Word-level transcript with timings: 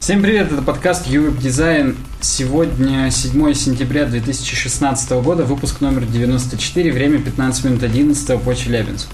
Всем 0.00 0.22
привет, 0.22 0.50
это 0.50 0.62
подкаст 0.62 1.06
UWeb 1.06 1.38
Design. 1.38 1.96
Сегодня 2.20 3.10
7 3.10 3.52
сентября 3.54 4.06
2016 4.06 5.10
года, 5.22 5.44
выпуск 5.44 5.80
номер 5.80 6.04
94, 6.06 6.90
время 6.90 7.18
15 7.20 7.64
минут 7.64 7.82
11 7.82 8.40
по 8.42 8.54
Челябинску. 8.54 9.12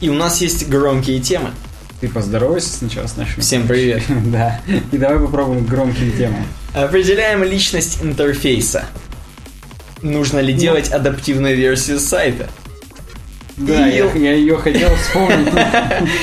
И 0.00 0.08
у 0.08 0.14
нас 0.14 0.40
есть 0.40 0.68
громкие 0.68 1.20
темы. 1.20 1.50
Ты 2.00 2.08
поздоровайся 2.08 2.70
сначала 2.70 3.06
с 3.06 3.16
нашими. 3.16 3.40
Всем 3.40 3.66
привет. 3.68 4.02
Да, 4.26 4.60
и 4.90 4.96
давай 4.98 5.18
попробуем 5.20 5.64
громкие 5.64 6.10
темы. 6.10 6.38
Определяем 6.74 7.44
личность 7.44 7.98
интерфейса. 8.02 8.86
Нужно 10.02 10.40
ли 10.40 10.52
делать 10.52 10.88
адаптивную 10.90 11.56
версию 11.56 12.00
сайта? 12.00 12.48
Да, 13.56 13.88
И- 13.88 13.96
я, 13.96 14.12
я 14.12 14.32
ее 14.34 14.56
хотел 14.56 14.94
вспомнить. 14.96 15.52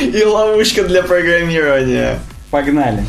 И 0.14 0.24
ловушка 0.24 0.84
для 0.84 1.04
программирования. 1.04 2.20
Погнали. 2.50 3.06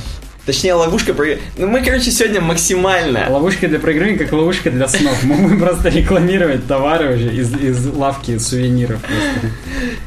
Точнее, 0.48 0.72
ловушка... 0.72 1.12
про- 1.12 1.36
Ну, 1.58 1.66
мы, 1.66 1.82
короче, 1.84 2.10
сегодня 2.10 2.40
максимально... 2.40 3.26
Ловушка 3.28 3.68
для 3.68 3.78
программирования, 3.78 4.24
как 4.24 4.32
ловушка 4.32 4.70
для 4.70 4.88
снов. 4.88 5.22
Мы 5.22 5.34
будем 5.36 5.60
просто 5.60 5.90
рекламировать 5.90 6.66
товары 6.66 7.16
уже 7.16 7.34
из, 7.36 7.52
из 7.54 7.86
лавки 7.88 8.38
сувениров. 8.38 8.98
просто. 9.02 9.54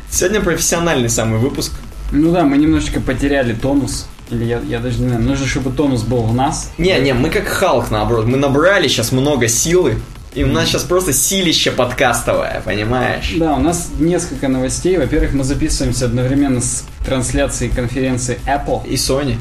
Сегодня 0.10 0.42
профессиональный 0.42 1.10
самый 1.10 1.38
выпуск. 1.38 1.74
Ну 2.12 2.32
да, 2.32 2.42
мы 2.44 2.58
немножечко 2.58 3.00
потеряли 3.02 3.54
тонус. 3.54 4.08
Или 4.32 4.46
я, 4.46 4.60
я 4.68 4.80
даже 4.80 4.98
не 5.00 5.10
знаю, 5.10 5.22
нужно, 5.22 5.46
чтобы 5.46 5.70
тонус 5.70 6.02
был 6.02 6.24
в 6.24 6.34
нас. 6.34 6.72
Не, 6.80 7.00
не, 7.02 7.14
мы 7.14 7.30
как 7.30 7.48
Халк, 7.48 7.92
наоборот. 7.92 8.26
Мы 8.26 8.38
набрали 8.38 8.88
сейчас 8.88 9.12
много 9.12 9.48
силы. 9.48 10.00
И 10.34 10.44
у 10.44 10.48
нас 10.48 10.70
сейчас 10.70 10.84
просто 10.84 11.14
силище 11.14 11.70
подкастовое, 11.70 12.64
понимаешь? 12.66 13.34
Да, 13.38 13.54
у 13.54 13.60
нас 13.60 13.90
несколько 14.00 14.48
новостей. 14.48 14.98
Во-первых, 14.98 15.34
мы 15.34 15.44
записываемся 15.44 16.06
одновременно 16.06 16.62
с 16.62 16.86
трансляцией 17.06 17.72
конференции 17.72 18.40
Apple. 18.48 18.88
И 18.88 18.96
Sony. 18.96 19.36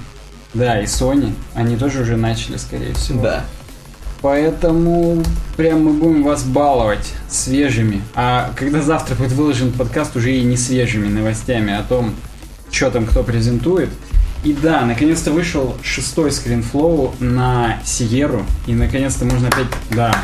Да, 0.54 0.80
и 0.80 0.84
Sony. 0.84 1.32
Они 1.54 1.77
тоже 1.77 2.02
уже 2.02 2.16
начали, 2.16 2.56
скорее 2.56 2.95
всего. 2.95 3.22
Да. 3.22 3.45
Поэтому 4.22 5.22
прям 5.56 5.84
мы 5.84 5.92
будем 5.92 6.22
вас 6.22 6.42
баловать 6.42 7.12
свежими. 7.28 8.02
А 8.14 8.52
когда 8.56 8.83
завтра 8.83 9.14
будет 9.14 9.33
выложен 9.33 9.72
подкаст, 9.72 10.16
уже 10.16 10.33
и 10.33 10.42
не 10.42 10.56
свежими 10.56 11.08
новостями 11.08 11.72
о 11.72 11.83
том, 11.83 12.14
что 12.70 12.91
там 12.91 13.06
кто 13.06 13.22
презентует. 13.22 13.88
И 14.44 14.52
да, 14.52 14.83
наконец-то 14.83 15.33
вышел 15.33 15.77
шестой 15.83 16.33
скринфлоу 16.33 17.14
на 17.19 17.78
Сиеру. 17.84 18.44
И 18.66 18.75
наконец-то 18.75 19.25
можно 19.25 19.48
опять... 19.48 19.66
Да. 19.91 20.14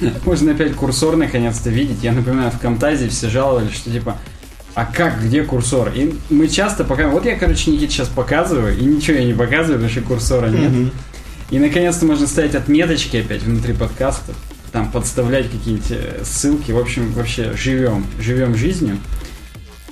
Можно 0.26 0.52
опять 0.52 0.74
курсор 0.74 1.16
наконец-то 1.16 1.70
видеть. 1.70 2.02
Я 2.02 2.12
напоминаю, 2.12 2.50
в 2.50 2.58
Камтазе 2.58 3.08
все 3.08 3.30
жаловались, 3.30 3.74
что 3.74 3.90
типа 3.90 4.18
а 4.76 4.84
как, 4.84 5.24
где 5.24 5.42
курсор? 5.42 5.90
И 5.94 6.14
мы 6.28 6.48
часто 6.48 6.84
пока... 6.84 7.08
Вот 7.08 7.24
я, 7.24 7.36
короче, 7.36 7.70
Никит 7.70 7.90
сейчас 7.90 8.08
показываю, 8.08 8.76
и 8.76 8.84
ничего 8.84 9.16
я 9.16 9.24
не 9.24 9.32
показываю, 9.32 9.78
потому 9.78 9.88
что 9.90 10.00
курсора 10.02 10.48
нет. 10.48 10.70
Мгм. 10.70 10.90
И 11.48 11.58
наконец-то 11.58 12.04
можно 12.04 12.26
ставить 12.26 12.54
отметочки 12.54 13.16
опять 13.16 13.42
внутри 13.42 13.72
подкаста, 13.72 14.34
там 14.72 14.92
подставлять 14.92 15.50
какие-нибудь 15.50 15.90
э, 15.92 16.20
ссылки. 16.24 16.72
В 16.72 16.78
общем, 16.78 17.10
вообще 17.12 17.54
живем, 17.56 18.04
живем 18.20 18.54
жизнью. 18.54 18.98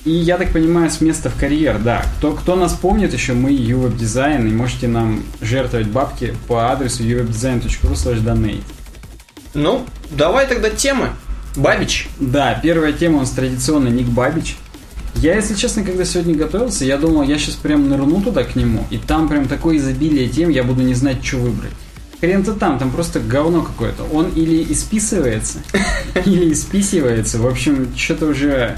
И 0.05 0.11
я 0.11 0.37
так 0.37 0.53
понимаю, 0.53 0.91
с 0.91 1.01
места 1.01 1.31
в 1.31 1.41
карьер, 1.41 1.79
да. 1.79 2.05
Кто, 2.19 2.33
кто 2.33 2.55
нас 2.55 2.75
помнит 2.75 3.15
еще, 3.15 3.33
мы 3.33 3.53
UWeb 3.53 3.97
Design, 3.97 4.47
и 4.47 4.53
можете 4.53 4.87
нам 4.87 5.23
жертвовать 5.41 5.87
бабки 5.87 6.35
по 6.47 6.71
адресу 6.71 7.05
uwebdesign.ru 7.05 7.93
slash 7.95 8.23
donate. 8.23 8.61
Ну, 9.55 9.87
давай 10.11 10.47
тогда 10.47 10.69
темы. 10.69 11.09
Бабич. 11.57 12.07
Да, 12.21 12.61
первая 12.63 12.93
тема 12.93 13.17
у 13.17 13.21
нас 13.21 13.31
традиционно 13.31 13.89
Ник 13.89 14.09
Бабич. 14.09 14.57
Я, 15.17 15.37
если 15.37 15.55
честно, 15.55 15.85
когда 15.85 16.05
сегодня 16.05 16.35
готовился, 16.35 16.85
я 16.85 16.99
думал, 16.99 17.23
я 17.23 17.39
сейчас 17.39 17.55
прям 17.55 17.89
нырну 17.89 18.21
туда 18.21 18.45
к 18.45 18.57
нему, 18.57 18.85
и 18.91 18.99
там 18.99 19.29
прям 19.29 19.47
такое 19.47 19.79
изобилие 19.79 20.29
тем, 20.29 20.51
я 20.51 20.65
буду 20.65 20.83
не 20.83 20.95
знать, 20.95 21.25
что 21.25 21.39
выбрать. 21.39 21.73
Хрен-то 22.21 22.55
там, 22.55 22.79
там 22.79 22.91
просто 22.91 23.21
говно 23.21 23.63
какое-то. 23.63 24.05
Он 24.05 24.29
или 24.31 24.73
исписывается, 24.73 25.59
или 26.25 26.53
исписывается. 26.53 27.39
В 27.39 27.47
общем, 27.47 27.93
что-то 27.97 28.27
уже... 28.27 28.77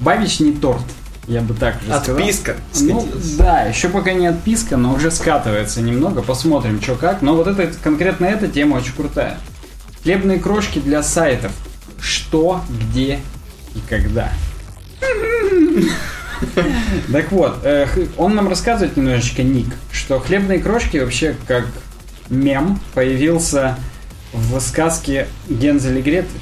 Бабич 0.00 0.40
не 0.40 0.52
торт, 0.52 0.84
я 1.26 1.40
бы 1.40 1.54
так 1.54 1.76
уже 1.82 1.98
сказал. 1.98 2.16
Отписка. 2.16 2.56
Ну, 2.80 3.08
да, 3.38 3.62
еще 3.62 3.88
пока 3.88 4.12
не 4.12 4.26
отписка, 4.26 4.76
но 4.76 4.94
уже 4.94 5.10
скатывается 5.10 5.80
немного. 5.80 6.22
Посмотрим, 6.22 6.80
что 6.82 6.94
как. 6.94 7.22
Но 7.22 7.34
вот 7.34 7.46
это, 7.46 7.72
конкретно 7.82 8.26
эта 8.26 8.48
тема 8.48 8.76
очень 8.76 8.92
крутая. 8.92 9.38
Хлебные 10.02 10.38
крошки 10.38 10.78
для 10.80 11.02
сайтов. 11.02 11.52
Что, 12.00 12.60
где 12.68 13.20
и 13.74 13.78
когда. 13.88 14.30
Так 17.12 17.32
вот, 17.32 17.60
э, 17.64 17.86
он 18.16 18.34
нам 18.34 18.48
рассказывает 18.48 18.96
немножечко, 18.96 19.42
Ник, 19.42 19.68
что 19.92 20.20
хлебные 20.20 20.58
крошки 20.58 20.98
вообще 20.98 21.36
как 21.46 21.66
мем 22.28 22.80
появился 22.94 23.78
в 24.32 24.58
сказке 24.60 25.28
Гензель 25.48 25.98
и 25.98 26.02
Гретель. 26.02 26.40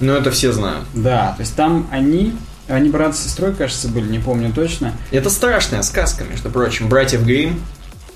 Ну, 0.00 0.12
это 0.14 0.30
все 0.30 0.52
знают. 0.52 0.84
Да, 0.94 1.32
то 1.36 1.40
есть 1.40 1.54
там 1.54 1.86
они, 1.90 2.34
они 2.68 2.88
брат 2.88 3.16
с 3.16 3.22
сестрой, 3.22 3.54
кажется, 3.54 3.88
были, 3.88 4.08
не 4.08 4.18
помню 4.18 4.52
точно. 4.52 4.94
Это 5.12 5.30
страшная 5.30 5.82
сказка, 5.82 6.24
между 6.24 6.50
прочим. 6.50 6.88
Братьев 6.88 7.24
Грим. 7.24 7.60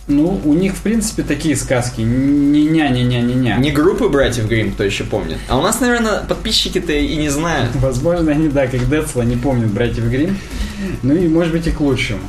Ну, 0.08 0.40
у 0.44 0.54
них, 0.54 0.74
в 0.74 0.82
принципе, 0.82 1.24
такие 1.24 1.56
сказки. 1.56 2.00
Не 2.00 2.64
ня 2.64 2.88
не 2.90 3.02
ня 3.02 3.20
не 3.20 3.34
ня 3.34 3.56
Не 3.56 3.72
группы 3.72 4.08
братьев 4.08 4.46
Грим, 4.46 4.72
кто 4.72 4.84
еще 4.84 5.02
помнит. 5.02 5.38
А 5.48 5.58
у 5.58 5.62
нас, 5.62 5.80
наверное, 5.80 6.20
подписчики-то 6.20 6.92
и 6.92 7.16
не 7.16 7.28
знают. 7.28 7.74
Возможно, 7.74 8.30
они, 8.30 8.48
да, 8.48 8.68
как 8.68 8.88
Децла, 8.88 9.22
не 9.22 9.36
помнят 9.36 9.68
братьев 9.72 10.04
Грим. 10.04 10.38
Ну 11.02 11.14
и, 11.14 11.26
может 11.26 11.52
быть, 11.52 11.66
и 11.66 11.72
к 11.72 11.80
лучшему. 11.80 12.20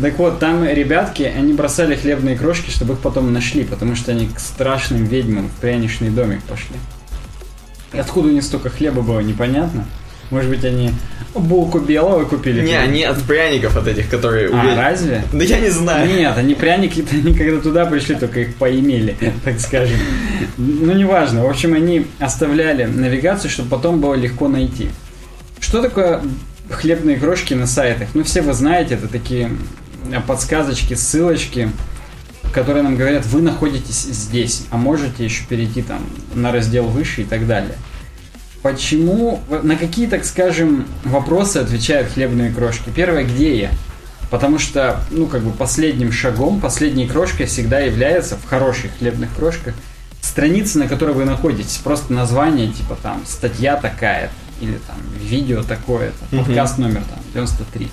Так 0.00 0.18
вот, 0.18 0.38
там 0.38 0.64
ребятки, 0.64 1.24
они 1.24 1.52
бросали 1.52 1.94
хлебные 1.94 2.36
крошки, 2.36 2.70
чтобы 2.70 2.94
их 2.94 3.00
потом 3.00 3.30
нашли, 3.32 3.64
потому 3.64 3.96
что 3.96 4.12
они 4.12 4.28
к 4.28 4.38
страшным 4.38 5.04
ведьмам 5.04 5.48
в 5.48 5.60
пряничный 5.60 6.08
домик 6.08 6.42
пошли. 6.44 6.76
И 7.92 7.98
откуда 7.98 8.28
у 8.28 8.32
них 8.32 8.44
столько 8.44 8.70
хлеба 8.70 9.02
было, 9.02 9.20
непонятно. 9.20 9.86
Может 10.30 10.50
быть, 10.50 10.64
они 10.64 10.90
булку 11.34 11.78
белого 11.78 12.24
купили? 12.24 12.62
Не, 12.62 12.76
они 12.76 13.04
от 13.04 13.22
пряников 13.22 13.76
от 13.76 13.86
этих, 13.86 14.08
которые... 14.08 14.48
А, 14.48 14.52
уве- 14.52 14.76
разве? 14.76 15.24
Да 15.32 15.44
я 15.44 15.60
не 15.60 15.70
знаю. 15.70 16.08
Нет, 16.08 16.36
они 16.36 16.54
пряники, 16.54 17.04
они 17.12 17.34
когда 17.34 17.60
туда 17.60 17.86
пришли, 17.86 18.14
только 18.16 18.40
их 18.40 18.56
поимели, 18.56 19.16
так 19.44 19.60
скажем. 19.60 19.98
Ну, 20.56 20.92
неважно. 20.92 21.44
В 21.44 21.50
общем, 21.50 21.74
они 21.74 22.06
оставляли 22.18 22.84
навигацию, 22.84 23.50
чтобы 23.50 23.68
потом 23.70 24.00
было 24.00 24.14
легко 24.14 24.48
найти. 24.48 24.88
Что 25.60 25.80
такое 25.82 26.22
хлебные 26.70 27.16
крошки 27.16 27.54
на 27.54 27.66
сайтах? 27.66 28.08
Ну, 28.14 28.24
все 28.24 28.42
вы 28.42 28.52
знаете, 28.52 28.94
это 28.94 29.08
такие 29.08 29.50
э, 30.10 30.20
подсказочки, 30.26 30.94
ссылочки, 30.94 31.70
которые 32.52 32.82
нам 32.82 32.96
говорят, 32.96 33.26
вы 33.26 33.42
находитесь 33.42 34.02
здесь, 34.04 34.64
а 34.70 34.76
можете 34.76 35.24
еще 35.24 35.44
перейти 35.44 35.82
там 35.82 36.00
на 36.34 36.52
раздел 36.52 36.84
выше 36.84 37.22
и 37.22 37.24
так 37.24 37.46
далее. 37.46 37.74
Почему, 38.66 39.40
на 39.62 39.76
какие, 39.76 40.08
так 40.08 40.24
скажем, 40.24 40.86
вопросы 41.04 41.58
отвечают 41.58 42.08
хлебные 42.10 42.52
крошки? 42.52 42.90
Первое, 42.92 43.22
где 43.22 43.56
я? 43.60 43.70
Потому 44.28 44.58
что, 44.58 44.98
ну, 45.12 45.28
как 45.28 45.42
бы 45.42 45.52
последним 45.52 46.10
шагом, 46.10 46.58
последней 46.60 47.06
крошкой 47.06 47.46
всегда 47.46 47.78
является 47.78 48.34
в 48.36 48.44
хороших 48.44 48.90
хлебных 48.98 49.32
крошках 49.36 49.74
страница, 50.20 50.80
на 50.80 50.88
которой 50.88 51.14
вы 51.14 51.24
находитесь. 51.24 51.76
Просто 51.76 52.12
название, 52.12 52.66
типа 52.72 52.98
там, 53.00 53.22
статья 53.24 53.76
такая 53.76 54.30
или 54.60 54.80
там 54.88 54.96
видео 55.22 55.62
такое-то, 55.62 56.16
Мгм. 56.34 56.44
подкаст 56.46 56.78
номер 56.78 57.02
там 57.08 57.20
93. 57.34 57.88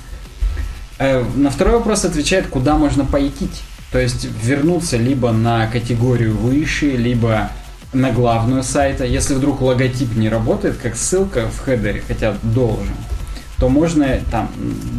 Э, 0.97 1.23
На 1.35 1.51
второй 1.51 1.75
вопрос 1.75 2.03
отвечает, 2.03 2.47
куда 2.47 2.78
можно 2.79 3.05
пойти. 3.05 3.47
То 3.91 4.00
есть 4.00 4.28
вернуться 4.44 4.97
либо 4.97 5.31
на 5.31 5.67
категорию 5.67 6.35
выше, 6.35 6.88
либо 6.97 7.51
на 7.94 8.12
главную 8.12 8.64
сайта. 8.64 9.06
Если 9.06 9.34
вдруг 9.34 9.62
логотип 9.62 10.16
не 10.16 10.30
работает, 10.30 10.78
как 10.78 10.96
ссылка 10.96 11.48
в 11.48 11.59
хедере, 11.59 12.04
хотя 12.08 12.36
должен, 12.42 12.96
то 13.59 13.70
можно 13.70 14.20
там 14.31 14.50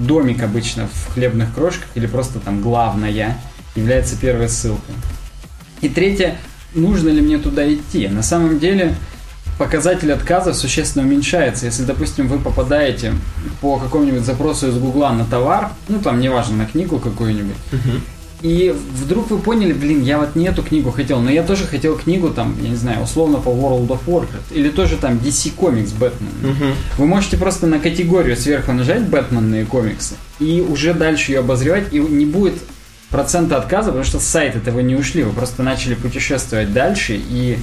домик 0.06 0.42
обычно 0.42 0.88
в 0.88 1.12
хлебных 1.12 1.54
крошках 1.54 1.88
или 1.94 2.06
просто 2.06 2.40
там 2.40 2.62
главная 2.62 3.38
является 3.74 4.16
первой 4.16 4.48
ссылкой. 4.48 4.94
И 5.80 5.88
третье, 5.88 6.38
нужно 6.74 7.08
ли 7.10 7.20
мне 7.20 7.38
туда 7.38 7.72
идти? 7.72 8.08
На 8.08 8.22
самом 8.22 8.58
деле 8.58 8.94
показатель 9.58 10.12
отказов 10.12 10.56
существенно 10.56 11.04
уменьшается. 11.06 11.66
Если, 11.66 11.84
допустим, 11.84 12.28
вы 12.28 12.38
попадаете 12.38 13.12
по 13.60 13.78
какому-нибудь 13.78 14.24
запросу 14.24 14.68
из 14.68 14.78
Гугла 14.78 15.10
на 15.10 15.24
товар, 15.24 15.70
ну 15.88 15.98
там 16.00 16.20
неважно, 16.20 16.56
на 16.56 16.66
книгу 16.66 16.98
какую-нибудь, 16.98 17.56
и 18.44 18.76
вдруг 19.02 19.30
вы 19.30 19.38
поняли, 19.38 19.72
блин, 19.72 20.02
я 20.02 20.18
вот 20.18 20.36
не 20.36 20.46
эту 20.48 20.62
книгу 20.62 20.90
хотел, 20.90 21.18
но 21.20 21.30
я 21.30 21.42
тоже 21.42 21.64
хотел 21.64 21.96
книгу 21.96 22.28
там, 22.28 22.54
я 22.60 22.68
не 22.68 22.76
знаю, 22.76 23.02
условно 23.02 23.38
по 23.38 23.48
World 23.48 23.88
of 23.88 24.00
Warcraft, 24.06 24.52
или 24.52 24.68
тоже 24.68 24.98
там 24.98 25.14
DC 25.14 25.54
Comics 25.56 25.96
Бэтмен. 25.98 26.28
Мгм. 26.42 26.74
Вы 26.98 27.06
можете 27.06 27.38
просто 27.38 27.66
на 27.66 27.78
категорию 27.78 28.36
сверху 28.36 28.72
нажать 28.72 29.08
Бэтменные 29.08 29.64
комиксы 29.64 30.16
и 30.40 30.60
уже 30.60 30.92
дальше 30.92 31.32
ее 31.32 31.38
обозревать, 31.38 31.90
и 31.90 31.98
не 31.98 32.26
будет 32.26 32.52
процента 33.08 33.56
отказа, 33.56 33.86
потому 33.86 34.04
что 34.04 34.20
с 34.20 34.24
сайта 34.24 34.58
этого 34.58 34.80
не 34.80 34.94
ушли, 34.94 35.22
вы 35.22 35.32
просто 35.32 35.62
начали 35.62 35.94
путешествовать 35.94 36.70
дальше, 36.70 37.16
и 37.16 37.56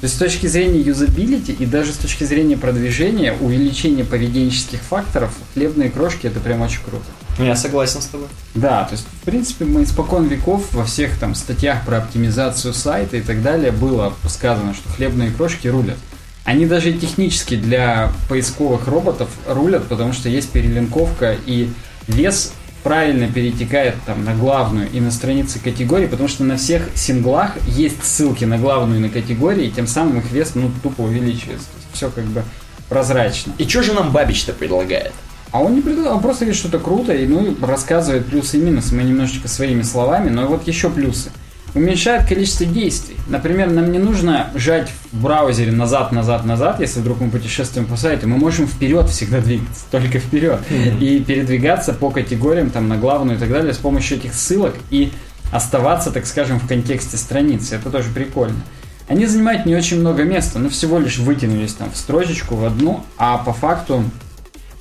то 0.00 0.06
есть 0.06 0.16
с 0.16 0.18
точки 0.18 0.48
зрения 0.48 0.80
юзабилити 0.80 1.52
и 1.52 1.64
даже 1.64 1.92
с 1.92 1.96
точки 1.96 2.24
зрения 2.24 2.56
продвижения, 2.56 3.36
увеличения 3.40 4.04
поведенческих 4.04 4.80
факторов, 4.80 5.32
хлебные 5.54 5.90
крошки 5.90 6.26
это 6.26 6.40
прям 6.40 6.62
очень 6.62 6.80
круто. 6.84 7.04
Ну, 7.38 7.44
я 7.44 7.56
согласен 7.56 8.00
с 8.00 8.06
тобой. 8.06 8.28
Да, 8.54 8.84
то 8.84 8.92
есть, 8.92 9.06
в 9.22 9.24
принципе, 9.24 9.64
мы 9.64 9.82
испокон 9.82 10.26
веков 10.26 10.72
во 10.72 10.84
всех 10.84 11.18
там 11.18 11.34
статьях 11.34 11.84
про 11.84 11.98
оптимизацию 11.98 12.72
сайта 12.74 13.16
и 13.16 13.22
так 13.22 13.42
далее 13.42 13.72
было 13.72 14.12
сказано, 14.28 14.74
что 14.74 14.88
хлебные 14.88 15.30
крошки 15.30 15.68
рулят. 15.68 15.98
Они 16.44 16.66
даже 16.66 16.92
технически 16.92 17.56
для 17.56 18.12
поисковых 18.28 18.86
роботов 18.86 19.30
рулят, 19.48 19.88
потому 19.88 20.12
что 20.12 20.28
есть 20.28 20.50
перелинковка 20.50 21.36
и 21.46 21.70
вес 22.06 22.52
правильно 22.82 23.32
перетекает 23.32 23.94
там 24.04 24.24
на 24.24 24.34
главную 24.34 24.90
и 24.90 25.00
на 25.00 25.10
страницы 25.10 25.58
категории, 25.58 26.06
потому 26.06 26.28
что 26.28 26.44
на 26.44 26.58
всех 26.58 26.90
синглах 26.94 27.56
есть 27.66 28.04
ссылки 28.04 28.44
на 28.44 28.58
главную 28.58 29.00
и 29.00 29.02
на 29.02 29.08
категории, 29.08 29.66
и 29.66 29.70
тем 29.70 29.86
самым 29.86 30.18
их 30.18 30.30
вес 30.30 30.52
ну 30.54 30.70
тупо 30.82 31.00
увеличивается. 31.00 31.66
все 31.94 32.10
как 32.10 32.24
бы 32.24 32.44
прозрачно. 32.90 33.54
И 33.56 33.66
что 33.66 33.82
же 33.82 33.94
нам 33.94 34.12
Бабич-то 34.12 34.52
предлагает? 34.52 35.12
А 35.54 35.60
он 35.60 35.76
не 35.76 35.82
предлагает, 35.82 36.16
он 36.16 36.20
просто 36.20 36.46
говорит 36.46 36.58
что-то 36.58 36.80
круто 36.80 37.14
и 37.14 37.28
ну, 37.28 37.54
рассказывает 37.64 38.26
плюсы 38.26 38.58
и 38.58 38.60
минусы. 38.60 38.92
Мы 38.92 39.04
немножечко 39.04 39.46
своими 39.46 39.82
словами, 39.82 40.28
но 40.28 40.48
вот 40.48 40.66
еще 40.66 40.90
плюсы 40.90 41.30
уменьшает 41.74 42.26
количество 42.26 42.66
действий. 42.66 43.14
Например, 43.28 43.70
нам 43.70 43.92
не 43.92 44.00
нужно 44.00 44.50
жать 44.56 44.90
в 45.12 45.22
браузере 45.22 45.70
назад, 45.70 46.10
назад, 46.10 46.44
назад, 46.44 46.80
если 46.80 46.98
вдруг 46.98 47.20
мы 47.20 47.30
путешествуем 47.30 47.86
по 47.86 47.96
сайту. 47.96 48.28
Мы 48.28 48.36
можем 48.36 48.66
вперед 48.66 49.08
всегда 49.08 49.38
двигаться, 49.38 49.84
только 49.92 50.18
вперед. 50.18 50.58
Mm-hmm. 50.68 50.98
И 50.98 51.20
передвигаться 51.20 51.92
по 51.92 52.10
категориям, 52.10 52.70
там, 52.70 52.88
на 52.88 52.96
главную 52.96 53.36
и 53.36 53.40
так 53.40 53.48
далее 53.48 53.72
с 53.72 53.78
помощью 53.78 54.16
этих 54.16 54.34
ссылок 54.34 54.74
и 54.90 55.12
оставаться, 55.52 56.10
так 56.10 56.26
скажем, 56.26 56.58
в 56.58 56.66
контексте 56.66 57.16
страницы. 57.16 57.76
Это 57.76 57.90
тоже 57.90 58.10
прикольно. 58.10 58.58
Они 59.06 59.26
занимают 59.26 59.66
не 59.66 59.76
очень 59.76 60.00
много 60.00 60.24
места, 60.24 60.58
но 60.58 60.68
всего 60.68 60.98
лишь 60.98 61.18
вытянулись 61.18 61.74
там 61.74 61.92
в 61.92 61.96
строчечку, 61.96 62.56
в 62.56 62.64
одну, 62.64 63.04
а 63.18 63.38
по 63.38 63.52
факту 63.52 64.02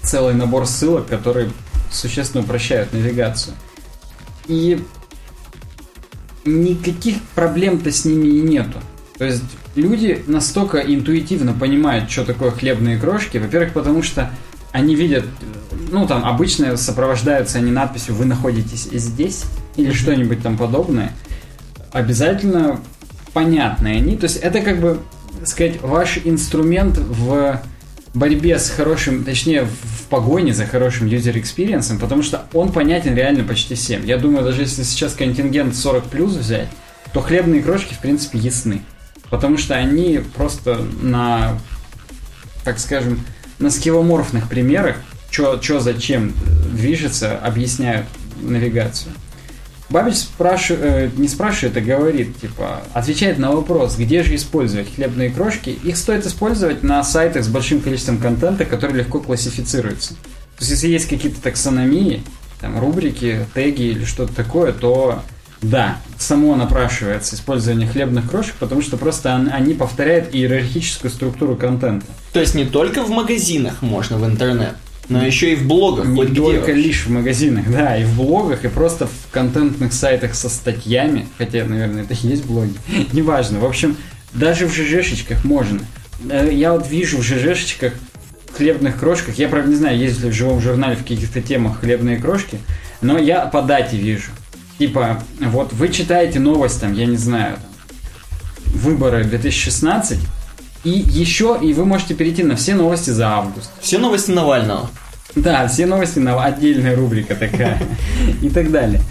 целый 0.03 0.35
набор 0.35 0.67
ссылок, 0.67 1.07
которые 1.07 1.49
существенно 1.91 2.43
упрощают 2.43 2.93
навигацию. 2.93 3.55
И 4.47 4.83
никаких 6.45 7.21
проблем-то 7.35 7.91
с 7.91 8.05
ними 8.05 8.27
и 8.27 8.41
нету. 8.41 8.79
То 9.17 9.25
есть 9.25 9.43
люди 9.75 10.23
настолько 10.27 10.79
интуитивно 10.79 11.53
понимают, 11.53 12.11
что 12.11 12.25
такое 12.25 12.51
хлебные 12.51 12.97
крошки. 12.97 13.37
Во-первых, 13.37 13.73
потому 13.73 14.03
что 14.03 14.31
они 14.71 14.95
видят, 14.95 15.23
ну 15.91 16.07
там 16.07 16.25
обычно 16.25 16.75
сопровождаются 16.77 17.59
они 17.59 17.71
надписью 17.71 18.15
«Вы 18.15 18.25
находитесь 18.25 18.89
здесь» 18.91 19.45
или 19.75 19.91
что-нибудь 19.91 20.41
там 20.41 20.57
подобное. 20.57 21.13
Обязательно 21.91 22.79
понятные 23.33 23.97
они. 23.97 24.17
То 24.17 24.25
есть 24.25 24.37
это 24.37 24.61
как 24.61 24.79
бы, 24.79 24.99
сказать, 25.45 25.81
ваш 25.81 26.19
инструмент 26.23 26.97
в 26.97 27.61
борьбе 28.13 28.59
с 28.59 28.69
хорошим, 28.69 29.23
точнее, 29.23 29.65
в 29.65 29.92
погоне 30.13 30.53
за 30.53 30.67
хорошим 30.67 31.07
user 31.07 31.33
experience, 31.33 31.99
потому 31.99 32.21
что 32.21 32.45
он 32.53 32.71
понятен 32.71 33.15
реально 33.15 33.43
почти 33.43 33.73
всем. 33.73 34.05
Я 34.05 34.19
думаю, 34.19 34.45
даже 34.45 34.61
если 34.61 34.83
сейчас 34.83 35.15
контингент 35.15 35.75
40 35.75 36.03
плюс 36.03 36.33
взять, 36.35 36.67
то 37.13 37.19
хлебные 37.19 37.63
крошки, 37.63 37.95
в 37.95 37.97
принципе, 37.97 38.37
ясны. 38.37 38.83
Потому 39.31 39.57
что 39.57 39.73
они 39.73 40.21
просто 40.35 40.85
на, 41.01 41.57
так 42.63 42.77
скажем, 42.77 43.25
на 43.57 43.71
скивоморфных 43.71 44.47
примерах, 44.49 44.97
что 45.31 45.79
зачем 45.79 46.33
движется, 46.71 47.35
объясняют 47.35 48.05
навигацию. 48.39 49.13
Бабич 49.89 50.15
спрашивает, 50.15 50.83
э, 50.83 51.09
не 51.17 51.27
спрашивает, 51.27 51.77
а 51.77 51.81
говорит, 51.81 52.39
типа, 52.39 52.81
отвечает 52.93 53.37
на 53.37 53.51
вопрос, 53.51 53.95
где 53.97 54.23
же 54.23 54.35
использовать 54.35 54.93
хлебные 54.93 55.29
крошки. 55.29 55.69
Их 55.69 55.97
стоит 55.97 56.25
использовать 56.25 56.83
на 56.83 57.03
сайтах 57.03 57.43
с 57.43 57.47
большим 57.47 57.81
количеством 57.81 58.17
контента, 58.17 58.65
который 58.65 58.97
легко 58.97 59.19
классифицируется. 59.19 60.13
То 60.13 60.61
есть, 60.61 60.71
если 60.71 60.87
есть 60.87 61.07
какие-то 61.07 61.41
таксономии, 61.41 62.23
там, 62.61 62.79
рубрики, 62.79 63.45
теги 63.53 63.83
или 63.83 64.05
что-то 64.05 64.33
такое, 64.33 64.71
то 64.71 65.21
да, 65.61 65.97
само 66.17 66.55
напрашивается 66.55 67.35
использование 67.35 67.87
хлебных 67.87 68.29
крошек, 68.29 68.55
потому 68.59 68.81
что 68.81 68.97
просто 68.97 69.35
они 69.35 69.73
повторяют 69.73 70.33
иерархическую 70.33 71.09
структуру 71.09 71.55
контента. 71.55 72.05
То 72.33 72.39
есть 72.39 72.53
не 72.55 72.65
только 72.65 73.03
в 73.03 73.09
магазинах 73.09 73.81
можно 73.81 74.17
в 74.17 74.25
интернет, 74.25 74.75
но 75.09 75.25
еще 75.25 75.53
и 75.53 75.55
в 75.55 75.67
блогах. 75.67 76.07
Не 76.07 76.15
хоть 76.15 76.35
только 76.35 76.71
где 76.71 76.81
лишь 76.81 77.05
в 77.05 77.09
магазинах, 77.09 77.69
да, 77.69 77.97
и 77.97 78.03
в 78.03 78.15
блогах, 78.15 78.63
и 78.63 78.69
просто 78.69 79.07
в 79.07 79.31
контентных 79.31 79.93
сайтах 79.93 80.33
со 80.35 80.49
статьями, 80.49 81.27
хотя, 81.37 81.65
наверное, 81.65 82.03
это 82.03 82.13
и 82.13 82.27
есть 82.27 82.45
блоги, 82.45 82.73
неважно. 83.13 83.59
В 83.59 83.65
общем, 83.65 83.97
даже 84.33 84.65
в 84.65 84.73
ЖЖшечках 84.73 85.43
можно. 85.43 85.81
Э, 86.29 86.49
я 86.51 86.73
вот 86.73 86.89
вижу 86.89 87.17
в 87.17 87.23
ЖЖшечках 87.23 87.93
хлебных 88.55 88.99
крошках, 88.99 89.37
я, 89.37 89.49
правда, 89.49 89.69
не 89.69 89.75
знаю, 89.75 89.97
есть 89.97 90.21
ли 90.21 90.29
в 90.29 90.33
живом 90.33 90.61
журнале 90.61 90.95
в 90.95 90.99
каких-то 90.99 91.41
темах 91.41 91.79
хлебные 91.79 92.17
крошки, 92.17 92.59
но 93.01 93.17
я 93.17 93.45
по 93.45 93.61
дате 93.61 93.97
вижу. 93.97 94.31
Типа, 94.77 95.23
вот 95.39 95.73
вы 95.73 95.89
читаете 95.89 96.39
новость, 96.39 96.79
там, 96.81 96.93
я 96.93 97.05
не 97.05 97.17
знаю, 97.17 97.55
там, 97.55 98.73
выборы 98.73 99.23
2016, 99.23 100.19
и 100.83 100.89
еще, 100.89 101.57
и 101.61 101.73
вы 101.73 101.85
можете 101.85 102.13
перейти 102.13 102.43
на 102.43 102.55
все 102.55 102.75
новости 102.75 103.09
за 103.09 103.29
август. 103.29 103.71
Все 103.79 103.97
новости 103.97 104.31
Навального. 104.31 104.89
Да, 105.35 105.67
все 105.67 105.87
новости 105.87 106.19
на 106.19 106.43
отдельная 106.43 106.95
рубрика 106.95 107.35
такая 107.35 107.81
и 108.41 108.49
так 108.49 108.71
далее. 108.71 109.01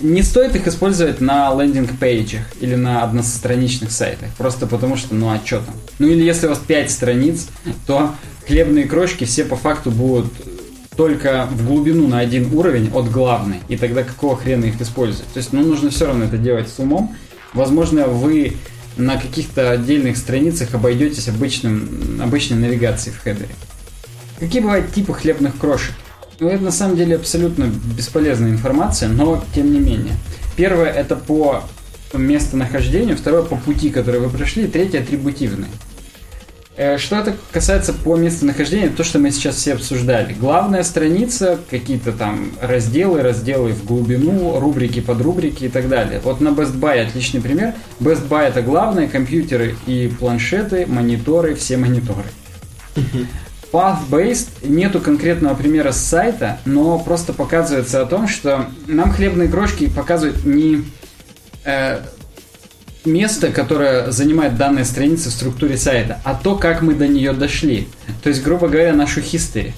Не 0.00 0.22
стоит 0.22 0.54
их 0.54 0.68
использовать 0.68 1.20
на 1.20 1.50
лендинг-пейджах 1.50 2.42
или 2.60 2.76
на 2.76 3.02
одностраничных 3.02 3.90
сайтах, 3.90 4.28
просто 4.38 4.68
потому 4.68 4.96
что, 4.96 5.14
ну 5.14 5.30
а 5.30 5.40
что 5.44 5.58
там? 5.58 5.74
Ну 5.98 6.06
или 6.06 6.22
если 6.22 6.46
у 6.46 6.50
вас 6.50 6.60
5 6.60 6.90
страниц, 6.90 7.48
то 7.86 8.14
хлебные 8.46 8.84
крошки 8.84 9.24
все 9.24 9.44
по 9.44 9.56
факту 9.56 9.90
будут 9.90 10.32
только 10.96 11.48
в 11.50 11.66
глубину 11.66 12.06
на 12.06 12.20
один 12.20 12.54
уровень 12.54 12.90
от 12.94 13.10
главной, 13.10 13.58
и 13.68 13.76
тогда 13.76 14.04
какого 14.04 14.36
хрена 14.36 14.66
их 14.66 14.80
использовать? 14.80 15.32
То 15.32 15.38
есть, 15.38 15.52
ну, 15.52 15.62
нужно 15.62 15.90
все 15.90 16.06
равно 16.06 16.26
это 16.26 16.36
делать 16.36 16.68
с 16.68 16.78
умом. 16.78 17.16
Возможно, 17.54 18.06
вы 18.06 18.56
на 18.96 19.16
каких-то 19.16 19.70
отдельных 19.70 20.16
страницах 20.16 20.74
обойдетесь 20.74 21.28
обычным, 21.28 22.20
обычной 22.22 22.58
навигацией 22.58 23.14
в 23.14 23.22
хедере. 23.22 23.54
Какие 24.38 24.60
бывают 24.60 24.92
типы 24.92 25.14
хлебных 25.14 25.58
крошек? 25.58 25.94
Ну, 26.40 26.48
это 26.48 26.64
на 26.64 26.72
самом 26.72 26.96
деле 26.96 27.16
абсолютно 27.16 27.70
бесполезная 27.96 28.50
информация, 28.50 29.08
но 29.08 29.44
тем 29.54 29.72
не 29.72 29.78
менее. 29.78 30.14
Первое 30.56 30.90
это 30.90 31.16
по 31.16 31.62
местонахождению, 32.12 33.16
второе 33.16 33.42
по 33.42 33.56
пути, 33.56 33.90
который 33.90 34.20
вы 34.20 34.28
прошли, 34.28 34.66
третье 34.66 35.00
атрибутивное. 35.00 35.68
Э, 36.74 36.96
что 36.96 37.16
это 37.16 37.36
касается 37.52 37.92
по 37.92 38.16
местонахождению, 38.16 38.92
то, 38.92 39.04
что 39.04 39.18
мы 39.18 39.30
сейчас 39.30 39.56
все 39.56 39.74
обсуждали. 39.74 40.32
Главная 40.32 40.82
страница, 40.84 41.58
какие-то 41.70 42.12
там 42.12 42.52
разделы, 42.62 43.20
разделы 43.20 43.72
в 43.72 43.84
глубину, 43.84 44.58
рубрики 44.58 45.00
под 45.00 45.20
рубрики 45.20 45.64
и 45.64 45.68
так 45.68 45.88
далее. 45.88 46.20
Вот 46.24 46.40
на 46.40 46.48
Best 46.48 46.78
Buy 46.78 47.00
отличный 47.00 47.42
пример. 47.42 47.74
Best 48.00 48.26
Buy 48.26 48.48
это 48.48 48.62
главное, 48.62 49.06
компьютеры 49.06 49.76
и 49.86 50.10
планшеты, 50.18 50.86
мониторы, 50.86 51.54
все 51.54 51.76
мониторы. 51.76 52.24
Path-based 53.70 54.68
нету 54.68 55.00
конкретного 55.00 55.54
примера 55.54 55.92
с 55.92 55.98
сайта, 55.98 56.58
но 56.66 56.98
просто 56.98 57.32
показывается 57.32 58.02
о 58.02 58.06
том, 58.06 58.28
что 58.28 58.66
нам 58.86 59.12
хлебные 59.12 59.48
крошки 59.48 59.88
показывают 59.88 60.44
не 60.44 60.84
э, 61.64 62.00
место, 63.04 63.50
которое 63.50 64.10
занимает 64.10 64.56
данная 64.56 64.84
страница 64.84 65.30
в 65.30 65.32
структуре 65.32 65.76
сайта, 65.76 66.20
а 66.24 66.34
то, 66.34 66.56
как 66.56 66.82
мы 66.82 66.94
до 66.94 67.06
нее 67.06 67.32
дошли. 67.32 67.88
То 68.22 68.28
есть, 68.28 68.42
грубо 68.42 68.68
говоря, 68.68 68.94
нашу 68.94 69.20
history. 69.20 69.72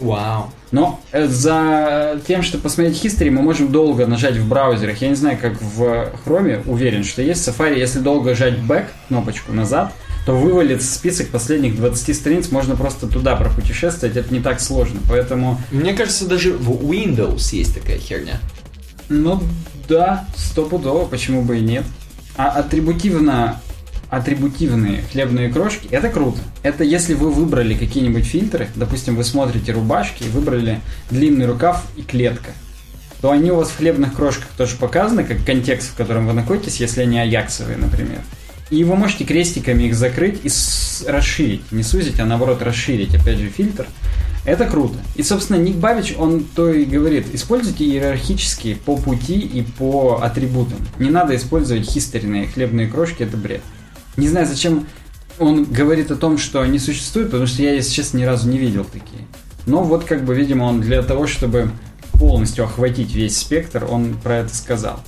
Вау. 0.00 0.50
Но 0.72 1.00
э, 1.12 1.28
за 1.28 2.20
тем, 2.26 2.42
что 2.42 2.58
посмотреть 2.58 3.04
history, 3.04 3.30
мы 3.30 3.42
можем 3.42 3.70
долго 3.70 4.06
нажать 4.06 4.36
в 4.36 4.48
браузерах. 4.48 5.00
Я 5.00 5.08
не 5.08 5.14
знаю, 5.14 5.38
как 5.40 5.60
в 5.60 6.10
Chrome, 6.26 6.68
уверен, 6.68 7.04
что 7.04 7.22
есть 7.22 7.46
в 7.46 7.48
Safari, 7.48 7.78
если 7.78 8.00
долго 8.00 8.34
жать 8.34 8.54
back, 8.54 8.86
кнопочку 9.08 9.52
назад, 9.52 9.92
то 10.26 10.32
вывалится 10.32 10.92
список 10.92 11.28
последних 11.28 11.76
20 11.76 12.16
страниц, 12.16 12.50
можно 12.50 12.76
просто 12.76 13.06
туда 13.06 13.36
пропутешествовать, 13.36 14.16
это 14.16 14.32
не 14.32 14.40
так 14.40 14.60
сложно, 14.60 15.00
поэтому... 15.08 15.60
Мне 15.70 15.92
кажется, 15.92 16.26
даже 16.26 16.52
в 16.54 16.90
Windows 16.90 17.54
есть 17.54 17.74
такая 17.74 17.98
херня. 17.98 18.40
Ну, 19.08 19.42
да, 19.88 20.26
стопудово, 20.34 21.04
почему 21.04 21.42
бы 21.42 21.58
и 21.58 21.60
нет. 21.60 21.84
А 22.36 22.48
атрибутивно 22.48 23.60
атрибутивные 24.10 25.02
хлебные 25.02 25.48
крошки, 25.50 25.88
это 25.90 26.08
круто. 26.08 26.38
Это 26.62 26.84
если 26.84 27.14
вы 27.14 27.30
выбрали 27.30 27.74
какие-нибудь 27.74 28.24
фильтры, 28.24 28.68
допустим, 28.74 29.16
вы 29.16 29.24
смотрите 29.24 29.72
рубашки 29.72 30.24
и 30.24 30.28
выбрали 30.28 30.80
длинный 31.10 31.46
рукав 31.46 31.84
и 31.96 32.02
клетка, 32.02 32.50
то 33.20 33.30
они 33.30 33.50
у 33.50 33.56
вас 33.56 33.70
в 33.70 33.76
хлебных 33.78 34.14
крошках 34.14 34.48
тоже 34.56 34.76
показаны, 34.76 35.24
как 35.24 35.44
контекст, 35.44 35.90
в 35.90 35.96
котором 35.96 36.26
вы 36.26 36.32
находитесь, 36.32 36.76
если 36.80 37.02
они 37.02 37.18
аяксовые, 37.18 37.78
например. 37.78 38.20
И 38.70 38.84
вы 38.84 38.96
можете 38.96 39.24
крестиками 39.24 39.84
их 39.84 39.94
закрыть 39.94 40.40
и 40.44 40.50
расширить. 41.08 41.70
Не 41.72 41.82
сузить, 41.82 42.20
а 42.20 42.24
наоборот 42.24 42.62
расширить, 42.62 43.14
опять 43.14 43.38
же, 43.38 43.48
фильтр. 43.48 43.86
Это 44.44 44.66
круто. 44.66 44.96
И, 45.14 45.22
собственно, 45.22 45.56
Ник 45.56 45.76
Бабич, 45.76 46.14
он 46.18 46.44
то 46.44 46.70
и 46.70 46.84
говорит, 46.84 47.34
используйте 47.34 47.84
иерархически 47.84 48.74
по 48.74 48.96
пути 48.96 49.38
и 49.38 49.62
по 49.62 50.20
атрибутам. 50.22 50.78
Не 50.98 51.10
надо 51.10 51.34
использовать 51.34 51.86
хистерные 51.86 52.46
хлебные 52.46 52.86
крошки, 52.88 53.22
это 53.22 53.36
бред. 53.36 53.62
Не 54.16 54.28
знаю, 54.28 54.46
зачем 54.46 54.86
он 55.38 55.64
говорит 55.64 56.10
о 56.10 56.16
том, 56.16 56.36
что 56.38 56.60
они 56.60 56.78
существуют, 56.78 57.30
потому 57.30 57.46
что 57.46 57.62
я, 57.62 57.72
если 57.72 57.92
честно, 57.92 58.18
ни 58.18 58.24
разу 58.24 58.48
не 58.48 58.58
видел 58.58 58.84
такие. 58.84 59.26
Но 59.66 59.82
вот 59.82 60.04
как 60.04 60.24
бы, 60.24 60.34
видимо, 60.34 60.64
он 60.64 60.80
для 60.80 61.02
того, 61.02 61.26
чтобы 61.26 61.70
полностью 62.12 62.64
охватить 62.64 63.14
весь 63.14 63.38
спектр, 63.38 63.86
он 63.90 64.14
про 64.22 64.38
это 64.38 64.54
сказал. 64.54 65.00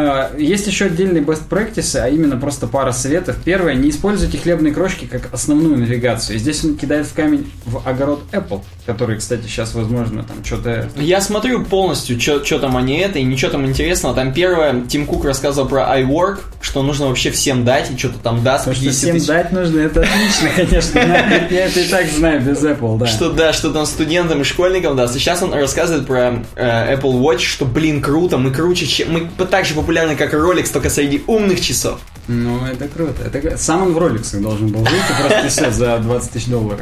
А, 0.00 0.30
Есть 0.36 0.66
еще 0.66 0.86
отдельные 0.86 1.22
best 1.22 1.48
practices, 1.48 2.00
а 2.00 2.08
именно 2.08 2.36
просто 2.36 2.66
пара 2.66 2.92
советов. 2.92 3.36
Первое, 3.44 3.74
не 3.74 3.90
используйте 3.90 4.38
хлебные 4.38 4.72
крошки 4.72 5.04
как 5.04 5.32
основную 5.32 5.76
навигацию. 5.76 6.38
Здесь 6.38 6.64
он 6.64 6.76
кидает 6.76 7.06
в 7.06 7.14
камень 7.14 7.52
в 7.66 7.86
огород 7.86 8.22
Apple, 8.32 8.62
который, 8.90 9.18
кстати, 9.18 9.42
сейчас, 9.42 9.72
возможно, 9.74 10.24
там 10.24 10.44
что-то... 10.44 10.88
Я 10.96 11.20
смотрю 11.20 11.64
полностью, 11.64 12.20
что 12.20 12.58
там 12.58 12.76
они 12.76 12.98
это, 12.98 13.20
и 13.20 13.22
ничего 13.22 13.52
там 13.52 13.64
интересного. 13.64 14.16
Там 14.16 14.32
первое, 14.32 14.82
Тим 14.88 15.06
Кук 15.06 15.24
рассказывал 15.24 15.68
про 15.68 16.00
iWork, 16.00 16.40
что 16.60 16.82
нужно 16.82 17.06
вообще 17.06 17.30
всем 17.30 17.64
дать, 17.64 17.88
и 17.92 17.96
что-то 17.96 18.18
там 18.18 18.42
даст. 18.42 18.64
То, 18.64 18.74
что 18.74 18.84
50 18.84 18.98
всем 18.98 19.14
тысяч. 19.14 19.26
дать 19.28 19.52
нужно, 19.52 19.78
это 19.78 20.00
отлично, 20.00 20.48
конечно. 20.56 20.98
Я 20.98 21.66
это 21.66 21.80
и 21.80 21.88
так 21.88 22.06
знаю 22.08 22.40
без 22.40 22.64
Apple, 22.64 22.98
да. 22.98 23.06
Что 23.06 23.30
да, 23.30 23.52
что 23.52 23.70
там 23.70 23.86
студентам 23.86 24.40
и 24.40 24.44
школьникам 24.44 24.96
даст. 24.96 25.14
И 25.14 25.20
сейчас 25.20 25.40
он 25.40 25.54
рассказывает 25.54 26.06
про 26.06 26.42
э, 26.56 26.96
Apple 26.96 27.20
Watch, 27.20 27.40
что, 27.40 27.64
блин, 27.64 28.02
круто, 28.02 28.38
мы 28.38 28.50
круче, 28.50 28.86
чем... 28.86 29.12
Мы 29.12 29.46
так 29.46 29.66
же 29.66 29.74
популярны, 29.74 30.16
как 30.16 30.34
Rolex, 30.34 30.72
только 30.72 30.90
среди 30.90 31.22
умных 31.28 31.60
часов. 31.60 32.00
Ну, 32.28 32.64
это 32.64 32.86
круто. 32.86 33.24
Это... 33.24 33.58
Сам 33.58 33.82
он 33.82 33.92
в 33.92 33.98
роликсах 33.98 34.40
должен 34.40 34.68
был 34.68 34.80
выйти, 34.80 35.20
просто 35.20 35.48
все 35.48 35.70
за 35.70 35.98
20 35.98 36.30
тысяч 36.30 36.46
долларов. 36.46 36.80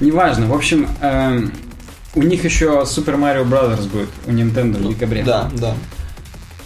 Неважно. 0.00 0.46
В 0.46 0.54
общем, 0.54 0.88
эм, 1.02 1.45
у 2.16 2.22
них 2.22 2.44
еще 2.44 2.82
Super 2.84 3.16
Mario 3.16 3.46
Brothers 3.46 3.88
будет 3.88 4.08
у 4.26 4.30
Nintendo 4.30 4.78
в 4.78 4.88
декабре. 4.88 5.22
Да, 5.22 5.48
да. 5.54 5.74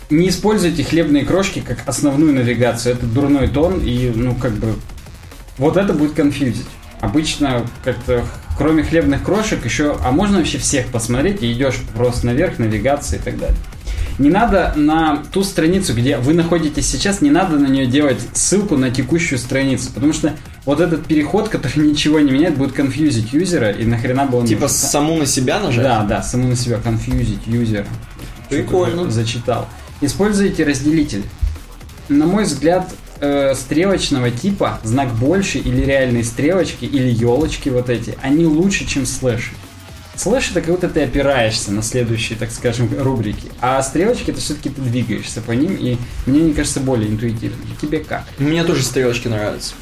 Не 0.08 0.28
используйте 0.28 0.84
хлебные 0.84 1.24
крошки 1.24 1.60
как 1.60 1.86
основную 1.86 2.32
навигацию. 2.32 2.94
Это 2.94 3.06
дурной 3.06 3.48
тон, 3.48 3.80
и, 3.80 4.10
ну, 4.14 4.34
как 4.34 4.52
бы... 4.52 4.74
Вот 5.58 5.76
это 5.76 5.92
будет 5.92 6.14
конфьюзить. 6.14 6.66
Обычно 7.00 7.66
как-то, 7.84 8.24
кроме 8.56 8.84
хлебных 8.84 9.24
крошек, 9.24 9.64
еще... 9.64 9.96
А 10.04 10.12
можно 10.12 10.38
вообще 10.38 10.58
всех 10.58 10.86
посмотреть, 10.86 11.42
и 11.42 11.52
идешь 11.52 11.80
просто 11.94 12.26
наверх, 12.26 12.58
навигация 12.58 13.18
и 13.18 13.22
так 13.22 13.38
далее. 13.38 13.58
Не 14.20 14.28
надо 14.28 14.74
на 14.76 15.22
ту 15.32 15.42
страницу, 15.42 15.94
где 15.94 16.18
вы 16.18 16.34
находитесь 16.34 16.86
сейчас, 16.86 17.22
не 17.22 17.30
надо 17.30 17.58
на 17.58 17.68
нее 17.68 17.86
делать 17.86 18.18
ссылку 18.34 18.76
на 18.76 18.90
текущую 18.90 19.38
страницу, 19.38 19.88
потому 19.94 20.12
что 20.12 20.34
вот 20.66 20.80
этот 20.80 21.06
переход, 21.06 21.48
который 21.48 21.86
ничего 21.90 22.20
не 22.20 22.30
меняет, 22.30 22.58
будет 22.58 22.72
конфьюзить 22.72 23.32
юзера, 23.32 23.70
и 23.70 23.86
нахрена 23.86 24.26
бы 24.26 24.36
он... 24.36 24.46
Типа 24.46 24.68
саму 24.68 25.16
на 25.16 25.24
себя 25.24 25.58
нажать? 25.58 25.82
Да, 25.82 26.02
да, 26.02 26.22
саму 26.22 26.48
на 26.48 26.56
себя 26.56 26.76
конфьюзить 26.76 27.46
юзера. 27.46 27.86
Прикольно. 28.50 29.10
Зачитал. 29.10 29.66
Используйте 30.02 30.64
разделитель. 30.64 31.22
На 32.10 32.26
мой 32.26 32.44
взгляд, 32.44 32.92
э, 33.20 33.54
стрелочного 33.54 34.30
типа, 34.30 34.80
знак 34.82 35.14
больше 35.14 35.56
или 35.56 35.80
реальные 35.80 36.24
стрелочки, 36.24 36.84
или 36.84 37.08
елочки 37.08 37.70
вот 37.70 37.88
эти, 37.88 38.18
они 38.20 38.44
лучше, 38.44 38.86
чем 38.86 39.06
слэши. 39.06 39.52
Слэш 40.16 40.50
это 40.50 40.60
как 40.60 40.70
будто 40.70 40.88
ты 40.88 41.02
опираешься 41.02 41.72
на 41.72 41.82
следующие, 41.82 42.38
так 42.38 42.50
скажем, 42.50 42.90
рубрики. 42.98 43.48
А 43.60 43.82
стрелочки 43.82 44.30
это 44.30 44.40
все-таки 44.40 44.68
ты 44.68 44.80
двигаешься 44.80 45.40
по 45.40 45.52
ним, 45.52 45.74
и 45.74 45.96
мне 46.26 46.40
они 46.42 46.52
кажется 46.52 46.80
более 46.80 47.08
интуитивным. 47.08 47.60
Тебе 47.80 48.00
как? 48.00 48.24
Мне 48.38 48.64
тоже 48.64 48.82
стрелочки 48.82 49.28
нравятся. 49.28 49.74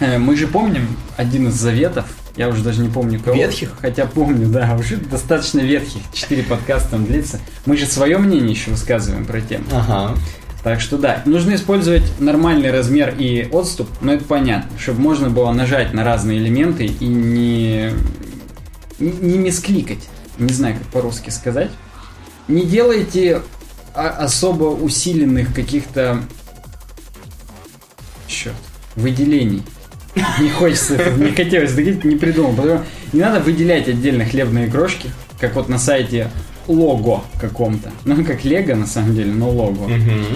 Э, 0.00 0.18
Мы 0.18 0.36
же 0.36 0.46
помним 0.46 0.96
один 1.16 1.48
из 1.48 1.54
заветов, 1.54 2.06
я 2.36 2.48
уже 2.48 2.62
даже 2.62 2.82
не 2.82 2.88
помню 2.88 3.18
кого. 3.18 3.34
Ветхих? 3.36 3.72
Хотя 3.80 4.06
помню, 4.06 4.46
да, 4.46 4.76
уже 4.78 4.96
достаточно 4.96 5.60
ветхих. 5.60 6.02
Четыре 6.12 6.44
подкаста 6.44 6.90
там 6.90 7.04
длится. 7.04 7.40
Мы 7.66 7.76
же 7.76 7.86
свое 7.86 8.18
мнение 8.18 8.50
еще 8.50 8.70
высказываем 8.70 9.24
про 9.26 9.40
тему. 9.40 9.64
Ага. 9.72 10.14
Так 10.62 10.80
что 10.80 10.98
да, 10.98 11.22
нужно 11.24 11.54
использовать 11.54 12.02
нормальный 12.20 12.70
размер 12.70 13.14
и 13.16 13.48
отступ, 13.50 13.88
но 14.00 14.12
это 14.12 14.24
понятно, 14.24 14.70
чтобы 14.78 15.00
можно 15.00 15.30
было 15.30 15.52
нажать 15.52 15.94
на 15.94 16.04
разные 16.04 16.38
элементы 16.38 16.84
и 16.86 17.06
не, 17.06 17.92
не 18.98 19.38
мискликать. 19.38 20.08
Не 20.38 20.52
знаю, 20.52 20.76
как 20.78 20.86
по-русски 20.88 21.30
сказать. 21.30 21.70
Не 22.46 22.64
делайте 22.64 23.42
особо 23.94 24.64
усиленных 24.64 25.54
каких-то... 25.54 26.22
Черт. 28.26 28.56
Выделений. 28.96 29.62
Не 30.40 30.50
хочется, 30.50 30.96
не 31.12 31.30
хотелось 31.32 31.72
договорить, 31.72 32.04
не 32.04 32.16
придумал. 32.16 32.54
Потому 32.54 32.80
не 33.12 33.20
надо 33.20 33.40
выделять 33.40 33.88
отдельно 33.88 34.24
хлебные 34.24 34.68
крошки, 34.68 35.10
как 35.38 35.54
вот 35.54 35.68
на 35.68 35.78
сайте 35.78 36.30
лого 36.66 37.24
каком-то. 37.40 37.90
Ну, 38.04 38.24
как 38.24 38.44
лего 38.44 38.74
на 38.74 38.86
самом 38.86 39.14
деле, 39.14 39.32
но 39.32 39.50
лого. 39.50 39.88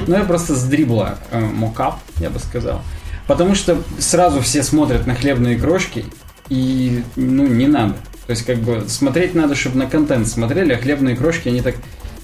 Ну, 0.07 0.15
я 0.15 0.25
просто 0.25 0.55
с 0.55 0.65
дрибла 0.65 1.19
э, 1.31 1.41
мокап, 1.41 1.99
я 2.19 2.31
бы 2.31 2.39
сказал. 2.39 2.83
Потому 3.27 3.55
что 3.55 3.83
сразу 3.99 4.41
все 4.41 4.63
смотрят 4.63 5.07
на 5.07 5.15
хлебные 5.15 5.57
крошки, 5.57 6.05
и, 6.49 7.03
ну, 7.17 7.47
не 7.47 7.67
надо. 7.67 7.97
То 8.27 8.31
есть, 8.31 8.45
как 8.45 8.59
бы, 8.59 8.85
смотреть 8.89 9.35
надо, 9.35 9.55
чтобы 9.55 9.79
на 9.79 9.87
контент 9.87 10.29
смотрели, 10.29 10.73
а 10.73 10.79
хлебные 10.79 11.17
крошки, 11.17 11.49
они 11.49 11.61
так 11.61 11.75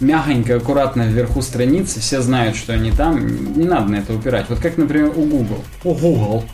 мягонько, 0.01 0.57
аккуратно 0.57 1.03
вверху 1.03 1.43
страницы, 1.43 2.01
все 2.01 2.21
знают, 2.21 2.57
что 2.57 2.73
они 2.73 2.93
там, 2.93 3.57
не 3.59 3.65
надо 3.65 3.91
на 3.91 3.97
это 3.97 4.15
упирать. 4.15 4.47
Вот 4.49 4.61
как, 4.61 4.77
например, 4.77 5.13
у 5.17 5.25
Google. 5.25 5.65
У 5.85 5.95
Google. 5.95 6.45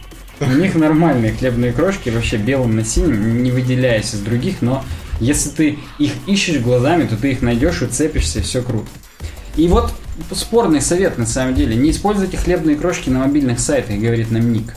У 0.40 0.46
них 0.46 0.74
нормальные 0.74 1.32
хлебные 1.32 1.72
крошки, 1.72 2.08
вообще 2.08 2.36
белым 2.36 2.74
на 2.74 2.84
синим, 2.84 3.42
не 3.42 3.50
выделяясь 3.50 4.14
из 4.14 4.20
других, 4.20 4.62
но 4.62 4.84
если 5.20 5.50
ты 5.50 5.78
их 5.98 6.12
ищешь 6.26 6.60
глазами, 6.60 7.06
то 7.06 7.16
ты 7.16 7.32
их 7.32 7.42
найдешь, 7.42 7.82
уцепишься, 7.82 8.40
и 8.40 8.42
все 8.42 8.62
круто. 8.62 8.88
И 9.56 9.68
вот 9.68 9.92
спорный 10.32 10.80
совет 10.80 11.18
на 11.18 11.26
самом 11.26 11.54
деле. 11.54 11.76
Не 11.76 11.90
используйте 11.90 12.36
хлебные 12.36 12.76
крошки 12.76 13.10
на 13.10 13.20
мобильных 13.20 13.60
сайтах, 13.60 13.96
говорит 13.96 14.30
нам 14.30 14.52
Ник. 14.52 14.74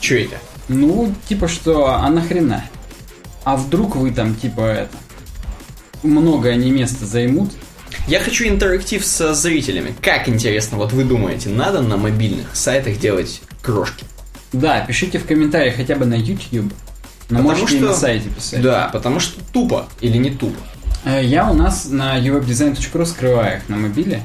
Че 0.00 0.24
это? 0.24 0.36
Ну, 0.68 1.12
типа 1.28 1.48
что, 1.48 1.94
а 1.94 2.08
нахрена? 2.10 2.64
А 3.44 3.56
вдруг 3.56 3.96
вы 3.96 4.12
там, 4.12 4.34
типа, 4.34 4.60
это, 4.60 4.96
много 6.02 6.48
они 6.48 6.70
места 6.70 7.04
займут? 7.06 7.50
Я 8.08 8.20
хочу 8.20 8.46
интерактив 8.48 9.04
со 9.04 9.34
зрителями. 9.34 9.94
Как 10.00 10.28
интересно, 10.28 10.76
вот 10.78 10.92
вы 10.92 11.04
думаете, 11.04 11.48
надо 11.50 11.82
на 11.82 11.96
мобильных 11.96 12.54
сайтах 12.56 12.98
делать 12.98 13.42
крошки? 13.60 14.04
Да, 14.52 14.80
пишите 14.80 15.18
в 15.18 15.26
комментариях 15.26 15.76
хотя 15.76 15.96
бы 15.96 16.04
на 16.04 16.14
YouTube. 16.14 16.72
Но 17.30 17.38
Потому 17.38 17.48
можете 17.60 17.74
и 17.76 17.78
что- 17.78 17.88
на 17.88 17.94
сайте 17.94 18.28
писать. 18.28 18.62
Да, 18.62 18.90
потому 18.92 19.20
что 19.20 19.40
тупо 19.52 19.88
или 20.00 20.16
не 20.18 20.30
тупо. 20.30 20.60
Э, 21.04 21.20
Я 21.24 21.50
у 21.50 21.54
нас 21.54 21.88
на 21.90 22.18
uwebdesign.ru 22.18 23.04
скрываю 23.06 23.58
их 23.58 23.68
на 23.68 23.76
мобиле, 23.76 24.22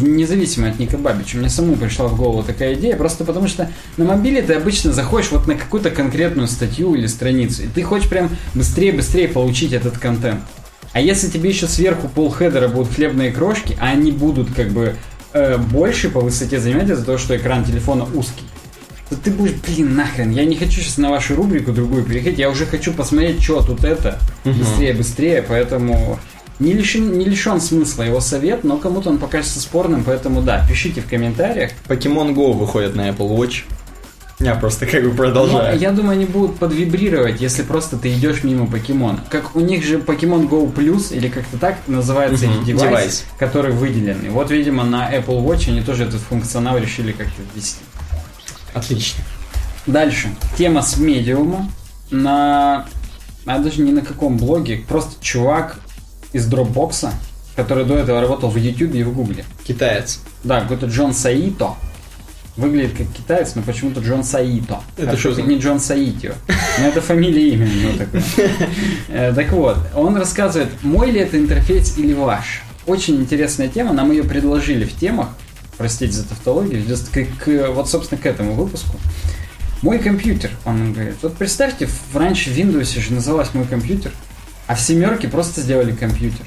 независимо 0.00 0.68
от 0.68 0.78
Ника 0.78 0.96
Бабича. 0.96 1.38
Мне 1.38 1.48
самому 1.48 1.76
пришла 1.76 2.06
в 2.06 2.16
голову 2.16 2.42
такая 2.42 2.74
идея, 2.74 2.96
просто 2.96 3.24
потому 3.24 3.48
что 3.48 3.70
на 3.96 4.04
мобиле 4.04 4.42
ты 4.42 4.54
обычно 4.54 4.92
заходишь 4.92 5.30
вот 5.32 5.46
на 5.46 5.54
какую-то 5.54 5.90
конкретную 5.90 6.48
статью 6.48 6.94
или 6.94 7.06
страницу, 7.06 7.62
и 7.62 7.66
ты 7.66 7.82
хочешь 7.82 8.08
прям 8.08 8.30
быстрее-быстрее 8.54 9.28
получить 9.28 9.72
этот 9.72 9.98
контент. 9.98 10.40
А 10.92 11.00
если 11.00 11.28
тебе 11.28 11.50
еще 11.50 11.66
сверху 11.68 12.08
полхедера 12.08 12.68
будут 12.68 12.92
хлебные 12.94 13.30
крошки, 13.32 13.76
а 13.80 13.88
они 13.88 14.10
будут 14.10 14.52
как 14.54 14.70
бы 14.70 14.96
э, 15.32 15.56
больше 15.56 16.10
по 16.10 16.20
высоте 16.20 16.58
занимать 16.58 16.90
из-за 16.90 17.04
того, 17.04 17.18
что 17.18 17.36
экран 17.36 17.64
телефона 17.64 18.06
узкий, 18.12 18.44
ты 19.16 19.30
будешь, 19.30 19.54
блин, 19.66 19.96
нахрен, 19.96 20.30
я 20.30 20.44
не 20.44 20.56
хочу 20.56 20.80
сейчас 20.80 20.98
на 20.98 21.10
вашу 21.10 21.34
рубрику 21.34 21.72
другую 21.72 22.04
переходить, 22.04 22.38
я 22.38 22.50
уже 22.50 22.66
хочу 22.66 22.92
посмотреть, 22.92 23.42
что 23.42 23.62
тут 23.62 23.84
это, 23.84 24.18
быстрее, 24.44 24.94
быстрее, 24.94 25.44
поэтому 25.46 26.18
не 26.58 26.74
лишен, 26.74 27.18
не 27.18 27.24
лишен 27.24 27.60
смысла 27.60 28.02
его 28.02 28.20
совет, 28.20 28.64
но 28.64 28.76
кому-то 28.76 29.08
он 29.10 29.18
покажется 29.18 29.60
спорным, 29.60 30.04
поэтому 30.04 30.42
да, 30.42 30.64
пишите 30.68 31.00
в 31.00 31.08
комментариях. 31.08 31.70
Pokemon 31.88 32.34
Go 32.34 32.52
выходит 32.52 32.94
на 32.94 33.08
Apple 33.08 33.36
Watch. 33.36 33.62
Я 34.40 34.54
просто 34.54 34.86
как 34.86 35.02
бы 35.02 35.10
Но 35.10 35.14
продолжаю. 35.16 35.78
я 35.78 35.90
думаю, 35.90 36.12
они 36.12 36.24
будут 36.24 36.56
подвибрировать, 36.56 37.42
если 37.42 37.62
просто 37.62 37.98
ты 37.98 38.10
идешь 38.10 38.42
мимо 38.42 38.66
покемона. 38.66 39.22
Как 39.28 39.54
у 39.54 39.60
них 39.60 39.84
же 39.84 39.98
Pokemon 39.98 40.48
Go 40.48 40.72
Plus, 40.72 41.14
или 41.14 41.28
как-то 41.28 41.58
так 41.58 41.76
называется 41.86 42.46
их 42.46 42.64
девайс, 42.64 42.82
девайс. 42.82 43.24
который 43.38 43.72
выделенный. 43.72 44.30
Вот, 44.30 44.50
видимо, 44.50 44.84
на 44.84 45.14
Apple 45.14 45.44
Watch 45.44 45.68
они 45.68 45.82
тоже 45.82 46.04
этот 46.04 46.22
функционал 46.22 46.78
решили 46.78 47.12
как-то 47.12 47.42
ввести. 47.54 47.80
Отлично. 48.74 49.22
Дальше. 49.86 50.28
Тема 50.56 50.82
с 50.82 50.96
медиума. 50.98 51.70
На... 52.10 52.86
А 53.46 53.58
даже 53.58 53.80
не 53.82 53.92
на 53.92 54.02
каком 54.02 54.36
блоге. 54.36 54.84
Просто 54.88 55.12
чувак 55.22 55.80
из 56.32 56.46
дропбокса, 56.46 57.12
который 57.56 57.84
до 57.84 57.96
этого 57.96 58.20
работал 58.20 58.50
в 58.50 58.56
YouTube 58.56 58.94
и 58.94 59.02
в 59.02 59.12
Гугле. 59.12 59.44
Китаец. 59.66 60.20
Да, 60.44 60.60
какой-то 60.60 60.86
Джон 60.86 61.14
Саито. 61.14 61.74
Выглядит 62.56 62.96
как 62.98 63.06
китаец, 63.08 63.54
но 63.54 63.62
почему-то 63.62 64.00
Джон 64.00 64.22
Саито. 64.24 64.80
Это 64.96 65.12
Как 65.12 65.18
что 65.18 65.32
за- 65.32 65.42
не 65.42 65.56
Джон 65.58 65.80
Саитио. 65.80 66.32
Но 66.78 66.86
это 66.88 67.00
фамилия 67.00 67.48
и 67.48 67.52
имя 67.54 67.68
у 67.94 67.96
такое. 67.98 68.22
Э, 69.08 69.32
Так 69.34 69.52
вот, 69.52 69.78
он 69.94 70.16
рассказывает, 70.16 70.70
мой 70.82 71.10
ли 71.10 71.20
это 71.20 71.38
интерфейс 71.38 71.96
или 71.96 72.12
ваш. 72.12 72.62
Очень 72.86 73.16
интересная 73.16 73.68
тема, 73.68 73.92
нам 73.92 74.10
ее 74.10 74.24
предложили 74.24 74.84
в 74.84 74.94
темах, 74.98 75.28
простите 75.80 76.12
за 76.12 76.24
тавтологию, 76.28 76.82
just 76.84 77.06
к, 77.10 77.42
к- 77.42 77.70
вот, 77.70 77.88
собственно, 77.88 78.20
к 78.20 78.26
этому 78.26 78.52
выпуску. 78.52 78.96
Мой 79.80 79.98
компьютер, 79.98 80.50
он 80.66 80.92
говорит. 80.92 81.14
Вот 81.22 81.38
представьте, 81.38 81.88
раньше 82.12 82.50
в 82.50 82.54
Windows 82.58 83.00
же 83.00 83.14
называлось 83.14 83.54
мой 83.54 83.64
компьютер, 83.64 84.12
а 84.66 84.74
в 84.74 84.80
семерке 84.82 85.26
просто 85.26 85.62
сделали 85.62 85.92
компьютер. 85.92 86.44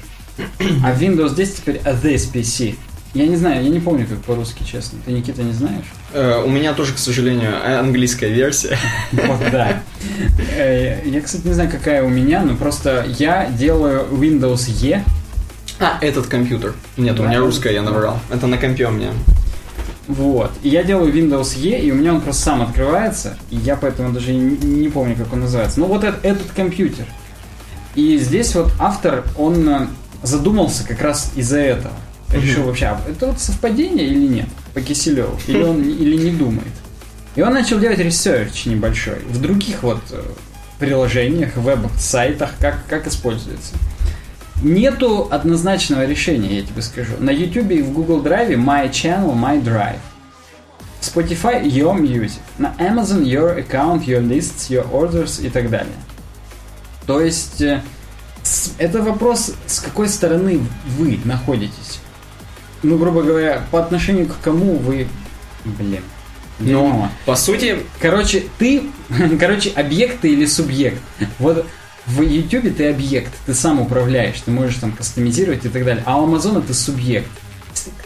А 0.84 0.92
в 0.92 1.02
Windows 1.02 1.34
10 1.34 1.56
теперь 1.56 1.76
this 1.84 2.32
PC. 2.32 2.76
Я 3.12 3.26
не 3.26 3.34
знаю, 3.34 3.64
я 3.64 3.70
не 3.70 3.80
помню, 3.80 4.06
как 4.06 4.18
по-русски, 4.22 4.62
честно. 4.62 5.00
Ты, 5.04 5.10
Никита, 5.10 5.42
не 5.42 5.52
знаешь? 5.52 5.84
Э, 6.12 6.40
у 6.44 6.48
меня 6.48 6.72
тоже, 6.74 6.94
к 6.94 6.98
сожалению, 6.98 7.50
э, 7.50 7.78
английская 7.80 8.28
версия. 8.30 8.78
Вот, 9.12 9.40
да. 9.50 9.82
Э, 10.56 11.00
Я, 11.04 11.20
кстати, 11.22 11.44
не 11.46 11.54
знаю, 11.54 11.70
какая 11.70 12.04
у 12.04 12.08
меня, 12.08 12.42
но 12.42 12.54
просто 12.56 13.04
я 13.18 13.50
делаю 13.50 14.06
Windows 14.12 14.68
E. 14.80 15.02
А, 15.80 15.98
этот 16.00 16.26
компьютер. 16.26 16.74
Нет, 16.96 17.18
у 17.18 17.24
меня 17.24 17.40
русская, 17.40 17.72
я 17.72 17.82
наврал. 17.82 18.18
Это 18.30 18.46
на 18.46 18.58
компе 18.58 18.86
у 18.86 18.90
меня. 18.90 19.10
Вот. 20.06 20.52
И 20.62 20.68
я 20.68 20.84
делаю 20.84 21.12
Windows 21.12 21.58
E, 21.58 21.80
и 21.80 21.90
у 21.90 21.94
меня 21.94 22.14
он 22.14 22.20
просто 22.20 22.42
сам 22.42 22.62
открывается. 22.62 23.36
И 23.50 23.56
я 23.56 23.76
поэтому 23.76 24.12
даже 24.12 24.32
не 24.32 24.56
не 24.56 24.88
помню, 24.88 25.16
как 25.16 25.32
он 25.32 25.40
называется. 25.40 25.80
Ну, 25.80 25.86
вот 25.86 26.04
этот, 26.04 26.24
этот 26.24 26.50
компьютер. 26.52 27.06
И 27.94 28.18
здесь 28.18 28.54
вот 28.54 28.72
автор, 28.78 29.24
он 29.36 29.68
э, 29.68 29.86
задумался 30.22 30.86
как 30.86 31.00
раз 31.00 31.32
из-за 31.36 31.58
этого. 31.58 31.94
Решил 32.32 32.64
вообще, 32.64 32.86
а 32.86 33.00
это 33.08 33.26
вот 33.26 33.40
совпадение 33.40 34.06
или 34.08 34.26
нет 34.26 34.48
по 34.74 34.80
Киселеву? 34.80 35.38
Или 35.46 35.62
он 35.62 35.82
или 35.82 36.16
не 36.16 36.32
думает? 36.32 36.72
И 37.36 37.42
он 37.42 37.52
начал 37.54 37.78
делать 37.78 37.98
ресерч 37.98 38.66
небольшой 38.66 39.20
в 39.28 39.40
других 39.40 39.82
вот 39.82 40.00
э, 40.10 40.22
приложениях, 40.78 41.56
веб-сайтах, 41.56 42.50
как, 42.58 42.84
как 42.88 43.06
используется. 43.06 43.74
Нету 44.62 45.28
однозначного 45.30 46.06
решения, 46.06 46.60
я 46.60 46.62
тебе 46.62 46.82
скажу. 46.82 47.14
На 47.18 47.30
YouTube 47.30 47.70
и 47.70 47.82
в 47.82 47.92
Google 47.92 48.22
Drive 48.22 48.50
My 48.50 48.90
Channel, 48.90 49.34
My 49.34 49.62
Drive. 49.62 49.98
Spotify 51.00 51.62
Your 51.62 51.98
Music. 52.00 52.40
На 52.58 52.74
Amazon 52.78 53.22
Your 53.24 53.58
Account, 53.58 54.04
Your 54.06 54.22
Lists, 54.22 54.70
Your 54.70 54.90
Orders 54.90 55.44
и 55.44 55.50
так 55.50 55.68
далее. 55.68 55.92
То 57.06 57.20
есть 57.20 57.60
э, 57.60 57.82
это 58.78 59.02
вопрос, 59.02 59.52
с 59.66 59.80
какой 59.80 60.08
стороны 60.08 60.60
вы 60.98 61.18
находитесь. 61.24 62.00
Ну, 62.82 62.96
грубо 62.96 63.22
говоря, 63.22 63.62
по 63.70 63.80
отношению 63.80 64.28
к 64.28 64.38
кому 64.40 64.76
вы... 64.76 65.08
Блин. 65.64 66.02
Но, 66.60 66.66
дерьмо. 66.66 67.08
по 67.26 67.34
сути, 67.34 67.78
Короче, 67.98 68.44
ты, 68.58 68.84
короче, 69.40 69.70
объект 69.70 70.20
ты 70.20 70.32
или 70.32 70.46
субъект. 70.46 71.00
Вот 71.38 71.66
в 72.06 72.20
YouTube 72.20 72.76
ты 72.76 72.90
объект, 72.90 73.32
ты 73.46 73.54
сам 73.54 73.80
управляешь, 73.80 74.40
ты 74.40 74.50
можешь 74.50 74.76
там 74.76 74.92
кастомизировать 74.92 75.64
и 75.64 75.68
так 75.68 75.84
далее. 75.84 76.02
А 76.06 76.20
у 76.20 76.24
Амазона 76.24 76.60
ты 76.60 76.74
субъект. 76.74 77.30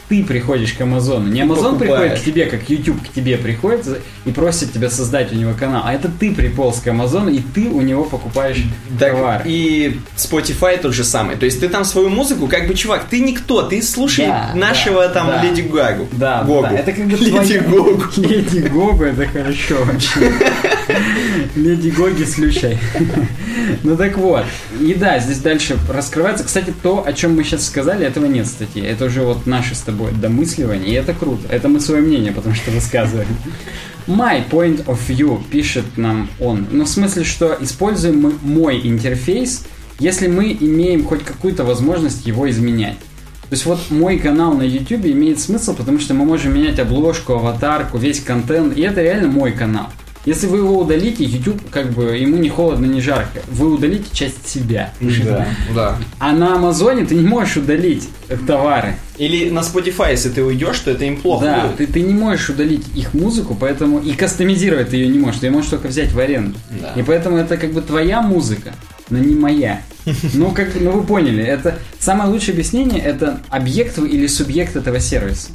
Ты 0.08 0.24
приходишь 0.24 0.72
к 0.72 0.80
Амазону. 0.80 1.28
Не 1.28 1.42
Амазон 1.42 1.78
приходит 1.78 2.18
к 2.18 2.24
тебе, 2.24 2.46
как 2.46 2.68
YouTube 2.70 3.00
к 3.06 3.12
тебе 3.12 3.36
приходит 3.36 3.86
и 4.24 4.30
просит 4.30 4.72
тебя 4.72 4.90
создать 4.90 5.32
у 5.32 5.34
него 5.36 5.52
канал. 5.58 5.82
А 5.84 5.92
это 5.92 6.08
ты 6.08 6.32
приполз 6.34 6.80
к 6.80 6.86
Амазону, 6.88 7.30
и 7.30 7.40
ты 7.40 7.68
у 7.68 7.80
него 7.82 8.04
покупаешь 8.04 8.62
так 8.98 9.12
товары. 9.12 9.42
и 9.46 10.00
Spotify 10.16 10.80
тот 10.80 10.94
же 10.94 11.04
самый. 11.04 11.36
То 11.36 11.44
есть 11.44 11.60
ты 11.60 11.68
там 11.68 11.84
свою 11.84 12.08
музыку, 12.08 12.46
как 12.48 12.66
бы, 12.66 12.74
чувак, 12.74 13.04
ты 13.10 13.20
никто, 13.20 13.62
ты 13.62 13.82
слушай 13.82 14.26
Да, 14.26 14.52
нашего 14.54 15.06
да, 15.08 15.14
там 15.14 15.26
да. 15.28 15.42
Леди 15.42 15.60
Гагу. 15.62 16.08
Да, 16.12 16.42
Гогу. 16.44 16.62
да, 16.62 16.72
это 16.72 16.92
как 16.92 17.04
бы 17.06 17.16
Леди 17.16 17.30
твоя- 17.30 17.60
Гогу. 17.62 18.04
Леди 18.16 18.58
Гогу, 18.68 19.04
это 19.04 19.26
хорошо 19.26 19.76
вообще. 19.84 20.32
Леди 21.56 21.90
Гоги 21.90 22.24
слушай. 22.24 22.78
Ну 23.82 23.96
так 23.96 24.16
вот. 24.16 24.44
И 24.80 24.94
да, 24.94 25.18
здесь 25.18 25.38
дальше 25.38 25.76
раскрывается. 25.90 26.44
Кстати, 26.44 26.72
то, 26.82 27.04
о 27.06 27.12
чем 27.12 27.36
мы 27.36 27.44
сейчас 27.44 27.66
сказали, 27.66 28.06
этого 28.06 28.26
нет 28.26 28.46
в 28.46 28.50
статье. 28.50 28.84
Это 28.86 29.06
уже 29.06 29.22
вот 29.22 29.46
наше 29.58 29.74
с 29.74 29.80
тобой 29.80 30.12
домысливание, 30.12 30.90
и 30.90 30.92
это 30.92 31.12
круто. 31.12 31.42
Это 31.48 31.68
мы 31.68 31.80
свое 31.80 32.00
мнение, 32.00 32.32
потому 32.32 32.54
что 32.54 32.70
высказываем. 32.70 33.28
My 34.06 34.48
point 34.48 34.84
of 34.86 34.98
view, 35.08 35.42
пишет 35.50 35.84
нам 35.96 36.28
он. 36.40 36.66
Ну, 36.70 36.84
в 36.84 36.88
смысле, 36.88 37.24
что 37.24 37.56
используем 37.60 38.20
мы 38.20 38.32
мой 38.42 38.80
интерфейс, 38.84 39.66
если 39.98 40.28
мы 40.28 40.56
имеем 40.58 41.04
хоть 41.04 41.24
какую-то 41.24 41.64
возможность 41.64 42.26
его 42.26 42.48
изменять. 42.48 42.98
То 43.48 43.54
есть 43.54 43.66
вот 43.66 43.90
мой 43.90 44.18
канал 44.18 44.54
на 44.54 44.62
YouTube 44.62 45.06
имеет 45.06 45.40
смысл, 45.40 45.74
потому 45.74 45.98
что 45.98 46.14
мы 46.14 46.24
можем 46.24 46.54
менять 46.54 46.78
обложку, 46.78 47.32
аватарку, 47.32 47.98
весь 47.98 48.20
контент, 48.20 48.76
и 48.76 48.82
это 48.82 49.02
реально 49.02 49.28
мой 49.28 49.52
канал. 49.52 49.88
Если 50.28 50.46
вы 50.46 50.58
его 50.58 50.78
удалите, 50.78 51.24
YouTube 51.24 51.58
как 51.70 51.90
бы 51.92 52.14
ему 52.18 52.36
не 52.36 52.50
холодно, 52.50 52.84
не 52.84 53.00
жарко. 53.00 53.40
Вы 53.48 53.72
удалите 53.72 54.04
часть 54.12 54.46
себя. 54.46 54.92
Да, 55.00 55.48
да. 55.74 55.98
А 56.18 56.32
на 56.32 56.56
Амазоне 56.56 57.06
ты 57.06 57.14
не 57.14 57.26
можешь 57.26 57.56
удалить 57.56 58.06
товары. 58.46 58.96
Или 59.16 59.48
на 59.48 59.60
Spotify, 59.60 60.10
если 60.10 60.28
ты 60.28 60.44
уйдешь, 60.44 60.80
то 60.80 60.90
это 60.90 61.06
им 61.06 61.16
плохо 61.16 61.46
да, 61.46 61.60
будет. 61.62 61.78
ты, 61.78 61.86
ты 61.86 62.02
не 62.02 62.12
можешь 62.12 62.50
удалить 62.50 62.84
их 62.94 63.14
музыку, 63.14 63.56
поэтому 63.58 64.00
и 64.00 64.12
кастомизировать 64.12 64.90
ты 64.90 64.96
ее 64.96 65.08
не 65.08 65.18
можешь. 65.18 65.40
Ты 65.40 65.46
ее 65.46 65.50
можешь 65.50 65.70
только 65.70 65.88
взять 65.88 66.12
в 66.12 66.18
аренду. 66.18 66.58
Да. 66.78 66.92
И 66.94 67.02
поэтому 67.02 67.38
это 67.38 67.56
как 67.56 67.72
бы 67.72 67.80
твоя 67.80 68.20
музыка, 68.20 68.74
но 69.08 69.16
не 69.16 69.34
моя. 69.34 69.80
Ну, 70.34 70.50
как, 70.50 70.78
ну 70.78 70.90
вы 70.90 71.04
поняли, 71.04 71.42
это 71.42 71.78
самое 71.98 72.28
лучшее 72.28 72.52
объяснение 72.52 73.00
это 73.00 73.40
объект 73.48 73.98
или 73.98 74.26
субъект 74.26 74.76
этого 74.76 75.00
сервиса. 75.00 75.48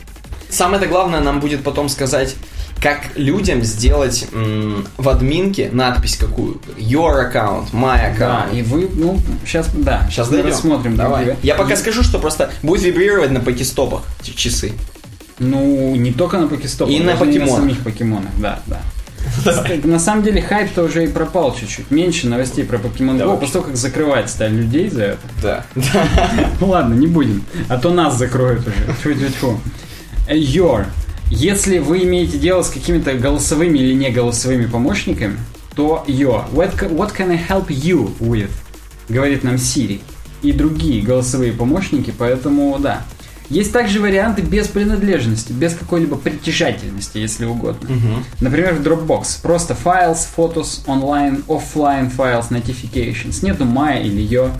Самое-то 0.50 0.88
главное 0.88 1.20
нам 1.20 1.40
будет 1.40 1.62
потом 1.62 1.90
сказать, 1.90 2.36
как 2.82 3.02
людям 3.16 3.64
сделать 3.64 4.28
м, 4.34 4.86
в 4.98 5.08
админке 5.10 5.70
надпись 5.72 6.18
какую. 6.18 6.60
Your 6.78 7.32
account, 7.32 7.72
my 7.72 8.18
Да, 8.20 8.48
account. 8.52 8.58
и 8.58 8.62
вы, 8.62 8.90
ну, 8.94 9.20
сейчас, 9.46 9.70
да, 9.74 10.06
Сейчас 10.10 10.30
дойдем. 10.30 10.50
рассмотрим. 10.50 10.96
Давай. 10.98 11.26
друг. 11.26 11.38
Я 11.44 11.56
пока 11.56 11.74
И- 11.74 11.78
скажу, 11.78 12.04
что 12.04 12.20
просто 12.20 12.52
будет 12.62 12.84
вибрировать 12.84 13.32
на 13.32 13.40
покестопах 13.40 14.02
часы. 14.22 14.74
Ну, 15.40 15.96
не 15.96 16.12
только 16.12 16.38
на 16.38 16.48
покестопах, 16.48 16.94
И 16.94 17.00
на 17.00 17.16
покемонах. 17.16 17.50
на 17.50 17.56
самих 17.62 17.80
покемонах, 17.80 18.32
да, 18.38 18.60
да. 18.68 18.82
На 19.86 20.00
самом 20.00 20.24
деле 20.24 20.42
хайп-то 20.42 20.84
уже 20.84 21.06
и 21.06 21.08
пропал 21.08 21.56
чуть-чуть. 21.56 21.90
Меньше 21.90 22.28
новостей 22.28 22.66
про 22.66 22.78
Покемон 22.78 23.18
Да, 23.18 23.26
Go, 23.26 23.40
после 23.40 23.54
того, 23.54 23.66
как 23.66 23.78
закрывать 23.78 24.30
стали 24.30 24.54
людей 24.54 24.90
за 24.90 25.04
это. 25.04 25.20
Да. 25.42 25.66
Ну 26.60 26.68
ладно, 26.68 26.94
не 26.94 27.08
будем. 27.08 27.44
А 27.70 27.78
то 27.78 27.92
нас 27.94 28.18
закроют 28.18 28.68
уже. 28.68 28.76
Тьфу-тьфу-тьфу. 29.02 29.60
Э, 30.28 30.36
Your. 30.38 30.86
Если 31.36 31.80
вы 31.80 32.04
имеете 32.04 32.38
дело 32.38 32.62
с 32.62 32.70
какими-то 32.70 33.16
голосовыми 33.16 33.80
или 33.80 33.96
не 33.96 34.12
голосовыми 34.12 34.68
помощниками, 34.68 35.38
то 35.76 36.04
your. 36.08 36.46
What, 36.52 36.78
what 36.96 37.16
can 37.18 37.32
I 37.32 37.38
help 37.38 37.70
you 37.70 38.16
with? 38.20 38.52
Говорит 39.10 39.44
нам 39.44 39.56
Siri. 39.56 40.02
И 40.44 40.52
другие 40.52 41.02
голосовые 41.02 41.52
помощники, 41.52 42.14
поэтому 42.16 42.78
да. 42.78 43.04
Есть 43.50 43.74
также 43.74 44.00
варианты 44.00 44.42
без 44.44 44.68
принадлежности, 44.68 45.52
без 45.52 45.74
какой-либо 45.74 46.18
притяжательности, 46.18 47.18
если 47.18 47.46
угодно. 47.46 47.90
Например, 48.40 48.76
в 48.76 48.82
Dropbox. 48.82 49.42
Просто 49.42 49.76
files, 49.76 50.28
фотос, 50.36 50.84
онлайн, 50.86 51.44
оффлайн 51.48 52.12
files, 52.16 52.50
notifications. 52.52 53.44
Нету 53.44 53.64
my 53.66 54.02
или 54.02 54.22
your. 54.22 54.52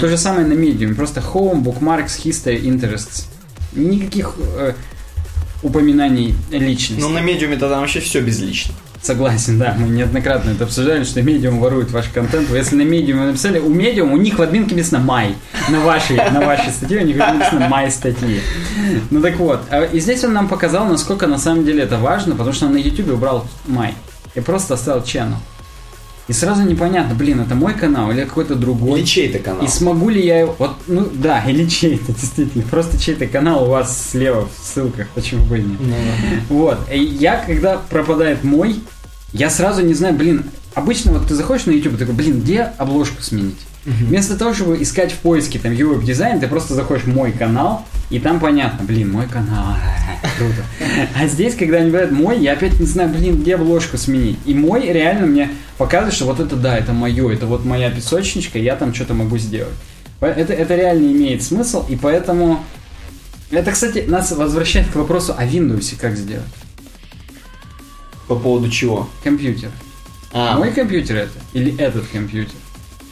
То 0.00 0.08
же 0.08 0.16
самое 0.16 0.46
на 0.46 0.54
Medium. 0.54 0.94
Просто 0.94 1.20
home, 1.20 1.62
bookmarks, 1.62 2.18
history, 2.24 2.62
interests. 2.62 3.26
Никаких 3.74 4.34
э, 4.38 4.72
упоминаний 5.62 6.34
личности. 6.50 7.00
Ну, 7.00 7.08
на 7.08 7.20
медиуме-то 7.20 7.68
там 7.68 7.80
вообще 7.80 8.00
все 8.00 8.20
безлично. 8.20 8.74
Согласен, 9.02 9.58
да. 9.58 9.74
Мы 9.76 9.88
неоднократно 9.88 10.50
это 10.50 10.62
обсуждали, 10.62 11.02
что 11.02 11.20
Medium 11.20 11.58
ворует 11.58 11.90
ваш 11.90 12.06
контент. 12.08 12.48
Вы 12.48 12.58
Если 12.58 12.76
на 12.76 12.82
вы 12.82 13.26
написали, 13.26 13.58
у 13.58 13.68
Medium 13.68 14.12
у 14.12 14.16
них 14.16 14.38
в 14.38 14.42
админке 14.42 14.76
написано 14.76 15.04
«my». 15.04 15.34
На 15.70 15.80
вашей, 15.80 16.16
на 16.16 16.40
вашей 16.40 16.70
статье 16.70 17.00
у 17.00 17.04
них 17.04 17.16
написано 17.16 17.68
«my» 17.68 17.90
статьи. 17.90 18.40
Ну 19.10 19.20
так 19.20 19.36
вот. 19.38 19.60
а, 19.70 19.84
И 19.86 19.98
здесь 19.98 20.22
он 20.22 20.34
нам 20.34 20.48
показал, 20.48 20.86
насколько 20.86 21.26
на 21.26 21.38
самом 21.38 21.64
деле 21.64 21.82
это 21.82 21.98
важно, 21.98 22.36
потому 22.36 22.52
что 22.52 22.66
он 22.66 22.74
на 22.74 22.78
YouTube 22.78 23.12
убрал 23.12 23.48
«my». 23.66 23.92
И 24.36 24.40
просто 24.40 24.74
оставил 24.74 25.02
channel. 25.02 25.34
И 26.28 26.32
сразу 26.32 26.62
непонятно, 26.62 27.14
блин, 27.14 27.40
это 27.40 27.54
мой 27.54 27.74
канал 27.74 28.10
или 28.12 28.24
какой-то 28.24 28.54
другой. 28.54 29.00
Или 29.00 29.06
чей-то 29.06 29.38
канал. 29.40 29.64
И 29.64 29.68
смогу 29.68 30.08
ли 30.08 30.24
я 30.24 30.40
его... 30.40 30.54
Вот, 30.58 30.76
ну 30.86 31.08
да, 31.12 31.42
или 31.48 31.66
чей-то, 31.66 32.12
действительно. 32.12 32.64
Просто 32.64 32.98
чей-то 32.98 33.26
канал 33.26 33.64
у 33.64 33.70
вас 33.70 34.10
слева 34.10 34.48
в 34.48 34.66
ссылках, 34.66 35.08
почему 35.14 35.44
бы 35.46 35.58
и 35.58 35.62
нет. 35.62 35.78
Вот. 36.48 36.78
И 36.92 37.02
я, 37.02 37.42
когда 37.44 37.76
пропадает 37.76 38.44
мой, 38.44 38.80
я 39.32 39.50
сразу 39.50 39.82
не 39.82 39.94
знаю, 39.94 40.14
блин, 40.14 40.44
обычно 40.74 41.12
вот 41.12 41.26
ты 41.26 41.34
заходишь 41.34 41.66
на 41.66 41.72
YouTube 41.72 41.94
и 41.94 41.96
такой, 41.96 42.14
блин, 42.14 42.40
где 42.40 42.72
обложку 42.78 43.22
сменить? 43.22 43.58
Вместо 43.84 44.36
того, 44.36 44.54
чтобы 44.54 44.80
искать 44.80 45.10
в 45.10 45.16
поиске 45.16 45.58
там 45.58 45.72
UWeb 45.72 46.04
дизайн, 46.04 46.38
ты 46.38 46.46
просто 46.46 46.74
заходишь 46.74 47.04
в 47.04 47.08
мой 47.08 47.32
канал, 47.32 47.84
и 48.10 48.20
там 48.20 48.38
понятно, 48.38 48.84
блин, 48.84 49.10
мой 49.10 49.26
канал, 49.26 49.74
круто. 50.38 50.62
А 51.16 51.26
здесь, 51.26 51.56
когда 51.56 51.78
они 51.78 51.90
говорят 51.90 52.12
мой, 52.12 52.38
я 52.38 52.52
опять 52.52 52.78
не 52.78 52.86
знаю, 52.86 53.08
блин, 53.08 53.40
где 53.40 53.56
обложку 53.56 53.98
сменить. 53.98 54.38
И 54.46 54.54
мой 54.54 54.86
реально 54.86 55.26
мне 55.26 55.50
показывает, 55.78 56.14
что 56.14 56.26
вот 56.26 56.38
это 56.38 56.54
да, 56.54 56.78
это 56.78 56.92
мое, 56.92 57.32
это 57.32 57.46
вот 57.46 57.64
моя 57.64 57.90
песочничка, 57.90 58.58
я 58.58 58.76
там 58.76 58.94
что-то 58.94 59.14
могу 59.14 59.36
сделать. 59.38 59.74
Это, 60.20 60.52
это 60.52 60.76
реально 60.76 61.10
имеет 61.10 61.42
смысл, 61.42 61.84
и 61.88 61.96
поэтому... 61.96 62.62
Это, 63.50 63.72
кстати, 63.72 64.04
нас 64.06 64.30
возвращает 64.30 64.88
к 64.90 64.94
вопросу 64.94 65.34
о 65.36 65.44
Windows 65.44 65.96
как 66.00 66.16
сделать. 66.16 66.46
По 68.28 68.36
поводу 68.36 68.70
чего? 68.70 69.10
Компьютер. 69.24 69.70
А, 70.32 70.56
Мой 70.56 70.70
компьютер 70.70 71.16
это? 71.16 71.38
Или 71.52 71.76
этот 71.76 72.06
компьютер? 72.06 72.54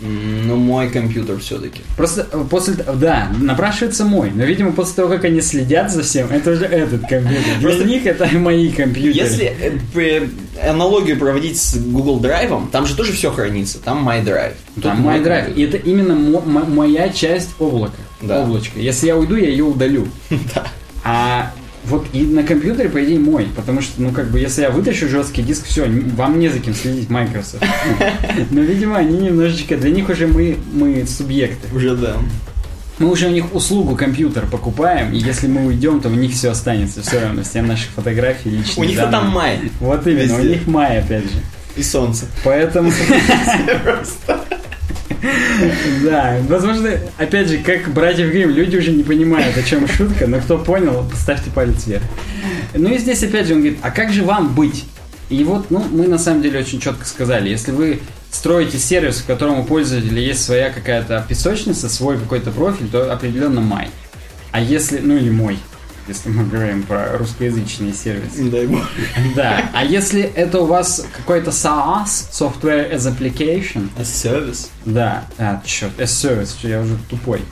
Ну 0.00 0.56
мой 0.56 0.88
компьютер 0.90 1.38
все-таки. 1.40 1.80
Просто 1.96 2.26
э, 2.32 2.44
после... 2.48 2.74
т- 2.74 2.84
Да, 2.94 3.30
напрашивается 3.40 4.04
мой. 4.04 4.30
Но, 4.34 4.44
видимо, 4.44 4.72
после 4.72 4.94
того, 4.96 5.08
как 5.08 5.24
они 5.24 5.40
следят 5.40 5.90
за 5.90 6.02
всем, 6.02 6.28
это 6.30 6.52
уже 6.52 6.64
этот 6.64 7.02
компьютер. 7.02 7.42
Для 7.58 7.68
Просто- 7.68 7.84
них 7.84 8.06
это 8.06 8.26
мои 8.38 8.70
компьютеры. 8.70 9.12
Если 9.24 9.44
э, 9.46 9.78
п- 9.94 10.28
аналогию 10.66 11.18
проводить 11.18 11.60
с 11.60 11.76
Google 11.76 12.20
Drive, 12.20 12.70
там 12.70 12.86
же 12.86 12.96
тоже 12.96 13.12
все 13.12 13.30
хранится. 13.30 13.78
Там 13.78 14.08
My 14.08 14.24
Drive. 14.24 14.54
Тут 14.74 14.84
Там 14.84 15.00
мой 15.00 15.20
драйв. 15.20 15.56
И 15.56 15.62
это 15.62 15.76
именно 15.76 16.14
мо- 16.14 16.40
мо- 16.44 16.64
моя 16.64 17.08
часть 17.10 17.50
облака. 17.58 17.94
Да. 18.22 18.42
Облачко. 18.42 18.78
Если 18.78 19.06
я 19.08 19.16
уйду, 19.16 19.36
я 19.36 19.48
ее 19.48 19.64
удалю. 19.64 20.06
Да. 20.54 20.66
А 21.04 21.52
вот 21.90 22.07
и 22.12 22.22
на 22.22 22.42
компьютере, 22.42 22.88
по 22.88 23.05
идее, 23.05 23.18
мой. 23.18 23.48
Потому 23.55 23.83
что, 23.83 24.00
ну, 24.00 24.12
как 24.12 24.31
бы, 24.31 24.38
если 24.38 24.62
я 24.62 24.70
вытащу 24.70 25.09
жесткий 25.09 25.42
диск, 25.42 25.66
все, 25.66 25.87
вам 26.16 26.38
не 26.38 26.48
за 26.48 26.61
кем 26.61 26.74
следить, 26.74 27.11
Microsoft. 27.11 27.64
Но, 28.50 28.61
видимо, 28.61 28.96
они 28.96 29.18
немножечко... 29.18 29.76
Для 29.76 29.90
них 29.90 30.09
уже 30.09 30.26
мы, 30.26 30.57
мы 30.72 31.05
субъекты. 31.07 31.74
Уже 31.74 31.96
да. 31.96 32.16
Мы 32.98 33.11
уже 33.11 33.26
у 33.26 33.31
них 33.31 33.55
услугу 33.55 33.96
компьютер 33.96 34.46
покупаем, 34.46 35.12
и 35.12 35.18
если 35.18 35.48
мы 35.48 35.66
уйдем, 35.66 36.00
то 36.00 36.09
у 36.09 36.14
них 36.14 36.33
все 36.33 36.50
останется 36.50 37.03
все 37.03 37.20
равно. 37.20 37.42
Все 37.42 37.62
наши 37.62 37.88
фотографии 37.88 38.50
личные 38.50 38.85
У 38.85 38.88
них-то 38.88 39.07
данные. 39.07 39.20
там 39.20 39.31
май. 39.31 39.59
Вот 39.81 40.07
именно, 40.07 40.37
у 40.37 40.42
них 40.42 40.66
май, 40.66 40.98
опять 40.98 41.24
же. 41.24 41.42
И 41.76 41.83
солнце. 41.83 42.26
Поэтому... 42.44 42.92
Да, 46.05 46.38
возможно, 46.49 46.99
опять 47.18 47.49
же, 47.49 47.59
как 47.59 47.92
братьев 47.92 48.31
Грим, 48.31 48.51
люди 48.51 48.77
уже 48.77 48.92
не 48.92 49.03
понимают, 49.03 49.57
о 49.57 49.62
чем 49.62 49.87
шутка, 49.88 50.27
но 50.27 50.38
кто 50.38 50.59
понял, 50.59 51.07
поставьте 51.11 51.51
палец 51.51 51.87
вверх. 51.87 52.03
Ну 52.75 52.92
и 52.94 52.99
здесь 52.99 53.23
опять 53.23 53.46
же 53.46 53.55
он 53.55 53.61
говорит, 53.61 53.79
а 53.83 53.90
как 53.90 54.12
же 54.12 54.23
вам 54.23 54.55
быть? 54.55 54.85
И 55.29 55.44
вот, 55.44 55.70
ну, 55.70 55.85
мы 55.90 56.09
на 56.09 56.18
самом 56.18 56.42
деле 56.42 56.61
очень 56.61 56.81
четко 56.81 57.05
сказали, 57.05 57.49
если 57.49 57.70
вы 57.70 58.01
строите 58.31 58.79
сервис, 58.79 59.18
в 59.18 59.27
котором 59.27 59.61
у 59.61 59.64
пользователя 59.64 60.20
есть 60.20 60.42
своя 60.42 60.70
какая-то 60.70 61.25
песочница, 61.29 61.88
свой 61.88 62.18
какой-то 62.18 62.51
профиль, 62.51 62.88
то 62.88 63.12
определенно 63.12 63.61
май. 63.61 63.88
А 64.53 64.61
если, 64.61 64.99
ну 64.99 65.16
или 65.16 65.31
мой, 65.31 65.59
если 66.08 66.28
мы 66.30 66.44
говорим 66.44 66.82
про 66.82 67.16
русскоязычные 67.18 67.92
сервисы. 67.92 68.44
Дай 68.50 68.66
бог. 68.66 68.82
Да, 69.36 69.70
а 69.74 69.84
если 69.84 70.22
это 70.22 70.60
у 70.60 70.66
вас 70.66 71.04
какой-то 71.16 71.50
SaaS, 71.50 72.30
Software 72.32 72.92
as 72.94 73.06
Application, 73.10 73.88
А 73.98 74.04
сервис? 74.04 74.70
да, 74.84 75.24
а, 75.38 75.62
черт, 75.64 75.98
as 75.98 76.04
Service, 76.06 76.50
что 76.58 76.68
я 76.68 76.80
уже 76.80 76.96
тупой. 77.08 77.42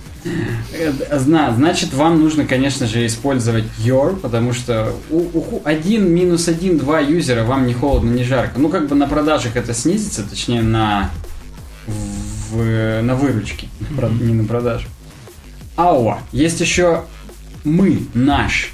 Зна- 1.13 1.55
Значит, 1.55 1.95
вам 1.95 2.21
нужно, 2.21 2.45
конечно 2.45 2.87
же, 2.87 3.07
использовать 3.07 3.65
Your, 3.79 4.17
потому 4.17 4.53
что 4.53 4.93
у, 5.11 5.19
у- 5.19 5.63
один, 5.65 6.13
минус 6.13 6.49
один, 6.49 6.77
два 6.79 7.01
юзера 7.01 7.45
вам 7.45 7.67
не 7.67 7.73
холодно, 7.75 8.11
не 8.11 8.25
жарко. 8.25 8.59
Ну, 8.59 8.69
как 8.69 8.89
бы 8.89 8.97
на 8.97 9.07
продажах 9.07 9.57
это 9.57 9.73
снизится, 9.73 10.25
точнее, 10.25 10.63
на, 10.63 11.11
в- 11.87 13.01
на 13.03 13.15
выручке, 13.15 13.69
Про- 13.97 14.09
не 14.09 14.35
на 14.35 14.45
продажах. 14.45 14.89
Ауа. 15.77 16.19
Есть 16.33 16.61
еще 16.61 17.05
мы, 17.69 18.03
наш. 18.15 18.73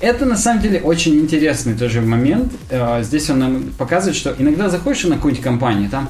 Это 0.00 0.26
на 0.26 0.36
самом 0.36 0.60
деле 0.62 0.80
очень 0.80 1.18
интересный 1.18 1.74
тоже 1.74 2.00
момент. 2.00 2.52
Э, 2.70 3.02
Здесь 3.02 3.30
он 3.30 3.38
нам 3.38 3.62
показывает, 3.78 4.16
что 4.16 4.34
иногда 4.38 4.68
заходишь 4.68 5.04
на 5.04 5.16
какую-нибудь 5.16 5.44
компанию, 5.44 5.88
там 5.88 6.08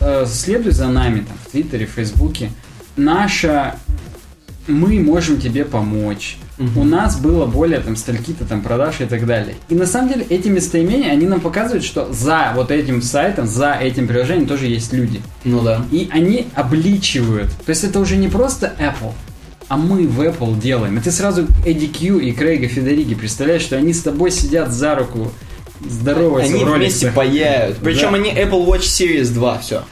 э, 0.00 0.24
следуй 0.26 0.72
за 0.72 0.88
нами 0.88 1.20
там, 1.20 1.36
в 1.44 1.50
Твиттере, 1.50 1.86
в 1.86 1.90
Фейсбуке. 1.90 2.50
Наша 2.96 3.76
мы 4.68 5.00
можем 5.00 5.40
тебе 5.40 5.64
помочь. 5.64 6.38
У 6.74 6.84
нас 6.84 7.18
было 7.18 7.44
более 7.46 7.80
там 7.80 7.96
стольки-то 7.96 8.46
там 8.46 8.62
продаж 8.62 9.00
и 9.00 9.04
так 9.04 9.26
далее. 9.26 9.56
И 9.68 9.74
на 9.74 9.86
самом 9.86 10.08
деле 10.08 10.26
эти 10.30 10.48
местоимения, 10.48 11.10
они 11.10 11.26
нам 11.26 11.40
показывают, 11.40 11.84
что 11.84 12.10
за 12.12 12.52
вот 12.54 12.70
этим 12.70 13.02
сайтом, 13.02 13.46
за 13.46 13.74
этим 13.74 14.08
приложением 14.08 14.48
тоже 14.48 14.66
есть 14.66 14.92
люди. 14.94 15.20
Ну 15.44 15.60
да. 15.60 15.84
И 15.92 16.08
они 16.10 16.46
обличивают. 16.54 17.50
То 17.66 17.70
есть 17.70 17.84
это 17.84 18.00
уже 18.00 18.16
не 18.16 18.28
просто 18.28 18.74
Apple, 18.78 19.12
а 19.68 19.76
мы 19.76 20.06
в 20.06 20.20
Apple 20.20 20.58
делаем. 20.60 20.96
И 20.98 21.00
ты 21.00 21.10
сразу 21.10 21.46
Эдди 21.64 21.86
Кью 21.86 22.18
и 22.18 22.32
Крейга 22.32 22.68
Федериги 22.68 23.14
представляешь, 23.14 23.62
что 23.62 23.76
они 23.76 23.92
с 23.92 24.02
тобой 24.02 24.30
сидят 24.30 24.70
за 24.72 24.94
руку, 24.94 25.32
здороваются 25.88 26.54
Они 26.54 26.64
в 26.64 26.68
вместе 26.72 27.10
паяют. 27.10 27.78
Причем 27.82 28.12
Да. 28.12 28.16
они 28.18 28.30
Apple 28.30 28.66
Watch 28.66 28.82
Series 28.82 29.32
2, 29.32 29.58
все. 29.58 29.82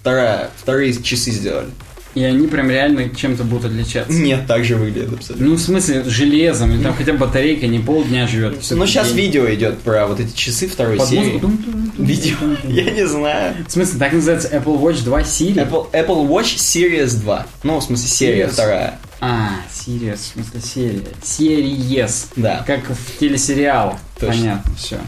Вторая, 0.00 0.50
вторые 0.56 0.94
часы 1.02 1.30
сделали. 1.30 1.68
И 2.14 2.22
они 2.22 2.46
прям 2.46 2.70
реально 2.70 3.08
чем-то 3.08 3.42
будут 3.42 3.64
отличаться. 3.72 4.12
Нет, 4.12 4.46
так 4.46 4.64
же 4.64 4.76
выглядит 4.76 5.12
абсолютно. 5.12 5.48
Ну, 5.48 5.54
в 5.56 5.58
смысле, 5.60 6.04
железом, 6.06 6.70
или 6.72 6.80
там 6.80 6.94
хотя 6.94 7.12
бы 7.12 7.18
батарейка 7.18 7.66
не 7.66 7.80
полдня 7.80 8.28
живет. 8.28 8.58
Ну, 8.70 8.86
сейчас 8.86 9.10
видео 9.12 9.52
идет 9.52 9.80
про 9.80 10.06
вот 10.06 10.20
эти 10.20 10.32
часы 10.36 10.68
второй 10.68 10.96
Под 10.98 11.08
серии. 11.08 11.32
музыку. 11.40 11.50
Видео? 11.98 12.36
Я 12.68 12.84
не 12.92 13.04
знаю. 13.08 13.56
В 13.66 13.72
смысле, 13.72 13.98
так 13.98 14.12
называется 14.12 14.48
Apple 14.48 14.78
Watch 14.80 15.02
2 15.02 15.20
Siri? 15.22 15.54
Apple, 15.68 15.90
Apple 15.90 16.28
Watch 16.28 16.54
Series 16.56 17.18
2. 17.20 17.46
Ну, 17.64 17.80
в 17.80 17.82
смысле, 17.82 18.06
серия 18.08 18.44
Series. 18.44 18.52
вторая. 18.52 19.00
А, 19.26 19.52
Sirius, 19.72 20.16
в 20.16 20.44
смысле 20.44 20.60
серия. 20.60 21.02
Series. 21.22 22.26
Да. 22.36 22.62
Как 22.66 22.82
в 22.90 23.18
телесериалах. 23.18 23.96
Точно. 24.20 24.34
Понятно, 24.34 24.74
все. 24.76 24.98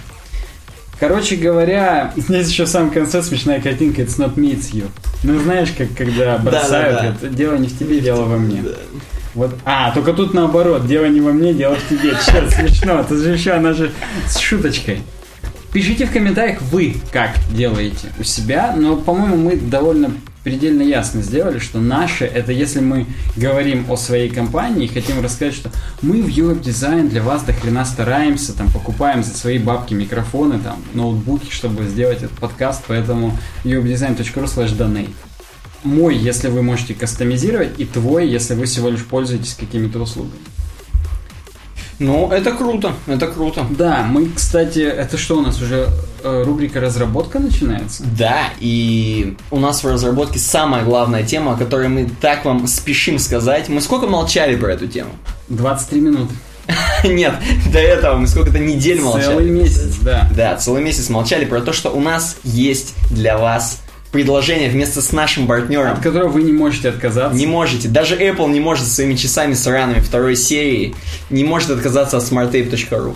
Короче 0.98 1.36
говоря, 1.36 2.14
здесь 2.16 2.48
еще 2.48 2.64
в 2.64 2.68
самом 2.68 2.92
конце 2.92 3.22
смешная 3.22 3.60
картинка 3.60 4.00
It's 4.00 4.16
not 4.18 4.36
me, 4.36 4.56
it's 4.56 4.72
you. 4.72 4.88
Ну, 5.22 5.38
знаешь, 5.40 5.68
как 5.76 5.94
когда 5.94 6.38
бросают, 6.38 6.98
да. 6.98 7.06
это 7.08 7.28
дело 7.28 7.56
не 7.56 7.68
в 7.68 7.78
тебе, 7.78 8.00
дело 8.00 8.24
во 8.24 8.38
мне. 8.38 8.62
Да. 8.62 8.70
Вот. 9.34 9.54
А, 9.66 9.92
только 9.92 10.14
тут 10.14 10.32
наоборот, 10.32 10.86
дело 10.86 11.04
не 11.04 11.20
во 11.20 11.32
мне, 11.32 11.52
дело 11.52 11.76
в 11.76 11.86
тебе. 11.86 12.14
Черт, 12.26 12.50
смешно. 12.54 13.04
Тут 13.06 13.18
же 13.18 13.34
еще 13.34 13.50
она 13.50 13.74
же 13.74 13.92
с 14.26 14.38
шуточкой. 14.38 15.02
Пишите 15.74 16.06
в 16.06 16.10
комментариях 16.10 16.62
вы 16.62 16.96
как 17.12 17.32
делаете 17.52 18.08
у 18.18 18.22
себя, 18.22 18.74
но, 18.74 18.96
по-моему, 18.96 19.36
мы 19.36 19.56
довольно 19.56 20.10
предельно 20.46 20.82
ясно 20.82 21.22
сделали, 21.22 21.58
что 21.58 21.80
наше, 21.80 22.24
это 22.24 22.52
если 22.52 22.78
мы 22.78 23.06
говорим 23.34 23.90
о 23.90 23.96
своей 23.96 24.28
компании 24.28 24.84
и 24.84 24.88
хотим 24.88 25.20
рассказать, 25.20 25.54
что 25.54 25.72
мы 26.02 26.22
в 26.22 26.28
Europe 26.28 26.62
Design 26.62 27.08
для 27.08 27.20
вас 27.20 27.42
до 27.42 27.52
хрена 27.52 27.84
стараемся, 27.84 28.52
там, 28.52 28.70
покупаем 28.70 29.24
за 29.24 29.36
свои 29.36 29.58
бабки 29.58 29.92
микрофоны, 29.92 30.60
там, 30.60 30.80
ноутбуки, 30.94 31.50
чтобы 31.50 31.82
сделать 31.86 32.18
этот 32.18 32.38
подкаст, 32.38 32.84
поэтому 32.86 33.36
europedesign.ru 33.64 34.44
slash 34.44 34.78
donate. 34.78 35.10
Мой, 35.82 36.16
если 36.16 36.46
вы 36.46 36.62
можете 36.62 36.94
кастомизировать, 36.94 37.80
и 37.80 37.84
твой, 37.84 38.28
если 38.28 38.54
вы 38.54 38.66
всего 38.66 38.88
лишь 38.88 39.04
пользуетесь 39.04 39.56
какими-то 39.58 39.98
услугами. 39.98 40.38
Ну, 41.98 42.30
это 42.30 42.52
круто, 42.52 42.92
это 43.06 43.26
круто. 43.26 43.66
Да, 43.70 44.02
мы, 44.02 44.28
кстати, 44.28 44.80
это 44.80 45.16
что 45.16 45.38
у 45.38 45.40
нас 45.40 45.60
уже 45.62 45.88
э, 46.22 46.42
рубрика 46.44 46.80
разработка 46.80 47.38
начинается? 47.38 48.04
Да, 48.18 48.50
и 48.60 49.36
у 49.50 49.58
нас 49.58 49.82
в 49.82 49.86
разработке 49.86 50.38
самая 50.38 50.84
главная 50.84 51.22
тема, 51.22 51.52
о 51.52 51.56
которой 51.56 51.88
мы 51.88 52.10
так 52.20 52.44
вам 52.44 52.66
спешим 52.66 53.18
сказать. 53.18 53.68
Мы 53.68 53.80
сколько 53.80 54.06
молчали 54.06 54.56
про 54.56 54.74
эту 54.74 54.88
тему? 54.88 55.10
23 55.48 56.00
минуты. 56.00 56.34
Нет, 57.04 57.34
до 57.72 57.78
этого 57.78 58.16
мы 58.16 58.26
сколько-то 58.26 58.58
недель 58.58 59.00
молчали. 59.00 59.24
Целый 59.24 59.50
месяц, 59.50 59.96
да. 60.02 60.28
Да, 60.36 60.56
целый 60.56 60.82
месяц 60.82 61.08
молчали 61.08 61.44
про 61.44 61.60
то, 61.60 61.72
что 61.72 61.90
у 61.90 62.00
нас 62.00 62.36
есть 62.44 62.94
для 63.10 63.38
вас 63.38 63.80
предложение 64.16 64.70
вместе 64.70 65.02
с 65.02 65.12
нашим 65.12 65.46
партнером. 65.46 65.92
От 65.92 66.00
которого 66.00 66.28
вы 66.28 66.42
не 66.42 66.52
можете 66.52 66.88
отказаться. 66.88 67.36
Не 67.36 67.46
можете. 67.46 67.86
Даже 67.86 68.16
Apple 68.16 68.50
не 68.50 68.60
может 68.60 68.86
своими 68.86 69.14
часами 69.14 69.52
сраными 69.52 70.00
второй 70.00 70.36
серии 70.36 70.94
не 71.28 71.44
может 71.44 71.68
отказаться 71.68 72.16
от 72.16 72.22
smarttape.ru. 72.22 73.14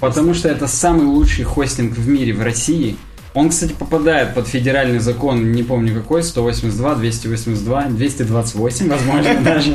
Потому 0.00 0.32
что 0.32 0.48
это 0.48 0.66
самый 0.66 1.04
лучший 1.04 1.44
хостинг 1.44 1.98
в 1.98 2.08
мире 2.08 2.32
в 2.32 2.42
России. 2.42 2.96
Он, 3.38 3.50
кстати, 3.50 3.72
попадает 3.72 4.34
под 4.34 4.48
федеральный 4.48 4.98
закон, 4.98 5.52
не 5.52 5.62
помню 5.62 5.94
какой, 5.94 6.24
182, 6.24 6.94
282, 6.96 7.82
228, 7.90 8.88
возможно, 8.88 9.34
даже. 9.44 9.74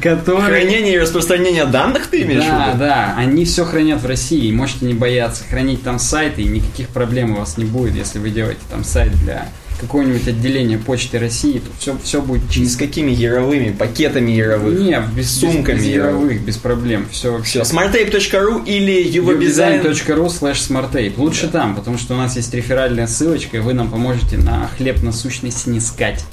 Хранение 0.00 0.94
и 0.94 0.98
распространение 0.98 1.64
данных 1.64 2.06
ты 2.06 2.22
имеешь 2.22 2.44
в 2.44 2.48
Да, 2.48 2.68
виду? 2.68 2.78
да, 2.78 3.14
они 3.16 3.44
все 3.44 3.64
хранят 3.64 4.00
в 4.00 4.06
России, 4.06 4.52
можете 4.52 4.86
не 4.86 4.94
бояться. 4.94 5.42
Хранить 5.48 5.82
там 5.82 5.98
сайты, 5.98 6.42
и 6.42 6.44
никаких 6.46 6.88
проблем 6.88 7.32
у 7.32 7.38
вас 7.40 7.56
не 7.58 7.64
будет, 7.64 7.96
если 7.96 8.18
вы 8.20 8.30
делаете 8.30 8.60
там 8.70 8.84
сайт 8.84 9.12
для 9.24 9.48
какого-нибудь 9.84 10.26
отделения 10.28 10.78
Почты 10.78 11.18
России, 11.18 11.58
то 11.60 11.70
все, 11.78 11.96
все 12.02 12.20
будет 12.20 12.42
Ни 12.44 12.48
с 12.48 12.52
чисто. 12.52 12.78
какими 12.80 13.10
яровыми, 13.10 13.70
пакетами 13.72 14.32
яровых. 14.32 14.78
Не, 14.80 15.02
без, 15.16 15.30
сумками 15.30 15.76
без, 15.76 15.84
без 15.84 15.94
яровых. 15.94 16.40
без 16.42 16.56
проблем. 16.56 17.06
Все, 17.10 17.40
Все, 17.42 17.60
smarttape.ru 17.62 18.64
или 18.66 19.04
uwebdesign.ru 19.20 20.26
slash 20.26 20.68
smarttape. 20.68 21.12
Лучше 21.16 21.48
там, 21.48 21.74
потому 21.74 21.98
что 21.98 22.14
у 22.14 22.16
нас 22.16 22.36
есть 22.36 22.52
реферальная 22.54 23.06
ссылочка, 23.06 23.58
и 23.58 23.60
вы 23.60 23.74
нам 23.74 23.90
поможете 23.90 24.36
на 24.36 24.68
хлеб 24.76 25.02
насущный 25.02 25.50
снискать. 25.50 26.24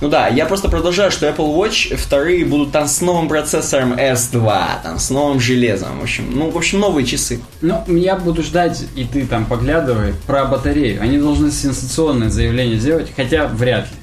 Ну 0.00 0.08
да, 0.08 0.28
я 0.28 0.46
просто 0.46 0.68
продолжаю, 0.68 1.10
что 1.10 1.26
Apple 1.26 1.56
Watch 1.56 1.96
вторые 1.96 2.44
будут 2.44 2.72
там 2.72 2.86
с 2.86 3.00
новым 3.00 3.28
процессором 3.28 3.94
S2, 3.94 4.82
там 4.82 4.98
с 4.98 5.10
новым 5.10 5.40
железом, 5.40 6.00
в 6.00 6.02
общем, 6.02 6.30
ну, 6.32 6.50
в 6.50 6.56
общем, 6.56 6.80
новые 6.80 7.06
часы. 7.06 7.40
Ну, 7.60 7.82
я 7.86 8.16
буду 8.16 8.42
ждать, 8.42 8.84
и 8.94 9.04
ты 9.04 9.26
там 9.26 9.46
поглядывай, 9.46 10.14
про 10.26 10.44
батарею. 10.44 11.02
Они 11.02 11.18
должны 11.18 11.50
сенсационное 11.50 12.30
заявление 12.30 12.78
сделать, 12.78 13.12
хотя 13.16 13.46
вряд 13.46 13.84
ли. 13.84 13.96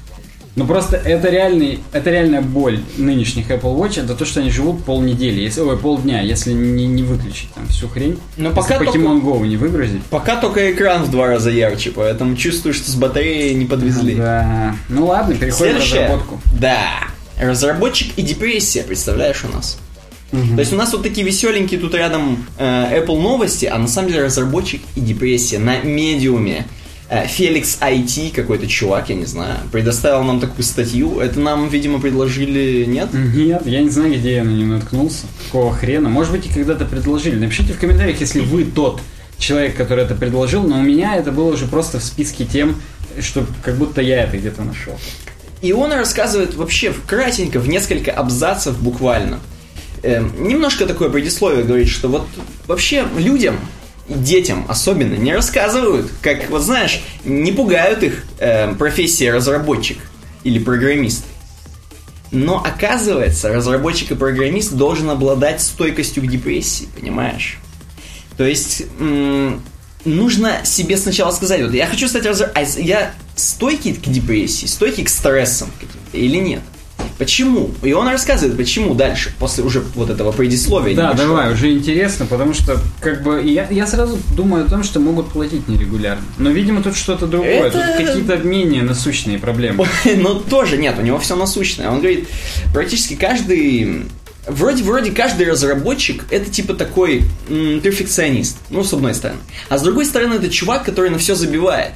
Ну 0.56 0.66
просто 0.66 0.96
это 0.96 1.30
реальный, 1.30 1.80
это 1.92 2.10
реальная 2.10 2.40
боль 2.40 2.80
нынешних 2.96 3.50
Apple 3.50 3.76
Watch, 3.76 4.02
это 4.02 4.14
то, 4.14 4.24
что 4.24 4.40
они 4.40 4.50
живут 4.50 4.84
полнедели, 4.84 5.40
если, 5.40 5.62
ой, 5.62 5.76
полдня, 5.76 6.20
если 6.20 6.52
не, 6.52 6.86
не 6.86 7.02
выключить 7.02 7.50
там 7.54 7.66
всю 7.66 7.88
хрень. 7.88 8.18
Ну, 8.36 8.50
если 8.50 8.60
пока 8.60 8.76
Pokemon 8.76 9.20
Go 9.20 9.44
не 9.46 9.56
выгрузить. 9.56 10.02
Пока 10.10 10.36
только 10.36 10.72
экран 10.72 11.02
в 11.02 11.10
два 11.10 11.26
раза 11.26 11.50
ярче, 11.50 11.90
поэтому 11.90 12.36
чувствую, 12.36 12.72
что 12.72 12.88
с 12.88 12.94
батареей 12.94 13.54
не 13.54 13.64
подвезли. 13.64 14.14
Да. 14.14 14.76
Ну 14.88 15.06
ладно, 15.06 15.34
переходим 15.34 15.72
Следующее. 15.72 16.00
в 16.00 16.02
разработку. 16.02 16.40
Да. 16.60 16.80
Разработчик 17.40 18.12
и 18.16 18.22
депрессия, 18.22 18.84
представляешь, 18.84 19.44
у 19.44 19.54
нас. 19.54 19.78
То 20.30 20.60
есть 20.60 20.72
у 20.72 20.76
нас 20.76 20.92
вот 20.92 21.02
такие 21.02 21.24
веселенькие 21.24 21.78
тут 21.78 21.94
рядом 21.94 22.44
э, 22.58 23.00
Apple 23.00 23.20
новости, 23.20 23.66
а 23.66 23.78
на 23.78 23.86
самом 23.86 24.08
деле 24.08 24.24
разработчик 24.24 24.82
и 24.96 25.00
депрессия 25.00 25.58
на 25.58 25.78
медиуме. 25.78 26.66
Э, 27.10 27.26
Феликс 27.26 27.78
IT, 27.80 28.34
какой-то 28.34 28.66
чувак, 28.66 29.10
я 29.10 29.14
не 29.14 29.26
знаю, 29.26 29.58
предоставил 29.70 30.22
нам 30.22 30.40
такую 30.40 30.64
статью. 30.64 31.20
Это 31.20 31.38
нам, 31.38 31.68
видимо, 31.68 32.00
предложили, 32.00 32.84
нет? 32.86 33.10
Нет, 33.12 33.66
я 33.66 33.82
не 33.82 33.90
знаю, 33.90 34.14
где 34.14 34.36
я 34.36 34.44
на 34.44 34.50
нее 34.50 34.66
наткнулся. 34.66 35.26
Какого 35.46 35.74
хрена? 35.74 36.08
Может 36.08 36.32
быть, 36.32 36.46
и 36.46 36.48
когда-то 36.48 36.86
предложили. 36.86 37.36
Напишите 37.36 37.74
в 37.74 37.78
комментариях, 37.78 38.20
если 38.20 38.40
вы 38.40 38.64
тот 38.64 39.00
человек, 39.38 39.76
который 39.76 40.04
это 40.04 40.14
предложил, 40.14 40.62
но 40.62 40.78
у 40.78 40.82
меня 40.82 41.16
это 41.16 41.30
было 41.30 41.52
уже 41.52 41.66
просто 41.66 41.98
в 41.98 42.04
списке 42.04 42.46
тем, 42.46 42.80
что 43.20 43.46
как 43.62 43.76
будто 43.76 44.00
я 44.00 44.22
это 44.24 44.38
где-то 44.38 44.62
нашел. 44.62 44.98
И 45.60 45.72
он 45.72 45.92
рассказывает 45.92 46.54
вообще 46.54 46.94
кратенько, 47.06 47.58
в 47.58 47.68
несколько 47.68 48.12
абзацев 48.12 48.80
буквально. 48.80 49.40
Эм, 50.02 50.32
немножко 50.38 50.86
такое 50.86 51.10
предисловие 51.10 51.64
говорит, 51.64 51.88
что 51.88 52.08
вот 52.08 52.26
вообще 52.66 53.04
людям 53.16 53.58
детям 54.08 54.66
особенно 54.68 55.14
не 55.14 55.32
рассказывают, 55.32 56.10
как, 56.20 56.50
вот 56.50 56.62
знаешь, 56.62 57.02
не 57.24 57.52
пугают 57.52 58.02
их 58.02 58.24
э, 58.38 58.74
профессия 58.74 59.32
разработчик 59.32 59.98
или 60.42 60.58
программист. 60.58 61.24
Но 62.30 62.62
оказывается, 62.62 63.52
разработчик 63.52 64.10
и 64.10 64.14
программист 64.14 64.72
должен 64.72 65.08
обладать 65.08 65.60
стойкостью 65.60 66.24
к 66.24 66.26
депрессии, 66.26 66.88
понимаешь? 66.98 67.58
То 68.36 68.44
есть 68.44 68.82
нужно 70.04 70.64
себе 70.64 70.96
сначала 70.96 71.30
сказать, 71.30 71.62
вот 71.62 71.72
я 71.72 71.86
хочу 71.86 72.08
стать 72.08 72.26
разработчиком, 72.26 72.80
а 72.80 72.80
я 72.80 73.14
стойкий 73.36 73.94
к 73.94 74.02
депрессии, 74.02 74.66
стойкий 74.66 75.04
к 75.04 75.08
стрессам 75.08 75.70
или 76.12 76.38
нет? 76.38 76.60
Почему? 77.18 77.70
И 77.82 77.92
он 77.92 78.08
рассказывает, 78.08 78.56
почему 78.56 78.94
дальше, 78.94 79.32
после 79.38 79.62
уже 79.62 79.82
вот 79.94 80.10
этого 80.10 80.32
предисловия. 80.32 80.96
Да, 80.96 81.12
небольшого. 81.12 81.28
давай, 81.28 81.52
уже 81.52 81.72
интересно, 81.72 82.26
потому 82.26 82.54
что, 82.54 82.80
как 83.00 83.22
бы, 83.22 83.42
я, 83.44 83.68
я 83.70 83.86
сразу 83.86 84.18
думаю 84.36 84.66
о 84.66 84.68
том, 84.68 84.82
что 84.82 85.00
могут 85.00 85.28
платить 85.28 85.68
нерегулярно. 85.68 86.24
Но, 86.38 86.50
видимо, 86.50 86.82
тут 86.82 86.96
что-то 86.96 87.26
другое, 87.26 87.68
Это... 87.68 87.78
тут 87.78 88.06
какие-то 88.06 88.36
менее 88.38 88.82
насущные 88.82 89.38
проблемы. 89.38 89.86
Но 90.16 90.34
тоже 90.34 90.76
нет, 90.76 90.96
у 90.98 91.02
него 91.02 91.18
все 91.18 91.36
насущное. 91.36 91.88
Он 91.88 91.98
говорит, 91.98 92.28
практически 92.72 93.14
каждый 93.14 94.06
Вроде, 94.46 94.82
вроде 94.82 95.10
каждый 95.10 95.50
разработчик 95.50 96.24
это 96.30 96.50
типа 96.50 96.74
такой 96.74 97.22
м, 97.48 97.80
перфекционист, 97.80 98.58
ну, 98.68 98.84
с 98.84 98.92
одной 98.92 99.14
стороны. 99.14 99.40
А 99.70 99.78
с 99.78 99.82
другой 99.82 100.04
стороны, 100.04 100.34
это 100.34 100.50
чувак, 100.50 100.84
который 100.84 101.08
на 101.08 101.16
все 101.16 101.34
забивает. 101.34 101.92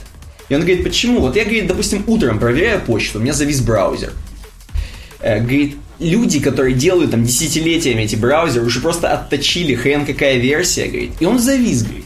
И 0.48 0.54
он 0.54 0.62
говорит, 0.62 0.82
почему? 0.82 1.20
Вот 1.20 1.36
я, 1.36 1.44
говорит, 1.44 1.66
допустим, 1.66 2.04
утром 2.06 2.38
проверяю 2.38 2.80
почту, 2.80 3.18
у 3.18 3.22
меня 3.22 3.34
завис 3.34 3.60
браузер. 3.60 4.12
Э, 5.20 5.40
говорит, 5.40 5.76
люди, 5.98 6.40
которые 6.40 6.74
делают 6.74 7.10
там 7.10 7.24
десятилетиями 7.24 8.02
эти 8.02 8.16
браузеры, 8.16 8.66
уже 8.66 8.80
просто 8.80 9.12
отточили 9.12 9.74
хрен 9.74 10.06
какая 10.06 10.38
версия, 10.38 10.86
говорит. 10.86 11.12
И 11.20 11.26
он 11.26 11.38
завис, 11.38 11.82
говорит. 11.82 12.04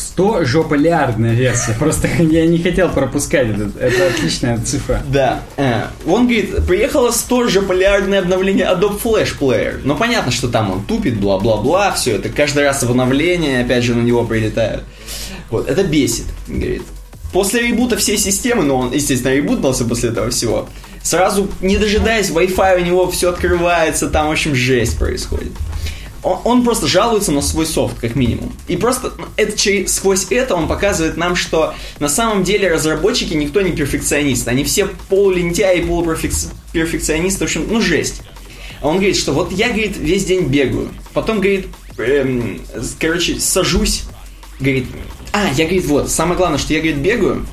100 0.00 0.44
жополярдная 0.44 1.34
версия. 1.34 1.74
Просто 1.78 2.08
я 2.18 2.46
не 2.46 2.58
хотел 2.58 2.88
пропускать 2.88 3.48
это. 3.48 3.70
Это 3.78 4.06
отличная 4.08 4.58
цифра. 4.58 5.02
Да. 5.08 5.42
Э, 5.56 5.86
он 6.06 6.24
говорит, 6.24 6.66
приехало 6.66 7.10
100 7.10 7.48
жополярное 7.48 8.20
обновление 8.20 8.66
Adobe 8.66 9.00
Flash 9.02 9.38
Player. 9.38 9.80
Но 9.84 9.96
понятно, 9.96 10.32
что 10.32 10.48
там 10.48 10.70
он 10.70 10.84
тупит, 10.84 11.18
бла-бла-бла, 11.18 11.92
все 11.92 12.16
это. 12.16 12.28
Каждый 12.28 12.64
раз 12.64 12.82
обновление, 12.82 13.62
опять 13.62 13.84
же, 13.84 13.94
на 13.94 14.02
него 14.02 14.24
прилетают. 14.24 14.84
Вот, 15.50 15.68
это 15.68 15.82
бесит, 15.82 16.26
говорит. 16.46 16.82
После 17.32 17.62
ребута 17.62 17.96
всей 17.96 18.18
системы, 18.18 18.64
но 18.64 18.76
он, 18.76 18.92
естественно, 18.92 19.32
ребутнулся 19.32 19.84
после 19.84 20.10
этого 20.10 20.30
всего, 20.30 20.68
Сразу, 21.02 21.48
не 21.60 21.78
дожидаясь, 21.78 22.30
Wi-Fi 22.30 22.82
у 22.82 22.84
него 22.84 23.10
все 23.10 23.30
открывается, 23.30 24.08
там, 24.08 24.28
в 24.28 24.32
общем, 24.32 24.54
жесть 24.54 24.98
происходит. 24.98 25.52
Он, 26.22 26.38
он 26.44 26.64
просто 26.64 26.86
жалуется 26.86 27.32
на 27.32 27.40
свой 27.40 27.64
софт, 27.64 27.98
как 27.98 28.14
минимум. 28.14 28.52
И 28.68 28.76
просто 28.76 29.12
это, 29.36 29.56
через, 29.56 29.94
сквозь 29.94 30.26
это 30.30 30.54
он 30.54 30.68
показывает 30.68 31.16
нам, 31.16 31.34
что 31.34 31.74
на 31.98 32.08
самом 32.08 32.44
деле 32.44 32.68
разработчики 32.68 33.32
никто 33.32 33.62
не 33.62 33.72
перфекционист. 33.72 34.46
Они 34.48 34.64
все 34.64 34.88
полулентяи, 35.08 35.80
полуперфекционисты. 35.80 37.40
В 37.40 37.42
общем, 37.42 37.66
ну 37.70 37.80
жесть. 37.80 38.20
А 38.82 38.88
он 38.88 38.96
говорит, 38.96 39.16
что 39.16 39.32
вот 39.32 39.52
я, 39.52 39.68
говорит, 39.68 39.96
весь 39.96 40.24
день 40.26 40.44
бегаю. 40.44 40.90
Потом, 41.14 41.40
говорит, 41.40 41.68
эм, 41.96 42.60
короче, 42.98 43.40
сажусь. 43.40 44.04
Говорит, 44.58 44.86
а, 45.32 45.48
я, 45.56 45.64
говорит, 45.64 45.86
вот, 45.86 46.10
самое 46.10 46.36
главное, 46.36 46.58
что 46.58 46.74
я, 46.74 46.80
говорит, 46.80 46.98
бегаю, 46.98 47.46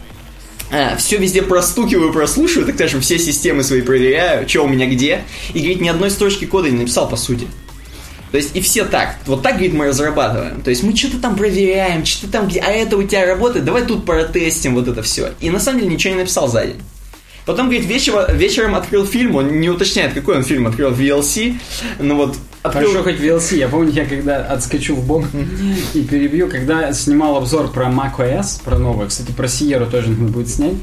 все 0.98 1.18
везде 1.18 1.42
простукиваю, 1.42 2.12
прослушиваю, 2.12 2.66
так 2.66 2.76
скажем, 2.76 3.02
все 3.02 3.18
системы 3.18 3.64
свои 3.64 3.82
проверяю, 3.82 4.48
что 4.48 4.64
у 4.64 4.68
меня 4.68 4.88
где. 4.88 5.24
И, 5.54 5.60
говорит, 5.60 5.82
ни 5.82 5.88
одной 5.88 6.12
строчки 6.12 6.46
кода 6.46 6.70
не 6.70 6.80
написал, 6.80 7.10
по 7.10 7.16
сути. 7.16 7.48
То 8.32 8.38
есть, 8.38 8.56
и 8.56 8.62
все 8.62 8.84
так. 8.84 9.16
Вот 9.26 9.42
так, 9.42 9.54
говорит, 9.54 9.74
мы 9.74 9.88
разрабатываем. 9.88 10.62
То 10.62 10.70
есть, 10.70 10.84
мы 10.84 10.96
что-то 10.96 11.20
там 11.20 11.36
проверяем, 11.36 12.06
что-то 12.06 12.34
там, 12.34 12.48
где, 12.48 12.60
а 12.60 12.70
это 12.70 12.98
у 12.98 13.04
тебя 13.04 13.26
работает, 13.26 13.64
давай 13.64 13.86
тут 13.86 14.06
протестим 14.06 14.76
вот 14.76 14.88
это 14.88 15.02
все. 15.02 15.32
И 15.40 15.50
на 15.50 15.60
самом 15.60 15.80
деле 15.80 15.94
ничего 15.94 16.14
не 16.14 16.20
написал 16.20 16.50
сзади. 16.50 16.76
Потом, 17.48 17.68
говорит, 17.68 17.86
вечером, 17.86 18.36
вечером 18.36 18.76
открыл 18.76 19.06
фильм, 19.06 19.36
он 19.38 19.60
не 19.60 19.70
уточняет, 19.70 20.14
какой 20.14 20.36
он 20.36 20.44
фильм 20.44 20.68
открыл, 20.68 20.92
VLC, 20.92 21.56
но 21.98 22.16
вот 22.16 22.38
Открыл... 22.62 22.92
Хорошо, 22.92 23.04
хоть 23.04 23.22
VLC. 23.22 23.58
Я 23.58 23.70
помню, 23.70 23.92
я 23.92 24.06
когда 24.06 24.44
отскочу 24.44 24.96
в 24.96 25.08
бок 25.08 25.26
и 25.94 26.02
перебью, 26.04 26.50
когда 26.50 26.92
снимал 26.92 27.38
обзор 27.38 27.72
про 27.72 27.86
macOS, 27.86 28.62
про 28.64 28.78
новое, 28.78 29.08
кстати, 29.08 29.32
про 29.32 29.46
Sierra 29.46 29.90
тоже 29.90 30.10
надо 30.10 30.32
будет 30.32 30.50
снять. 30.50 30.76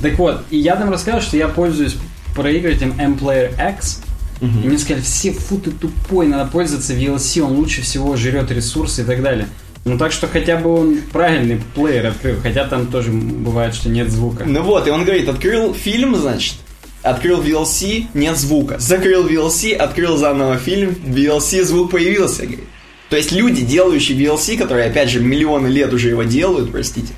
Так 0.00 0.18
вот, 0.18 0.44
и 0.50 0.56
я 0.56 0.76
там 0.76 0.90
рассказал, 0.90 1.20
что 1.20 1.36
я 1.36 1.48
пользуюсь 1.48 1.96
проигрывателем 2.34 2.94
M-Player 2.98 3.52
X, 3.74 4.00
И 4.40 4.44
мне 4.44 4.78
сказали, 4.78 5.02
все, 5.02 5.32
фу, 5.32 5.58
ты 5.58 5.70
тупой, 5.70 6.26
надо 6.28 6.50
пользоваться 6.50 6.94
VLC, 6.94 7.40
он 7.40 7.52
лучше 7.52 7.82
всего 7.82 8.16
жрет 8.16 8.50
ресурсы 8.50 9.02
и 9.02 9.04
так 9.04 9.22
далее. 9.22 9.48
Ну 9.86 9.96
так 9.98 10.10
что 10.10 10.26
хотя 10.26 10.56
бы 10.56 10.74
он 10.74 10.98
правильный 11.12 11.62
плеер 11.76 12.06
открыл, 12.06 12.40
хотя 12.42 12.64
там 12.64 12.88
тоже 12.88 13.12
бывает, 13.12 13.72
что 13.72 13.88
нет 13.88 14.10
звука. 14.10 14.44
Ну 14.44 14.62
вот, 14.62 14.88
и 14.88 14.90
он 14.90 15.04
говорит, 15.04 15.28
открыл 15.28 15.74
фильм, 15.74 16.16
значит, 16.16 16.54
открыл 17.02 17.40
VLC, 17.40 18.06
нет 18.12 18.36
звука. 18.36 18.80
Закрыл 18.80 19.28
VLC, 19.28 19.74
открыл 19.74 20.16
заново 20.16 20.58
фильм, 20.58 20.90
VLC, 20.90 21.62
звук 21.62 21.92
появился, 21.92 22.42
говорит. 22.42 22.64
То 23.10 23.16
есть 23.16 23.30
люди, 23.30 23.62
делающие 23.62 24.18
VLC, 24.18 24.58
которые, 24.58 24.90
опять 24.90 25.08
же, 25.08 25.20
миллионы 25.20 25.68
лет 25.68 25.92
уже 25.92 26.08
его 26.08 26.24
делают, 26.24 26.72
простите. 26.72 27.12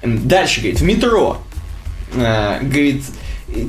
Дальше, 0.00 0.60
говорит, 0.60 0.80
в 0.80 0.84
метро. 0.84 1.42
Э, 2.14 2.60
говорит, 2.62 3.02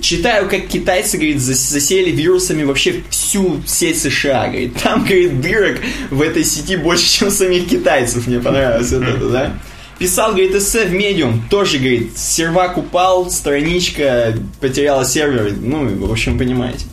читаю, 0.02 0.50
как 0.50 0.68
китайцы, 0.68 1.18
говорит, 1.18 1.40
засели 1.40 2.12
вирусами 2.12 2.64
вообще 2.64 3.04
всю 3.10 3.62
сеть 3.66 4.02
США, 4.02 4.48
говорит. 4.48 4.76
Там, 4.82 5.04
говорит, 5.04 5.42
дырок 5.42 5.80
в 6.10 6.22
этой 6.22 6.44
сети 6.44 6.76
больше, 6.76 7.08
чем 7.08 7.32
самих 7.32 7.68
китайцев. 7.68 8.28
Мне 8.28 8.40
понравилось 8.40 8.92
вот 8.92 9.04
это, 9.04 9.30
да? 9.30 9.60
Писал, 9.98 10.32
говорит, 10.32 10.54
эссе 10.54 10.86
в 10.86 10.94
Medium, 10.94 11.40
тоже, 11.50 11.78
говорит, 11.78 12.18
сервак 12.18 12.78
упал, 12.78 13.30
страничка 13.30 14.36
потеряла 14.60 15.06
сервер, 15.06 15.54
ну, 15.58 15.88
в 15.88 16.12
общем, 16.12 16.38
понимаете. 16.38 16.86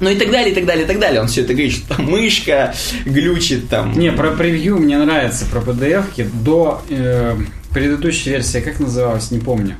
Ну 0.00 0.10
и 0.10 0.16
так 0.16 0.30
далее, 0.30 0.50
и 0.50 0.54
так 0.54 0.66
далее, 0.66 0.84
и 0.84 0.88
так 0.88 0.98
далее. 0.98 1.20
Он 1.20 1.28
все 1.28 1.42
это 1.42 1.54
говорит, 1.54 1.72
что 1.72 1.96
там 1.96 2.06
мышка 2.06 2.74
глючит 3.04 3.68
там. 3.68 3.98
Не, 3.98 4.12
про 4.12 4.32
превью 4.32 4.78
мне 4.78 4.98
нравится, 4.98 5.46
про 5.46 5.60
PDF 5.60 6.28
до 6.42 6.82
э, 6.90 7.36
предыдущей 7.72 8.30
версии, 8.30 8.58
как 8.58 8.80
называлась, 8.80 9.30
не 9.30 9.38
помню. 9.38 9.76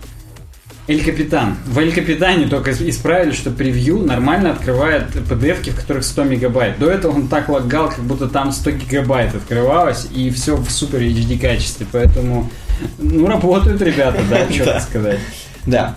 Эль 0.88 1.04
Капитан. 1.04 1.56
В 1.66 1.78
Эль 1.80 1.92
Капитане 1.92 2.46
только 2.46 2.70
исправили, 2.70 3.32
что 3.32 3.50
превью 3.50 3.98
нормально 3.98 4.52
открывает 4.52 5.14
PDF, 5.16 5.68
в 5.72 5.80
которых 5.80 6.04
100 6.04 6.24
мегабайт. 6.24 6.78
До 6.78 6.88
этого 6.88 7.12
он 7.12 7.26
так 7.26 7.48
лагал, 7.48 7.88
как 7.88 8.04
будто 8.04 8.28
там 8.28 8.52
100 8.52 8.70
гигабайт 8.72 9.34
открывалось, 9.34 10.06
и 10.14 10.30
все 10.30 10.54
в 10.54 10.70
супер 10.70 11.00
HD 11.00 11.40
качестве. 11.40 11.86
Поэтому, 11.90 12.50
ну, 12.98 13.26
работают 13.26 13.82
ребята, 13.82 14.22
да, 14.30 14.48
что 14.50 14.78
сказать. 14.80 15.18
Да. 15.66 15.96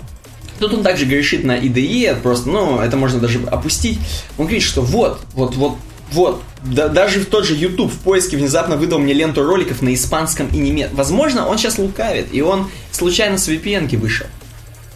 Тут 0.58 0.73
он 0.73 0.84
также 0.84 1.06
грешит 1.06 1.43
на 1.43 1.58
IDE, 1.58 2.19
просто, 2.21 2.49
ну, 2.49 2.80
это 2.80 2.97
можно 2.97 3.19
даже 3.19 3.39
опустить. 3.45 3.99
Он 4.38 4.45
говорит, 4.45 4.63
что 4.63 4.82
вот, 4.82 5.21
вот, 5.34 5.56
вот, 5.56 5.78
вот, 6.12 6.41
да, 6.63 6.88
даже 6.88 7.19
в 7.19 7.28
тот 7.28 7.45
же 7.45 7.54
YouTube 7.54 7.93
в 7.93 7.99
поиске 7.99 8.38
внезапно 8.38 8.75
выдал 8.75 8.97
мне 8.97 9.13
ленту 9.13 9.43
роликов 9.43 9.84
на 9.84 9.93
испанском 9.93 10.47
и 10.47 10.58
немецком. 10.58 10.97
Возможно, 10.97 11.47
он 11.47 11.60
сейчас 11.60 11.78
лукавит, 11.78 12.34
и 12.34 12.41
он 12.41 12.69
случайно 12.91 13.38
с 13.38 13.47
VPN 13.47 13.95
вышел. 13.97 14.25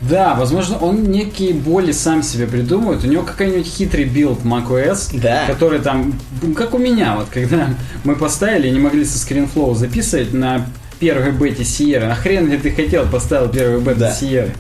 Да, 0.10 0.36
возможно, 0.36 0.78
он 0.78 1.04
некие 1.04 1.54
боли 1.54 1.92
сам 1.92 2.24
себе 2.24 2.48
придумывает. 2.48 3.04
У 3.04 3.08
него 3.08 3.24
какой-нибудь 3.24 3.68
хитрый 3.68 4.06
билд 4.06 4.44
macOS, 4.44 5.10
да. 5.14 5.46
который 5.48 5.80
там, 5.80 6.14
как 6.56 6.74
у 6.74 6.78
меня, 6.78 7.16
вот 7.16 7.28
когда 7.30 7.70
мы 8.04 8.16
поставили 8.16 8.68
и 8.68 8.72
не 8.72 8.80
могли 8.80 9.06
со 9.06 9.18
ScreenFlow 9.18 9.76
записывать 9.76 10.34
на 10.34 10.66
первой 11.00 11.32
бете 11.32 11.64
Sierra. 11.64 12.12
А 12.12 12.16
хрен 12.16 12.50
ли 12.50 12.58
ты 12.58 12.72
хотел 12.72 13.06
поставил 13.08 13.50
первую 13.50 13.82
бету 13.82 14.02
да. 14.02 14.12
Sierra? 14.12 14.52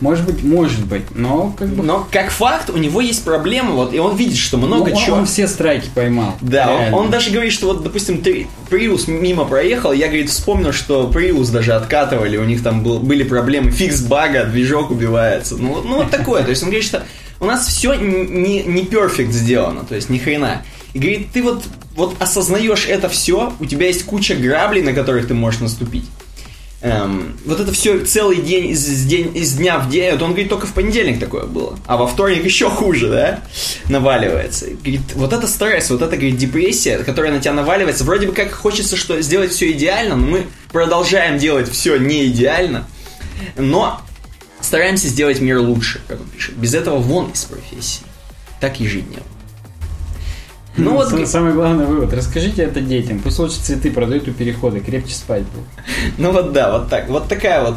Может 0.00 0.26
быть, 0.26 0.42
может 0.42 0.84
быть, 0.84 1.14
но 1.14 1.54
как 1.56 1.68
бы... 1.68 1.82
Но 1.82 2.06
как 2.10 2.30
факт, 2.30 2.70
у 2.70 2.76
него 2.76 3.00
есть 3.00 3.24
проблемы, 3.24 3.72
вот, 3.72 3.94
и 3.94 3.98
он 3.98 4.16
видит, 4.16 4.36
что 4.36 4.56
много 4.56 4.90
ну, 4.90 4.96
чего... 4.96 5.16
Он 5.16 5.26
все 5.26 5.46
страйки 5.46 5.88
поймал. 5.94 6.36
Да, 6.40 6.70
он, 6.70 6.94
он 6.94 7.10
даже 7.10 7.30
говорит, 7.30 7.52
что 7.52 7.66
вот, 7.66 7.82
допустим, 7.82 8.22
ты 8.22 8.46
Prius 8.70 9.10
мимо 9.10 9.44
проехал, 9.44 9.92
я, 9.92 10.06
говорит, 10.06 10.30
вспомнил, 10.30 10.72
что 10.72 11.10
Prius 11.12 11.50
даже 11.52 11.74
откатывали, 11.74 12.36
у 12.36 12.44
них 12.44 12.62
там 12.62 12.82
был, 12.82 12.98
были 12.98 13.22
проблемы, 13.22 13.70
фикс 13.70 14.02
бага, 14.02 14.44
движок 14.44 14.90
убивается. 14.90 15.56
Ну, 15.56 15.82
ну 15.82 15.96
вот 15.96 16.10
такое, 16.10 16.42
то 16.42 16.50
есть 16.50 16.62
он 16.62 16.70
говорит, 16.70 16.86
что 16.86 17.04
у 17.40 17.44
нас 17.44 17.66
все 17.66 17.94
не, 17.94 18.62
не 18.62 18.82
perfect 18.82 19.30
сделано, 19.30 19.84
то 19.84 19.94
есть 19.94 20.08
ни 20.08 20.18
хрена. 20.18 20.62
И 20.94 20.98
говорит, 20.98 21.28
ты 21.32 21.42
вот, 21.42 21.62
вот 21.94 22.16
осознаешь 22.18 22.86
это 22.88 23.08
все, 23.08 23.52
у 23.60 23.66
тебя 23.66 23.88
есть 23.88 24.04
куча 24.04 24.34
граблей, 24.34 24.82
на 24.82 24.92
которых 24.92 25.28
ты 25.28 25.34
можешь 25.34 25.60
наступить. 25.60 26.06
Эм, 26.80 27.38
вот 27.44 27.60
это 27.60 27.72
все 27.72 28.04
целый 28.04 28.38
день 28.38 28.70
из, 28.70 29.04
день 29.04 29.36
из 29.36 29.54
дня 29.54 29.78
в 29.78 29.88
день, 29.88 30.12
вот 30.12 30.22
он 30.22 30.30
говорит, 30.30 30.48
только 30.48 30.66
в 30.66 30.72
понедельник 30.72 31.18
такое 31.18 31.44
было, 31.44 31.78
а 31.86 31.96
во 31.96 32.06
вторник 32.06 32.44
еще 32.44 32.70
хуже, 32.70 33.08
да, 33.08 33.40
наваливается. 33.88 34.66
Говорит, 34.66 35.02
вот 35.14 35.32
это 35.32 35.46
стресс, 35.46 35.90
вот 35.90 36.02
это, 36.02 36.16
говорит, 36.16 36.36
депрессия, 36.36 36.98
которая 36.98 37.32
на 37.32 37.40
тебя 37.40 37.52
наваливается, 37.52 38.04
вроде 38.04 38.26
бы 38.26 38.32
как 38.32 38.52
хочется 38.52 38.96
что 38.96 39.20
сделать 39.22 39.52
все 39.52 39.70
идеально, 39.72 40.16
но 40.16 40.26
мы 40.26 40.46
продолжаем 40.72 41.38
делать 41.38 41.70
все 41.70 41.96
не 41.96 42.26
идеально, 42.26 42.86
но 43.56 44.00
стараемся 44.60 45.08
сделать 45.08 45.40
мир 45.40 45.58
лучше, 45.58 46.00
как 46.08 46.20
он 46.20 46.28
пишет. 46.28 46.56
Без 46.56 46.74
этого 46.74 46.98
вон 46.98 47.30
из 47.30 47.44
профессии. 47.44 48.02
Так 48.60 48.80
ежедневно. 48.80 49.35
Ну, 50.76 50.92
вот 50.92 51.08
Сам, 51.08 51.26
самый 51.26 51.52
главный 51.52 51.86
вывод. 51.86 52.12
Расскажите 52.12 52.62
это 52.62 52.80
детям. 52.80 53.20
Пусть 53.20 53.38
лучше 53.38 53.56
цветы 53.56 53.90
продают 53.90 54.28
у 54.28 54.32
перехода, 54.32 54.80
крепче 54.80 55.14
спать 55.14 55.42
будет. 55.42 56.16
Ну 56.18 56.32
вот 56.32 56.52
да, 56.52 56.72
вот 56.72 56.88
так. 56.88 57.08
Вот 57.08 57.28
такая 57.28 57.64
вот 57.64 57.76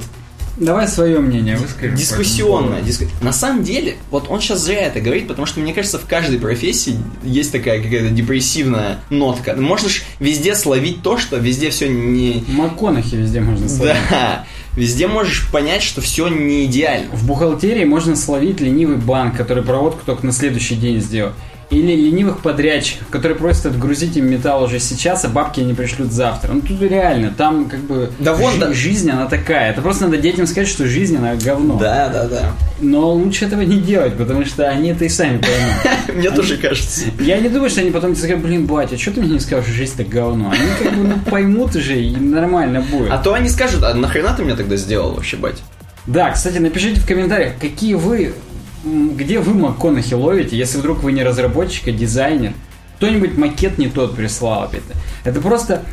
Давай 0.59 0.89
свое 0.89 1.19
мнение 1.19 1.55
выскажи. 1.55 1.95
Дискуссионное. 1.95 2.81
Диску... 2.81 3.05
На 3.21 3.31
самом 3.31 3.63
деле, 3.63 3.95
вот 4.11 4.29
он 4.29 4.41
сейчас 4.41 4.59
зря 4.61 4.87
это 4.87 4.99
говорит, 4.99 5.27
потому 5.27 5.45
что, 5.45 5.61
мне 5.61 5.73
кажется, 5.73 5.97
в 5.97 6.05
каждой 6.05 6.37
профессии 6.37 6.97
есть 7.23 7.53
такая 7.53 7.81
какая-то 7.81 8.09
депрессивная 8.09 8.99
нотка. 9.09 9.55
Можешь 9.55 10.03
везде 10.19 10.55
словить 10.55 11.01
то, 11.01 11.17
что 11.17 11.37
везде 11.37 11.69
все 11.69 11.87
не... 11.87 12.43
МакКонахи 12.49 13.15
везде 13.15 13.39
можно 13.39 13.69
словить. 13.69 13.95
Да. 14.09 14.45
Везде 14.75 15.07
можешь 15.07 15.49
понять, 15.51 15.81
что 15.81 16.01
все 16.01 16.27
не 16.27 16.65
идеально. 16.65 17.15
В 17.15 17.25
бухгалтерии 17.25 17.85
можно 17.85 18.15
словить 18.15 18.59
ленивый 18.59 18.97
банк, 18.97 19.37
который 19.37 19.63
проводку 19.63 20.01
только 20.05 20.25
на 20.25 20.31
следующий 20.31 20.75
день 20.75 21.01
сделал 21.01 21.31
или 21.69 21.93
ленивых 21.93 22.41
подрядчиков, 22.41 23.07
которые 23.09 23.37
просят 23.37 23.67
отгрузить 23.67 24.17
им 24.17 24.29
металл 24.29 24.63
уже 24.63 24.79
сейчас, 24.79 25.23
а 25.25 25.29
бабки 25.29 25.59
они 25.59 25.73
пришлют 25.73 26.11
завтра. 26.11 26.53
Ну 26.53 26.61
тут 26.61 26.81
реально, 26.81 27.31
там 27.35 27.69
как 27.69 27.81
бы 27.81 28.11
да 28.19 28.33
вон, 28.33 28.53
жи- 28.53 28.59
да. 28.59 28.73
жизнь 28.73 29.09
она 29.09 29.27
такая. 29.27 29.71
Это 29.71 29.81
просто 29.81 30.05
надо 30.05 30.17
детям 30.17 30.47
сказать, 30.47 30.67
что 30.67 30.87
жизнь 30.87 31.17
она 31.17 31.35
говно. 31.35 31.77
Да, 31.77 32.09
да, 32.09 32.27
да. 32.27 32.51
Но 32.81 33.13
лучше 33.13 33.45
этого 33.45 33.61
не 33.61 33.79
делать, 33.79 34.17
потому 34.17 34.45
что 34.45 34.67
они 34.67 34.89
это 34.89 35.05
и 35.05 35.09
сами 35.09 35.37
поймут. 35.37 36.15
Мне 36.15 36.31
тоже 36.31 36.57
кажется. 36.57 37.05
Я 37.19 37.37
не 37.37 37.49
думаю, 37.49 37.69
что 37.69 37.81
они 37.81 37.91
потом 37.91 38.15
тебе 38.15 38.23
скажут, 38.23 38.43
блин, 38.43 38.65
батя, 38.65 38.97
что 38.97 39.11
ты 39.11 39.21
мне 39.21 39.33
не 39.33 39.39
скажешь, 39.39 39.65
что 39.65 39.75
жизнь 39.75 39.97
так 39.97 40.07
говно? 40.07 40.51
Они 40.51 40.69
как 40.81 40.97
бы 40.97 41.03
ну, 41.03 41.19
поймут 41.29 41.75
уже 41.75 42.01
и 42.01 42.15
нормально 42.15 42.81
будет. 42.81 43.11
А 43.11 43.17
то 43.19 43.33
они 43.33 43.49
скажут, 43.49 43.83
а 43.83 43.93
нахрена 43.93 44.33
ты 44.33 44.43
мне 44.43 44.55
тогда 44.55 44.75
сделал 44.75 45.13
вообще, 45.13 45.37
батя? 45.37 45.61
Да, 46.07 46.31
кстати, 46.31 46.57
напишите 46.57 46.99
в 46.99 47.05
комментариях, 47.05 47.53
какие 47.59 47.93
вы 47.93 48.33
где 48.83 49.39
вы 49.39 49.53
МакКонахи 49.53 50.13
ловите, 50.13 50.57
если 50.57 50.77
вдруг 50.77 51.03
вы 51.03 51.11
не 51.11 51.23
разработчик, 51.23 51.87
а 51.87 51.91
дизайнер? 51.91 52.53
Кто-нибудь 52.97 53.37
макет 53.37 53.77
не 53.77 53.87
тот 53.87 54.15
прислал 54.15 54.63
опять-то. 54.63 54.93
Это 55.23 55.41
просто 55.41 55.83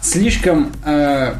слишком 0.00 0.72
э, 0.84 1.34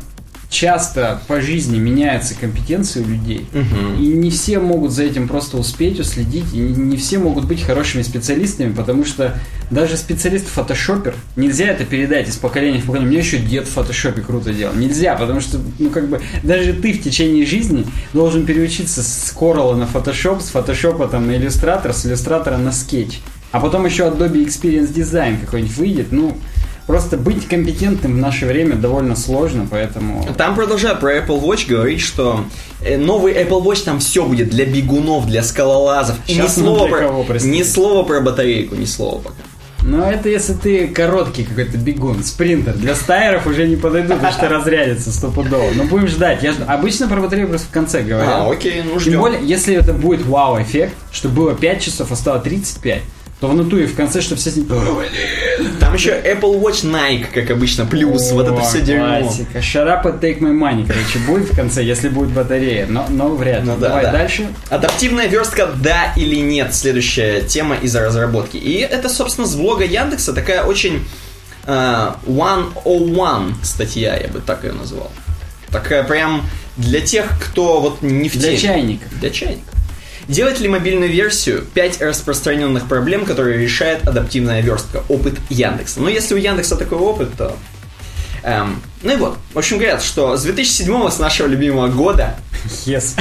часто 0.53 1.21
по 1.27 1.41
жизни 1.41 1.79
меняются 1.79 2.35
компетенции 2.39 3.01
у 3.01 3.09
людей, 3.09 3.47
угу. 3.53 4.01
и 4.01 4.07
не 4.07 4.31
все 4.31 4.61
могут 4.61 4.93
за 4.93 5.05
этим 5.05 5.27
просто 5.27 5.57
успеть, 5.57 5.99
уследить, 5.99 6.53
и 6.53 6.59
не 6.59 6.97
все 6.99 7.19
могут 7.19 7.47
быть 7.47 7.63
хорошими 7.63 8.03
специалистами, 8.03 8.73
потому 8.73 9.05
что 9.05 9.35
даже 9.71 9.97
специалист-фотошопер, 9.97 11.15
нельзя 11.37 11.69
это 11.69 11.87
передать 11.87 12.29
из 12.29 12.37
поколения 12.37 12.81
в 12.81 12.87
поколение. 12.87 13.09
Мне 13.09 13.19
еще 13.19 13.39
дед 13.39 13.67
в 13.67 13.71
фотошопе 13.71 14.21
круто 14.21 14.53
делал. 14.53 14.75
Нельзя, 14.75 15.17
потому 15.17 15.41
что, 15.41 15.59
ну, 15.79 15.89
как 15.89 16.09
бы, 16.09 16.21
даже 16.43 16.75
ты 16.75 16.93
в 16.93 17.03
течение 17.03 17.47
жизни 17.47 17.87
должен 18.13 18.45
переучиться 18.45 19.03
с 19.03 19.35
Corel 19.35 19.75
на 19.75 19.85
Photoshop, 19.85 20.43
с 20.43 20.49
фотошопа 20.49 21.09
там 21.09 21.27
на 21.27 21.37
иллюстратор, 21.37 21.95
с 21.95 22.05
иллюстратора 22.05 22.59
на 22.59 22.73
скетч. 22.73 23.21
А 23.53 23.61
потом 23.61 23.87
еще 23.87 24.05
Adobe 24.05 24.45
Experience 24.45 24.93
Design 24.93 25.41
какой-нибудь 25.41 25.77
выйдет, 25.77 26.13
ну, 26.13 26.37
Просто 26.93 27.17
быть 27.17 27.49
компетентным 27.49 28.17
в 28.17 28.19
наше 28.19 28.45
время 28.45 28.77
довольно 28.77 29.17
сложно, 29.17 29.67
поэтому... 29.71 30.29
Там 30.37 30.55
продолжая 30.55 30.95
про 30.95 31.17
Apple 31.17 31.41
Watch 31.41 31.67
говорить, 31.67 32.03
что 32.03 32.45
э, 32.85 32.99
новый 32.99 33.33
Apple 33.33 33.63
Watch 33.63 33.85
там 33.85 33.99
все 33.99 34.27
будет 34.27 34.51
для 34.51 34.67
бегунов, 34.67 35.27
для 35.27 35.43
скалолазов. 35.43 36.17
Сейчас 36.27 36.59
ни 36.59 36.61
слова, 36.61 36.89
про, 37.25 37.39
ни 37.39 37.63
слова 37.63 38.03
про 38.03 38.21
батарейку, 38.21 38.75
ни 38.75 38.85
слова 38.85 39.23
пока. 39.23 39.37
Но 39.81 40.05
это 40.05 40.29
если 40.29 40.53
ты 40.53 40.87
короткий 40.87 41.45
какой-то 41.45 41.79
бегун, 41.79 42.23
спринтер. 42.23 42.75
Для 42.75 42.95
стайеров 42.95 43.47
уже 43.47 43.67
не 43.67 43.77
подойдут, 43.77 44.17
потому 44.17 44.33
что 44.35 44.51
разрядится 44.51 45.13
стопудово. 45.13 45.71
Но 45.75 45.85
будем 45.85 46.09
ждать. 46.09 46.43
Я 46.43 46.53
обычно 46.67 47.09
про 47.09 47.23
батарею 47.23 47.49
просто 47.49 47.69
в 47.69 47.71
конце 47.71 48.03
говорю. 48.03 48.29
А, 48.29 48.53
окей, 48.53 48.83
ну 48.85 49.01
ждем. 49.01 49.13
Тем 49.13 49.21
более, 49.23 49.41
если 49.43 49.75
это 49.75 49.95
будет 49.95 50.27
вау-эффект, 50.27 50.93
что 51.11 51.31
было 51.31 51.55
5 51.55 51.81
часов, 51.81 52.13
а 52.13 52.17
стало 52.17 52.39
35, 52.39 53.01
то 53.43 53.49
в 53.49 53.55
натуре 53.57 53.87
в 53.89 53.97
конце, 53.97 54.21
что 54.21 54.37
все 54.37 54.51
с 54.51 54.57
ним... 54.57 54.69
Там 55.81 55.95
еще 55.95 56.11
Apple 56.11 56.61
Watch 56.61 56.85
Nike, 56.85 57.27
как 57.33 57.51
обычно, 57.51 57.87
плюс. 57.87 58.31
О, 58.31 58.35
вот 58.35 58.49
это 58.49 58.61
все 58.63 58.81
дерьмо. 58.81 59.21
Классика. 59.21 59.59
Shut 59.59 59.87
up 59.87 60.05
and 60.05 60.21
take 60.21 60.41
my 60.41 60.53
money, 60.53 60.87
короче, 60.87 61.19
будет 61.27 61.51
в 61.51 61.57
конце, 61.57 61.83
если 61.83 62.09
будет 62.09 62.31
батарея. 62.31 62.87
Но, 62.87 63.07
но 63.09 63.29
вряд 63.35 63.63
ли. 63.63 63.69
Ну, 63.69 63.77
да, 63.77 63.89
Давай 63.89 64.05
да. 64.05 64.13
дальше. 64.13 64.49
Адаптивная 64.71 65.27
верстка, 65.27 65.67
да 65.67 66.13
или 66.17 66.37
нет? 66.37 66.75
Следующая 66.75 67.43
тема 67.43 67.77
из 67.77 67.95
разработки. 67.95 68.57
И 68.57 68.79
это, 68.79 69.09
собственно, 69.09 69.47
с 69.47 69.55
блога 69.55 69.85
Яндекса 69.85 70.33
такая 70.33 70.65
очень 70.65 71.05
uh, 71.67 72.15
one 72.27 73.55
статья, 73.63 74.17
я 74.17 74.29
бы 74.29 74.41
так 74.41 74.65
ее 74.65 74.73
назвал. 74.73 75.11
Такая 75.71 76.03
прям 76.05 76.45
для 76.77 77.01
тех, 77.01 77.27
кто 77.41 77.81
вот 77.81 78.03
не 78.03 78.29
в 78.29 78.33
теме. 78.33 78.49
Для 78.49 78.57
чайников. 78.57 79.21
Для 79.21 79.31
чайников. 79.31 79.72
Делать 80.29 80.61
ли 80.61 80.69
мобильную 80.69 81.11
версию? 81.11 81.65
5 81.75 82.01
распространенных 82.01 82.87
проблем, 82.87 83.25
которые 83.25 83.59
решает 83.59 84.07
адаптивная 84.07 84.61
верстка. 84.61 85.03
Опыт 85.09 85.35
Яндекса. 85.49 86.01
Но 86.01 86.09
если 86.09 86.35
у 86.35 86.39
Яндекса 86.39 86.77
такой 86.77 86.99
опыт, 86.99 87.31
то... 87.37 87.57
Эм, 88.43 88.83
ну 89.03 89.13
и 89.13 89.17
вот. 89.17 89.39
В 89.53 89.59
общем, 89.59 89.79
говорят, 89.79 90.03
что 90.03 90.37
с 90.37 90.43
2007 90.43 91.11
с 91.11 91.19
нашего 91.19 91.47
любимого 91.47 91.89
года... 91.89 92.37
Yes. 92.87 93.19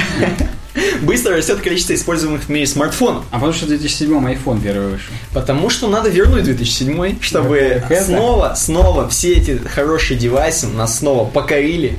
Быстро 1.02 1.36
растет 1.36 1.60
количество 1.60 1.94
используемых 1.94 2.44
в 2.44 2.48
мире 2.48 2.66
смартфонов. 2.66 3.24
А 3.30 3.34
потому 3.34 3.52
что 3.52 3.66
в 3.66 3.68
2007 3.68 4.10
iPhone 4.34 4.62
первый 4.62 4.88
вышел. 4.88 5.12
Потому 5.32 5.68
что 5.68 5.88
надо 5.88 6.08
вернуть 6.08 6.44
2007, 6.44 7.20
чтобы 7.20 7.82
снова, 8.04 8.54
снова 8.56 9.08
все 9.08 9.34
эти 9.34 9.58
хорошие 9.58 10.18
девайсы 10.18 10.66
нас 10.68 10.98
снова 10.98 11.28
покорили 11.28 11.98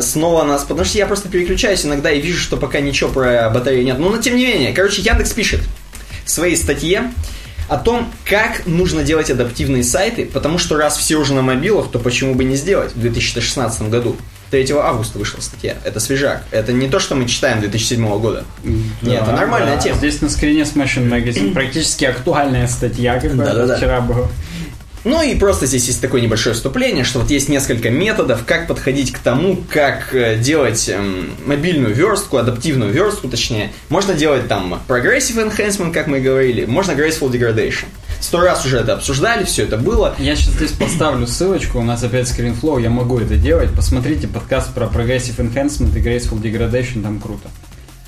снова 0.00 0.44
нас... 0.44 0.62
Потому 0.62 0.84
что 0.84 0.98
я 0.98 1.06
просто 1.06 1.28
переключаюсь 1.28 1.84
иногда 1.84 2.10
и 2.10 2.20
вижу, 2.20 2.38
что 2.38 2.56
пока 2.56 2.80
ничего 2.80 3.10
про 3.10 3.50
батарею 3.50 3.84
нет. 3.84 3.98
Но, 3.98 4.10
но 4.10 4.18
тем 4.18 4.36
не 4.36 4.46
менее, 4.46 4.72
короче, 4.72 5.02
Яндекс 5.02 5.32
пишет 5.32 5.60
в 6.24 6.30
своей 6.30 6.56
статье 6.56 7.12
о 7.68 7.78
том, 7.78 8.12
как 8.24 8.66
нужно 8.66 9.02
делать 9.02 9.30
адаптивные 9.30 9.82
сайты, 9.82 10.26
потому 10.26 10.58
что 10.58 10.76
раз 10.76 10.96
все 10.96 11.16
уже 11.16 11.34
на 11.34 11.42
мобилах, 11.42 11.90
то 11.90 11.98
почему 11.98 12.34
бы 12.34 12.44
не 12.44 12.56
сделать 12.56 12.94
в 12.94 13.00
2016 13.00 13.82
году? 13.88 14.16
3 14.50 14.70
августа 14.72 15.18
вышла 15.18 15.40
статья. 15.40 15.76
Это 15.82 15.98
свежак. 15.98 16.44
Это 16.52 16.72
не 16.72 16.88
то, 16.88 17.00
что 17.00 17.16
мы 17.16 17.26
читаем 17.26 17.60
2007 17.60 18.20
года. 18.20 18.44
Да, 18.62 19.10
Нет, 19.10 19.22
это 19.22 19.32
нормальная 19.32 19.74
да. 19.74 19.82
тема. 19.82 19.98
Здесь 19.98 20.20
на 20.20 20.28
скрине 20.28 20.62
Smashing 20.62 21.08
Magazine 21.08 21.52
практически 21.52 22.04
актуальная 22.04 22.68
статья, 22.68 23.18
как 23.18 23.36
да, 23.36 23.66
да, 23.66 23.76
вчера 23.76 24.00
да. 24.00 24.06
была. 24.06 24.28
Ну 25.06 25.22
и 25.22 25.36
просто 25.36 25.66
здесь 25.66 25.86
есть 25.86 26.00
такое 26.00 26.20
небольшое 26.20 26.52
вступление, 26.52 27.04
что 27.04 27.20
вот 27.20 27.30
есть 27.30 27.48
несколько 27.48 27.90
методов, 27.90 28.44
как 28.44 28.66
подходить 28.66 29.12
к 29.12 29.20
тому, 29.20 29.56
как 29.70 30.12
э, 30.12 30.36
делать 30.36 30.88
эм, 30.88 31.30
мобильную 31.46 31.94
верстку, 31.94 32.38
адаптивную 32.38 32.90
верстку, 32.90 33.28
точнее. 33.28 33.70
Можно 33.88 34.14
делать 34.14 34.48
там 34.48 34.82
progressive 34.88 35.48
enhancement, 35.48 35.92
как 35.92 36.08
мы 36.08 36.18
говорили, 36.18 36.64
можно 36.64 36.90
graceful 36.90 37.30
degradation. 37.30 37.84
Сто 38.20 38.40
раз 38.40 38.66
уже 38.66 38.78
это 38.78 38.94
обсуждали, 38.94 39.44
все 39.44 39.62
это 39.62 39.76
было. 39.76 40.16
Я 40.18 40.34
сейчас 40.34 40.54
здесь 40.54 40.72
поставлю 40.72 41.28
ссылочку, 41.28 41.78
у 41.78 41.84
нас 41.84 42.02
опять 42.02 42.26
скринфлоу, 42.26 42.78
я 42.78 42.90
могу 42.90 43.20
это 43.20 43.36
делать. 43.36 43.70
Посмотрите 43.76 44.26
подкаст 44.26 44.74
про 44.74 44.86
progressive 44.86 45.36
enhancement 45.36 45.96
и 45.96 46.02
graceful 46.02 46.42
degradation, 46.42 47.04
там 47.04 47.20
круто. 47.20 47.48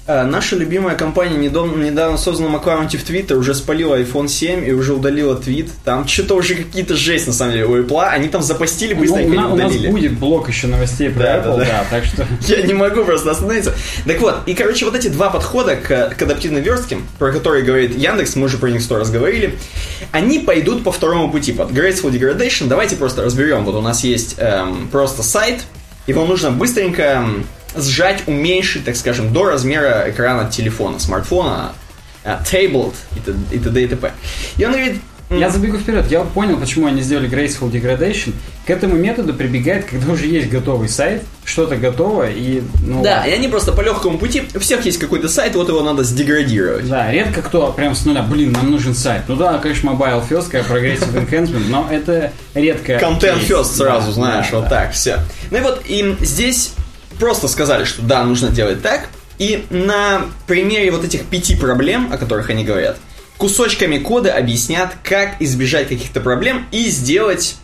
Э, 0.08 0.24
наша 0.24 0.56
любимая 0.56 0.96
компания 0.96 1.36
недавно, 1.36 1.84
недавно 1.84 2.16
созданном 2.16 2.56
аккаунте 2.56 2.96
в 2.96 3.04
Твиттер 3.04 3.36
уже 3.36 3.54
спалила 3.54 4.00
iPhone 4.00 4.26
7 4.26 4.66
и 4.66 4.72
уже 4.72 4.94
удалила 4.94 5.36
твит. 5.36 5.68
Там 5.84 6.08
что-то 6.08 6.34
уже 6.34 6.54
какие-то 6.54 6.96
жесть, 6.96 7.26
на 7.26 7.34
самом 7.34 7.52
деле, 7.52 7.66
у 7.66 7.76
Apple. 7.76 8.08
Они 8.08 8.28
там 8.28 8.42
запостили, 8.42 8.94
ну, 8.94 9.00
быстренько 9.00 9.34
ну, 9.34 9.50
у, 9.50 9.54
удалили. 9.54 9.80
У 9.80 9.82
нас 9.82 9.92
будет 9.92 10.18
блок 10.18 10.48
еще 10.48 10.66
новостей 10.66 11.10
про 11.10 11.22
да, 11.22 11.36
Apple, 11.36 11.42
да, 11.42 11.56
да. 11.58 11.64
да, 11.64 11.86
так 11.90 12.04
что... 12.06 12.26
Я 12.56 12.62
не 12.62 12.72
могу 12.72 13.04
просто 13.04 13.32
остановиться. 13.32 13.74
Так 14.06 14.18
вот, 14.22 14.36
и, 14.46 14.54
короче, 14.54 14.86
вот 14.86 14.94
эти 14.94 15.08
два 15.08 15.28
подхода 15.28 15.76
к, 15.76 16.14
к 16.16 16.22
адаптивной 16.22 16.62
верстке, 16.62 16.96
про 17.18 17.30
которые 17.30 17.62
говорит 17.62 17.94
Яндекс, 17.94 18.34
мы 18.36 18.46
уже 18.46 18.56
про 18.56 18.70
них 18.70 18.80
сто 18.80 18.96
раз 18.96 19.10
говорили, 19.10 19.58
они 20.10 20.38
пойдут 20.38 20.84
по 20.84 20.90
второму 20.90 21.30
пути, 21.30 21.52
под 21.52 21.70
Graceful 21.70 22.10
Degradation. 22.10 22.68
Давайте 22.68 22.96
просто 22.96 23.22
разберем. 23.22 23.66
Вот 23.66 23.74
у 23.74 23.82
нас 23.82 24.02
есть 24.04 24.36
эм, 24.38 24.88
просто 24.90 25.22
сайт, 25.22 25.64
его 26.06 26.24
нужно 26.24 26.50
быстренько 26.50 27.26
сжать, 27.82 28.22
уменьшить, 28.26 28.84
так 28.84 28.96
скажем, 28.96 29.32
до 29.32 29.44
размера 29.44 30.04
экрана 30.08 30.50
телефона, 30.50 30.98
смартфона, 30.98 31.72
uh, 32.24 32.38
tabled 32.44 32.94
и 33.52 33.58
т.д. 33.58 33.82
и 33.82 33.86
т.п. 33.86 34.12
И 34.56 34.64
он 34.64 34.72
говорит, 34.72 35.00
я 35.30 35.50
забегу 35.50 35.76
вперед. 35.76 36.06
Я 36.10 36.20
понял, 36.20 36.58
почему 36.58 36.86
они 36.86 37.02
сделали 37.02 37.28
Graceful 37.28 37.70
Degradation. 37.70 38.32
К 38.66 38.70
этому 38.70 38.96
методу 38.96 39.34
прибегает, 39.34 39.84
когда 39.84 40.12
уже 40.12 40.26
есть 40.26 40.48
готовый 40.48 40.88
сайт, 40.88 41.22
что-то 41.44 41.76
готово 41.76 42.30
и... 42.30 42.62
Ну, 42.82 43.02
да, 43.02 43.26
и 43.26 43.32
они 43.32 43.48
просто 43.48 43.72
по 43.72 43.82
легкому 43.82 44.18
пути. 44.18 44.44
У 44.54 44.58
всех 44.58 44.84
есть 44.86 44.98
какой-то 44.98 45.28
сайт, 45.28 45.54
вот 45.54 45.68
его 45.68 45.82
надо 45.82 46.02
сдеградировать. 46.02 46.88
Да, 46.88 47.10
редко 47.12 47.42
кто 47.42 47.72
прям 47.72 47.94
с 47.94 48.06
нуля, 48.06 48.22
блин, 48.22 48.52
нам 48.52 48.70
нужен 48.70 48.94
сайт. 48.94 49.22
Ну 49.28 49.36
да, 49.36 49.58
конечно, 49.58 49.90
Mobile 49.90 50.26
First, 50.28 50.50
как 50.50 50.66
Progressive 50.66 51.12
Enhancement, 51.30 51.68
но 51.68 51.88
это 51.90 52.32
редко. 52.54 52.94
Content 52.94 53.46
First 53.46 53.76
сразу, 53.76 54.08
да, 54.08 54.12
знаешь, 54.12 54.46
да, 54.50 54.56
вот 54.58 54.68
да. 54.68 54.70
так, 54.70 54.92
все. 54.92 55.18
Ну 55.50 55.58
и 55.58 55.60
вот, 55.60 55.82
и 55.86 56.16
здесь 56.20 56.72
просто 57.18 57.48
сказали, 57.48 57.84
что 57.84 58.02
да, 58.02 58.24
нужно 58.24 58.48
делать 58.48 58.82
так. 58.82 59.08
И 59.38 59.64
на 59.70 60.22
примере 60.46 60.90
вот 60.90 61.04
этих 61.04 61.24
пяти 61.26 61.54
проблем, 61.54 62.12
о 62.12 62.18
которых 62.18 62.50
они 62.50 62.64
говорят, 62.64 62.96
кусочками 63.36 63.98
кода 63.98 64.32
объяснят, 64.34 64.92
как 65.04 65.40
избежать 65.40 65.88
каких-то 65.88 66.20
проблем 66.20 66.66
и 66.72 66.88
сделать 66.88 67.56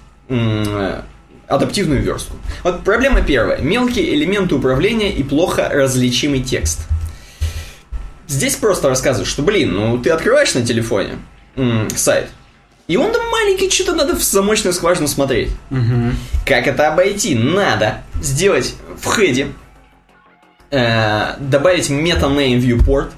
адаптивную 1.49 2.01
верстку. 2.03 2.37
Вот 2.63 2.85
проблема 2.85 3.23
первая. 3.23 3.59
Мелкие 3.59 4.15
элементы 4.15 4.55
управления 4.55 5.13
и 5.13 5.23
плохо 5.23 5.69
различимый 5.71 6.43
текст. 6.43 6.81
Здесь 8.27 8.55
просто 8.57 8.89
рассказывают, 8.89 9.29
что, 9.29 9.43
блин, 9.43 9.73
ну 9.75 9.99
ты 9.99 10.11
открываешь 10.11 10.55
на 10.55 10.65
телефоне 10.65 11.19
м- 11.57 11.91
сайт, 11.95 12.29
и 12.89 12.97
он 12.97 13.13
там 13.13 13.23
маленький, 13.31 13.69
что-то 13.69 13.95
надо 13.95 14.17
в 14.17 14.23
замочную 14.23 14.73
скважину 14.73 15.09
смотреть. 15.09 15.51
Мгм. 15.71 16.17
Как 16.47 16.67
это 16.67 16.89
обойти? 16.89 17.35
Надо 17.35 18.03
сделать 18.23 18.75
в 19.05 19.15
хеде, 19.15 19.49
э, 20.71 21.37
добавить 21.39 21.91
meta-name 21.91 22.59
viewport, 22.59 23.11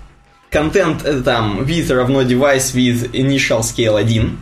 контент 0.51 1.05
это 1.05 1.23
там 1.23 1.63
with 1.63 1.91
равно 1.91 2.23
device 2.23 2.75
with 2.75 3.11
initial 3.13 3.61
scale 3.61 3.99
1, 3.99 4.39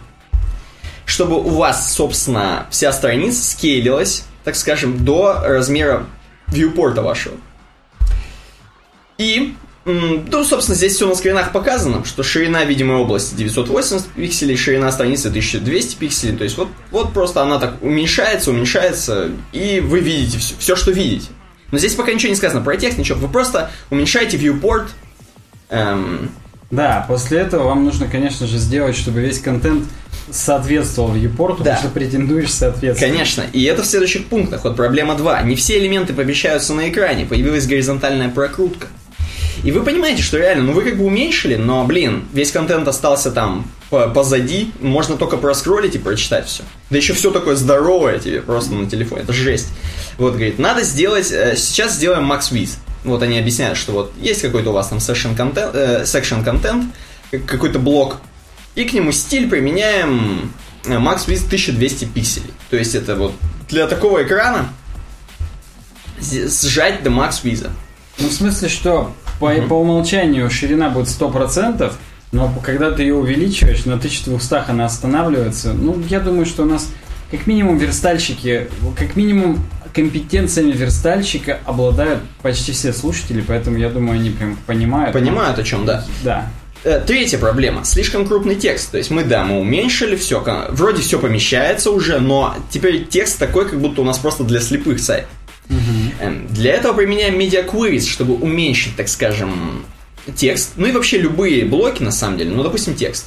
чтобы 1.07 1.36
у 1.36 1.51
вас, 1.51 1.92
собственно, 1.92 2.66
вся 2.70 2.92
страница 2.92 3.45
скейлилась, 3.45 4.24
так 4.45 4.57
скажем, 4.57 5.05
до 5.05 5.40
размера 5.45 6.07
viewport 6.49 7.01
вашего. 7.01 7.36
И, 9.18 9.55
ну, 9.84 10.45
собственно, 10.45 10.76
здесь 10.76 10.95
все 10.95 11.07
на 11.07 11.14
скринах 11.14 11.53
показано, 11.53 12.05
что 12.05 12.22
ширина 12.22 12.64
видимой 12.64 12.97
области 12.97 13.34
980 13.34 14.07
пикселей, 14.09 14.57
ширина 14.57 14.90
страницы 14.90 15.28
1200 15.28 15.97
пикселей, 15.97 16.36
то 16.36 16.45
есть 16.45 16.57
вот, 16.57 16.68
вот 16.90 17.12
просто 17.12 17.42
она 17.42 17.59
так 17.59 17.82
уменьшается, 17.82 18.51
уменьшается, 18.51 19.30
и 19.53 19.80
вы 19.80 20.01
видите 20.01 20.38
все, 20.38 20.55
все, 20.59 20.76
что 20.76 20.90
видите. 20.90 21.28
Но 21.75 21.79
здесь 21.79 21.95
пока 21.95 22.12
ничего 22.12 22.31
не 22.31 22.37
сказано 22.37 22.61
про 22.62 22.77
текст, 22.77 22.99
ничего, 22.99 23.18
вы 23.18 23.27
просто 23.27 23.72
уменьшаете 23.91 24.37
viewport, 24.37 24.85
эм, 25.70 26.31
Да, 26.70 27.05
после 27.09 27.39
этого 27.41 27.64
вам 27.64 27.85
нужно, 27.85 28.07
конечно 28.07 28.47
же, 28.47 28.59
сделать, 28.59 28.97
чтобы 28.97 29.20
весь 29.20 29.41
контент 29.41 29.87
соответствовал 30.31 31.12
viewport, 31.12 31.49
Да. 31.59 31.64
потому 31.64 31.77
что 31.79 31.89
претендуешь 31.89 32.53
соответствовать. 32.53 33.12
Конечно, 33.12 33.43
и 33.53 33.64
это 33.64 33.83
в 33.83 33.87
следующих 33.87 34.27
пунктах. 34.27 34.62
Вот 34.62 34.77
проблема 34.77 35.16
2. 35.16 35.43
Не 35.43 35.57
все 35.57 35.79
элементы 35.81 36.12
помещаются 36.12 36.75
на 36.75 36.89
экране, 36.89 37.27
появилась 37.27 37.66
горизонтальная 37.66 38.29
прокрутка. 38.29 38.87
И 39.62 39.70
вы 39.72 39.82
понимаете, 39.82 40.22
что 40.22 40.36
реально, 40.38 40.64
ну 40.64 40.72
вы 40.72 40.82
как 40.82 40.96
бы 40.96 41.05
уменьшили, 41.05 41.57
но, 41.57 41.84
блин, 41.84 42.24
весь 42.32 42.50
контент 42.50 42.86
остался 42.88 43.30
там 43.30 43.66
по- 43.90 44.09
позади, 44.09 44.72
можно 44.80 45.16
только 45.16 45.36
проскроллить 45.36 45.94
и 45.94 45.98
прочитать 45.98 46.46
все. 46.46 46.62
Да 46.90 46.96
еще 46.98 47.12
все 47.14 47.30
такое 47.30 47.55
здоровое 47.57 48.18
тебе 48.18 48.42
просто 48.42 48.74
на 48.74 48.88
телефоне, 48.90 49.22
это 49.22 49.32
жесть. 49.32 49.68
Вот, 50.18 50.32
говорит, 50.34 50.59
надо 50.59 50.82
сделать, 50.82 51.30
э, 51.30 51.57
сейчас 51.57 51.94
сделаем 51.94 52.30
Max 52.30 52.50
Wiz. 52.52 52.76
Вот 53.05 53.22
они 53.22 53.38
объясняют, 53.38 53.78
что 53.78 53.92
вот 53.92 54.12
есть 54.20 54.42
какой-то 54.42 54.70
у 54.70 54.72
вас 54.72 54.88
там 54.88 54.98
section 54.98 55.36
content, 55.36 55.70
э, 55.74 56.02
section 56.05 56.44
content 56.44 56.84
как- 57.30 57.44
какой-то 57.46 57.78
блок, 57.78 58.16
и 58.74 58.84
к 58.84 58.92
нему 58.92 59.12
стиль 59.12 59.48
применяем 59.48 60.52
э, 60.86 60.90
Max 60.98 61.26
Wiz 61.26 61.46
1200 61.46 62.07
пикселей. 62.07 62.50
То 62.70 62.76
есть 62.76 62.94
это 62.94 63.14
вот 63.14 63.32
для 63.68 63.86
такого 63.86 64.22
экрана 64.22 64.68
сжать 66.20 67.02
до 67.02 67.11
Max 67.11 67.42
Wiz. 67.42 67.68
Ну, 68.18 68.28
в 68.28 68.32
смысле, 68.32 68.68
что 68.68 69.12
по, 69.41 69.53
по 69.68 69.74
умолчанию 69.74 70.51
ширина 70.51 70.91
будет 70.91 71.09
100%, 71.09 71.93
но 72.32 72.53
когда 72.62 72.91
ты 72.91 73.03
ее 73.03 73.14
увеличиваешь, 73.14 73.85
на 73.85 73.95
1200 73.95 74.70
она 74.70 74.87
останавливается. 74.87 75.72
Ну, 75.72 76.03
я 76.09 76.20
думаю, 76.20 76.47
что 76.47 76.64
у 76.64 76.66
нас 76.66 76.91
как 77.30 77.47
минимум 77.47 77.78
верстальщики, 77.78 78.68
как 78.97 79.16
минимум 79.16 79.64
компетенциями 79.95 80.72
верстальщика 80.72 81.61
обладают 81.64 82.20
почти 82.43 82.72
все 82.72 82.93
слушатели, 82.93 83.43
поэтому 83.47 83.78
я 83.78 83.89
думаю, 83.89 84.18
они 84.18 84.30
прям 84.30 84.57
понимают. 84.66 85.12
Понимают, 85.12 85.59
о 85.59 85.62
чем, 85.62 85.87
да. 85.87 86.05
Да. 86.22 86.51
Э, 86.82 87.01
Третья 87.05 87.39
проблема. 87.39 87.85
Слишком 87.85 88.26
крупный 88.26 88.57
текст. 88.57 88.91
То 88.91 88.99
есть 88.99 89.11
мы, 89.11 89.24
да, 89.24 89.45
мы 89.45 89.61
уменьшили 89.61 90.16
все. 90.16 90.45
Вроде 90.70 91.03
все 91.03 91.18
помещается 91.18 91.91
уже, 91.91 92.18
но 92.18 92.55
теперь 92.70 93.07
текст 93.07 93.39
такой, 93.39 93.68
как 93.68 93.80
будто 93.80 94.03
у 94.03 94.05
нас 94.05 94.18
просто 94.18 94.45
для 94.45 94.61
слепых 94.61 95.01
сайт. 95.01 95.26
Эм, 95.70 96.03
Для 96.50 96.72
этого 96.74 96.94
применяем 96.94 97.38
media 97.38 97.68
queries, 97.68 98.06
чтобы 98.08 98.34
уменьшить, 98.34 98.96
так 98.96 99.08
скажем, 99.08 99.84
текст. 100.36 100.72
Ну 100.76 100.86
и 100.86 100.92
вообще 100.92 101.18
любые 101.18 101.64
блоки, 101.64 102.02
на 102.02 102.12
самом 102.12 102.38
деле. 102.38 102.50
Ну, 102.50 102.62
допустим, 102.62 102.94
текст. 102.94 103.26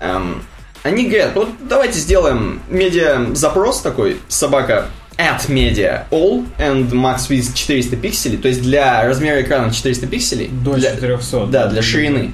Эм, 0.00 0.42
Они 0.82 1.06
говорят, 1.06 1.34
вот 1.36 1.48
давайте 1.68 1.98
сделаем 2.00 2.60
медиа 2.68 3.34
запрос 3.34 3.80
такой, 3.82 4.16
собака 4.28 4.88
at 5.16 5.46
media 5.48 6.06
all 6.10 6.44
and 6.58 6.90
max 6.90 7.28
width 7.28 7.54
400 7.54 7.96
пикселей, 7.96 8.36
то 8.36 8.48
есть 8.48 8.62
для 8.62 9.04
размера 9.06 9.42
экрана 9.42 9.72
400 9.72 10.06
пикселей. 10.08 10.48
До 10.48 10.72
для- 10.74 10.90
400. 10.90 11.46
Да, 11.46 11.66
для 11.68 11.82
ширины. 11.82 12.32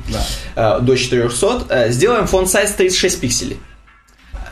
Да. 0.56 0.78
э, 0.78 0.80
до 0.82 0.96
400. 0.96 1.66
э, 1.68 1.90
Сделаем 1.90 2.24
font 2.24 2.44
size 2.46 2.72
36 2.74 3.20
пикселей. 3.20 3.58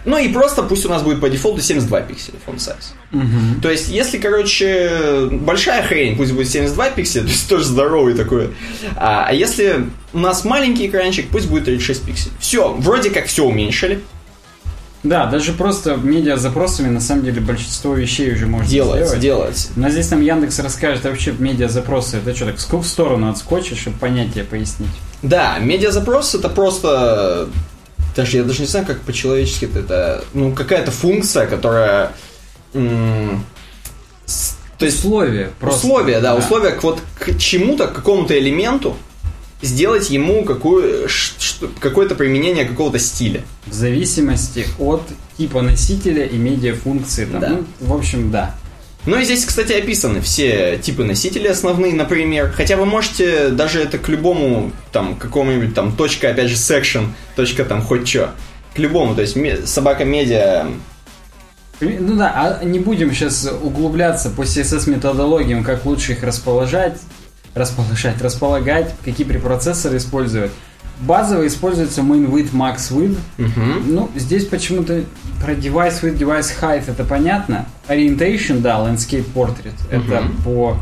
Ну 0.04 0.18
и 0.18 0.28
просто 0.28 0.62
пусть 0.62 0.84
у 0.84 0.88
нас 0.90 1.02
будет 1.02 1.20
по 1.20 1.30
дефолту 1.30 1.62
72 1.62 2.00
пикселя 2.02 2.36
font 2.46 2.56
size. 2.58 2.92
Мгм. 3.12 3.60
То 3.62 3.70
есть, 3.70 3.88
если, 3.88 4.18
короче, 4.18 5.28
большая 5.30 5.82
хрень, 5.82 6.16
пусть 6.16 6.32
будет 6.32 6.48
72 6.48 6.90
пикселя, 6.90 7.22
то 7.24 7.28
есть 7.28 7.48
тоже 7.48 7.64
здоровый 7.64 8.14
такой. 8.14 8.50
А, 8.96 9.26
а 9.28 9.32
если 9.32 9.86
у 10.12 10.18
нас 10.18 10.44
маленький 10.44 10.86
экранчик, 10.88 11.28
пусть 11.30 11.48
будет 11.48 11.64
36 11.66 12.04
пикселей. 12.04 12.32
Все, 12.40 12.72
вроде 12.72 13.10
как 13.10 13.26
все 13.26 13.44
уменьшили. 13.44 14.00
Да, 15.02 15.26
даже 15.26 15.52
просто 15.52 15.94
медиа 15.96 16.36
запросами 16.36 16.88
на 16.88 17.00
самом 17.00 17.24
деле 17.24 17.40
большинство 17.40 17.94
вещей 17.94 18.32
уже 18.32 18.46
можно 18.46 18.68
Делается, 18.68 19.16
сделать. 19.16 19.22
делается. 19.22 19.68
Но 19.76 19.88
здесь 19.88 20.10
нам 20.10 20.20
Яндекс 20.20 20.58
расскажет 20.58 21.04
вообще 21.04 21.32
медиа 21.38 21.68
запросы. 21.68 22.16
Это 22.16 22.34
что, 22.34 22.46
так 22.46 22.58
сколько 22.58 22.84
в 22.84 22.88
сторону 22.88 23.30
отскочишь, 23.30 23.78
чтобы 23.78 23.98
понятие 23.98 24.42
пояснить? 24.42 24.90
Да, 25.22 25.58
медиазапрос 25.60 26.34
это 26.34 26.48
просто... 26.48 27.48
Даже 28.16 28.38
я 28.38 28.42
даже 28.44 28.62
не 28.62 28.66
знаю, 28.66 28.84
как 28.84 29.00
по-человечески 29.02 29.68
это... 29.72 30.24
Ну, 30.34 30.52
какая-то 30.52 30.90
функция, 30.90 31.46
которая... 31.46 32.12
то 34.78 34.84
есть 34.84 34.98
условия 34.98 35.50
просто. 35.58 35.86
условия, 35.86 36.20
да, 36.20 36.36
условия 36.36 36.72
к 36.72 36.82
вот 36.82 37.00
к 37.18 37.38
чему-то, 37.38 37.86
к 37.86 37.94
какому-то 37.94 38.38
элементу 38.38 38.96
сделать 39.62 40.10
ему 40.10 40.44
какую, 40.44 41.08
какое-то 41.80 42.14
применение 42.14 42.64
какого-то 42.64 42.98
стиля. 42.98 43.42
В 43.66 43.72
зависимости 43.72 44.66
от 44.78 45.02
типа 45.38 45.62
носителя 45.62 46.26
и 46.26 46.36
медиафункции. 46.36 47.24
Там. 47.24 47.40
Да. 47.40 47.48
Ну, 47.48 47.64
в 47.80 47.94
общем, 47.94 48.30
да. 48.30 48.54
Ну 49.06 49.18
и 49.18 49.24
здесь, 49.24 49.44
кстати, 49.44 49.72
описаны 49.72 50.20
все 50.20 50.78
типы 50.82 51.04
носителей 51.04 51.50
основные, 51.50 51.94
например. 51.94 52.52
Хотя 52.54 52.76
вы 52.76 52.86
можете 52.86 53.50
даже 53.50 53.80
это 53.80 53.98
к 53.98 54.08
любому, 54.08 54.72
там, 54.90 55.14
какому-нибудь 55.14 55.74
там, 55.74 55.94
точка, 55.96 56.30
опять 56.30 56.50
же, 56.50 56.56
section, 56.56 57.08
точка 57.36 57.64
там, 57.64 57.82
хоть 57.82 58.08
что. 58.08 58.32
К 58.74 58.78
любому, 58.78 59.14
то 59.14 59.22
есть 59.22 59.38
собака 59.66 60.04
медиа 60.04 60.66
Ну 61.80 62.16
да, 62.16 62.58
а 62.60 62.64
не 62.64 62.78
будем 62.78 63.12
сейчас 63.12 63.46
углубляться 63.62 64.30
по 64.30 64.42
CSS 64.42 64.88
методологиям, 64.90 65.62
как 65.62 65.84
лучше 65.84 66.12
их 66.12 66.22
расположать, 66.22 66.98
расположать, 67.54 68.20
располагать, 68.22 68.94
какие 69.04 69.26
препроцессоры 69.26 69.98
использовать. 69.98 70.50
Базово 71.00 71.46
используется 71.46 72.00
main 72.00 72.26
width, 72.30 72.52
max 72.52 72.90
width. 72.90 73.18
Мгм. 73.36 73.82
Ну, 73.94 74.10
здесь 74.16 74.46
почему-то 74.46 75.04
про 75.44 75.52
device 75.52 76.00
width, 76.02 76.16
device 76.18 76.52
height 76.62 76.84
это 76.88 77.04
понятно. 77.04 77.66
Orientation, 77.88 78.60
да, 78.60 78.78
landscape 78.78 79.26
portrait. 79.34 79.74
Это 79.90 80.22
Мгм. 80.22 80.36
по 80.42 80.76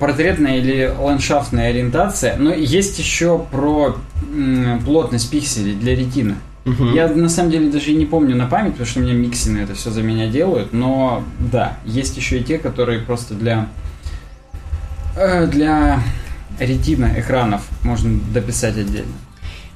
портретная 0.00 0.58
или 0.58 0.92
ландшафтная 0.98 1.68
ориентация. 1.70 2.36
Но 2.36 2.52
есть 2.52 2.98
еще 2.98 3.38
про 3.38 3.96
м, 4.34 4.80
плотность 4.84 5.30
пикселей 5.30 5.74
для 5.74 5.94
ретины. 5.94 6.34
Я 6.64 7.08
на 7.08 7.28
самом 7.28 7.50
деле 7.50 7.70
даже 7.70 7.90
и 7.90 7.94
не 7.94 8.06
помню 8.06 8.36
на 8.36 8.46
память, 8.46 8.72
потому 8.72 8.86
что 8.86 9.00
у 9.00 9.02
меня 9.02 9.14
миксины 9.14 9.58
это 9.58 9.74
все 9.74 9.90
за 9.90 10.02
меня 10.02 10.28
делают. 10.28 10.72
Но 10.72 11.24
да, 11.38 11.76
есть 11.84 12.16
еще 12.16 12.38
и 12.38 12.44
те, 12.44 12.58
которые 12.58 13.00
просто 13.00 13.34
для 13.34 13.68
э, 15.16 15.46
для 15.46 16.00
ретина 16.58 17.12
экранов 17.16 17.62
можно 17.82 18.18
дописать 18.32 18.76
отдельно. 18.76 19.12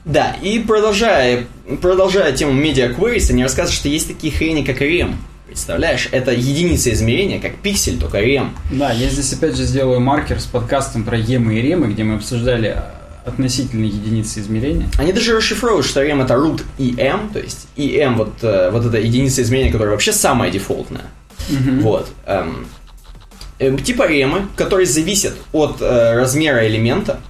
Да, 0.04 0.36
и 0.40 0.60
продолжая, 0.60 1.46
продолжая 1.82 2.32
тему 2.32 2.52
Queries, 2.62 3.30
они 3.30 3.42
рассказывают, 3.42 3.76
что 3.76 3.88
есть 3.88 4.06
такие 4.06 4.32
хрени, 4.32 4.64
как 4.64 4.80
REM. 4.80 5.14
Представляешь, 5.48 6.08
это 6.12 6.30
единица 6.30 6.92
измерения, 6.92 7.40
как 7.40 7.56
пиксель, 7.56 7.98
только 7.98 8.20
REM. 8.22 8.50
Да, 8.70 8.92
я 8.92 9.08
здесь 9.08 9.32
опять 9.32 9.56
же 9.56 9.64
сделаю 9.64 10.00
маркер 10.00 10.38
с 10.40 10.44
подкастом 10.44 11.02
про 11.02 11.18
емы 11.18 11.58
и 11.58 11.62
ремы, 11.62 11.88
где 11.88 12.04
мы 12.04 12.16
обсуждали 12.16 12.76
относительные 13.26 13.88
единицы 13.90 14.40
измерения. 14.40 14.88
Они 14.98 15.12
даже 15.12 15.36
расшифровывают, 15.36 15.86
что 15.86 16.02
REM 16.02 16.22
это 16.22 16.34
root 16.34 16.62
EM, 16.78 17.32
то 17.32 17.40
есть 17.40 17.66
EM 17.76 18.14
вот, 18.14 18.34
э, 18.42 18.70
вот 18.70 18.86
эта 18.86 18.98
единица 18.98 19.42
измерения, 19.42 19.72
которая 19.72 19.92
вообще 19.92 20.12
самая 20.12 20.50
дефолтная. 20.50 21.06
Вот. 21.80 22.08
эм, 22.26 22.66
эм, 23.58 23.78
типа 23.78 24.06
ремы, 24.08 24.46
которые 24.56 24.86
зависят 24.86 25.34
от 25.52 25.76
э, 25.80 26.14
размера 26.14 26.66
элемента. 26.66 27.20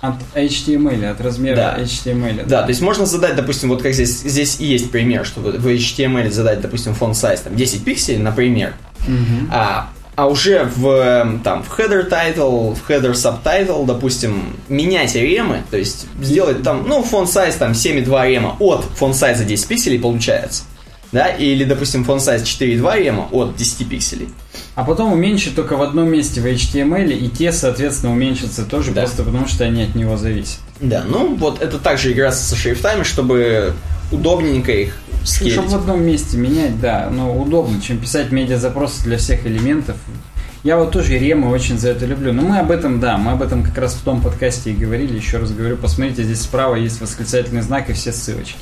От 0.00 0.14
HTML, 0.34 1.04
от 1.06 1.20
размера 1.20 1.56
Да. 1.56 1.78
HTML. 1.78 2.46
Да, 2.46 2.62
то 2.62 2.68
есть 2.68 2.80
можно 2.80 3.04
задать, 3.04 3.34
допустим, 3.34 3.68
вот 3.70 3.82
как 3.82 3.94
здесь, 3.94 4.20
здесь 4.20 4.60
и 4.60 4.64
есть 4.66 4.90
пример, 4.92 5.24
что 5.26 5.40
в 5.40 5.66
HTML 5.66 6.30
задать, 6.30 6.60
допустим, 6.60 6.92
font 6.92 7.12
size 7.12 7.40
там 7.42 7.56
10 7.56 7.84
пикселей, 7.84 8.18
например, 8.18 8.74
Мгм. 9.08 9.50
а 9.52 9.88
а 10.18 10.26
уже 10.26 10.64
в, 10.64 10.88
эм, 10.88 11.38
там, 11.44 11.62
в 11.62 11.78
header 11.78 12.10
title, 12.10 12.74
в 12.74 12.90
header 12.90 13.12
subtitle, 13.12 13.86
допустим, 13.86 14.56
менять 14.68 15.14
ремы, 15.14 15.62
то 15.70 15.76
есть 15.76 16.06
сделать 16.20 16.64
там, 16.64 16.88
ну, 16.88 17.04
фон 17.04 17.28
сайз 17.28 17.54
там 17.54 17.70
7,2 17.70 18.28
рема 18.28 18.56
от 18.58 18.82
фон 18.96 19.14
сайза 19.14 19.44
10 19.44 19.68
пикселей 19.68 20.00
получается. 20.00 20.64
Да, 21.12 21.28
или, 21.28 21.62
допустим, 21.62 22.04
фон 22.04 22.18
сайз 22.18 22.42
4,2 22.42 22.98
рема 23.00 23.28
от 23.30 23.54
10 23.54 23.88
пикселей. 23.88 24.28
А 24.74 24.82
потом 24.82 25.12
уменьшить 25.12 25.54
только 25.54 25.76
в 25.76 25.82
одном 25.82 26.08
месте 26.08 26.40
в 26.40 26.46
HTML, 26.46 27.12
и 27.12 27.28
те, 27.28 27.52
соответственно, 27.52 28.10
уменьшатся 28.12 28.64
тоже, 28.64 28.90
Да. 28.90 29.02
просто 29.02 29.22
потому 29.22 29.46
что 29.46 29.62
они 29.62 29.84
от 29.84 29.94
него 29.94 30.16
зависят. 30.16 30.58
Да, 30.80 31.04
ну 31.06 31.36
вот 31.36 31.62
это 31.62 31.78
также 31.78 32.10
играться 32.10 32.42
со 32.44 32.56
шрифтами, 32.56 33.04
чтобы 33.04 33.72
удобненько 34.10 34.72
их 34.72 34.98
скейлить. 35.24 35.54
Чтобы 35.54 35.68
в 35.68 35.74
одном 35.74 36.02
месте 36.02 36.36
менять, 36.36 36.80
да, 36.80 37.08
но 37.10 37.36
удобно, 37.36 37.80
чем 37.80 37.98
писать 37.98 38.32
медиа-запросы 38.32 39.04
для 39.04 39.18
всех 39.18 39.46
элементов. 39.46 39.96
Я 40.64 40.76
вот 40.76 40.90
тоже 40.90 41.18
ремы 41.18 41.50
очень 41.50 41.78
за 41.78 41.90
это 41.90 42.04
люблю. 42.04 42.32
Но 42.32 42.42
мы 42.42 42.58
об 42.58 42.70
этом, 42.70 43.00
да, 43.00 43.16
мы 43.16 43.32
об 43.32 43.42
этом 43.42 43.62
как 43.62 43.78
раз 43.78 43.94
в 43.94 44.02
том 44.02 44.20
подкасте 44.20 44.72
и 44.72 44.74
говорили. 44.74 45.16
Еще 45.16 45.38
раз 45.38 45.52
говорю, 45.52 45.76
посмотрите, 45.76 46.24
здесь 46.24 46.42
справа 46.42 46.74
есть 46.74 47.00
восклицательный 47.00 47.62
знак 47.62 47.90
и 47.90 47.92
все 47.92 48.12
ссылочки. 48.12 48.58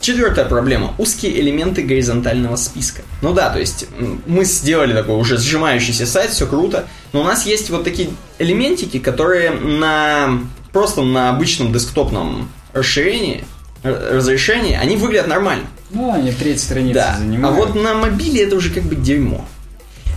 Четвертая 0.00 0.44
проблема. 0.44 0.94
Узкие 0.98 1.40
элементы 1.40 1.82
горизонтального 1.82 2.56
списка. 2.56 3.02
Ну 3.20 3.32
да, 3.32 3.50
то 3.50 3.58
есть 3.58 3.86
мы 4.26 4.44
сделали 4.44 4.92
такой 4.92 5.16
уже 5.16 5.38
сжимающийся 5.38 6.06
сайт, 6.06 6.30
все 6.30 6.46
круто, 6.46 6.86
но 7.12 7.20
у 7.20 7.24
нас 7.24 7.46
есть 7.46 7.70
вот 7.70 7.84
такие 7.84 8.10
элементики, 8.38 8.98
которые 8.98 9.50
на 9.50 10.40
просто 10.72 11.02
на 11.02 11.30
обычном 11.30 11.72
десктопном 11.72 12.48
расширении, 12.72 13.44
разрешении, 13.82 14.74
они 14.74 14.96
выглядят 14.96 15.28
нормально. 15.28 15.64
Ну, 15.90 16.12
они 16.12 16.32
треть 16.32 16.60
страницы 16.60 16.94
Да. 16.94 17.14
А 17.14 17.18
занимают. 17.18 17.56
вот 17.56 17.74
на 17.74 17.94
мобиле 17.94 18.44
это 18.44 18.56
уже 18.56 18.70
как 18.70 18.82
бы 18.84 18.94
дерьмо. 18.94 19.44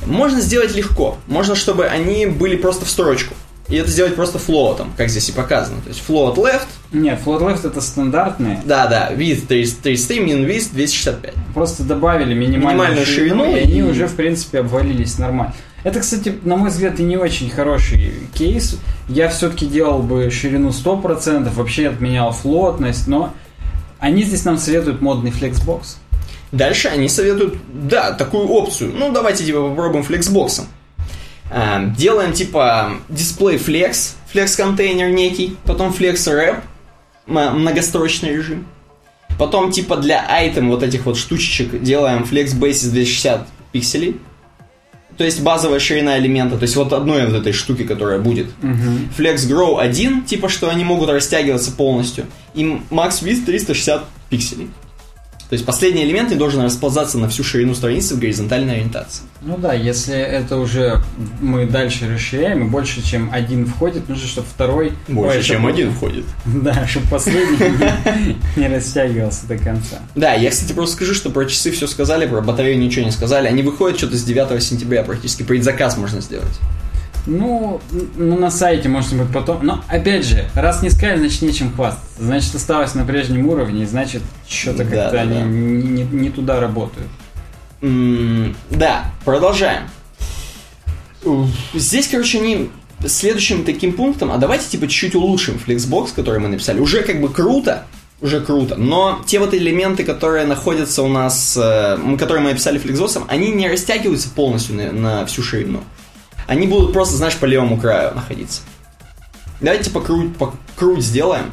Можно 0.06 0.42
сделать 0.42 0.76
легко. 0.76 1.18
Можно, 1.28 1.56
чтобы 1.56 1.86
они 1.86 2.26
были 2.26 2.56
просто 2.56 2.86
в 2.86 2.90
строчку. 2.90 3.34
И 3.70 3.76
это 3.78 3.90
сделать 3.90 4.16
просто 4.16 4.38
флоутом, 4.38 4.92
как 4.98 5.08
здесь 5.10 5.30
и 5.30 5.32
показано. 5.32 5.80
То 5.82 5.90
есть 5.90 6.04
float 6.06 6.36
left, 6.36 6.66
Нет, 6.92 7.20
float 7.24 7.40
left 7.42 7.66
это 7.66 7.80
стандартные. 7.80 8.62
да, 8.66 8.88
да, 8.88 9.14
width 9.14 9.46
33, 9.48 10.20
min 10.20 10.46
width 10.46 10.72
265. 10.74 11.34
Просто 11.54 11.84
добавили 11.84 12.34
минимальную, 12.34 12.72
Минимальную 12.74 13.06
ширину, 13.06 13.44
ширину, 13.46 13.56
и 13.58 13.60
они 13.62 13.80
и- 13.80 13.82
уже, 13.84 14.08
в 14.08 14.16
принципе, 14.16 14.60
обвалились 14.60 15.18
нормально. 15.20 15.54
Это, 15.86 16.02
кстати, 16.02 16.36
на 16.44 16.58
мой 16.58 16.70
взгляд, 16.70 17.00
и 17.00 17.04
не 17.04 17.16
очень 17.16 17.50
хороший 17.50 18.14
кейс. 18.34 18.78
Я 19.08 19.30
все-таки 19.30 19.66
делал 19.68 20.00
бы 20.00 20.30
ширину 20.32 20.72
100%, 20.72 21.54
вообще 21.56 21.88
отменял 21.88 22.34
флотность, 22.34 23.08
но 23.08 23.34
они 24.02 24.24
здесь 24.24 24.44
нам 24.44 24.58
советуют 24.58 25.00
модный 25.00 25.32
flexbox. 25.32 25.98
Дальше 26.52 26.90
они 26.90 27.08
советуют, 27.08 27.56
да, 27.72 28.12
такую 28.12 28.48
опцию. 28.48 28.92
Ну, 28.94 29.12
давайте 29.12 29.46
типа 29.46 29.70
попробуем 29.70 30.04
flexbox 30.04 30.47
ом. 30.47 30.66
А, 31.50 31.86
Делаем 31.86 32.34
типа 32.34 32.94
display 33.08 33.58
flex, 33.58 34.16
flex-контейнер 34.34 35.12
некий, 35.12 35.56
потом 35.66 35.94
flex 35.94 36.28
wrap, 36.28 36.58
многострочный 37.28 38.36
режим. 38.36 38.66
Потом 39.38 39.72
типа 39.72 39.98
для 39.98 40.26
айтем 40.28 40.70
вот 40.70 40.82
этих 40.82 41.06
вот 41.06 41.16
штучечек 41.16 41.82
делаем 41.82 42.24
flex 42.24 42.56
basis 42.58 42.90
260 42.90 43.48
пикселей. 43.72 44.20
То 45.18 45.24
есть 45.24 45.42
базовая 45.42 45.80
ширина 45.80 46.18
элемента, 46.18 46.58
то 46.58 46.64
есть 46.64 46.76
вот 46.76 46.94
одной 46.94 47.26
вот 47.26 47.36
этой 47.36 47.54
штуки, 47.54 47.84
которая 47.84 48.20
будет. 48.20 48.48
Flex 49.18 49.48
Grow 49.48 49.80
1, 49.80 50.24
типа 50.24 50.50
что 50.50 50.70
они 50.70 50.84
могут 50.84 51.10
растягиваться 51.10 51.72
полностью. 51.72 52.26
И 52.56 52.64
Max 52.90 53.22
Width 53.22 53.46
360 53.46 54.06
пикселей. 54.30 54.70
То 55.52 55.56
есть 55.56 55.66
последний 55.66 56.06
элемент 56.06 56.30
не 56.30 56.38
должен 56.38 56.62
расползаться 56.62 57.18
на 57.18 57.28
всю 57.28 57.44
ширину 57.44 57.76
страницы 57.76 58.16
в 58.16 58.20
горизонтальной 58.20 58.76
ориентации. 58.76 59.24
Ну 59.42 59.58
да, 59.58 59.74
если 59.74 60.16
это 60.16 60.56
уже 60.56 61.04
мы 61.42 61.66
дальше 61.66 62.08
расширяем, 62.08 62.66
и 62.66 62.70
больше, 62.70 63.06
чем 63.06 63.30
один 63.34 63.66
входит, 63.66 64.08
нужно, 64.08 64.26
чтобы 64.30 64.48
второй... 64.48 64.94
Ой, 65.14 65.42
чтоб- 65.42 65.92
входит. 65.94 66.24
Да, 66.46 66.88
чтобы 66.88 67.08
последний 67.08 67.58
не 68.56 68.68
растягивался 68.70 69.46
до 69.46 69.58
конца. 69.58 69.98
Да, 70.16 70.36
я, 70.36 70.52
кстати, 70.52 70.72
просто 70.72 70.96
скажу, 70.96 71.14
что 71.14 71.30
про 71.30 71.44
часы 71.44 71.72
все 71.72 71.86
сказали, 71.86 72.26
про 72.28 72.40
батарею 72.40 72.80
ничего 72.80 73.04
не 73.04 73.12
сказали. 73.12 73.50
Они 73.50 73.62
выходят 73.62 73.98
что-то 73.98 74.16
с 74.16 74.24
9 74.24 74.64
сентября 74.64 75.04
практически. 75.04 75.44
Предзаказ 75.44 75.98
можно 75.98 76.22
сделать. 76.22 76.62
Ну, 77.28 77.80
ну, 78.16 78.38
на 78.40 78.50
сайте, 78.50 78.90
может 78.90 79.16
быть, 79.16 79.32
потом. 79.32 79.66
Но, 79.66 79.84
опять 79.88 80.26
же, 80.26 80.50
раз 80.56 80.82
не 80.82 80.90
сказали, 80.90 81.20
значит, 81.20 81.42
нечем 81.44 81.72
хвастаться. 81.74 82.08
Значит, 82.20 82.56
осталось 82.56 82.96
на 82.96 83.06
прежнем 83.06 83.48
уровне, 83.48 83.86
значит, 83.86 84.24
что-то 84.48 84.80
Да, 84.80 84.84
как-то 84.86 85.12
да, 85.12 85.22
они 85.22 85.34
да. 85.36 85.42
Не, 85.44 86.04
не- 86.04 86.04
не 86.04 86.30
туда 86.30 86.60
работают. 86.60 87.08
М, 87.82 88.56
Да, 88.70 89.06
продолжаем. 89.26 89.84
Здесь, 91.74 92.08
короче, 92.08 92.40
они 92.40 92.70
следующим 93.06 93.64
таким 93.64 93.94
пунктом, 93.94 94.32
а 94.32 94.38
давайте 94.38 94.68
типа 94.70 94.88
чуть-чуть 94.88 95.16
улучшим 95.16 95.60
Flexbox, 95.66 96.10
который 96.16 96.40
мы 96.40 96.48
написали. 96.50 96.80
Уже 96.80 97.02
как 97.04 97.20
бы 97.22 97.30
круто, 97.30 97.86
уже 98.22 98.42
круто, 98.42 98.76
но 98.76 99.22
те 99.26 99.40
вот 99.40 99.54
элементы, 99.54 100.04
которые 100.04 100.46
находятся 100.46 101.02
у 101.04 101.08
нас, 101.08 101.58
э, 101.60 101.98
которые 102.20 102.44
мы 102.44 102.52
описали 102.52 102.80
Flexbox, 102.80 103.24
они 103.28 103.50
не 103.52 103.68
растягиваются 103.68 104.30
полностью 104.30 104.76
на, 104.76 104.92
на 104.92 105.26
всю 105.26 105.42
ширину. 105.44 105.82
Они 106.52 106.68
будут 106.68 106.92
просто, 106.92 107.16
знаешь, 107.16 107.38
по 107.38 107.46
левому 107.46 107.78
краю 107.78 108.14
находиться. 108.14 108.60
Давайте 109.62 109.90
по 109.90 110.02
круть, 110.02 110.36
по 110.36 110.54
круть 110.76 111.02
сделаем. 111.02 111.46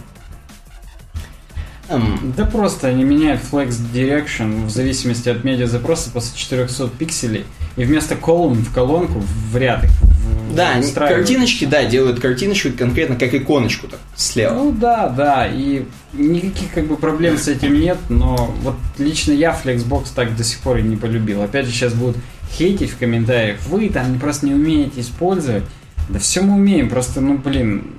Эм, 1.88 2.34
Да 2.36 2.44
просто 2.46 2.88
они 2.88 3.05
меняют 3.05 3.40
Flex 3.49 3.76
Direction 3.94 4.66
в 4.66 4.70
зависимости 4.70 5.28
от 5.28 5.44
медиа-запроса 5.44 6.11
после 6.11 6.36
400 6.36 6.88
пикселей. 6.88 7.46
И 7.76 7.84
вместо 7.84 8.16
колонн 8.16 8.55
в 8.57 8.74
колонку 8.74 9.20
в 9.20 9.57
ряд 9.57 9.84
их 9.84 9.90
в- 9.90 10.55
да, 10.57 10.70
они- 10.70 10.90
картиночки, 10.92 11.64
да, 11.64 11.84
делают 11.84 12.18
картиночку 12.18 12.70
конкретно 12.76 13.14
как 13.14 13.32
иконочку 13.32 13.86
так, 13.86 14.01
слева. 14.16 14.53
Ну 14.55 14.72
да, 14.72 15.09
да, 15.11 15.46
и 15.46 15.84
никаких 16.12 16.72
как 16.74 16.88
бы 16.88 16.96
проблем 16.96 17.38
с 17.38 17.46
этим 17.46 17.78
нет, 17.78 17.99
но 18.09 18.53
вот 18.62 18.74
лично 18.99 19.30
я 19.30 19.57
Flexbox 19.64 20.07
так 20.12 20.34
до 20.36 20.42
сих 20.42 20.59
пор 20.59 20.78
и 20.78 20.82
не 20.82 20.96
полюбил. 20.96 21.40
Опять 21.42 21.66
же, 21.66 21.72
сейчас 21.72 21.94
будут 21.94 22.16
хейтить 22.51 22.90
в 22.90 22.99
комментариях, 22.99 23.59
вы 23.66 23.88
там 23.88 24.18
просто 24.18 24.46
не 24.46 24.55
умеете 24.55 25.01
использовать. 25.01 25.64
Да 26.09 26.18
все 26.18 26.40
мы 26.40 26.55
умеем, 26.55 26.88
просто, 26.88 27.20
ну 27.20 27.36
блин, 27.36 27.99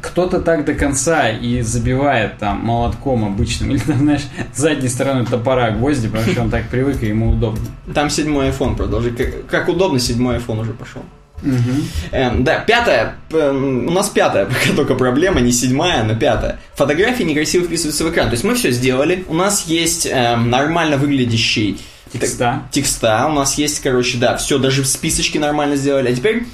кто-то 0.00 0.40
так 0.40 0.64
до 0.64 0.74
конца 0.74 1.30
и 1.30 1.62
забивает 1.62 2.38
там 2.38 2.64
молотком 2.64 3.24
обычным, 3.24 3.70
или 3.72 3.78
там, 3.78 3.98
знаешь, 3.98 4.22
задней 4.54 4.88
стороной 4.88 5.26
топора 5.26 5.70
гвозди, 5.70 6.08
потому 6.08 6.30
что 6.30 6.42
он 6.42 6.50
так 6.50 6.68
привык 6.68 7.02
и 7.02 7.08
ему 7.08 7.30
удобно. 7.30 7.64
Там 7.94 8.10
седьмой 8.10 8.50
iPhone, 8.50 8.76
продолжи. 8.76 9.10
Как, 9.10 9.46
как 9.46 9.68
удобно, 9.68 9.98
седьмой 9.98 10.36
iPhone 10.36 10.60
уже 10.60 10.72
пошел. 10.72 11.02
Эм, 11.42 12.44
да, 12.44 12.60
пятая, 12.60 13.16
эм, 13.30 13.88
у 13.88 13.90
нас 13.90 14.08
пятая 14.08 14.46
пока 14.46 14.74
только 14.74 14.94
проблема, 14.94 15.40
не 15.40 15.52
седьмая, 15.52 16.02
но 16.04 16.14
пятая. 16.14 16.58
Фотографии 16.74 17.22
некрасиво 17.22 17.64
вписываются 17.64 18.04
в 18.04 18.10
экран. 18.10 18.28
То 18.28 18.32
есть 18.32 18.44
мы 18.44 18.54
все 18.54 18.70
сделали, 18.70 19.24
у 19.28 19.34
нас 19.34 19.66
есть 19.66 20.06
эм, 20.06 20.50
нормально 20.50 20.96
выглядящий 20.96 21.78
Текста. 22.12 22.62
текста, 22.70 23.26
у 23.26 23.32
нас 23.32 23.58
есть, 23.58 23.80
короче, 23.80 24.18
да, 24.18 24.36
все, 24.36 24.58
даже 24.58 24.84
списочки 24.84 25.36
нормально 25.38 25.76
сделали. 25.76 26.12
А 26.12 26.14
теперь 26.14 26.44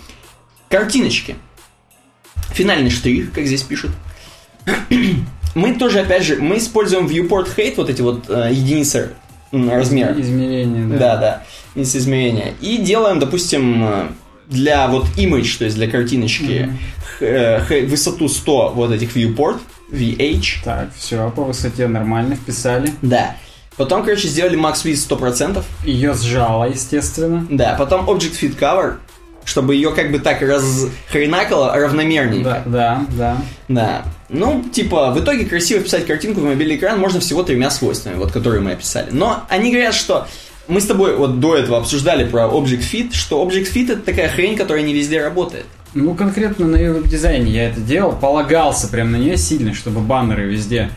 картиночки. 0.68 1.36
Финальный 2.52 2.90
штрих, 2.90 3.32
как 3.32 3.46
здесь 3.46 3.62
пишут. 3.62 3.90
Мы 5.54 5.74
тоже, 5.74 6.00
опять 6.00 6.24
же, 6.24 6.36
мы 6.36 6.58
используем 6.58 7.06
viewport 7.06 7.48
height, 7.56 7.74
вот 7.76 7.90
эти 7.90 8.00
вот 8.02 8.30
э, 8.30 8.50
единицы 8.52 9.10
размера. 9.50 10.18
Измерения, 10.20 10.86
да. 10.86 10.96
Да, 10.96 11.16
да, 11.16 11.42
единицы 11.74 11.98
измерения. 11.98 12.54
И 12.60 12.76
делаем, 12.76 13.18
допустим, 13.18 13.84
э, 13.84 14.06
для 14.50 14.86
вот 14.88 15.06
image, 15.16 15.58
то 15.58 15.64
есть 15.64 15.76
для 15.76 15.88
картиночки, 15.88 16.70
х- 17.18 17.86
высоту 17.86 18.28
100 18.28 18.72
вот 18.74 18.92
этих 18.92 19.16
viewport, 19.16 19.58
VH. 19.90 20.64
Так, 20.64 20.90
все, 20.96 21.30
по 21.34 21.44
высоте 21.44 21.86
нормально 21.88 22.36
вписали. 22.36 22.92
Да. 23.02 23.36
Потом, 23.76 24.02
короче, 24.02 24.28
сделали 24.28 24.58
max 24.58 24.84
width 24.84 25.08
100%. 25.18 25.62
Ее 25.84 26.12
сжало, 26.14 26.64
естественно. 26.64 27.46
Да, 27.48 27.76
потом 27.78 28.08
Object 28.10 28.38
Fit 28.40 28.58
Cover, 28.58 28.96
чтобы 29.44 29.74
ее 29.74 29.92
как 29.92 30.12
бы 30.12 30.18
так 30.18 30.42
разхренакало 30.42 31.74
равномернее. 31.74 32.44
Да, 32.44 32.62
да, 32.66 33.06
да. 33.16 33.36
Да. 33.68 34.04
Ну, 34.28 34.62
типа, 34.70 35.10
в 35.12 35.20
итоге 35.20 35.44
красиво 35.46 35.80
писать 35.80 36.06
картинку 36.06 36.40
в 36.40 36.44
мобильный 36.44 36.76
экран 36.76 36.98
можно 37.00 37.20
всего 37.20 37.42
тремя 37.42 37.70
свойствами, 37.70 38.16
вот 38.16 38.32
которые 38.32 38.60
мы 38.60 38.72
описали. 38.72 39.08
Но 39.10 39.44
они 39.48 39.70
говорят, 39.72 39.94
что 39.94 40.28
мы 40.70 40.80
с 40.80 40.86
тобой 40.86 41.16
вот 41.16 41.40
до 41.40 41.56
этого 41.56 41.78
обсуждали 41.78 42.24
про 42.24 42.44
Object 42.44 42.82
Fit, 42.92 43.12
что 43.12 43.44
Object 43.44 43.72
Fit 43.74 43.92
это 43.92 44.02
такая 44.02 44.28
хрень, 44.28 44.56
которая 44.56 44.82
не 44.82 44.94
везде 44.94 45.22
работает. 45.22 45.66
Ну, 45.92 46.14
конкретно 46.14 46.66
на 46.66 46.78
веб-дизайне 46.78 47.50
я 47.50 47.68
это 47.68 47.80
делал, 47.80 48.12
полагался 48.12 48.88
прям 48.88 49.10
на 49.10 49.16
нее 49.16 49.36
сильно, 49.36 49.74
чтобы 49.74 50.00
баннеры 50.00 50.44
везде 50.44 50.90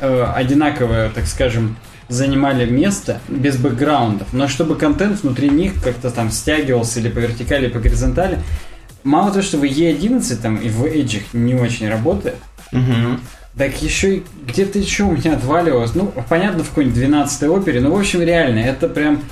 э, 0.00 0.24
одинаково, 0.34 1.10
так 1.14 1.26
скажем, 1.26 1.76
занимали 2.08 2.68
место 2.68 3.20
без 3.28 3.56
бэкграундов, 3.56 4.32
но 4.32 4.48
чтобы 4.48 4.74
контент 4.74 5.22
внутри 5.22 5.48
них 5.48 5.74
как-то 5.82 6.10
там 6.10 6.32
стягивался 6.32 6.98
или 6.98 7.08
по 7.08 7.20
вертикали, 7.20 7.66
или 7.66 7.72
по 7.72 7.78
горизонтали. 7.78 8.40
Мало 9.04 9.30
того, 9.30 9.42
что 9.42 9.56
в 9.56 9.62
E11 9.62 10.36
там 10.42 10.56
и 10.56 10.68
в 10.68 10.84
Edge 10.84 11.22
не 11.32 11.54
очень 11.54 11.88
работает, 11.88 12.36
Угу. 12.72 13.20
Так 13.56 13.82
еще 13.82 14.16
и 14.16 14.22
где-то 14.46 14.78
еще 14.78 15.04
у 15.04 15.12
меня 15.12 15.34
отваливалось. 15.34 15.94
Ну, 15.94 16.12
понятно, 16.28 16.62
в 16.64 16.68
какой-нибудь 16.68 16.96
12 16.96 17.42
опере, 17.44 17.80
но, 17.80 17.90
в 17.90 17.98
общем, 17.98 18.22
реально, 18.22 18.60
это 18.60 18.88
прям 18.88 19.22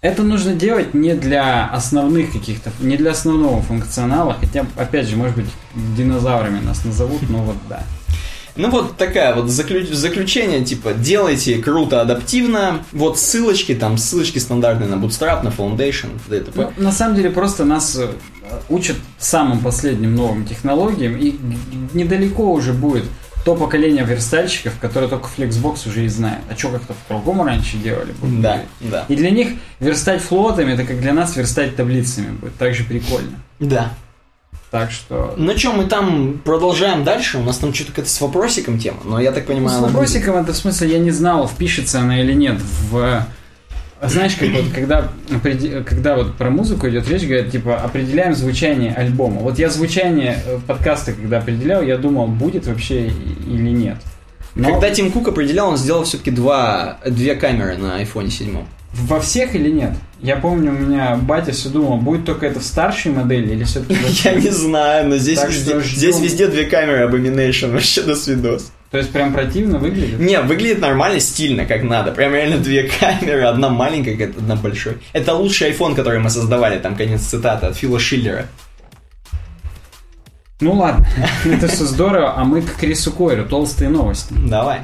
Это 0.00 0.24
нужно 0.24 0.54
делать 0.54 0.94
не 0.94 1.14
для 1.14 1.66
основных 1.66 2.32
каких-то, 2.32 2.72
не 2.80 2.96
для 2.96 3.12
основного 3.12 3.62
функционала, 3.62 4.36
хотя, 4.38 4.66
опять 4.76 5.06
же, 5.06 5.16
может 5.16 5.36
быть, 5.36 5.46
динозаврами 5.96 6.58
нас 6.60 6.84
назовут, 6.84 7.22
но 7.30 7.38
вот 7.44 7.56
да. 7.68 7.84
Ну 8.56 8.68
вот 8.68 8.96
такая 8.96 9.34
вот 9.34 9.48
заключ... 9.48 9.88
заключение, 9.90 10.64
типа, 10.64 10.92
делайте 10.92 11.56
круто, 11.58 12.02
адаптивно, 12.02 12.84
вот 12.92 13.18
ссылочки, 13.18 13.74
там 13.74 13.96
ссылочки 13.96 14.38
стандартные 14.38 14.90
на 14.90 14.96
Bootstrap, 14.96 15.42
на 15.42 15.48
Foundation, 15.48 16.10
ДТП. 16.28 16.56
Ну, 16.56 16.72
на 16.76 16.92
самом 16.92 17.14
деле 17.14 17.30
просто 17.30 17.64
нас 17.64 17.96
э, 17.96 18.08
учат 18.68 18.96
самым 19.18 19.60
последним 19.60 20.16
новым 20.16 20.44
технологиям, 20.44 21.16
и 21.16 21.34
недалеко 21.94 22.52
уже 22.52 22.72
будет 22.72 23.04
то 23.44 23.56
поколение 23.56 24.04
верстальщиков, 24.04 24.78
которые 24.78 25.08
только 25.10 25.28
Flexbox 25.36 25.88
уже 25.88 26.04
и 26.04 26.08
знают. 26.08 26.44
А 26.50 26.56
что 26.56 26.68
как-то 26.68 26.94
по-другому 27.08 27.44
раньше 27.44 27.76
делали? 27.76 28.12
Будет 28.12 28.40
да, 28.40 28.62
да. 28.80 29.04
И 29.08 29.16
для 29.16 29.30
них 29.30 29.48
верстать 29.80 30.22
флотами, 30.22 30.72
это 30.72 30.84
как 30.84 31.00
для 31.00 31.12
нас 31.12 31.36
верстать 31.36 31.76
таблицами 31.76 32.32
будет. 32.32 32.56
Так 32.56 32.74
же 32.74 32.84
прикольно. 32.84 33.38
Да. 33.58 33.92
Так 34.70 34.90
что... 34.90 35.34
Ну 35.36 35.56
что, 35.58 35.72
мы 35.72 35.84
там 35.84 36.40
продолжаем 36.42 37.04
дальше. 37.04 37.36
У 37.36 37.42
нас 37.42 37.58
там 37.58 37.74
что-то 37.74 37.90
какая-то 37.90 38.10
с 38.10 38.20
вопросиком 38.22 38.78
тема, 38.78 39.00
но 39.04 39.20
я 39.20 39.30
так 39.32 39.44
понимаю... 39.44 39.80
Ну, 39.80 39.86
с 39.86 39.90
вопросиком 39.90 40.32
будет. 40.34 40.44
это 40.44 40.52
в 40.54 40.56
смысле, 40.56 40.92
я 40.92 40.98
не 40.98 41.10
знал, 41.10 41.46
впишется 41.46 42.00
она 42.00 42.20
или 42.20 42.32
нет 42.32 42.58
в... 42.58 43.26
Знаешь, 44.02 44.34
как 44.34 44.48
вот, 44.50 44.64
когда, 44.74 45.08
когда 45.86 46.16
вот 46.16 46.34
про 46.34 46.50
музыку 46.50 46.88
идет 46.88 47.08
речь, 47.08 47.22
говорят, 47.22 47.52
типа, 47.52 47.76
определяем 47.76 48.34
звучание 48.34 48.92
альбома. 48.92 49.40
Вот 49.40 49.60
я 49.60 49.70
звучание 49.70 50.38
э, 50.44 50.58
подкаста, 50.66 51.12
когда 51.12 51.38
определял, 51.38 51.82
я 51.82 51.96
думал, 51.96 52.26
будет 52.26 52.66
вообще 52.66 53.06
или 53.06 53.70
нет. 53.70 53.98
Но... 54.56 54.72
Когда 54.72 54.90
Тим 54.90 55.12
Кук 55.12 55.28
определял, 55.28 55.68
он 55.68 55.76
сделал 55.76 56.02
все-таки 56.02 56.32
два, 56.32 56.98
две 57.06 57.36
камеры 57.36 57.76
на 57.76 58.02
iPhone 58.02 58.28
7. 58.28 58.58
Во 58.92 59.20
всех 59.20 59.54
или 59.54 59.70
нет? 59.70 59.92
Я 60.20 60.36
помню, 60.36 60.72
у 60.72 60.74
меня 60.74 61.16
батя 61.16 61.52
все 61.52 61.68
думал, 61.68 61.98
будет 61.98 62.26
только 62.26 62.46
это 62.46 62.58
в 62.58 62.64
старшей 62.64 63.12
модели 63.12 63.52
или 63.52 63.64
все-таки... 63.64 63.96
Я 64.24 64.34
не 64.34 64.50
знаю, 64.50 65.08
но 65.08 65.16
здесь, 65.16 65.42
везде, 65.44 65.80
здесь 65.80 66.20
везде 66.20 66.48
две 66.48 66.64
камеры 66.64 67.08
Abomination, 67.08 67.70
вообще 67.70 68.02
до 68.02 68.16
свидос. 68.16 68.72
То 68.92 68.98
есть 68.98 69.10
прям 69.10 69.32
противно 69.32 69.78
выглядит? 69.78 70.20
Не, 70.20 70.40
выглядит 70.42 70.80
нормально, 70.80 71.18
стильно, 71.18 71.64
как 71.64 71.82
надо. 71.82 72.12
Прям 72.12 72.34
реально 72.34 72.58
две 72.58 72.88
камеры, 73.00 73.42
одна 73.42 73.70
маленькая, 73.70 74.26
одна 74.26 74.54
большой. 74.54 74.98
Это 75.14 75.32
лучший 75.32 75.72
iPhone, 75.72 75.96
который 75.96 76.20
мы 76.20 76.28
создавали, 76.28 76.78
там 76.78 76.94
конец 76.94 77.22
цитаты 77.22 77.66
от 77.66 77.76
Фила 77.76 77.98
Шиллера. 77.98 78.46
Ну 80.60 80.74
ладно, 80.74 81.06
это 81.46 81.68
все 81.68 81.84
здорово, 81.84 82.34
а 82.36 82.44
мы 82.44 82.60
к 82.60 82.76
Крису 82.76 83.12
Койру, 83.12 83.46
толстые 83.46 83.88
новости. 83.88 84.34
Давай. 84.46 84.82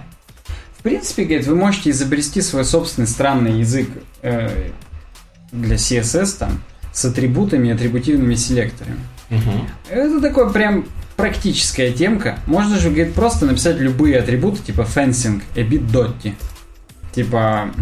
В 0.79 0.83
принципе, 0.83 1.25
говорит, 1.25 1.47
вы 1.47 1.57
можете 1.57 1.91
изобрести 1.91 2.41
свой 2.41 2.65
собственный 2.65 3.07
странный 3.07 3.61
язык 3.61 3.91
э, 4.23 4.71
для 5.53 5.77
CSS 5.77 6.39
там 6.39 6.63
с 6.93 7.05
атрибутами 7.05 7.69
и 7.69 7.73
атрибутивными 7.73 8.37
селекторами. 8.37 9.01
Угу. 9.31 9.67
Это 9.91 10.21
такой 10.23 10.51
прям 10.51 10.87
практическая 11.19 11.93
темка. 11.93 12.39
Можно 12.47 12.79
же, 12.79 12.91
говорит, 12.91 13.13
просто 13.13 13.45
написать 13.45 13.79
любые 13.79 14.21
атрибуты, 14.21 14.63
типа 14.63 14.83
fencing, 14.83 15.43
a 15.57 15.63
bit 15.63 15.91
dotty. 15.91 16.35
Типа, 17.13 17.75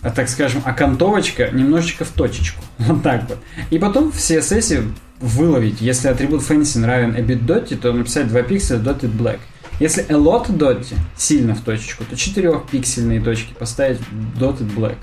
а, 0.00 0.10
так 0.10 0.28
скажем, 0.28 0.62
окантовочка 0.64 1.50
немножечко 1.50 2.04
в 2.04 2.10
точечку. 2.10 2.62
Вот 2.78 3.02
так 3.02 3.28
вот. 3.28 3.38
И 3.70 3.78
потом 3.78 4.12
в 4.12 4.16
CSS 4.16 4.88
выловить, 5.20 5.80
если 5.80 6.06
атрибут 6.06 6.42
fencing 6.42 6.86
равен 6.86 7.16
a 7.16 7.20
bit 7.20 7.44
dotty, 7.44 7.76
то 7.76 7.92
написать 7.92 8.28
2 8.28 8.42
пикселя 8.42 8.78
dotted 8.78 9.12
black. 9.16 9.40
Если 9.80 10.04
a 10.08 10.14
lot 10.14 10.46
dotty 10.46 10.94
сильно 11.16 11.56
в 11.56 11.60
точечку, 11.60 12.04
то 12.04 12.16
4 12.16 12.62
пиксельные 12.70 13.20
точки 13.20 13.52
поставить 13.52 13.98
dotted 14.38 14.72
black. 14.72 14.96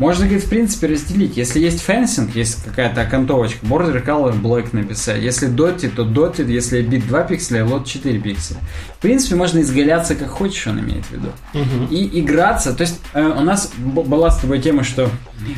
Можно, 0.00 0.24
говорит, 0.24 0.44
в 0.44 0.48
принципе 0.48 0.86
разделить. 0.86 1.36
Если 1.36 1.60
есть 1.60 1.82
fencing, 1.82 2.34
есть 2.34 2.64
какая-то 2.64 3.02
окантовочка, 3.02 3.66
border 3.66 4.02
color 4.02 4.40
black 4.40 4.70
написать. 4.72 5.22
Если 5.22 5.46
dotted, 5.46 5.90
то 5.90 6.04
dotted, 6.04 6.50
если 6.50 6.82
bit 6.82 7.06
2 7.06 7.22
пикселя, 7.24 7.66
lot 7.66 7.84
4 7.84 8.18
пикселя. 8.18 8.60
В 8.96 9.02
принципе, 9.02 9.36
можно 9.36 9.60
изгаляться 9.60 10.14
как 10.14 10.30
хочешь, 10.30 10.66
он 10.66 10.80
имеет 10.80 11.04
в 11.04 11.10
виду. 11.10 11.28
Угу. 11.52 11.88
И 11.90 12.18
играться. 12.20 12.72
То 12.72 12.80
есть 12.80 12.98
э, 13.12 13.22
у 13.22 13.42
нас 13.42 13.70
была 13.76 14.30
с 14.30 14.38
тобой 14.38 14.60
тема, 14.60 14.84
что 14.84 15.10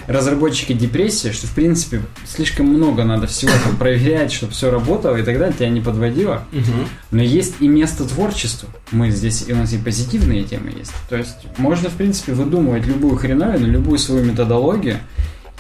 разработчики 0.07 0.73
депрессии, 0.73 1.31
что 1.31 1.47
в 1.47 1.55
принципе 1.55 2.03
слишком 2.27 2.67
много 2.67 3.05
надо 3.05 3.27
всего 3.27 3.53
проверять, 3.79 4.33
чтобы 4.33 4.53
все 4.53 4.71
работало 4.71 5.17
и 5.17 5.23
так 5.23 5.39
далее, 5.39 5.55
тебя 5.57 5.69
не 5.69 5.81
подводило. 5.81 6.45
Угу. 6.53 6.89
Но 7.13 7.23
есть 7.23 7.57
и 7.61 7.69
место 7.69 8.05
творчеству. 8.05 8.69
Мы 8.91 9.11
здесь, 9.11 9.45
и 9.47 9.53
у 9.53 9.57
нас 9.57 9.73
и 9.73 9.79
позитивные 9.79 10.45
темы 10.45 10.73
есть. 10.77 10.93
То 11.09 11.17
есть 11.17 11.37
можно, 11.59 11.89
в 11.89 11.95
принципе, 11.95 12.33
выдумывать 12.33 12.87
любую 12.87 13.17
хреновину, 13.17 13.67
любую 13.67 13.99
свою 13.99 14.25
методологию, 14.33 14.99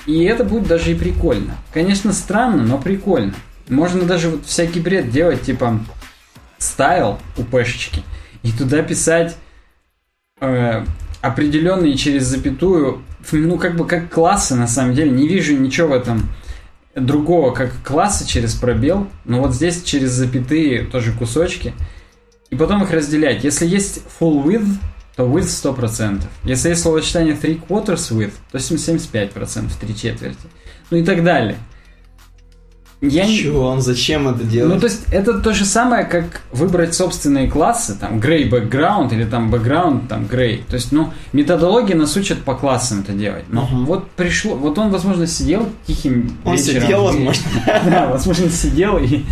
и 0.06 0.24
это 0.24 0.44
будет 0.44 0.66
даже 0.66 0.90
и 0.90 0.94
прикольно. 0.94 1.56
Конечно, 1.72 2.12
странно, 2.12 2.62
но 2.62 2.78
прикольно. 2.78 3.34
Можно 3.68 4.02
даже 4.02 4.28
вот 4.28 4.44
всякий 4.44 4.80
бред 4.80 5.10
делать, 5.10 5.42
типа 5.42 5.80
стайл 6.58 7.18
у 7.36 7.44
пешечки, 7.44 8.02
и 8.42 8.50
туда 8.50 8.82
писать 8.82 9.36
э, 10.40 10.84
определенные 11.20 11.96
через 11.96 12.24
запятую, 12.24 13.02
ну, 13.30 13.56
как 13.56 13.76
бы 13.76 13.86
как 13.86 14.10
классы, 14.10 14.54
на 14.54 14.66
самом 14.66 14.94
деле. 14.94 15.10
Не 15.10 15.28
вижу 15.28 15.56
ничего 15.56 15.88
в 15.88 15.92
этом 15.92 16.28
другого, 16.94 17.52
как 17.52 17.72
классы 17.82 18.26
через 18.26 18.54
пробел, 18.54 19.06
но 19.24 19.40
вот 19.40 19.54
здесь 19.54 19.82
через 19.82 20.10
запятые 20.10 20.84
тоже 20.84 21.12
кусочки. 21.12 21.72
И 22.50 22.56
потом 22.56 22.82
их 22.82 22.90
разделять. 22.90 23.44
Если 23.44 23.66
есть 23.66 24.02
full 24.20 24.44
width, 24.44 24.68
то 25.16 25.24
width 25.24 25.76
100%. 25.76 26.22
Если 26.44 26.70
есть 26.70 26.82
словосочетание 26.82 27.34
three 27.34 27.60
quarters 27.60 28.10
width, 28.10 28.34
то 28.50 28.58
75%, 28.58 29.70
три 29.80 29.96
четверти. 29.96 30.38
Ну 30.90 30.98
и 30.98 31.04
так 31.04 31.22
далее. 31.24 31.56
Я 33.04 33.26
Чего 33.26 33.66
он 33.66 33.80
зачем 33.80 34.28
это 34.28 34.44
делает? 34.44 34.74
Ну, 34.74 34.80
то 34.80 34.86
есть, 34.86 35.06
это 35.10 35.40
то 35.40 35.52
же 35.52 35.64
самое, 35.64 36.04
как 36.04 36.42
выбрать 36.52 36.94
собственные 36.94 37.50
классы, 37.50 37.96
там, 37.98 38.20
gray 38.20 38.48
background 38.48 39.12
или 39.12 39.24
там 39.24 39.52
background, 39.52 40.06
там, 40.06 40.28
gray. 40.30 40.62
То 40.68 40.74
есть, 40.74 40.92
ну, 40.92 41.12
методологии 41.32 41.94
нас 41.94 42.16
учат 42.16 42.44
по 42.44 42.54
классам 42.54 43.00
это 43.00 43.12
делать. 43.12 43.42
Но 43.48 43.62
uh-huh. 43.62 43.86
вот 43.86 44.10
пришло, 44.12 44.54
вот 44.54 44.78
он, 44.78 44.90
возможно, 44.90 45.26
сидел 45.26 45.68
тихим 45.84 46.38
он 46.44 46.54
вечером. 46.54 46.76
Он 46.76 46.82
сидел, 46.84 47.02
возможно. 47.02 47.42
Да, 47.90 48.06
возможно, 48.06 48.48
сидел 48.48 48.98
и, 48.98 49.24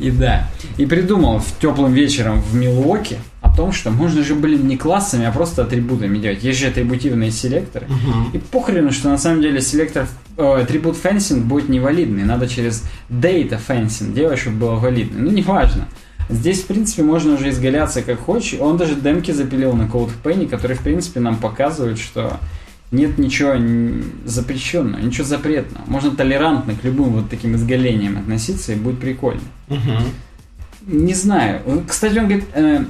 и 0.00 0.10
да. 0.10 0.50
И 0.76 0.84
придумал 0.84 1.38
в 1.38 1.58
теплым 1.58 1.94
вечером 1.94 2.42
в 2.42 2.54
Милуоке, 2.54 3.16
том, 3.56 3.72
что 3.72 3.90
можно 3.90 4.22
же, 4.22 4.34
блин, 4.34 4.66
не 4.66 4.76
классами, 4.76 5.26
а 5.26 5.32
просто 5.32 5.62
атрибутами 5.62 6.18
делать. 6.18 6.42
Есть 6.42 6.60
же 6.60 6.66
атрибутивные 6.66 7.30
селекторы. 7.30 7.86
Uh-huh. 7.86 8.34
И 8.34 8.38
похрену, 8.38 8.90
что 8.90 9.08
на 9.08 9.18
самом 9.18 9.42
деле 9.42 9.60
селектор 9.60 10.06
э, 10.36 10.62
атрибут 10.62 10.96
fencing 11.02 11.40
будет 11.40 11.68
невалидный. 11.68 12.24
Надо 12.24 12.48
через 12.48 12.84
data 13.08 13.58
fencing 13.66 14.12
делать, 14.12 14.38
чтобы 14.38 14.58
было 14.58 14.74
валидный. 14.74 15.22
Ну, 15.22 15.30
неважно. 15.30 15.88
Здесь, 16.28 16.62
в 16.62 16.66
принципе, 16.66 17.02
можно 17.02 17.34
уже 17.34 17.50
изгаляться 17.50 18.02
как 18.02 18.18
хочешь. 18.18 18.58
Он 18.58 18.76
даже 18.76 18.94
демки 18.94 19.30
запилил 19.30 19.74
на 19.74 19.82
CodePenny, 19.82 20.48
который, 20.48 20.76
в 20.76 20.80
принципе, 20.80 21.20
нам 21.20 21.36
показывает, 21.36 21.98
что 21.98 22.38
нет 22.90 23.18
ничего 23.18 23.54
запрещенного, 24.24 25.00
ничего 25.00 25.26
запретного. 25.26 25.84
Можно 25.86 26.12
толерантно 26.12 26.74
к 26.74 26.84
любым 26.84 27.10
вот 27.10 27.28
таким 27.28 27.56
изгалениям 27.56 28.18
относиться, 28.18 28.72
и 28.72 28.76
будет 28.76 29.00
прикольно. 29.00 29.42
Угу. 29.68 29.98
Не 30.86 31.14
знаю. 31.14 31.62
Кстати, 31.86 32.18
он 32.18 32.24
говорит, 32.26 32.44
э, 32.54 32.84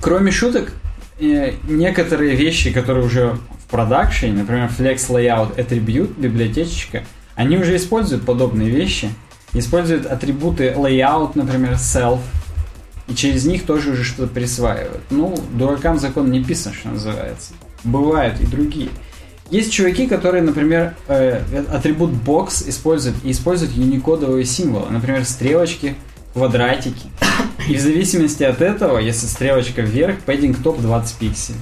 Кроме 0.00 0.30
шуток, 0.30 0.72
э, 1.18 1.52
некоторые 1.68 2.34
вещи, 2.34 2.72
которые 2.72 3.04
уже 3.04 3.38
в 3.64 3.70
продакшене, 3.70 4.32
например, 4.32 4.70
Flex 4.76 5.08
Layout 5.10 5.56
Attribute, 5.56 6.18
библиотечечка, 6.18 7.04
они 7.34 7.58
уже 7.58 7.76
используют 7.76 8.24
подобные 8.24 8.70
вещи. 8.70 9.10
Используют 9.52 10.06
атрибуты 10.06 10.74
layout, 10.76 11.32
например, 11.34 11.72
self, 11.72 12.20
и 13.08 13.14
через 13.14 13.44
них 13.44 13.66
тоже 13.66 13.90
уже 13.90 14.04
что-то 14.04 14.32
присваивают. 14.32 15.02
Ну, 15.10 15.36
дуракам 15.52 15.98
закон 15.98 16.30
не 16.30 16.44
писан, 16.44 16.72
что 16.72 16.90
называется. 16.90 17.52
Бывают 17.82 18.40
и 18.40 18.46
другие. 18.46 18.90
Есть 19.50 19.72
чуваки, 19.72 20.06
которые, 20.06 20.42
например, 20.42 20.94
э, 21.08 21.42
атрибут 21.72 22.10
box 22.10 22.68
используют 22.68 23.16
и 23.24 23.32
используют 23.32 23.72
юникодовые 23.72 24.44
символы. 24.44 24.90
Например, 24.90 25.24
стрелочки, 25.24 25.96
квадратики. 26.32 27.08
И 27.70 27.76
в 27.76 27.80
зависимости 27.80 28.42
от 28.42 28.60
этого, 28.60 28.98
если 28.98 29.26
стрелочка 29.26 29.82
вверх, 29.82 30.18
пэддинг 30.26 30.60
топ 30.60 30.80
20 30.80 31.14
пикселей. 31.18 31.60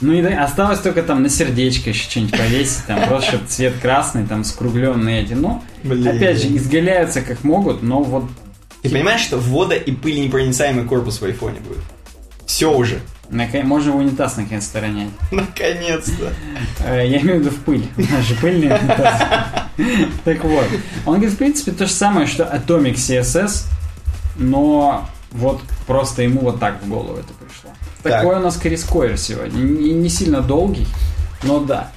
Ну 0.00 0.12
и 0.12 0.20
осталось 0.24 0.80
только 0.80 1.04
там 1.04 1.22
на 1.22 1.28
сердечко 1.28 1.90
еще 1.90 2.10
что-нибудь 2.10 2.36
повесить, 2.36 2.84
там 2.86 3.06
просто 3.06 3.28
чтобы 3.28 3.46
цвет 3.46 3.74
красный, 3.80 4.26
там 4.26 4.42
скругленные 4.42 5.22
эти. 5.22 5.34
Ну, 5.34 5.62
Блин. 5.84 6.08
опять 6.08 6.42
же, 6.42 6.48
изгаляются 6.56 7.22
как 7.22 7.44
могут, 7.44 7.84
но 7.84 8.02
вот... 8.02 8.24
Ты 8.82 8.90
понимаешь, 8.90 9.20
что 9.20 9.38
вода 9.38 9.76
и 9.76 9.92
пыль-непроницаемый 9.92 10.84
корпус 10.84 11.20
в 11.20 11.24
айфоне 11.24 11.60
будет? 11.60 11.78
Все 12.44 12.76
уже. 12.76 12.98
Наконец, 13.30 13.66
можно 13.66 13.92
в 13.92 13.96
унитаз 13.96 14.36
наконец-то 14.36 14.80
ронять. 14.80 15.10
Наконец-то. 15.30 16.32
Э, 16.84 17.06
я 17.06 17.20
имею 17.20 17.38
в 17.38 17.40
виду 17.40 17.50
в 17.50 17.60
пыль. 17.60 17.86
У 17.96 18.00
нас 18.00 18.24
же 18.24 18.34
пыльный 18.34 18.76
унитаз. 18.76 19.22
Так 20.24 20.44
вот. 20.44 20.66
Он 21.06 21.14
говорит, 21.14 21.34
в 21.34 21.38
принципе, 21.38 21.72
то 21.72 21.86
же 21.86 21.92
самое, 21.92 22.26
что 22.26 22.44
Atomic 22.44 22.94
CSS, 22.94 23.66
но 24.36 25.08
вот 25.32 25.60
просто 25.86 26.22
ему 26.22 26.40
вот 26.40 26.60
так 26.60 26.82
в 26.82 26.88
голову 26.88 27.16
это 27.16 27.32
пришло. 27.34 27.70
Такой 28.02 28.36
у 28.36 28.40
нас 28.40 28.56
Крис 28.56 28.84
Койер 28.84 29.16
сегодня. 29.16 29.56
Не, 29.58 29.92
не 29.92 30.08
сильно 30.08 30.40
долгий, 30.40 30.86
но 31.42 31.60
да. 31.60 31.90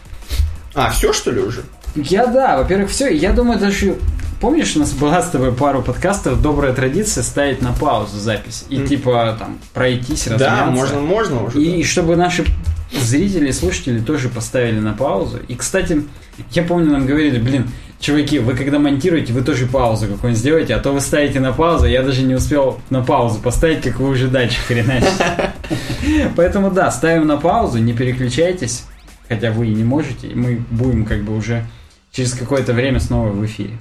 А, 0.74 0.90
все 0.92 1.14
что 1.14 1.32
ли 1.32 1.42
уже? 1.42 1.64
Я 1.96 2.28
да, 2.28 2.58
во-первых, 2.58 2.90
все. 2.90 3.08
Я 3.08 3.32
думаю, 3.32 3.60
даже 3.60 3.98
Помнишь, 4.40 4.76
у 4.76 4.80
нас 4.80 4.94
была 4.94 5.24
с 5.24 5.32
тобой 5.32 5.52
пару 5.52 5.82
подкастов 5.82 6.42
добрая 6.42 6.72
традиция 6.72 7.24
ставить 7.24 7.64
на 7.64 7.74
паузу 7.74 8.20
запись 8.20 8.66
и 8.70 8.78
mm. 8.78 8.88
типа 8.88 9.36
там 9.40 9.58
пройтись, 9.74 10.28
размяться. 10.28 10.66
Да, 10.66 10.66
можно, 10.68 11.00
можно 11.00 11.44
уже. 11.44 11.60
И 11.60 11.82
да. 11.82 11.88
чтобы 11.88 12.16
наши 12.16 12.46
зрители, 12.92 13.50
слушатели 13.50 14.00
тоже 14.00 14.30
поставили 14.30 14.80
на 14.80 14.94
паузу. 14.94 15.40
И, 15.48 15.56
кстати, 15.56 16.04
я 16.52 16.62
помню, 16.62 16.92
нам 16.92 17.08
говорили, 17.08 17.40
блин, 17.40 17.72
чуваки, 18.00 18.40
вы 18.40 18.56
когда 18.56 18.80
монтируете, 18.80 19.34
вы 19.34 19.42
тоже 19.42 19.66
паузу 19.66 20.08
какую-нибудь 20.08 20.40
сделаете, 20.40 20.76
а 20.76 20.80
то 20.80 20.92
вы 20.92 21.02
ставите 21.02 21.40
на 21.40 21.52
паузу, 21.52 21.86
я 21.86 22.04
даже 22.04 22.24
не 22.24 22.36
успел 22.36 22.80
на 22.90 23.02
паузу 23.04 23.40
поставить, 23.40 23.82
как 23.82 24.00
вы 24.00 24.10
уже 24.10 24.28
дальше 24.28 24.60
хреначите. 24.68 25.54
Поэтому 26.36 26.72
да, 26.72 26.92
ставим 26.92 27.28
на 27.28 27.38
паузу, 27.38 27.80
не 27.80 27.94
переключайтесь, 27.94 28.86
хотя 29.28 29.52
вы 29.52 29.68
и 29.68 29.74
не 29.74 29.84
можете, 29.84 30.28
и 30.28 30.36
мы 30.36 30.62
будем 30.70 31.06
как 31.06 31.24
бы 31.24 31.36
уже 31.36 31.66
через 32.12 32.34
какое-то 32.34 32.74
время 32.74 33.00
снова 33.00 33.30
в 33.30 33.46
эфире. 33.46 33.78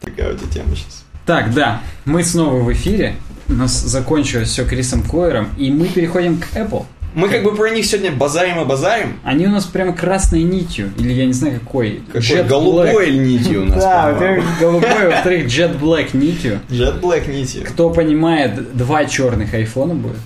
Такая 0.00 0.34
у 0.34 0.36
тебя 0.36 0.50
тема 0.50 0.76
сейчас. 0.76 1.04
Так, 1.26 1.54
да, 1.54 1.80
мы 2.04 2.22
снова 2.22 2.62
в 2.62 2.72
эфире. 2.72 3.16
У 3.48 3.54
нас 3.54 3.72
закончилось 3.72 4.48
все 4.48 4.64
Крисом 4.64 5.02
Койером, 5.02 5.48
и 5.58 5.70
мы 5.70 5.86
переходим 5.86 6.38
к 6.38 6.56
Apple. 6.56 6.84
Мы 7.14 7.28
как 7.28 7.44
бы 7.44 7.54
про 7.54 7.70
них 7.70 7.86
сегодня 7.86 8.10
базарим 8.10 8.60
и 8.60 8.64
базарим. 8.64 9.18
Они 9.22 9.46
у 9.46 9.50
нас 9.50 9.64
прям 9.64 9.94
красной 9.94 10.42
нитью, 10.42 10.92
или 10.98 11.12
я 11.12 11.26
не 11.26 11.32
знаю 11.32 11.60
какой. 11.60 12.02
Какой 12.08 12.20
Jet 12.20 12.48
голубой 12.48 13.10
Black. 13.10 13.16
нитью 13.16 13.62
у 13.62 13.64
нас. 13.66 13.82
Да, 13.82 14.12
во-первых, 14.12 14.44
голубой, 14.58 15.08
во-вторых, 15.08 15.46
Jet 15.46 15.78
Black 15.78 16.16
нитью. 16.16 16.60
Jet 16.68 17.00
Black 17.00 17.30
нитью. 17.30 17.64
Кто 17.64 17.90
понимает, 17.90 18.76
два 18.76 19.04
черных 19.04 19.54
айфона 19.54 19.94
будет. 19.94 20.16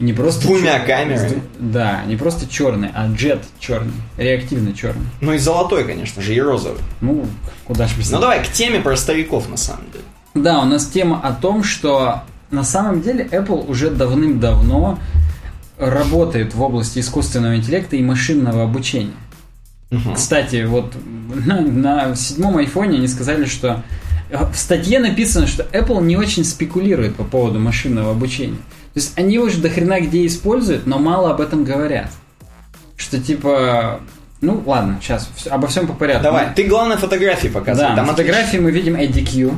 Не 0.00 0.12
просто 0.12 0.42
с 0.42 0.44
двумя 0.44 0.78
чер... 0.78 0.86
камерами. 0.86 1.42
Да, 1.58 2.02
не 2.06 2.16
просто 2.16 2.48
черный, 2.48 2.90
а 2.94 3.08
джет 3.08 3.42
черный, 3.58 3.92
реактивно 4.16 4.72
черный. 4.72 5.06
Ну 5.20 5.32
и 5.32 5.38
золотой, 5.38 5.84
конечно 5.84 6.22
же, 6.22 6.34
и 6.34 6.40
розовый. 6.40 6.80
Ну, 7.00 7.26
куда 7.64 7.86
ж 7.88 7.96
без 7.96 8.10
Ну 8.10 8.20
давай 8.20 8.44
к 8.44 8.48
теме 8.48 8.80
про 8.80 8.96
стариков 8.96 9.48
на 9.48 9.56
самом 9.56 9.84
деле. 9.92 10.04
Да, 10.34 10.60
у 10.60 10.66
нас 10.66 10.86
тема 10.86 11.20
о 11.22 11.32
том, 11.32 11.64
что 11.64 12.22
на 12.50 12.62
самом 12.62 13.02
деле 13.02 13.24
Apple 13.24 13.68
уже 13.68 13.90
давным-давно 13.90 14.98
работает 15.78 16.54
в 16.54 16.62
области 16.62 16.98
искусственного 16.98 17.56
интеллекта 17.56 17.96
и 17.96 18.02
машинного 18.02 18.62
обучения. 18.64 19.14
Угу. 19.90 20.14
Кстати, 20.14 20.64
вот 20.64 20.94
на, 21.46 21.60
на 21.60 22.14
седьмом 22.14 22.58
айфоне 22.58 22.98
они 22.98 23.08
сказали, 23.08 23.46
что 23.46 23.82
в 24.30 24.56
статье 24.56 24.98
написано, 24.98 25.46
что 25.46 25.62
Apple 25.72 26.02
не 26.02 26.16
очень 26.16 26.44
спекулирует 26.44 27.16
по 27.16 27.24
поводу 27.24 27.58
машинного 27.58 28.10
обучения. 28.10 28.58
То 28.94 29.00
есть 29.00 29.12
они 29.16 29.38
уже 29.38 29.58
до 29.58 29.70
хрена 29.70 30.00
где 30.00 30.26
используют, 30.26 30.86
но 30.86 30.98
мало 30.98 31.30
об 31.30 31.40
этом 31.40 31.64
говорят. 31.64 32.10
Что 32.96 33.18
типа... 33.20 34.00
Ну, 34.40 34.62
ладно, 34.66 34.98
сейчас 35.00 35.30
обо 35.50 35.66
всем 35.66 35.86
по 35.86 35.94
порядку. 35.94 36.24
Давай, 36.24 36.54
ты 36.54 36.64
главное 36.64 36.96
фотографии 36.96 37.48
показывай. 37.48 37.90
Да, 37.90 37.96
Там 37.96 38.06
фотографии 38.06 38.58
мы 38.58 38.70
видим 38.70 38.94
ADQ. 38.94 39.52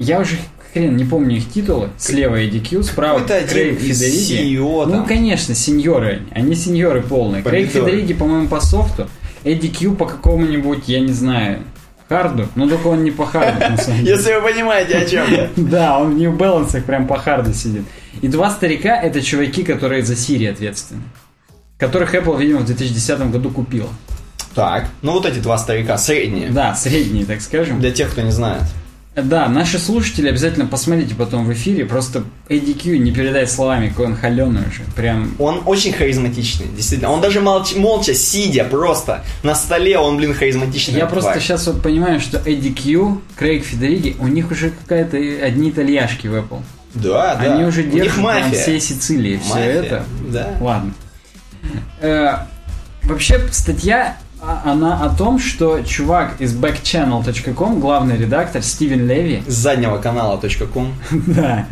Я 0.00 0.20
уже 0.20 0.36
хрен 0.74 0.96
не 0.96 1.04
помню 1.04 1.36
их 1.36 1.50
титулы. 1.50 1.90
Слева 1.96 2.42
ADQ, 2.42 2.82
справа 2.82 3.20
Крейг 3.20 3.78
Федериги. 3.78 4.58
CEO, 4.58 4.86
ну, 4.86 5.06
конечно, 5.06 5.54
сеньоры. 5.54 6.22
Они 6.32 6.54
сеньоры 6.54 7.00
полные. 7.00 7.42
Помидоры. 7.42 7.68
Крейг 7.68 7.70
Федериги, 7.70 8.12
по-моему, 8.12 8.48
по 8.48 8.60
софту. 8.60 9.08
ADQ 9.44 9.96
по 9.96 10.06
какому-нибудь, 10.06 10.88
я 10.88 11.00
не 11.00 11.12
знаю, 11.12 11.60
харду, 12.08 12.48
но 12.54 12.68
только 12.68 12.88
он 12.88 13.04
не 13.04 13.10
по 13.10 13.24
харду, 13.26 13.60
на 13.60 13.76
самом 13.76 14.00
деле. 14.00 14.16
Если 14.16 14.34
вы 14.34 14.40
понимаете, 14.42 14.98
о 14.98 15.06
чем 15.06 15.32
я. 15.32 15.50
Да, 15.56 15.98
он 15.98 16.14
в 16.14 16.18
New 16.18 16.36
Balance 16.36 16.80
прям 16.82 17.06
по 17.06 17.18
харду 17.18 17.52
сидит. 17.54 17.84
И 18.20 18.28
два 18.28 18.50
старика 18.50 19.00
это 19.00 19.22
чуваки, 19.22 19.62
которые 19.62 20.02
за 20.02 20.14
Siri 20.14 20.50
ответственны. 20.50 21.02
Которых 21.78 22.14
Apple, 22.14 22.38
видимо, 22.38 22.60
в 22.60 22.66
2010 22.66 23.30
году 23.30 23.50
купила. 23.50 23.88
Так, 24.54 24.86
ну 25.02 25.12
вот 25.12 25.26
эти 25.26 25.40
два 25.40 25.58
старика, 25.58 25.98
средние. 25.98 26.50
Да, 26.50 26.74
средние, 26.74 27.26
так 27.26 27.40
скажем. 27.40 27.80
Для 27.80 27.90
тех, 27.90 28.10
кто 28.10 28.22
не 28.22 28.30
знает. 28.30 28.62
Да, 29.16 29.48
наши 29.48 29.78
слушатели 29.78 30.28
обязательно 30.28 30.66
посмотрите 30.66 31.14
потом 31.14 31.46
в 31.46 31.52
эфире. 31.52 31.84
Просто 31.84 32.24
ADQ 32.48 32.98
не 32.98 33.12
передать 33.12 33.50
словами, 33.50 33.88
какой 33.88 34.06
он 34.06 34.16
холеный 34.16 34.62
уже. 34.68 34.82
Прям... 34.96 35.34
Он 35.38 35.62
очень 35.66 35.92
харизматичный, 35.92 36.66
действительно. 36.74 37.12
Он 37.12 37.20
даже 37.20 37.40
молча, 37.40 37.78
молча 37.78 38.12
сидя 38.12 38.64
просто 38.64 39.24
на 39.44 39.54
столе, 39.54 39.98
он, 39.98 40.16
блин, 40.16 40.34
харизматичный. 40.34 40.98
Я 40.98 41.06
просто 41.06 41.38
сейчас 41.38 41.66
вот 41.68 41.80
понимаю, 41.80 42.18
что 42.18 42.38
ADQ, 42.38 43.20
Крейг 43.36 43.64
Федериги, 43.64 44.16
у 44.18 44.26
них 44.26 44.50
уже 44.50 44.70
какая-то 44.70 45.16
одни 45.16 45.70
итальяшки 45.70 46.26
в 46.26 46.34
Apple. 46.34 46.62
Да, 46.94 47.36
да. 47.36 47.54
Они 47.54 47.64
уже 47.64 47.84
держат 47.84 48.16
там 48.16 48.52
все 48.52 48.80
Сицилии, 48.80 49.38
все 49.38 49.54
мафия. 49.54 49.82
это. 49.82 50.04
Да. 50.28 50.54
Ладно. 50.60 50.94
Э, 52.00 52.36
вообще, 53.04 53.40
статья 53.50 54.16
она 54.64 55.02
о 55.02 55.08
том, 55.10 55.38
что 55.38 55.80
чувак 55.80 56.36
из 56.38 56.54
backchannel.com, 56.56 57.80
главный 57.80 58.16
редактор 58.16 58.62
Стивен 58.62 59.06
Леви... 59.06 59.42
С 59.46 59.54
заднего 59.54 59.98
канала.com. 59.98 60.94
Да. 61.26 61.66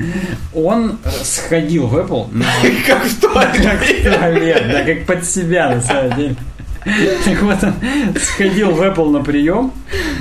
Он 0.55 0.99
сходил 1.23 1.87
в 1.87 1.97
Apple... 1.97 2.29
Как 2.87 3.05
в 3.05 3.21
туалет. 3.21 4.65
Да, 4.71 4.85
как 4.85 5.07
под 5.07 5.25
себя, 5.25 5.75
на 5.75 5.81
самом 5.81 6.17
деле. 6.17 6.37
Так 7.25 7.43
вот, 7.43 7.63
он 7.63 7.75
сходил 8.21 8.73
в 8.73 8.83
Apple 8.83 9.11
на 9.11 9.23
прием, 9.23 9.73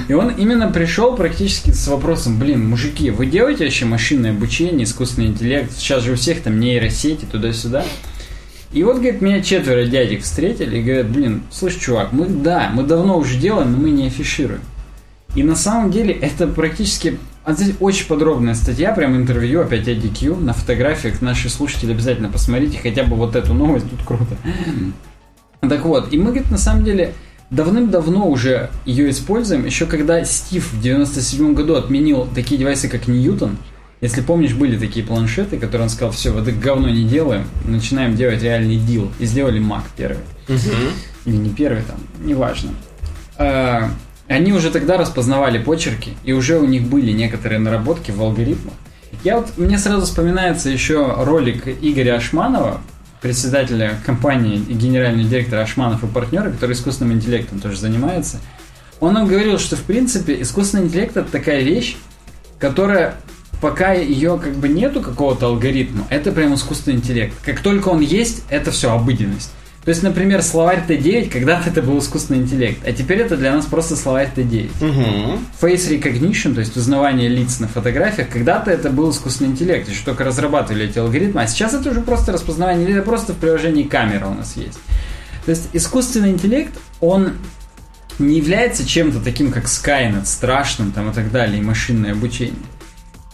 и 0.07 0.13
он 0.13 0.29
именно 0.29 0.67
пришел 0.71 1.15
практически 1.15 1.71
с 1.71 1.87
вопросом, 1.87 2.37
блин, 2.37 2.69
мужики, 2.69 3.09
вы 3.09 3.25
делаете 3.25 3.63
вообще 3.63 3.85
машинное 3.85 4.31
обучение, 4.31 4.83
искусственный 4.83 5.29
интеллект? 5.29 5.71
Сейчас 5.71 6.03
же 6.03 6.11
у 6.11 6.15
всех 6.15 6.43
там 6.43 6.59
нейросети 6.59 7.25
туда-сюда. 7.25 7.83
И 8.73 8.83
вот, 8.83 8.95
говорит, 8.95 9.21
меня 9.21 9.41
четверо 9.41 9.85
дядек 9.85 10.23
встретили 10.23 10.77
и 10.77 10.83
говорят, 10.83 11.09
блин, 11.09 11.43
слышь, 11.51 11.75
чувак, 11.75 12.13
мы, 12.13 12.25
да, 12.27 12.71
мы 12.73 12.83
давно 12.83 13.17
уже 13.17 13.37
делаем, 13.37 13.71
но 13.71 13.77
мы 13.77 13.89
не 13.89 14.07
афишируем. 14.07 14.61
И 15.35 15.43
на 15.43 15.55
самом 15.55 15.91
деле 15.91 16.13
это 16.13 16.47
практически 16.47 17.17
а 17.43 17.53
здесь 17.53 17.73
очень 17.79 18.05
подробная 18.05 18.53
статья, 18.53 18.93
прям 18.93 19.15
интервью, 19.15 19.61
опять 19.61 19.87
IDQ, 19.87 20.39
на 20.39 20.53
фотографиях. 20.53 21.21
Наши 21.21 21.49
слушатели 21.49 21.91
обязательно 21.91 22.29
посмотрите 22.29 22.77
хотя 22.77 23.03
бы 23.03 23.15
вот 23.15 23.35
эту 23.35 23.55
новость, 23.55 23.89
тут 23.89 23.99
круто. 24.05 24.37
Так 25.61 25.85
вот, 25.85 26.13
и 26.13 26.17
мы, 26.17 26.25
говорит, 26.25 26.51
на 26.51 26.59
самом 26.59 26.83
деле 26.83 27.13
давным-давно 27.49 28.27
уже 28.27 28.69
ее 28.85 29.09
используем, 29.09 29.65
еще 29.65 29.87
когда 29.87 30.23
Стив 30.23 30.71
в 30.71 30.81
97 30.81 31.53
году 31.55 31.75
отменил 31.75 32.27
такие 32.33 32.59
девайсы, 32.59 32.87
как 32.87 33.07
Ньютон, 33.07 33.57
если 34.01 34.21
помнишь, 34.21 34.53
были 34.53 34.77
такие 34.77 35.05
планшеты, 35.05 35.57
которые 35.57 35.83
он 35.83 35.89
сказал, 35.89 36.11
все, 36.11 36.31
вот 36.31 36.47
это 36.47 36.57
говно 36.57 36.89
не 36.89 37.05
делаем, 37.05 37.45
начинаем 37.65 38.15
делать 38.15 38.41
реальный 38.41 38.77
дил. 38.77 39.11
И 39.19 39.25
сделали 39.25 39.61
Mac 39.61 39.83
первый. 39.95 40.23
Угу. 40.49 40.75
Или 41.25 41.35
не 41.35 41.49
первый 41.51 41.83
там, 41.83 41.97
неважно. 42.25 42.71
А, 43.37 43.91
они 44.27 44.53
уже 44.53 44.71
тогда 44.71 44.97
распознавали 44.97 45.59
почерки, 45.59 46.13
и 46.23 46.33
уже 46.33 46.57
у 46.57 46.65
них 46.65 46.83
были 46.83 47.11
некоторые 47.11 47.59
наработки 47.59 48.09
в 48.09 48.19
алгоритмах. 48.19 48.73
Я 49.23 49.37
вот, 49.37 49.55
мне 49.57 49.77
сразу 49.77 50.05
вспоминается 50.05 50.69
еще 50.69 51.15
ролик 51.19 51.67
Игоря 51.67 52.15
Ашманова, 52.15 52.81
председателя 53.21 53.99
компании 54.03 54.57
и 54.57 54.73
генерального 54.73 55.29
директора 55.29 55.61
Ашманов 55.61 56.03
и 56.03 56.07
партнеры, 56.07 56.51
который 56.51 56.73
искусственным 56.73 57.13
интеллектом 57.13 57.59
тоже 57.59 57.77
занимается. 57.77 58.39
Он 58.99 59.13
нам 59.13 59.27
говорил, 59.27 59.59
что 59.59 59.75
в 59.75 59.83
принципе 59.83 60.41
искусственный 60.41 60.85
интеллект 60.85 61.15
это 61.15 61.31
такая 61.31 61.61
вещь, 61.61 61.97
которая 62.57 63.15
пока 63.61 63.93
ее 63.93 64.39
как 64.43 64.55
бы 64.55 64.67
нету 64.67 65.01
какого-то 65.01 65.45
алгоритма, 65.45 66.05
это 66.09 66.31
прям 66.31 66.55
искусственный 66.55 66.97
интеллект. 66.97 67.33
Как 67.45 67.61
только 67.61 67.89
он 67.89 68.01
есть, 68.01 68.43
это 68.49 68.71
все 68.71 68.91
обыденность. 68.91 69.51
То 69.85 69.89
есть, 69.89 70.03
например, 70.03 70.43
словарь 70.43 70.83
Т9, 70.87 71.29
когда-то 71.29 71.69
это 71.69 71.81
был 71.81 71.97
искусственный 71.97 72.41
интеллект, 72.41 72.79
а 72.85 72.91
теперь 72.91 73.19
это 73.19 73.35
для 73.35 73.51
нас 73.51 73.65
просто 73.65 73.95
словарь 73.95 74.29
Т9. 74.35 74.69
Угу. 74.79 75.39
Face 75.59 75.89
recognition, 75.89 76.53
то 76.53 76.59
есть 76.59 76.77
узнавание 76.77 77.27
лиц 77.27 77.59
на 77.59 77.67
фотографиях, 77.67 78.29
когда-то 78.29 78.69
это 78.69 78.91
был 78.91 79.09
искусственный 79.09 79.51
интеллект, 79.51 79.89
еще 79.89 80.05
только 80.05 80.23
разрабатывали 80.23 80.85
эти 80.85 80.99
алгоритмы, 80.99 81.41
а 81.41 81.47
сейчас 81.47 81.73
это 81.73 81.89
уже 81.89 82.01
просто 82.01 82.31
распознавание 82.31 82.85
лиц, 82.85 82.97
это 82.97 83.05
просто 83.05 83.33
в 83.33 83.37
приложении 83.37 83.83
камера 83.83 84.27
у 84.27 84.35
нас 84.35 84.55
есть. 84.55 84.77
То 85.45 85.51
есть 85.51 85.69
искусственный 85.73 86.29
интеллект, 86.29 86.73
он 86.99 87.33
не 88.19 88.37
является 88.37 88.87
чем-то 88.87 89.19
таким, 89.19 89.51
как 89.51 89.65
Skynet, 89.65 90.25
страшным 90.25 90.91
там 90.91 91.09
и 91.09 91.13
так 91.13 91.31
далее, 91.31 91.57
и 91.57 91.63
машинное 91.63 92.11
обучение 92.11 92.53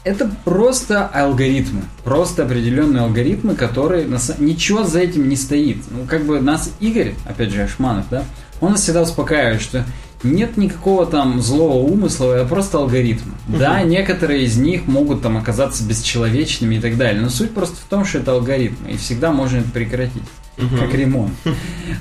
это 0.08 0.32
просто 0.46 1.06
алгоритмы. 1.06 1.82
Просто 2.04 2.44
определенные 2.44 3.04
алгоритмы, 3.04 3.56
которые... 3.56 4.08
Ничего 4.40 4.84
за 4.84 5.00
этим 5.00 5.28
не 5.28 5.36
стоит. 5.36 5.78
Ну, 5.90 6.06
как 6.08 6.26
бы 6.26 6.40
нас 6.40 6.72
Игорь, 6.80 7.16
опять 7.26 7.52
же, 7.52 7.64
Ашманов, 7.64 8.06
да, 8.10 8.24
он 8.62 8.72
нас 8.72 8.82
всегда 8.82 9.02
успокаивает, 9.02 9.62
что 9.62 9.86
нет 10.24 10.58
никакого 10.58 11.06
там 11.06 11.42
злого 11.42 11.78
умысла, 11.78 12.34
это 12.34 12.48
просто 12.48 12.78
алгоритмы. 12.80 13.34
Угу. 13.50 13.58
Да, 13.58 13.82
некоторые 13.84 14.44
из 14.44 14.58
них 14.58 14.88
могут 14.88 15.22
там 15.22 15.38
оказаться 15.38 15.84
бесчеловечными 15.84 16.76
и 16.76 16.80
так 16.80 16.98
далее, 16.98 17.22
но 17.22 17.30
суть 17.30 17.52
просто 17.52 17.76
в 17.76 17.84
том, 17.90 18.04
что 18.04 18.20
это 18.20 18.32
алгоритмы, 18.32 18.92
и 18.92 18.98
всегда 18.98 19.32
можно 19.32 19.58
это 19.58 19.70
прекратить. 19.70 20.24
Угу. 20.58 20.78
Как 20.78 20.94
ремонт. 20.94 21.34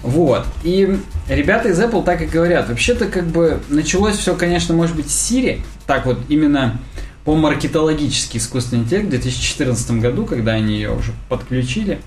Вот. 0.03 0.47
И 0.63 0.99
ребята 1.29 1.69
из 1.69 1.81
Apple 1.81 2.05
так 2.05 2.23
и 2.23 2.27
говорят. 2.27 2.69
Вообще-то, 2.69 3.07
как 3.07 3.27
бы, 3.27 3.61
началось 3.69 4.17
все, 4.17 4.35
конечно, 4.35 4.75
может 4.75 4.97
быть, 4.97 5.11
с 5.11 5.31
Siri. 5.31 5.61
Так 5.87 6.07
вот, 6.07 6.19
именно 6.29 6.79
по 7.27 7.35
маркетологический 7.35 8.39
искусственный 8.39 8.85
интеллект 8.85 9.09
в 9.09 9.11
2014 9.11 9.91
году, 10.01 10.25
когда 10.25 10.53
они 10.53 10.75
ее 10.77 10.93
уже 10.93 11.13
подключили. 11.29 11.99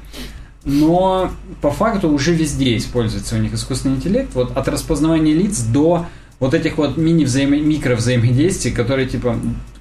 но 0.63 1.31
по 1.61 1.71
факту 1.71 2.09
уже 2.09 2.33
везде 2.33 2.77
используется 2.77 3.35
у 3.35 3.39
них 3.39 3.53
искусственный 3.53 3.97
интеллект, 3.97 4.33
вот 4.33 4.55
от 4.55 4.67
распознавания 4.67 5.33
лиц 5.33 5.59
до 5.61 6.05
вот 6.39 6.53
этих 6.53 6.77
вот 6.77 6.95
мини 6.95 7.25
взаимо 7.25 7.57
микро 7.57 7.95
взаимодействий, 7.95 8.71
которые 8.71 9.07
типа 9.09 9.37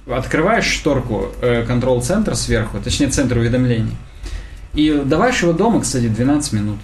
открываешь 0.07 0.65
шторку 0.65 1.27
э, 1.41 1.63
контрол-центр 1.65 2.35
сверху, 2.35 2.79
точнее 2.83 3.07
центр 3.07 3.37
уведомлений, 3.37 3.95
и 4.73 4.91
до 5.05 5.17
вашего 5.17 5.53
дома, 5.53 5.81
кстати, 5.81 6.07
12 6.07 6.53
минут. 6.53 6.79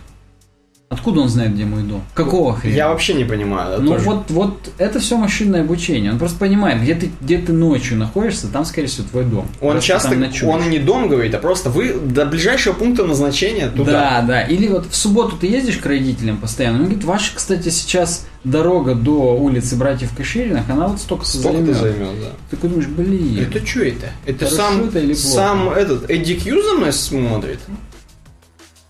Откуда 0.87 1.21
он 1.21 1.29
знает, 1.29 1.53
где 1.53 1.65
мой 1.65 1.81
дом? 1.81 2.03
Какого 2.13 2.55
хрена? 2.55 2.75
Я 2.75 2.89
вообще 2.89 3.15
не 3.15 3.25
понимаю. 3.25 3.81
Ну 3.81 3.93
тоже. 3.93 4.05
вот, 4.05 4.29
вот 4.29 4.71
это 4.77 4.99
все 4.99 5.17
машинное 5.17 5.61
обучение. 5.61 6.11
Он 6.11 6.19
просто 6.19 6.37
понимает, 6.37 6.81
где 6.81 6.93
ты, 6.93 7.11
где 7.21 7.39
ты 7.39 7.53
ночью 7.53 7.97
находишься, 7.97 8.47
там, 8.47 8.65
скорее 8.65 8.87
всего, 8.87 9.07
твой 9.09 9.25
дом. 9.25 9.47
Он 9.61 9.71
просто 9.71 9.87
часто, 9.87 10.47
он 10.47 10.69
не 10.69 10.77
дом 10.77 11.09
говорит, 11.09 11.33
а 11.33 11.39
просто 11.39 11.71
вы 11.71 11.93
до 11.93 12.27
ближайшего 12.27 12.73
пункта 12.73 13.03
назначения 13.03 13.67
туда. 13.67 13.91
Да, 13.91 14.21
да. 14.27 14.41
Или 14.43 14.67
вот 14.67 14.85
в 14.87 14.95
субботу 14.95 15.35
ты 15.37 15.47
ездишь 15.47 15.77
к 15.77 15.85
родителям 15.87 16.37
постоянно. 16.37 16.77
Он 16.77 16.85
говорит, 16.85 17.03
ваша, 17.03 17.35
кстати, 17.35 17.69
сейчас 17.69 18.27
дорога 18.43 18.93
до 18.93 19.35
улицы 19.35 19.75
братьев 19.75 20.15
Кашириных, 20.15 20.69
она 20.69 20.87
вот 20.87 20.99
столько 20.99 21.25
столько 21.25 21.73
займет. 21.73 21.77
займет, 21.77 22.21
да. 22.21 22.27
Ты 22.51 22.57
думаешь, 22.57 22.87
блин. 22.87 23.39
Это 23.41 23.65
что 23.65 23.81
это? 23.81 24.11
Это 24.27 24.47
сам, 24.47 24.83
это 24.83 24.99
или 24.99 25.13
плохо? 25.13 25.27
сам 25.27 25.69
этот 25.69 26.09
Эдди 26.11 26.35
Кью 26.35 26.61
за 26.61 26.73
мной 26.75 26.93
смотрит? 26.93 27.59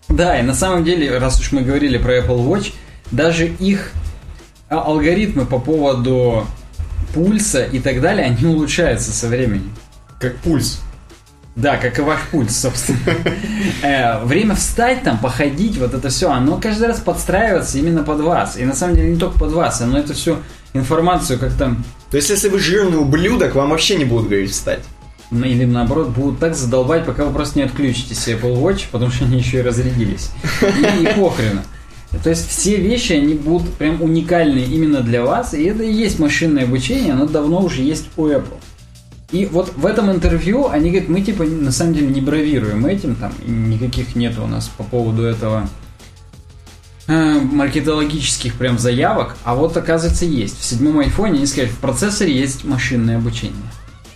Да, 0.10 0.40
и 0.40 0.44
на 0.44 0.54
самом 0.54 0.84
деле, 0.84 1.18
раз 1.18 1.40
уж 1.40 1.52
мы 1.52 1.62
говорили 1.62 1.98
про 1.98 2.20
Apple 2.20 2.46
Watch, 2.48 2.74
даже 3.12 3.48
их 3.48 3.92
а, 4.70 4.82
алгоритмы 4.82 5.46
по 5.46 5.60
поводу 5.60 6.46
пульса 7.14 7.64
и 7.64 7.80
так 7.80 8.02
далее, 8.02 8.26
они 8.26 8.46
улучшаются 8.46 9.12
со 9.12 9.28
временем. 9.28 9.72
Как 10.20 10.36
пульс. 10.38 10.82
Да, 11.56 11.78
как 11.78 11.98
и 12.00 12.02
ваш 12.02 12.20
пульс, 12.32 12.56
собственно. 12.56 13.00
Э, 13.82 14.24
время 14.24 14.56
встать 14.56 15.04
там, 15.04 15.20
походить, 15.20 15.78
вот 15.78 15.94
это 15.94 16.10
все, 16.10 16.32
оно 16.32 16.58
каждый 16.58 16.88
раз 16.88 17.00
подстраивается 17.00 17.78
именно 17.78 18.04
под 18.04 18.20
вас. 18.22 18.58
И 18.58 18.66
на 18.66 18.74
самом 18.74 18.96
деле 18.96 19.12
не 19.12 19.20
только 19.20 19.38
под 19.40 19.52
вас, 19.52 19.80
оно 19.82 20.00
это 20.00 20.14
все 20.14 20.42
информацию 20.74 21.40
как 21.40 21.54
там... 21.54 21.84
То 22.10 22.18
есть, 22.18 22.30
если 22.30 22.50
вы 22.50 22.60
жирный 22.60 22.98
ублюдок, 22.98 23.56
вам 23.56 23.70
вообще 23.70 23.96
не 23.96 24.06
будут 24.06 24.28
говорить 24.28 24.52
встать. 24.52 24.80
Или 25.32 25.66
наоборот, 25.66 26.10
будут 26.10 26.40
так 26.40 26.56
задолбать, 26.56 27.06
пока 27.06 27.26
вы 27.26 27.34
просто 27.34 27.60
не 27.60 27.66
отключите 27.66 28.14
себе 28.14 28.38
Apple 28.38 28.62
Watch, 28.62 28.86
потому 28.92 29.12
что 29.12 29.26
они 29.26 29.40
еще 29.40 29.60
и 29.60 29.62
разрядились. 29.62 30.32
И, 30.62 31.04
и 31.04 31.08
похрена. 31.20 31.64
То 32.24 32.30
есть 32.30 32.48
все 32.48 32.78
вещи, 32.78 33.14
они 33.14 33.34
будут 33.34 33.74
прям 33.74 34.02
уникальные 34.02 34.66
именно 34.66 35.02
для 35.02 35.24
вас, 35.24 35.54
и 35.54 35.64
это 35.64 35.84
и 35.84 35.92
есть 35.92 36.20
машинное 36.20 36.64
обучение, 36.64 37.14
оно 37.14 37.26
давно 37.26 37.62
уже 37.62 37.82
есть 37.82 38.06
у 38.16 38.28
Apple. 38.28 38.58
И 39.32 39.46
вот 39.48 39.74
в 39.76 39.86
этом 39.86 40.12
интервью 40.12 40.70
они 40.70 40.92
говорят, 40.92 41.10
мы 41.10 41.22
типа 41.22 41.44
на 41.44 41.72
самом 41.72 41.94
деле 41.96 42.08
не 42.08 42.22
бравируем 42.22 42.86
этим, 42.86 43.16
там 43.16 43.34
никаких 43.46 44.16
нет 44.16 44.38
у 44.38 44.48
нас 44.48 44.70
по 44.78 44.84
поводу 44.84 45.24
этого 45.24 45.68
э, 47.08 47.40
маркетологических 47.40 48.54
прям 48.54 48.78
заявок, 48.78 49.36
а 49.44 49.56
вот 49.56 49.76
оказывается 49.76 50.26
есть. 50.26 50.60
В 50.60 50.64
седьмом 50.64 51.00
айфоне 51.00 51.38
они 51.38 51.48
сказали, 51.48 51.70
в 51.70 51.80
процессоре 51.80 52.34
есть 52.34 52.64
машинное 52.64 53.18
обучение. 53.18 53.56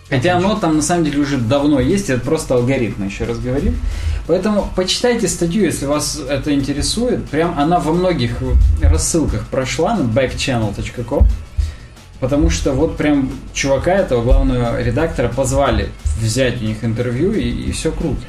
Хотя 0.10 0.38
оно 0.38 0.56
там 0.56 0.76
на 0.76 0.82
самом 0.82 1.06
деле 1.06 1.20
уже 1.20 1.38
давно 1.38 1.80
есть, 1.80 2.10
это 2.10 2.22
просто 2.22 2.56
алгоритм, 2.56 3.06
еще 3.06 3.26
раз 3.26 3.38
говорим. 3.38 3.80
Поэтому 4.26 4.68
почитайте 4.76 5.28
статью, 5.28 5.64
если 5.64 5.86
вас 5.86 6.20
это 6.28 6.54
интересует. 6.54 7.26
Прям 7.26 7.58
она 7.60 7.80
во 7.80 7.94
многих 7.94 8.38
рассылках 8.82 9.46
прошла 9.48 9.96
на 9.96 10.04
backchannel.com. 10.04 11.28
Потому 12.20 12.50
что 12.50 12.74
вот 12.74 12.98
прям 12.98 13.32
чувака 13.54 13.94
этого 13.94 14.24
главного 14.24 14.82
редактора 14.82 15.30
позвали 15.30 15.90
взять 16.20 16.62
у 16.62 16.66
них 16.66 16.84
интервью, 16.84 17.32
и, 17.32 17.48
и 17.48 17.72
все 17.72 17.92
круто. 17.92 18.22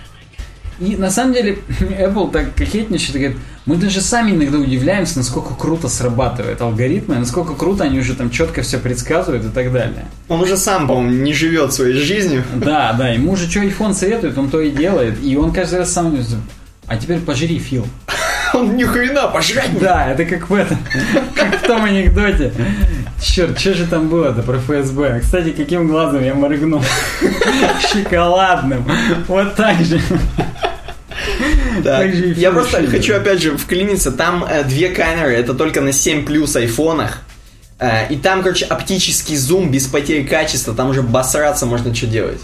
И 0.81 0.97
на 0.97 1.11
самом 1.11 1.35
деле 1.35 1.59
Apple 1.81 2.31
так 2.31 2.55
кокетничает 2.55 3.17
и 3.17 3.19
говорит, 3.19 3.39
мы 3.67 3.77
даже 3.77 4.01
сами 4.01 4.33
иногда 4.33 4.59
удивляемся, 4.59 5.19
насколько 5.19 5.55
круто 5.55 5.89
срабатывает 5.89 6.61
алгоритмы, 6.63 7.17
насколько 7.17 7.55
круто 7.55 7.85
они 7.85 7.99
уже 7.99 8.15
там 8.15 8.31
четко 8.31 8.63
все 8.63 8.79
предсказывают 8.79 9.45
и 9.45 9.51
так 9.51 9.73
далее. 9.73 10.07
Он 10.29 10.41
уже 10.41 10.57
сам, 10.57 10.89
по-моему, 10.89 11.23
не 11.23 11.35
живет 11.35 11.73
своей 11.73 11.95
жизнью. 11.95 12.45
Да, 12.55 12.93
да, 12.93 13.09
ему 13.09 13.33
уже 13.33 13.51
что 13.51 13.61
iPhone 13.61 13.95
советует, 13.95 14.39
он 14.39 14.49
то 14.49 14.61
и 14.61 14.71
делает. 14.71 15.23
И 15.23 15.37
он 15.37 15.53
каждый 15.53 15.81
раз 15.81 15.93
сам... 15.93 16.17
А 16.87 16.97
теперь 16.97 17.21
пожри, 17.21 17.59
Фил. 17.59 17.87
Он 18.53 18.77
ни 18.77 18.83
хрена 18.83 19.29
пожрать. 19.29 19.79
Да, 19.79 20.11
это 20.11 20.25
как 20.25 20.51
в 20.51 20.55
этом, 20.55 20.77
как 21.37 21.63
в 21.63 21.67
том 21.67 21.85
анекдоте. 21.85 22.53
Черт, 23.23 23.59
что 23.59 23.75
же 23.75 23.87
там 23.87 24.09
было-то 24.09 24.43
про 24.43 24.59
ФСБ? 24.59 25.21
Кстати, 25.21 25.53
каким 25.53 25.87
глазом 25.87 26.25
я 26.25 26.35
моргнул? 26.35 26.83
Шоколадным. 27.93 28.85
Вот 29.29 29.55
так 29.55 29.77
же. 29.85 30.01
Да. 31.83 32.05
Я 32.05 32.51
просто 32.51 32.87
хочу 32.87 33.15
опять 33.15 33.41
же 33.41 33.57
вклиниться. 33.57 34.13
Там 34.13 34.45
э, 34.45 34.65
две 34.65 34.91
камеры, 34.91 35.33
это 35.33 35.55
только 35.55 35.81
на 35.81 35.93
7 35.93 36.27
плюс 36.27 36.55
айфонах. 36.57 37.23
Э, 37.79 38.07
и 38.11 38.17
там, 38.17 38.43
короче, 38.43 38.67
оптический 38.67 39.37
зум 39.37 39.71
без 39.71 39.87
потери 39.87 40.23
качества. 40.25 40.75
Там 40.75 40.91
уже 40.91 41.03
басраться 41.03 41.67
можно 41.67 41.95
что 41.95 42.07
делать. 42.07 42.41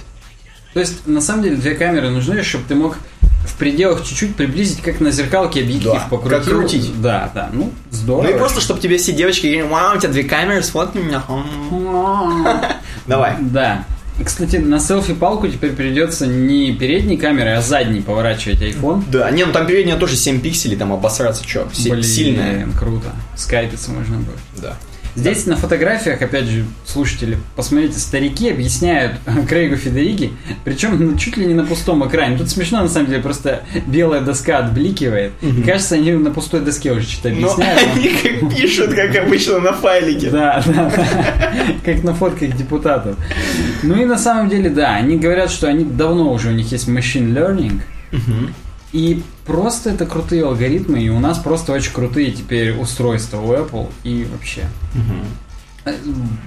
То 0.72 0.80
есть, 0.80 1.06
на 1.06 1.20
самом 1.20 1.42
деле, 1.42 1.56
две 1.56 1.74
камеры 1.74 2.10
нужны, 2.10 2.42
чтобы 2.42 2.64
ты 2.68 2.74
мог 2.74 2.98
в 3.46 3.56
пределах 3.56 4.04
чуть-чуть 4.04 4.36
приблизить, 4.36 4.82
как 4.82 5.00
на 5.00 5.10
зеркалке 5.10 5.62
объектив 5.62 5.92
да, 5.92 6.06
покрутил. 6.10 6.38
Как 6.38 6.44
крутить. 6.44 7.00
Да, 7.00 7.30
да. 7.34 7.50
Ну, 7.52 7.72
здорово. 7.90 8.24
Ну 8.24 8.30
и 8.34 8.38
просто, 8.38 8.60
чтобы 8.60 8.80
тебе 8.80 8.98
все 8.98 9.12
девочки 9.12 9.46
говорили, 9.46 9.62
вау, 9.62 9.96
у 9.96 9.98
тебя 9.98 10.10
две 10.10 10.24
камеры, 10.24 10.62
сфоткай 10.62 11.02
меня. 11.02 11.22
Давай. 13.06 13.36
Да. 13.40 13.84
Кстати, 14.24 14.56
на 14.56 14.80
селфи-палку 14.80 15.48
теперь 15.48 15.72
придется 15.72 16.26
не 16.26 16.72
передней 16.72 17.16
камерой, 17.16 17.56
а 17.56 17.60
задней 17.60 18.00
поворачивать 18.00 18.60
iPhone. 18.62 19.04
Да, 19.10 19.30
не, 19.30 19.44
ну 19.44 19.52
там 19.52 19.66
передняя 19.66 19.98
тоже 19.98 20.16
7 20.16 20.40
пикселей, 20.40 20.76
там 20.76 20.92
обосраться, 20.92 21.46
что, 21.46 21.68
сильная. 21.74 22.68
круто. 22.78 23.08
Скайпиться 23.36 23.90
можно 23.90 24.16
будет. 24.16 24.38
Да. 24.60 24.76
Здесь 25.16 25.44
да. 25.44 25.52
на 25.52 25.56
фотографиях, 25.56 26.20
опять 26.20 26.44
же, 26.44 26.64
слушатели, 26.84 27.38
посмотрите, 27.56 27.98
старики 27.98 28.50
объясняют 28.50 29.16
Крейгу 29.48 29.76
Федериги, 29.76 30.32
причем 30.64 30.98
ну, 31.00 31.16
чуть 31.16 31.38
ли 31.38 31.46
не 31.46 31.54
на 31.54 31.64
пустом 31.64 32.06
экране. 32.06 32.36
Тут 32.36 32.50
смешно, 32.50 32.82
на 32.82 32.88
самом 32.88 33.08
деле, 33.08 33.22
просто 33.22 33.62
белая 33.86 34.20
доска 34.20 34.58
отбликивает. 34.58 35.32
Угу. 35.40 35.60
И 35.60 35.62
кажется, 35.62 35.94
они 35.94 36.12
на 36.12 36.30
пустой 36.30 36.60
доске 36.60 36.92
уже 36.92 37.08
что-то 37.08 37.30
объясняют. 37.30 37.80
Но 37.86 37.92
они 37.96 38.08
как 38.10 38.54
пишут, 38.54 38.94
как 38.94 39.16
обычно 39.16 39.58
на 39.58 39.72
файлике. 39.72 40.30
Да, 40.30 40.62
да, 40.66 40.92
да. 40.94 41.06
Как 41.84 42.02
на 42.02 42.14
фотках 42.14 42.56
депутатов. 42.56 43.16
Ну 43.82 44.00
и 44.00 44.04
на 44.04 44.18
самом 44.18 44.48
деле, 44.48 44.70
да, 44.70 44.94
они 44.96 45.16
говорят, 45.16 45.50
что 45.50 45.68
они 45.68 45.84
давно 45.84 46.32
уже 46.32 46.48
у 46.48 46.52
них 46.52 46.70
есть 46.72 46.88
machine 46.88 47.32
learning. 47.32 47.80
Угу. 48.12 48.50
И 48.92 49.22
просто 49.44 49.90
это 49.90 50.06
крутые 50.06 50.44
алгоритмы, 50.44 51.02
и 51.02 51.08
у 51.08 51.18
нас 51.18 51.38
просто 51.38 51.72
очень 51.72 51.92
крутые 51.92 52.30
теперь 52.30 52.72
устройства 52.72 53.40
у 53.40 53.52
Apple 53.52 53.90
и 54.04 54.26
вообще. 54.30 54.64
Угу. 54.94 55.94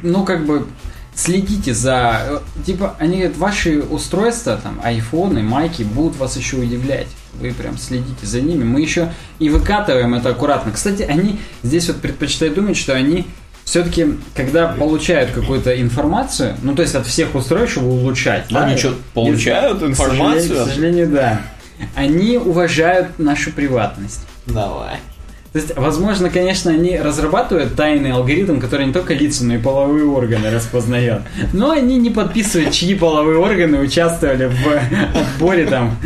Ну, 0.03 0.25
как 0.25 0.45
бы 0.45 0.65
следите 1.13 1.73
за... 1.73 2.41
Типа, 2.65 2.95
они 2.99 3.17
говорят, 3.17 3.37
ваши 3.37 3.81
устройства, 3.81 4.59
там, 4.61 4.79
айфоны, 4.83 5.43
майки 5.43 5.83
будут 5.83 6.17
вас 6.17 6.37
еще 6.37 6.57
удивлять. 6.57 7.07
Вы 7.39 7.51
прям 7.51 7.77
следите 7.77 8.25
за 8.25 8.41
ними. 8.41 8.63
Мы 8.63 8.81
еще 8.81 9.11
и 9.37 9.49
выкатываем 9.49 10.15
это 10.15 10.29
аккуратно. 10.29 10.71
Кстати, 10.71 11.03
они 11.03 11.39
здесь 11.61 11.87
вот 11.87 11.97
предпочитают 11.97 12.55
думать, 12.55 12.77
что 12.77 12.93
они 12.93 13.27
все-таки, 13.65 14.15
когда 14.33 14.69
получают 14.69 15.31
какую-то 15.31 15.79
информацию, 15.79 16.55
ну, 16.63 16.73
то 16.73 16.81
есть 16.81 16.95
от 16.95 17.05
всех 17.05 17.35
устройств, 17.35 17.73
чтобы 17.73 17.91
улучшать. 17.91 18.45
Они 18.49 18.73
да, 18.73 18.77
что, 18.77 18.95
получают 19.13 19.83
информацию? 19.83 20.55
К 20.55 20.57
сожалению, 20.57 20.65
к 20.65 20.69
сожалению, 20.69 21.09
да 21.09 21.41
они 21.95 22.37
уважают 22.37 23.19
нашу 23.19 23.51
приватность. 23.51 24.21
Давай. 24.45 24.97
То 25.51 25.57
есть, 25.57 25.75
возможно, 25.75 26.29
конечно, 26.29 26.71
они 26.71 26.95
разрабатывают 26.99 27.75
тайный 27.75 28.11
алгоритм, 28.11 28.59
который 28.59 28.85
не 28.85 28.93
только 28.93 29.15
лица, 29.15 29.43
но 29.43 29.55
и 29.55 29.57
половые 29.57 30.05
органы 30.05 30.51
распознает. 30.51 31.23
Но 31.53 31.71
они 31.71 31.97
не 31.97 32.11
подписывают, 32.11 32.71
чьи 32.71 32.93
половые 32.93 33.39
органы 33.39 33.79
участвовали 33.79 34.45
в 34.45 35.17
отборе 35.17 35.65
там 35.65 35.97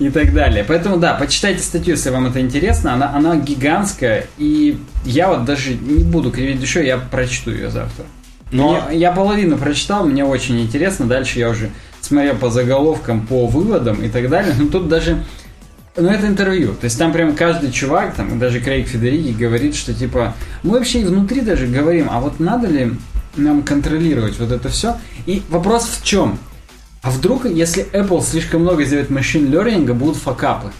и 0.00 0.10
так 0.10 0.34
далее. 0.34 0.64
Поэтому, 0.66 0.96
да, 0.96 1.14
почитайте 1.14 1.62
статью, 1.62 1.94
если 1.94 2.10
вам 2.10 2.26
это 2.26 2.40
интересно. 2.40 2.94
Она, 2.94 3.14
она 3.14 3.36
гигантская, 3.36 4.26
и 4.36 4.80
я 5.04 5.28
вот 5.28 5.44
даже 5.44 5.74
не 5.74 6.02
буду 6.02 6.32
кривить 6.32 6.58
душой, 6.58 6.86
я 6.86 6.98
прочту 6.98 7.52
ее 7.52 7.70
завтра. 7.70 8.04
Но... 8.50 8.82
Мне, 8.88 8.98
я 8.98 9.12
половину 9.12 9.58
прочитал, 9.58 10.06
мне 10.06 10.24
очень 10.24 10.60
интересно. 10.60 11.06
Дальше 11.06 11.38
я 11.38 11.50
уже 11.50 11.70
смотря 12.08 12.34
по 12.34 12.50
заголовкам, 12.50 13.26
по 13.26 13.46
выводам 13.46 14.02
и 14.02 14.08
так 14.08 14.28
далее, 14.28 14.54
ну 14.58 14.68
тут 14.68 14.88
даже 14.88 15.24
ну, 15.96 16.08
это 16.08 16.26
интервью. 16.26 16.74
То 16.74 16.84
есть 16.84 16.98
там 16.98 17.12
прям 17.12 17.34
каждый 17.34 17.70
чувак, 17.70 18.14
там 18.14 18.38
даже 18.38 18.60
Крейг 18.60 18.88
Федериги 18.88 19.32
говорит, 19.32 19.74
что 19.74 19.92
типа 19.92 20.34
мы 20.62 20.78
вообще 20.78 21.02
и 21.02 21.04
внутри 21.04 21.42
даже 21.42 21.66
говорим, 21.66 22.08
а 22.10 22.20
вот 22.20 22.40
надо 22.40 22.68
ли 22.68 22.92
нам 23.36 23.62
контролировать 23.62 24.38
вот 24.38 24.50
это 24.50 24.68
все? 24.68 24.96
И 25.26 25.42
вопрос 25.50 25.86
в 26.00 26.04
чем? 26.04 26.38
А 27.02 27.10
вдруг, 27.10 27.44
если 27.46 27.86
Apple 27.92 28.22
слишком 28.22 28.62
много 28.62 28.84
сделает 28.84 29.10
машин 29.10 29.52
learning, 29.52 29.92
будут 29.92 30.16
факапы? 30.16 30.72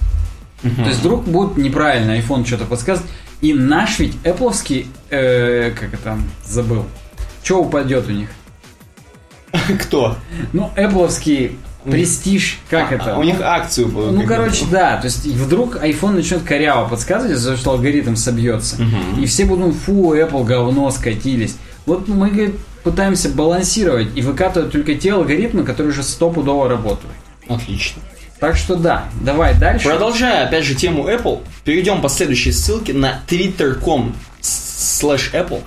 Uh-huh. 0.62 0.82
То 0.82 0.88
есть 0.88 1.00
вдруг 1.00 1.24
будет 1.24 1.56
неправильно 1.56 2.18
iPhone 2.18 2.44
что-то 2.44 2.64
подсказывать. 2.64 3.08
И 3.40 3.52
наш 3.52 4.00
ведь 4.00 4.16
Appleский, 4.24 4.86
э, 5.10 5.70
как 5.70 5.94
это, 5.94 6.18
забыл, 6.44 6.86
что 7.44 7.60
упадет 7.62 8.08
у 8.08 8.12
них? 8.12 8.28
Кто? 9.82 10.16
Ну, 10.52 10.70
Apple 10.76 11.10
Престиж, 11.84 12.58
как 12.68 12.92
А, 12.92 12.94
это? 12.96 13.16
У 13.16 13.22
них 13.22 13.40
акцию. 13.40 13.88
Ну, 13.88 14.26
короче, 14.26 14.66
да, 14.70 14.96
то 14.96 15.06
есть 15.06 15.24
вдруг 15.26 15.76
iPhone 15.76 16.12
начнет 16.12 16.42
коряво 16.42 16.88
подсказывать, 16.88 17.42
того, 17.42 17.56
что 17.56 17.70
алгоритм 17.70 18.14
собьется. 18.14 18.76
И 19.18 19.26
все 19.26 19.44
будут, 19.44 19.74
фу, 19.74 20.14
Apple 20.14 20.44
говно 20.44 20.90
скатились. 20.90 21.56
Вот 21.86 22.08
мы 22.08 22.28
говорит, 22.30 22.56
пытаемся 22.82 23.30
балансировать 23.30 24.08
и 24.14 24.22
выкатывать 24.22 24.72
только 24.72 24.94
те 24.96 25.14
алгоритмы, 25.14 25.64
которые 25.64 25.92
уже 25.92 26.02
стопудово 26.02 26.68
работают. 26.68 27.14
Отлично. 27.48 28.02
Так 28.40 28.56
что 28.56 28.76
да, 28.76 29.06
давай 29.22 29.54
дальше. 29.58 29.88
Продолжая, 29.88 30.46
опять 30.46 30.64
же, 30.64 30.74
тему 30.74 31.08
Apple, 31.08 31.40
перейдем 31.64 32.00
по 32.00 32.08
следующей 32.08 32.52
ссылке 32.52 32.92
на 32.92 33.20
twitter.com 33.26 34.14
slash 34.42 35.32
Apple. 35.32 35.62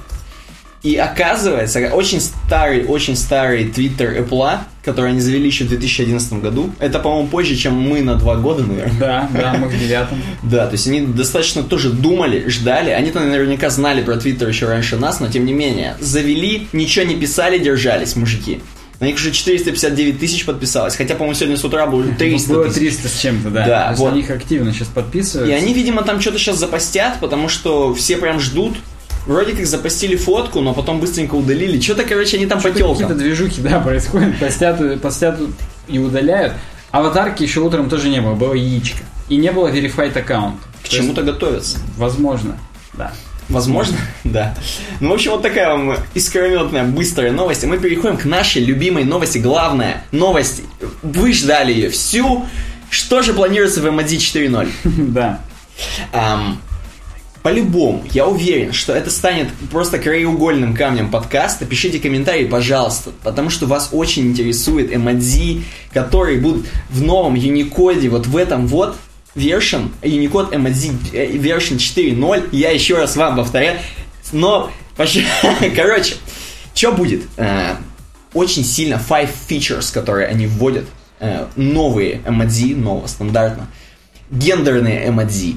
И 0.84 0.96
оказывается, 0.96 1.80
очень 1.94 2.20
старый, 2.20 2.86
очень 2.86 3.16
старый 3.16 3.66
твиттер 3.66 4.18
Apple, 4.18 4.58
который 4.84 5.12
они 5.12 5.22
завели 5.22 5.46
еще 5.46 5.66
в 5.66 5.70
2011 5.70 6.34
году. 6.42 6.72
Это, 6.80 6.98
по-моему, 6.98 7.28
позже, 7.28 7.56
чем 7.56 7.80
мы 7.80 8.02
на 8.02 8.16
два 8.16 8.36
года, 8.36 8.64
наверное. 8.64 9.00
Да, 9.00 9.30
да, 9.32 9.54
мы 9.54 9.68
в 9.68 9.80
девятом. 9.80 10.22
Да, 10.44 10.66
то 10.66 10.74
есть 10.74 10.88
они 10.88 11.02
достаточно 11.02 11.62
тоже 11.62 11.92
думали, 11.92 12.48
ждали. 12.48 12.90
Они-то 12.90 13.20
наверняка 13.20 13.70
знали 13.70 14.02
про 14.02 14.18
Твиттер 14.18 14.48
еще 14.48 14.68
раньше 14.68 14.98
нас, 14.98 15.20
но 15.20 15.28
тем 15.28 15.46
не 15.46 15.54
менее. 15.54 15.96
Завели, 16.00 16.68
ничего 16.74 17.06
не 17.06 17.16
писали, 17.16 17.60
держались, 17.60 18.16
мужики. 18.16 18.62
На 19.00 19.06
них 19.06 19.16
уже 19.16 19.32
459 19.32 20.20
тысяч 20.20 20.46
подписалось. 20.46 20.96
Хотя, 20.96 21.16
по-моему, 21.16 21.36
сегодня 21.36 21.58
с 21.58 21.64
утра 21.64 21.88
было 21.88 22.04
300 22.04 22.54
Было 22.54 22.66
тысяч. 22.66 22.80
300 22.80 23.08
с 23.08 23.20
чем-то, 23.20 23.50
да. 23.50 23.66
Да, 23.66 23.94
вот. 23.98 24.12
на 24.12 24.16
них 24.16 24.30
активно 24.30 24.74
сейчас 24.74 24.90
подписываются. 24.90 25.52
И 25.52 25.58
они, 25.58 25.74
видимо, 25.74 26.04
там 26.04 26.22
что-то 26.22 26.38
сейчас 26.38 26.58
запостят, 26.58 27.20
потому 27.20 27.50
что 27.50 27.94
все 27.94 28.18
прям 28.18 28.40
ждут. 28.40 28.78
Вроде 29.26 29.54
как 29.54 29.66
запостили 29.66 30.16
фотку, 30.16 30.62
но 30.62 30.74
потом 30.74 31.00
быстренько 31.00 31.36
удалили. 31.36 31.80
Что-то, 31.80 32.04
короче, 32.04 32.38
они 32.38 32.48
там 32.48 32.62
по 32.62 32.70
Какие-то 32.70 33.16
движухи, 33.16 33.62
да, 33.62 33.80
происходят, 33.80 34.38
постят, 34.40 35.02
постят 35.02 35.40
и 35.88 36.00
удаляют. 36.00 36.54
Аватарки 36.92 37.44
еще 37.44 37.62
утром 37.62 37.90
тоже 37.90 38.10
не 38.10 38.20
было, 38.20 38.34
было 38.34 38.54
яичко. 38.54 39.00
И 39.30 39.38
не 39.38 39.52
было 39.52 39.70
verified 39.72 40.18
аккаунт. 40.18 40.56
К 40.84 40.90
чему-то 40.90 41.24
готовятся. 41.24 41.78
Возможно, 41.98 42.58
да. 42.94 43.14
Возможно, 43.48 43.98
да. 44.24 44.56
Ну, 45.00 45.10
в 45.10 45.14
общем, 45.14 45.32
вот 45.32 45.42
такая 45.42 45.70
вам 45.70 45.98
искрометная, 46.14 46.84
быстрая 46.84 47.32
новость. 47.32 47.64
И 47.64 47.68
мы 47.68 47.78
переходим 47.78 48.18
к 48.18 48.26
нашей 48.26 48.64
любимой 48.64 49.04
новости. 49.04 49.38
Главная 49.38 50.04
новость. 50.12 50.64
Вы 51.02 51.34
ждали 51.34 51.72
ее 51.74 51.90
всю. 51.90 52.46
Что 52.90 53.22
же 53.22 53.34
планируется 53.34 53.82
в 53.82 53.86
MD 53.86 54.18
4.0? 54.18 54.70
Да. 55.12 55.40
По-любому, 57.44 58.04
я 58.12 58.28
уверен, 58.28 58.72
что 58.72 58.94
это 58.94 59.10
станет 59.10 59.48
просто 59.72 59.98
краеугольным 59.98 60.76
камнем 60.76 61.10
подкаста. 61.10 61.66
Пишите 61.66 62.00
комментарии, 62.00 62.46
пожалуйста, 62.46 63.12
потому 63.24 63.50
что 63.50 63.66
вас 63.66 63.90
очень 63.92 64.28
интересует 64.28 64.94
эмодзи, 64.94 65.64
которые 65.92 66.40
будут 66.40 66.68
в 66.90 67.02
новом 67.02 67.34
Unicode, 67.36 68.08
вот 68.10 68.28
в 68.28 68.38
этом 68.38 68.68
вот 68.68 68.96
version, 69.36 69.90
Unicode 70.04 70.56
эмодзи 70.56 70.92
э, 71.14 71.32
version 71.32 71.78
4.0. 71.78 72.50
Я 72.52 72.70
еще 72.70 72.98
раз 72.98 73.16
вам 73.16 73.38
повторяю. 73.38 73.80
Но, 74.32 74.70
короче, 75.76 76.16
что 76.76 76.92
будет? 76.92 77.24
Э, 77.38 77.76
Очень 78.36 78.64
сильно 78.64 79.02
five 79.10 79.30
features, 79.50 79.92
которые 79.92 80.28
они 80.28 80.46
вводят, 80.46 80.86
э, 81.20 81.48
новые 81.56 82.22
эмодзи, 82.28 82.76
нового 82.76 83.08
стандартно, 83.08 83.68
гендерные 84.30 85.08
эмодзи, 85.10 85.56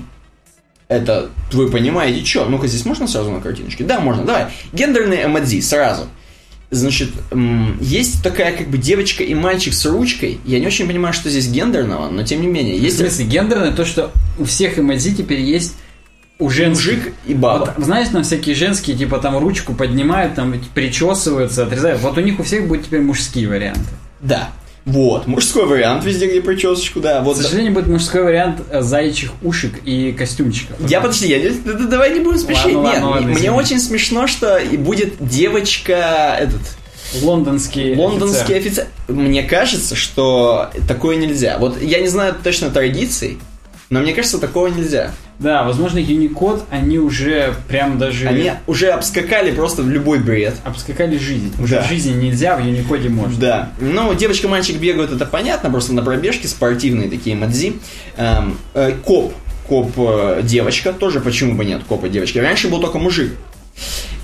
это 0.89 1.31
вы 1.53 1.71
понимаете, 1.71 2.25
что? 2.25 2.45
Ну-ка, 2.47 2.67
здесь 2.67 2.85
можно 2.85 3.07
сразу 3.07 3.31
на 3.31 3.41
картиночке? 3.41 3.85
Да, 3.85 4.01
можно, 4.01 4.25
давай. 4.25 4.47
Гендерные 4.73 5.25
эмодзи, 5.27 5.61
сразу. 5.61 6.05
Значит, 6.71 7.11
есть 7.81 8.23
такая 8.23 8.57
как 8.57 8.69
бы 8.69 8.79
девочка 8.79 9.23
и 9.23 9.35
мальчик 9.35 9.75
с 9.75 9.87
ручкой. 9.87 10.41
Я 10.45 10.59
не 10.59 10.67
очень 10.67 10.87
понимаю, 10.87 11.15
что 11.15 11.31
здесь 11.31 11.49
гендерного, 11.49 12.11
но 12.11 12.25
тем 12.25 12.41
не 12.41 12.49
менее. 12.49 12.79
В 12.79 12.83
Есть 12.83 12.99
смысле, 12.99 13.27
гендерное 13.27 13.73
то, 13.73 13.85
что 13.85 14.11
у 14.39 14.45
всех 14.45 14.79
эмодзи 14.79 15.15
теперь 15.15 15.41
есть 15.41 15.75
у 16.39 16.51
женских. 16.51 16.85
мужик 16.85 17.15
и 17.27 17.35
баба. 17.35 17.75
Вот, 17.77 17.85
знаешь, 17.85 18.09
там 18.09 18.25
всякие 18.25 18.57
женские, 18.57 18.97
типа 18.97 19.19
там 19.19 19.39
ручку 19.39 19.73
поднимают, 19.73 20.35
там 20.35 20.55
причесываются, 20.75 21.65
отрезают. 21.65 22.01
Вот 22.01 22.19
у 22.19 22.21
них 22.21 22.41
у 22.41 22.43
всех 22.43 22.67
будет 22.67 22.87
теперь 22.87 23.03
мужские 23.03 23.49
варианты. 23.49 23.91
Да. 24.21 24.51
Вот, 24.87 25.27
мужской 25.27 25.65
вариант 25.65 26.05
везде, 26.05 26.27
где 26.29 26.43
причесочку, 26.43 27.01
да. 27.01 27.23
Вот. 27.23 27.39
К 27.39 27.43
сожалению, 27.43 27.73
будет 27.73 27.87
мужской 27.87 28.23
вариант 28.23 28.61
э, 28.71 28.83
заячьих 28.83 29.33
ушек 29.43 29.81
и 29.87 30.13
костюмчиков. 30.13 30.77
Я 30.89 31.01
подожди, 31.01 31.27
я, 31.29 31.51
да- 31.65 31.73
да- 31.73 31.87
давай 31.87 32.13
не 32.13 32.21
будем 32.21 32.39
спешить. 32.39 32.67
Ладно, 32.75 32.79
Нет, 32.81 32.85
ладно, 32.95 33.09
ладно, 33.11 33.27
мне 33.29 33.35
извини. 33.37 33.49
очень 33.51 33.81
смешно, 33.81 34.27
что 34.27 34.61
будет 34.79 35.15
девочка 35.27 36.37
этот 36.39 36.61
Лондонские 37.23 37.97
лондонский 37.97 38.57
офицеры. 38.59 38.89
офицер. 38.89 39.15
Мне 39.17 39.43
кажется, 39.45 39.95
что 39.97 40.71
такое 40.89 41.17
нельзя. 41.17 41.59
Вот 41.59 41.81
я 41.81 42.01
не 42.01 42.09
знаю 42.09 42.35
точно 42.43 42.71
традиций, 42.71 43.39
но 43.91 44.01
мне 44.01 44.13
кажется, 44.13 44.39
такого 44.39 44.69
нельзя. 44.69 45.13
Да, 45.39 45.65
возможно, 45.65 45.99
Unicode, 45.99 46.63
они 46.71 46.99
уже 46.99 47.55
прям 47.69 47.99
даже 47.99 48.29
Они 48.29 48.53
уже 48.67 48.91
обскакали 48.91 49.51
просто 49.53 49.83
в 49.83 49.91
любой 49.91 50.19
бред. 50.21 50.55
обскакали 50.65 51.19
жизнь. 51.19 51.53
Уже 51.61 51.77
Да. 51.77 51.83
в 51.83 51.89
жизни 51.89 52.13
нельзя, 52.27 52.57
в 52.57 52.61
Unicode 52.61 53.09
можно. 53.09 53.39
Да. 53.39 53.73
Ну, 53.81 54.15
девочка-мальчик 54.15 54.77
бегают, 54.79 55.13
это 55.13 55.27
понятно, 55.27 55.71
просто 55.71 55.93
на 55.93 56.03
пробежке 56.03 56.49
спортивные 56.49 57.11
такие 57.11 57.37
мадзи. 57.37 57.75
Эм, 58.17 58.59
э, 58.75 58.93
коп. 59.05 59.35
Коп 59.69 59.93
э, 59.97 60.41
девочка, 60.45 60.93
тоже 60.93 61.21
почему 61.21 61.55
бы 61.55 61.65
нет 61.65 61.83
копа 61.89 62.09
девочки. 62.09 62.39
Раньше 62.39 62.69
был 62.69 62.81
только 62.81 62.99
мужик. 62.99 63.33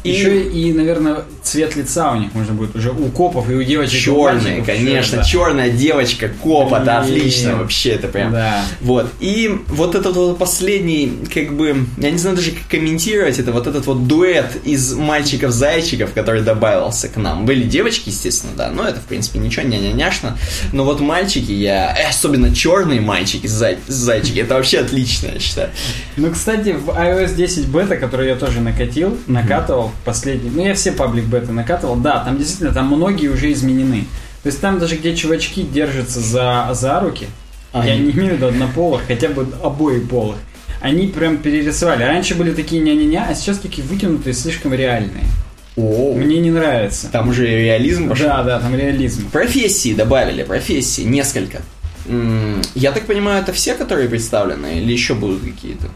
И 0.03 0.11
Еще 0.13 0.43
и, 0.45 0.73
наверное, 0.73 1.25
цвет 1.43 1.77
лица 1.77 2.13
у 2.13 2.17
них 2.17 2.33
можно 2.35 2.55
будет 2.55 2.75
уже 2.75 2.91
у 2.91 3.09
копов 3.11 3.51
и 3.51 3.55
у 3.55 3.63
девочек. 3.63 4.07
и 4.07 4.11
мальчиков 4.11 4.67
конечно, 4.67 5.19
да. 5.19 5.25
черная 5.25 5.71
девочка, 5.71 6.31
коп, 6.43 6.73
это 6.73 7.03
Блин. 7.05 7.17
отлично 7.19 7.57
вообще, 7.57 7.91
это 7.91 8.09
прям. 8.09 8.33
Да. 8.33 8.65
Вот. 8.81 9.11
И 9.21 9.51
вот 9.69 9.95
этот 9.95 10.17
вот 10.17 10.39
последний, 10.39 11.19
как 11.33 11.55
бы, 11.55 11.85
я 11.99 12.11
не 12.11 12.19
знаю 12.19 12.37
даже 12.37 12.53
как 12.53 12.67
комментировать 12.69 13.39
это, 13.39 13.53
вот 13.53 13.67
этот 13.67 13.87
вот 13.87 14.07
дуэт 14.07 14.57
из 14.65 14.95
мальчиков-зайчиков, 14.95 16.13
который 16.13 16.43
добавился 16.43 17.09
к 17.09 17.17
нам. 17.17 17.45
Были 17.45 17.65
девочки, 17.65 18.09
естественно, 18.09 18.53
да, 18.57 18.71
но 18.71 18.85
это, 18.87 19.01
в 19.01 19.05
принципе, 19.05 19.39
ничего 19.39 19.67
не 19.67 19.79
няняшно. 19.79 20.39
Но 20.73 20.85
вот 20.85 21.01
мальчики, 21.01 21.53
я, 21.53 21.95
э, 21.97 22.09
особенно 22.09 22.55
черные 22.55 23.01
мальчики, 23.01 23.47
зай- 23.47 23.79
зайчики, 23.87 24.39
это 24.41 24.55
вообще 24.55 24.79
отлично, 24.81 25.29
я 25.35 25.41
считаю. 25.41 25.71
Ну, 26.17 26.31
кстати, 26.31 26.71
в 26.71 26.89
iOS 26.91 27.35
10 27.35 27.67
бета, 27.69 27.97
который 27.97 28.29
я 28.29 28.37
тоже 28.37 28.61
накатил, 28.61 29.17
накатывал 29.27 29.90
последний, 30.05 30.51
ну, 30.51 30.65
я 30.65 30.75
все 30.75 30.93
паблик 30.93 31.25
бета 31.25 31.53
накатывал, 31.53 31.97
да, 31.97 32.23
там 32.25 32.39
действительно, 32.39 32.73
там 32.73 32.87
многие 32.89 33.29
уже 33.29 33.53
изменены. 33.53 34.05
То 34.43 34.47
есть 34.49 34.61
там 34.61 34.79
даже 34.79 34.97
где 34.97 35.15
чувачки 35.15 35.63
держатся 35.63 36.21
за, 36.21 36.69
за 36.73 36.99
руки, 37.01 37.27
А, 37.73 37.85
я 37.87 37.93
они- 37.93 38.07
не 38.07 38.11
имею 38.13 38.31
в 38.33 38.37
виду 38.37 38.47
однополых, 38.47 39.03
хотя 39.07 39.29
бы 39.29 39.47
обои 39.63 40.01
полых, 40.01 40.37
они 40.81 41.09
прям 41.09 41.37
перерисовали. 41.39 42.03
Раньше 42.05 42.35
были 42.35 42.53
такие 42.53 42.81
ня-ня-ня, 42.81 43.27
а 43.29 43.35
сейчас 43.35 43.59
такие 43.59 43.87
вытянутые, 43.87 44.33
слишком 44.35 44.73
реальные. 44.73 45.25
О, 45.77 46.15
Мне 46.15 46.39
не 46.41 46.51
нравится. 46.51 47.09
там 47.13 47.29
уже 47.29 47.47
реализм 47.47 48.09
пошел. 48.09 48.27
Да, 48.27 48.43
да, 48.43 48.61
там 48.61 48.75
реализм. 48.75 49.31
Профессии 49.31 49.95
добавили, 49.95 50.43
профессии, 50.43 51.03
несколько. 51.03 51.61
Я 52.75 52.93
так 52.93 53.05
понимаю, 53.07 53.43
это 53.43 53.53
все, 53.53 53.75
которые 53.75 54.09
представлены, 54.09 54.81
или 54.81 54.93
еще 54.93 55.15
будут 55.15 55.43
какие-то? 55.43 55.87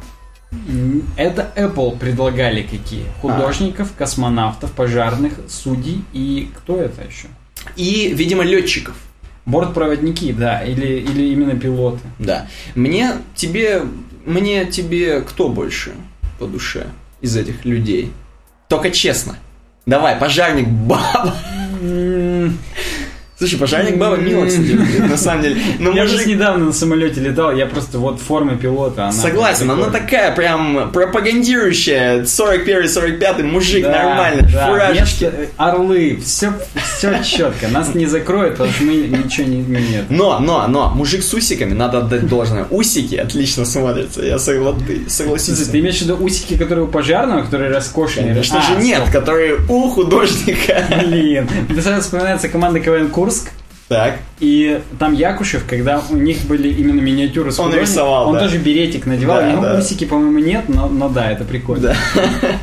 Это 1.16 1.50
Apple 1.56 1.98
предлагали 1.98 2.62
какие? 2.62 3.04
Художников, 3.20 3.92
космонавтов, 3.96 4.72
пожарных, 4.72 5.34
судей 5.48 6.04
и 6.12 6.50
кто 6.56 6.80
это 6.80 7.02
еще? 7.02 7.28
И, 7.76 8.12
видимо, 8.14 8.44
летчиков. 8.44 8.96
Бортпроводники, 9.46 10.32
да, 10.32 10.62
или, 10.64 11.00
или 11.00 11.32
именно 11.32 11.58
пилоты. 11.58 12.00
Да. 12.18 12.46
Мне, 12.74 13.12
тебе, 13.34 13.82
мне, 14.24 14.64
тебе 14.64 15.20
кто 15.20 15.48
больше 15.48 15.92
по 16.38 16.46
душе 16.46 16.86
из 17.20 17.36
этих 17.36 17.64
людей? 17.64 18.10
Только 18.68 18.90
честно. 18.90 19.36
Давай, 19.86 20.16
пожарник 20.16 20.66
баба. 20.66 21.34
Слушай, 23.44 23.58
пожарник 23.60 23.98
баба 23.98 24.16
мило, 24.16 24.46
кстати, 24.46 24.72
на 25.00 25.16
самом 25.18 25.42
деле. 25.42 25.60
Но 25.78 25.90
Я 25.92 26.04
мужик- 26.04 26.20
just 26.20 26.28
недавно 26.28 26.64
на 26.66 26.72
самолете 26.72 27.20
летал, 27.20 27.52
я 27.52 27.66
просто 27.66 27.98
вот 27.98 28.18
в 28.18 28.22
форме 28.24 28.56
пилота. 28.56 29.04
Она 29.04 29.12
Согласен, 29.12 29.70
она 29.70 29.90
такая 29.90 30.34
прям 30.34 30.90
пропагандирующая 30.92 32.22
41-45 32.22 33.42
мужик, 33.42 33.84
Да, 33.84 33.90
нормально, 33.92 34.48
да, 34.52 34.68
фуражечки. 34.68 35.24
вместо- 35.24 35.48
орлы, 35.58 36.18
все, 36.24 36.52
все 36.96 37.22
четко. 37.22 37.68
Нас 37.68 37.94
не 37.94 38.06
закроют, 38.06 38.52
потому 38.56 38.72
что 38.72 38.84
мы 38.84 38.94
ничего 38.94 39.46
не, 39.46 39.58
нет. 39.58 40.04
Но, 40.08 40.38
но, 40.40 40.66
но, 40.68 40.88
мужик 40.90 41.22
с 41.22 41.34
усиками, 41.34 41.74
надо 41.74 41.98
отдать 41.98 42.26
должное. 42.26 42.66
Усики 42.70 43.16
отлично 43.16 43.64
смотрятся, 43.66 44.22
я 44.22 44.36
согла- 44.36 44.74
согласен. 45.08 45.54
Ты 45.70 45.80
имеешь 45.80 45.98
в 45.98 46.02
виду 46.02 46.16
усики, 46.20 46.56
которые 46.56 46.84
у 46.86 46.88
пожарного, 46.88 47.42
которые 47.42 47.70
роскошные? 47.70 48.28
Конечно 48.28 48.58
А, 48.58 48.62
же 48.62 48.82
нет, 48.82 49.02
которые 49.12 49.56
у 49.68 49.88
художника. 49.90 50.84
Блин, 51.04 51.48
мне 51.68 51.82
сразу 51.82 52.02
вспоминается 52.02 52.48
команда 52.48 52.80
КВН 52.80 53.08
Курск, 53.42 53.50
Так. 53.88 54.18
и 54.40 54.80
там 54.98 55.12
Якушев, 55.14 55.64
когда 55.68 56.02
у 56.10 56.16
них 56.16 56.38
были 56.46 56.68
именно 56.68 57.00
миниатюры 57.00 57.52
с 57.52 57.58
Он 57.58 57.74
рисовал, 57.74 58.28
он 58.28 58.34
да. 58.34 58.40
тоже 58.40 58.58
беретик 58.58 59.06
надевал, 59.06 59.40
Да, 59.40 59.46
у 59.48 59.50
него 59.52 59.62
да. 59.62 59.78
усики, 59.78 60.04
по-моему, 60.04 60.38
нет, 60.38 60.64
но, 60.68 60.88
но 60.88 61.08
да, 61.08 61.30
это 61.30 61.44
прикольно. 61.44 61.94
Да. 62.42 62.58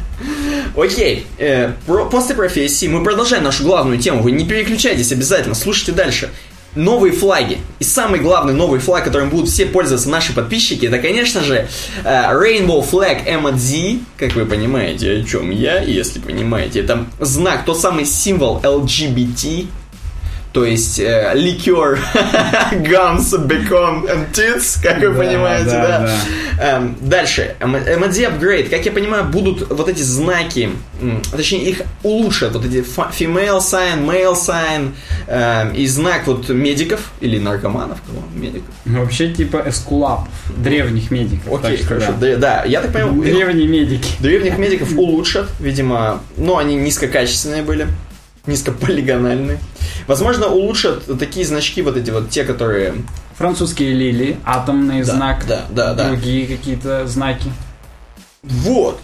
Окей, 0.75 1.25
э, 1.37 1.73
про- 1.85 2.05
после 2.05 2.33
профессии 2.35 2.87
мы 2.87 3.03
продолжаем 3.03 3.43
нашу 3.43 3.63
главную 3.63 3.99
тему. 3.99 4.21
Вы 4.21 4.31
не 4.31 4.45
переключайтесь 4.45 5.11
обязательно, 5.11 5.53
слушайте 5.55 5.91
дальше. 5.91 6.29
новые 6.73 7.11
флаги. 7.11 7.57
И 7.79 7.83
самый 7.83 8.21
главный 8.21 8.53
новый 8.53 8.79
флаг, 8.79 9.03
которым 9.03 9.29
будут 9.29 9.49
все 9.49 9.65
пользоваться 9.65 10.07
наши 10.09 10.33
подписчики, 10.33 10.85
это, 10.85 10.99
конечно 10.99 11.41
же, 11.41 11.67
э, 12.05 12.07
Rainbow 12.07 12.81
Flag 12.89 13.25
M&Z. 13.27 13.99
Как 14.17 14.33
вы 14.35 14.45
понимаете, 14.45 15.11
о 15.17 15.23
чем 15.25 15.49
я, 15.51 15.81
если 15.81 16.19
понимаете. 16.19 16.79
Это 16.79 17.05
знак, 17.19 17.65
тот 17.65 17.77
самый 17.77 18.05
символ 18.05 18.61
LGBT, 18.63 19.67
то 20.53 20.65
есть 20.65 20.99
э, 20.99 21.31
ликер 21.33 21.97
Guns, 22.73 23.33
Bacon 23.47 24.03
and 24.07 24.31
Tits, 24.33 24.81
как 24.83 24.99
вы 24.99 25.13
Да, 25.13 25.23
понимаете, 25.23 25.65
да, 25.69 25.87
да. 25.87 25.99
да. 26.57 26.77
Эм, 26.77 26.97
дальше, 27.01 27.55
MD 27.59 28.27
Upgrade, 28.29 28.69
как 28.69 28.85
я 28.85 28.91
понимаю, 28.91 29.23
будут 29.25 29.69
вот 29.69 29.87
эти 29.89 30.01
знаки, 30.01 30.69
м, 31.01 31.21
точнее 31.31 31.69
их 31.69 31.81
улучшат, 32.03 32.53
вот 32.53 32.65
эти 32.65 32.77
female 32.77 33.59
sign, 33.59 34.05
male 34.05 34.33
sign, 34.35 34.91
эм, 35.27 35.73
и 35.73 35.85
знак 35.87 36.27
вот 36.27 36.49
медиков 36.49 37.11
или 37.21 37.39
наркоманов, 37.39 37.99
кого? 38.05 38.23
Медиков. 38.35 38.67
Ну, 38.85 38.99
Вообще 39.01 39.31
типа 39.31 39.63
эскулапов, 39.67 40.27
древних 40.57 41.11
медиков. 41.11 41.63
Окей, 41.63 41.77
что 41.77 41.87
хорошо. 41.87 42.13
да. 42.19 42.35
Да, 42.35 42.63
я 42.65 42.81
так 42.81 42.91
понимаю, 42.91 43.21
Древние 43.21 43.67
медики. 43.67 44.09
древних 44.19 44.57
медиков 44.57 44.91
улучшат, 44.97 45.49
видимо, 45.59 46.21
но 46.37 46.57
они 46.57 46.75
низкокачественные 46.75 47.63
были, 47.63 47.87
низкополигональные. 48.47 49.59
Возможно, 50.07 50.47
улучшат 50.47 51.03
такие 51.19 51.45
значки, 51.45 51.81
вот 51.81 51.97
эти 51.97 52.09
вот 52.09 52.29
те, 52.29 52.43
которые 52.43 52.95
Французские 53.37 53.93
лилии, 53.93 54.37
атомный 54.45 54.99
Да, 54.99 55.15
знак, 55.15 55.45
да, 55.47 55.65
да, 55.71 55.93
да. 55.93 56.09
другие 56.09 56.45
какие-то 56.45 57.07
знаки. 57.07 57.51
Вот. 58.43 58.99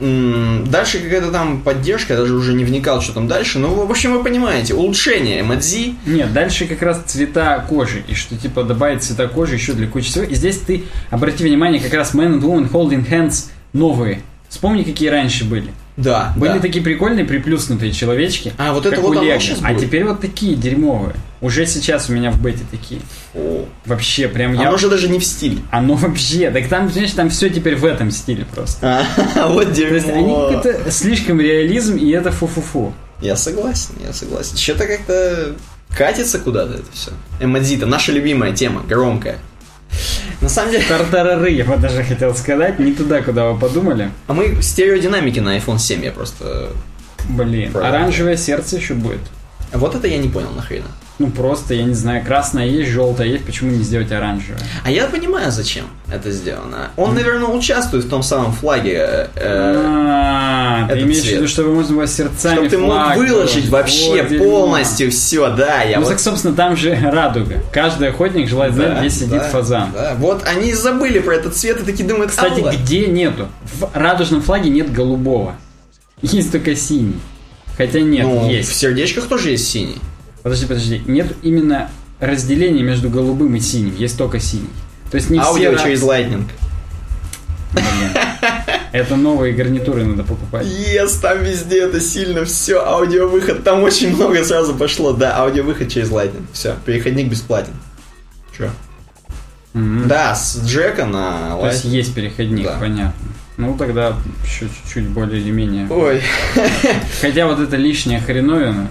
Дальше 0.00 0.98
какая-то 0.98 1.30
там 1.30 1.60
поддержка, 1.60 2.14
я 2.14 2.18
даже 2.20 2.34
уже 2.34 2.54
не 2.54 2.64
вникал, 2.64 3.00
что 3.00 3.12
там 3.12 3.28
дальше. 3.28 3.58
Ну, 3.58 3.86
в 3.86 3.90
общем, 3.90 4.12
вы 4.12 4.24
понимаете, 4.24 4.74
улучшение 4.74 5.42
MADZ. 5.42 5.94
Нет, 6.06 6.32
дальше 6.32 6.66
как 6.66 6.82
раз 6.82 7.02
цвета 7.06 7.64
кожи, 7.68 8.02
и 8.08 8.14
что 8.14 8.36
типа 8.36 8.64
добавить 8.64 9.02
цвета 9.02 9.28
кожи 9.28 9.54
еще 9.54 9.74
для 9.74 9.86
кучи 9.86 10.06
всего. 10.06 10.24
И 10.24 10.34
здесь 10.34 10.58
ты, 10.58 10.84
обрати 11.10 11.44
внимание, 11.44 11.80
как 11.80 11.92
раз 11.92 12.14
Man 12.14 12.40
and 12.40 12.42
Woman 12.42 12.70
Holding 12.70 13.08
Hands 13.08 13.50
новые. 13.72 14.22
Вспомни, 14.48 14.82
какие 14.82 15.08
раньше 15.08 15.44
были. 15.44 15.70
Да, 15.96 16.32
Были 16.36 16.54
да. 16.54 16.60
такие 16.60 16.82
прикольные 16.82 17.24
приплюснутые 17.24 17.92
человечки. 17.92 18.52
А, 18.56 18.72
вот 18.72 18.86
это 18.86 19.00
вот 19.00 19.16
оно 19.16 19.38
щас 19.38 19.58
А 19.62 19.68
будет? 19.72 19.82
теперь 19.82 20.04
вот 20.04 20.20
такие 20.20 20.54
дерьмовые. 20.54 21.14
Уже 21.42 21.66
сейчас 21.66 22.08
у 22.08 22.12
меня 22.12 22.30
в 22.30 22.40
бете 22.40 22.62
такие. 22.70 23.00
О. 23.34 23.66
Вообще, 23.84 24.28
прям 24.28 24.54
я... 24.54 24.68
Оно 24.68 24.78
же 24.78 24.88
даже 24.88 25.08
не 25.08 25.18
в 25.18 25.24
стиль. 25.24 25.60
Оно 25.70 25.94
вообще... 25.94 26.50
Так 26.50 26.68
там, 26.68 26.88
знаешь, 26.90 27.10
там 27.10 27.28
все 27.28 27.50
теперь 27.50 27.76
в 27.76 27.84
этом 27.84 28.10
стиле 28.10 28.46
просто. 28.54 29.04
А, 29.36 29.48
вот 29.48 29.74
То 29.74 29.80
есть 29.82 30.08
они 30.08 30.22
дерьмо. 30.22 30.52
какой-то 30.52 30.90
слишком 30.90 31.40
реализм, 31.40 31.96
и 31.96 32.10
это 32.10 32.30
фу-фу-фу. 32.30 32.94
Я 33.20 33.36
согласен, 33.36 33.94
я 34.04 34.12
согласен. 34.12 34.56
Что-то 34.56 34.86
как-то 34.86 35.56
катится 35.96 36.38
куда-то 36.38 36.74
это 36.74 36.86
все. 36.92 37.10
Эмодзита, 37.40 37.86
наша 37.86 38.12
любимая 38.12 38.52
тема, 38.52 38.82
громкая. 38.88 39.38
На 40.40 40.48
самом 40.48 40.72
деле, 40.72 40.84
Тартарары, 40.88 41.50
я 41.50 41.64
бы 41.64 41.76
даже 41.76 42.02
хотел 42.02 42.34
сказать, 42.34 42.78
не 42.78 42.92
туда, 42.92 43.22
куда 43.22 43.50
вы 43.50 43.58
подумали. 43.60 44.10
а 44.26 44.34
мы 44.34 44.60
стереодинамики 44.60 45.38
на 45.38 45.56
iPhone 45.56 45.78
7 45.78 46.04
я 46.04 46.12
просто... 46.12 46.70
Блин, 47.28 47.70
Правда. 47.70 47.88
оранжевое 47.90 48.36
сердце 48.36 48.76
еще 48.76 48.94
будет. 48.94 49.20
Вот 49.72 49.94
это 49.94 50.08
я 50.08 50.18
не 50.18 50.28
понял 50.28 50.50
нахрена. 50.50 50.88
Ну 51.18 51.30
просто, 51.30 51.74
я 51.74 51.84
не 51.84 51.94
знаю, 51.94 52.24
красное 52.24 52.66
есть, 52.66 52.90
желтое 52.90 53.30
есть, 53.32 53.44
почему 53.44 53.70
не 53.70 53.82
сделать 53.84 54.10
оранжевое? 54.10 54.58
А 54.82 54.90
я 54.90 55.06
понимаю, 55.06 55.52
зачем 55.52 55.84
это 56.12 56.30
сделано. 56.32 56.90
Он, 56.96 57.14
наверное, 57.14 57.48
участвует 57.48 58.04
в 58.06 58.08
том 58.08 58.22
самом 58.22 58.52
флаге. 58.52 59.28
э, 59.34 59.74
А, 59.76 60.88
ты 60.90 61.00
имеешь 61.02 61.22
в 61.22 61.26
виду, 61.26 61.46
чтобы 61.46 61.74
можно 61.74 61.96
было 61.96 62.06
сердцами 62.06 62.54
Чтобы 62.54 62.68
ты 62.70 62.78
мог 62.78 63.16
выложить 63.16 63.68
вообще 63.68 64.22
Вот 64.22 64.38
полностью 64.38 65.10
все, 65.10 65.54
да. 65.54 65.82
Я 65.82 65.98
Ну 65.98 66.04
вот- 66.04 66.10
так, 66.10 66.18
собственно, 66.20 66.54
там 66.54 66.76
же 66.76 66.94
радуга. 66.94 67.62
Каждый 67.72 68.08
охотник 68.08 68.48
желает 68.48 68.74
знать, 68.74 68.94
Да, 68.94 69.00
где 69.00 69.10
сидит 69.10 69.30
да, 69.30 69.48
фазан. 69.48 69.90
да. 69.92 70.14
Вот 70.18 70.42
они 70.46 70.72
забыли 70.74 71.18
про 71.20 71.36
этот 71.36 71.54
цвет 71.54 71.80
и 71.82 71.84
такие 71.84 72.08
думают, 72.08 72.30
Кстати, 72.30 72.60
«Алла». 72.60 72.72
где 72.72 73.06
нету? 73.06 73.48
В 73.78 73.88
радужном 73.94 74.42
флаге 74.42 74.70
нет 74.70 74.92
голубого. 74.92 75.54
Есть 76.22 76.52
только 76.52 76.74
синий. 76.74 77.20
Хотя 77.76 78.00
нет, 78.00 78.26
ну, 78.26 78.46
в 78.46 78.50
есть. 78.50 78.74
сердечках 78.76 79.26
тоже 79.28 79.50
есть 79.50 79.68
синий. 79.68 79.98
Подожди, 80.42 80.66
подожди. 80.66 81.02
Нет 81.06 81.34
именно 81.42 81.90
разделения 82.20 82.82
между 82.82 83.10
голубым 83.10 83.54
и 83.56 83.60
синим. 83.60 83.94
Есть 83.96 84.18
только 84.18 84.40
синий. 84.40 84.70
То 85.10 85.16
есть 85.16 85.30
не 85.30 85.38
Аудио 85.38 85.74
все... 85.74 85.84
через 85.84 86.02
Lightning. 86.02 86.44
Это 88.92 89.16
новые 89.16 89.54
гарнитуры 89.54 90.04
надо 90.04 90.22
покупать. 90.22 90.66
Yes, 90.66 91.18
там 91.20 91.42
везде 91.42 91.80
это 91.84 91.98
сильно 92.00 92.44
все, 92.44 92.84
аудиовыход, 92.84 93.64
там 93.64 93.82
очень 93.82 94.14
много 94.14 94.44
сразу 94.44 94.74
пошло. 94.74 95.12
Да, 95.12 95.36
аудиовыход 95.38 95.88
через 95.88 96.10
Lightning. 96.10 96.44
Все, 96.52 96.76
переходник 96.84 97.28
бесплатен. 97.28 97.72
Че? 98.56 98.70
Мгм. 99.72 100.08
Да, 100.08 100.34
с 100.34 100.62
Джека 100.66 101.06
на 101.06 101.56
То 101.58 101.68
есть 101.68 101.84
есть 101.84 102.14
переходник, 102.14 102.66
Да. 102.66 102.76
понятно. 102.78 103.14
Ну 103.56 103.76
тогда 103.78 104.16
еще 104.44 104.66
чуть-чуть 104.66 105.08
более 105.08 105.40
или 105.40 105.50
менее. 105.50 105.86
Ой, 105.88 106.20
Хотя 107.22 107.46
вот 107.46 107.60
эта 107.60 107.76
лишняя 107.76 108.20
хреновина 108.20 108.88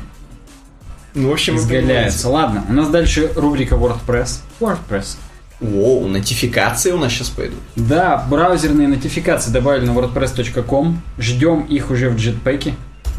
ну 1.14 1.30
в 1.30 1.34
общем 1.34 1.56
вы 1.56 1.62
изгаляется. 1.62 2.30
Ладно, 2.30 2.64
у 2.70 2.74
нас 2.74 2.90
дальше 2.90 3.32
рубрика 3.36 3.76
WordPress. 3.76 4.40
WordPress. 4.60 5.18
Воу, 5.62 6.08
нотификации 6.08 6.92
у 6.92 6.98
нас 6.98 7.12
сейчас 7.12 7.30
пойдут. 7.30 7.60
Да, 7.76 8.26
браузерные 8.30 8.88
нотификации 8.88 9.52
добавили 9.52 9.86
на 9.86 9.92
wordpress.com. 9.92 11.02
Ждем 11.20 11.62
их 11.62 11.92
уже 11.92 12.10
в 12.10 12.16
Jetpack. 12.16 12.74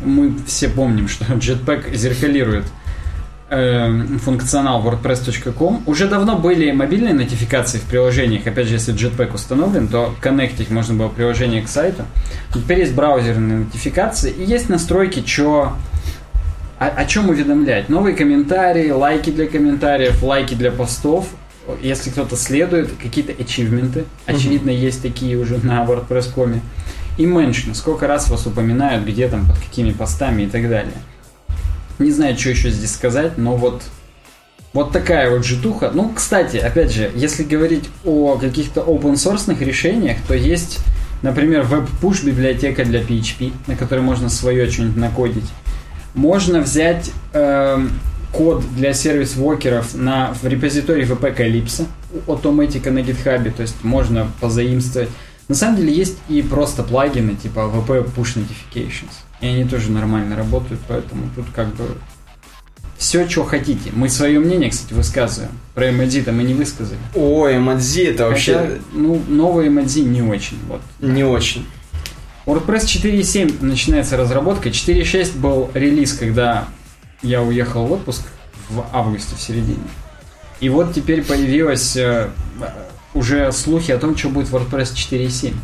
Мы 0.05 0.35
все 0.47 0.69
помним, 0.69 1.09
что 1.09 1.25
Jetpack 1.35 1.95
зеркалирует 1.95 2.65
э, 3.49 4.19
функционал 4.25 4.83
wordpress.com. 4.83 5.85
Уже 5.87 6.09
давно 6.09 6.37
были 6.37 6.73
мобильные 6.73 7.15
нотификации 7.15 7.79
в 7.79 7.83
приложениях. 7.83 8.45
Опять 8.45 8.67
же, 8.67 8.75
если 8.75 8.93
Jetpack 8.93 9.35
установлен, 9.35 9.87
то 9.87 10.13
коннектить 10.21 10.71
можно 10.71 10.95
было 10.95 11.09
приложение 11.09 11.63
к 11.63 11.69
сайту. 11.69 12.03
Теперь 12.53 12.81
есть 12.81 12.95
браузерные 12.95 13.59
нотификации 13.59 14.33
и 14.33 14.45
есть 14.45 14.69
настройки, 14.69 15.23
что 15.25 15.75
о, 16.83 17.03
о 17.03 17.05
чем 17.05 17.29
уведомлять? 17.29 17.89
Новые 17.89 18.17
комментарии, 18.17 18.91
лайки 18.91 19.31
для 19.31 19.47
комментариев, 19.47 20.23
лайки 20.23 20.55
для 20.55 20.73
постов. 20.73 21.27
Если 21.81 22.11
кто-то 22.11 22.37
следует, 22.37 22.91
какие-то 23.01 23.33
ачивменты. 23.41 24.05
Очевидно, 24.27 24.71
есть 24.71 25.01
такие 25.01 25.37
уже 25.37 25.59
на 25.59 25.85
WordPress.com. 25.85 26.61
И 27.19 27.27
меншн, 27.27 27.73
сколько 27.75 28.09
раз 28.09 28.29
вас 28.31 28.47
упоминают, 28.47 29.07
где 29.07 29.29
там, 29.29 29.47
под 29.47 29.59
какими 29.59 29.93
постами 29.93 30.43
и 30.43 30.47
так 30.47 30.69
далее. 30.69 30.95
Не 32.01 32.11
знаю, 32.11 32.37
что 32.37 32.49
еще 32.49 32.71
здесь 32.71 32.93
сказать, 32.93 33.39
но 33.39 33.55
вот 33.57 33.83
вот 34.73 34.91
такая 34.91 35.31
вот 35.31 35.45
житуха. 35.45 35.91
Ну, 35.93 36.09
кстати, 36.09 36.57
опять 36.57 36.93
же, 36.93 37.13
если 37.15 37.45
говорить 37.45 37.91
о 38.05 38.39
каких-то 38.39 38.81
open 38.81 39.15
source 39.15 39.57
решениях, 39.63 40.17
то 40.27 40.35
есть, 40.35 40.79
например, 41.21 41.63
веб-пуш 41.63 42.25
библиотека 42.25 42.85
для 42.85 43.03
PHP, 43.03 43.53
на 43.67 43.77
которой 43.77 44.01
можно 44.01 44.31
свое 44.31 44.69
что-нибудь 44.71 44.97
накодить. 44.97 45.45
Можно 46.15 46.61
взять 46.61 47.11
эм, 47.33 47.91
код 48.33 48.63
для 48.75 48.95
сервис-вокеров 48.95 49.95
на, 49.95 50.35
в 50.35 50.47
репозитории 50.47 51.07
VP 51.07 51.37
Calypso 51.37 51.87
Automatica 52.27 52.91
на 52.91 52.99
GitHub, 53.01 53.51
то 53.51 53.63
есть 53.63 53.83
можно 53.83 54.31
позаимствовать. 54.41 55.09
На 55.49 55.55
самом 55.55 55.77
деле 55.77 55.93
есть 55.93 56.19
и 56.29 56.43
просто 56.43 56.83
плагины 56.83 57.35
типа 57.35 57.61
VP 57.61 58.15
Push 58.15 58.39
Notifications. 58.39 59.13
И 59.41 59.47
они 59.47 59.65
тоже 59.65 59.91
нормально 59.91 60.37
работают, 60.37 60.81
поэтому 60.87 61.29
тут 61.35 61.47
как 61.55 61.75
бы 61.75 61.85
все, 63.03 63.29
что 63.29 63.43
хотите. 63.45 63.91
Мы 63.93 64.09
свое 64.09 64.39
мнение, 64.39 64.71
кстати, 64.71 64.95
высказываем. 64.95 65.51
Про 65.75 65.91
эмодзи-то 65.91 66.31
мы 66.31 66.45
не 66.45 66.55
высказали. 66.55 67.01
Ой, 67.17 67.59
Мадзи 67.59 68.05
это 68.05 68.29
вообще 68.29 68.59
Хотя, 68.59 68.71
ну, 68.93 69.21
новые 69.29 69.69
эмодзи 69.69 70.01
не 70.01 70.23
очень. 70.23 70.59
Вот. 70.69 70.81
не 71.01 71.25
очень. 71.25 71.67
WordPress 72.47 72.85
4.7 72.85 73.65
начинается 73.65 74.17
разработка. 74.17 74.69
4.6 74.69 75.39
был 75.39 75.71
релиз, 75.75 76.15
когда 76.15 76.67
я 77.23 77.43
уехал 77.43 77.87
в 77.87 77.93
отпуск 77.93 78.23
в 78.69 78.85
августе, 78.93 79.37
в 79.37 79.41
середине. 79.41 79.85
И 80.61 80.69
вот 80.69 80.95
теперь 80.95 81.25
появилось 81.25 81.97
э, 81.97 82.31
уже 83.15 83.53
слухи 83.53 83.93
о 83.93 83.99
том, 83.99 84.17
что 84.17 84.29
будет 84.29 84.49
WordPress 84.49 84.95
4.7. 84.95 85.55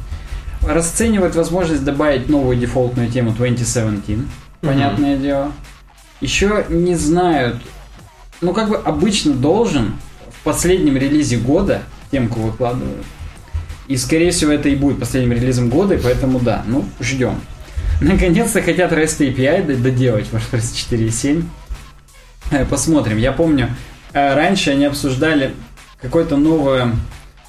Расценивают 0.66 1.34
возможность 1.34 1.84
добавить 1.84 2.28
новую 2.28 2.56
дефолтную 2.56 3.10
тему 3.10 3.30
2017, 3.32 4.18
понятное 4.60 5.16
дело. 5.16 5.52
Еще 6.20 6.66
не 6.68 6.96
знают, 6.96 7.56
ну 8.40 8.52
как 8.52 8.68
бы 8.68 8.76
обычно 8.76 9.34
должен 9.34 9.94
в 10.40 10.42
последнем 10.42 10.96
релизе 10.96 11.38
года 11.38 11.82
темку 12.10 12.40
выкладывают. 12.40 13.06
И, 13.88 13.96
скорее 13.96 14.30
всего, 14.30 14.52
это 14.52 14.68
и 14.68 14.74
будет 14.74 15.00
последним 15.00 15.32
релизом 15.32 15.70
года, 15.70 15.94
и 15.94 15.98
поэтому 15.98 16.38
да, 16.40 16.62
ну, 16.66 16.84
ждем. 17.00 17.40
Наконец-то 18.00 18.62
хотят 18.62 18.92
REST 18.92 19.34
API 19.34 19.76
доделать 19.76 20.26
в 20.26 20.34
WordPress 20.34 20.74
4.7. 20.90 21.44
Э, 22.50 22.64
Посмотрим. 22.66 23.16
Я 23.18 23.32
помню, 23.32 23.70
э, 24.12 24.34
раньше 24.34 24.70
они 24.70 24.84
обсуждали 24.84 25.54
какую-то 26.00 26.36
новую, 26.36 26.96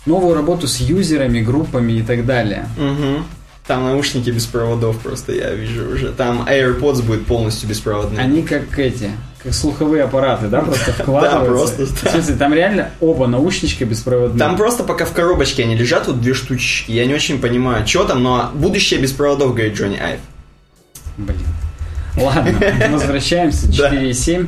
новую 0.05 0.33
работу 0.33 0.67
с 0.67 0.79
юзерами, 0.79 1.41
группами 1.41 1.93
и 1.93 2.01
так 2.01 2.25
далее. 2.25 2.65
Мгм. 2.77 3.25
Там 3.67 3.83
наушники 3.83 4.31
без 4.31 4.45
проводов 4.45 4.97
просто, 4.99 5.33
я 5.33 5.53
вижу 5.53 5.91
уже. 5.91 6.11
Там 6.11 6.47
AirPods 6.47 7.03
будет 7.03 7.25
полностью 7.25 7.69
беспроводные. 7.69 8.19
Они 8.19 8.41
как 8.41 8.79
эти, 8.79 9.11
как 9.41 9.53
слуховые 9.53 10.03
аппараты, 10.03 10.47
да, 10.47 10.61
просто 10.61 10.91
вкладываются. 10.91 11.75
просто, 11.75 12.07
В 12.07 12.11
смысле, 12.11 12.35
там 12.35 12.53
реально 12.53 12.89
оба 12.99 13.27
наушничка 13.27 13.85
беспроводные. 13.85 14.37
Там 14.37 14.57
просто 14.57 14.83
пока 14.83 15.05
в 15.05 15.13
коробочке 15.13 15.63
они 15.63 15.75
лежат, 15.75 16.07
вот 16.07 16.19
две 16.21 16.33
штучки. 16.33 16.91
Я 16.91 17.05
не 17.05 17.13
очень 17.13 17.39
понимаю, 17.39 17.87
что 17.87 18.03
там, 18.03 18.21
но 18.21 18.51
будущее 18.53 18.99
без 18.99 19.11
проводов, 19.11 19.53
говорит 19.53 19.77
Джонни 19.77 19.97
Айв. 19.97 20.19
Блин. 21.17 21.39
Ладно, 22.17 22.59
возвращаемся. 22.91 23.67
Да. 23.67 23.93
4.7. 23.93 24.47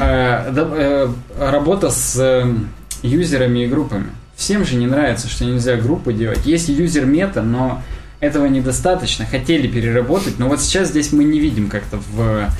Э, 0.00 0.50
да, 0.50 0.68
э, 0.70 1.08
Работа 1.38 1.90
с 1.90 2.16
э, 2.18 2.54
юзерами 3.02 3.60
и 3.60 3.66
группами. 3.66 4.06
Всем 4.36 4.66
же 4.66 4.76
не 4.76 4.86
нравится, 4.86 5.28
что 5.28 5.44
нельзя 5.44 5.76
группы 5.76 6.12
делать. 6.12 6.44
Есть 6.44 6.68
юзер 6.68 7.06
мета, 7.06 7.40
но 7.40 7.82
этого 8.20 8.46
недостаточно. 8.46 9.24
Хотели 9.24 9.66
переработать, 9.66 10.38
но 10.38 10.48
вот 10.48 10.60
сейчас 10.60 10.88
здесь 10.88 11.12
мы 11.12 11.24
не 11.24 11.40
видим 11.40 11.68
как-то 11.68 11.98
в, 12.12 12.50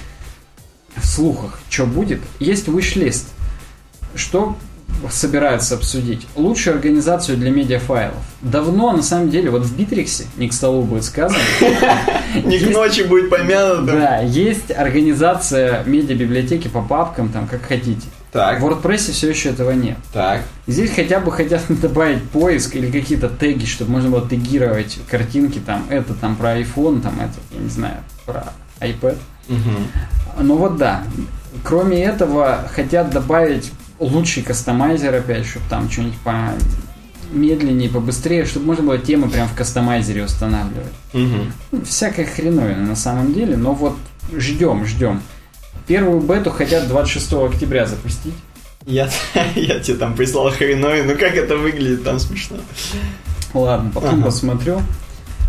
в 0.97 1.07
слухах, 1.07 1.59
что 1.69 1.87
будет. 1.87 2.21
Есть 2.39 2.69
wish-лист. 2.69 3.29
Что 4.15 4.57
собираются 5.11 5.75
обсудить? 5.75 6.27
Лучшую 6.37 6.75
организацию 6.77 7.37
для 7.37 7.51
медиафайлов. 7.51 8.17
Давно, 8.41 8.93
на 8.93 9.03
самом 9.03 9.31
деле, 9.31 9.51
вот 9.51 9.63
в 9.63 9.77
Битриксе, 9.77 10.25
не 10.37 10.49
к 10.49 10.53
столу 10.53 10.83
будет 10.85 11.05
сказано, 11.05 11.39
Не 12.45 12.59
к 12.59 12.71
ночи 12.71 13.03
будет 13.03 13.29
помянуто. 13.29 13.85
да, 13.93 14.19
есть 14.21 14.71
организация 14.71 15.85
медиабиблиотеки 15.85 16.69
по 16.69 16.81
папкам, 16.83 17.29
там, 17.31 17.47
как 17.47 17.63
хотите. 17.63 18.07
Так, 18.33 18.61
В 18.61 18.67
WordPress 18.67 19.13
все 19.13 19.31
еще 19.31 19.51
этого 19.51 19.71
нет. 19.73 19.97
так. 20.13 20.43
Здесь 20.67 20.91
хотя 20.95 21.21
бы 21.21 21.31
хотят 21.33 21.63
добавить 21.69 22.23
поиск 22.31 22.75
или 22.77 22.91
какие-то 22.91 23.29
теги, 23.29 23.65
чтобы 23.67 23.91
можно 23.93 24.11
было 24.11 24.27
тегировать 24.27 24.99
картинки, 25.11 25.59
там, 25.59 25.87
это 25.91 26.15
там 26.15 26.37
про 26.37 26.59
iPhone, 26.61 27.01
там, 27.03 27.19
это, 27.21 27.35
я 27.53 27.61
не 27.61 27.69
знаю, 27.71 27.97
про 28.25 28.53
iPad. 28.81 29.17
Ну 29.49 30.57
вот 30.57 30.77
да. 30.77 31.05
Кроме 31.65 32.03
этого, 32.05 32.69
хотят 32.73 33.11
добавить 33.11 33.73
лучший 33.99 34.43
кастомайзер 34.43 35.15
опять, 35.15 35.47
чтобы 35.47 35.65
там 35.71 35.91
что-нибудь 35.91 36.19
по 36.19 36.51
медленнее, 37.33 37.89
побыстрее, 37.89 38.45
чтобы 38.45 38.67
можно 38.67 38.85
было 38.85 38.99
темы 38.99 39.29
прям 39.29 39.49
в 39.49 39.55
кастомайзере 39.55 40.25
устанавливать. 40.25 40.93
Мгм. 41.13 41.53
Ну, 41.73 41.85
Всякая 41.85 42.25
хреновина 42.27 42.83
на 42.83 42.97
самом 42.97 43.33
деле, 43.35 43.57
но 43.57 43.73
вот 43.73 43.97
ждем, 44.37 44.85
ждем. 44.87 45.21
Первую 45.87 46.21
бету 46.21 46.51
хотят 46.51 46.89
26 46.89 47.33
октября 47.33 47.87
запустить. 47.87 48.35
Я, 48.85 49.09
я 49.57 49.81
тебе 49.81 49.97
там 49.97 50.15
прислал 50.15 50.51
хреновый, 50.51 51.03
ну 51.03 51.15
как 51.17 51.35
это 51.35 51.57
выглядит, 51.57 52.05
там 52.05 52.19
смешно. 52.21 52.59
Ладно, 53.55 53.91
потом 53.93 54.17
Ага. 54.17 54.25
посмотрю. 54.25 54.81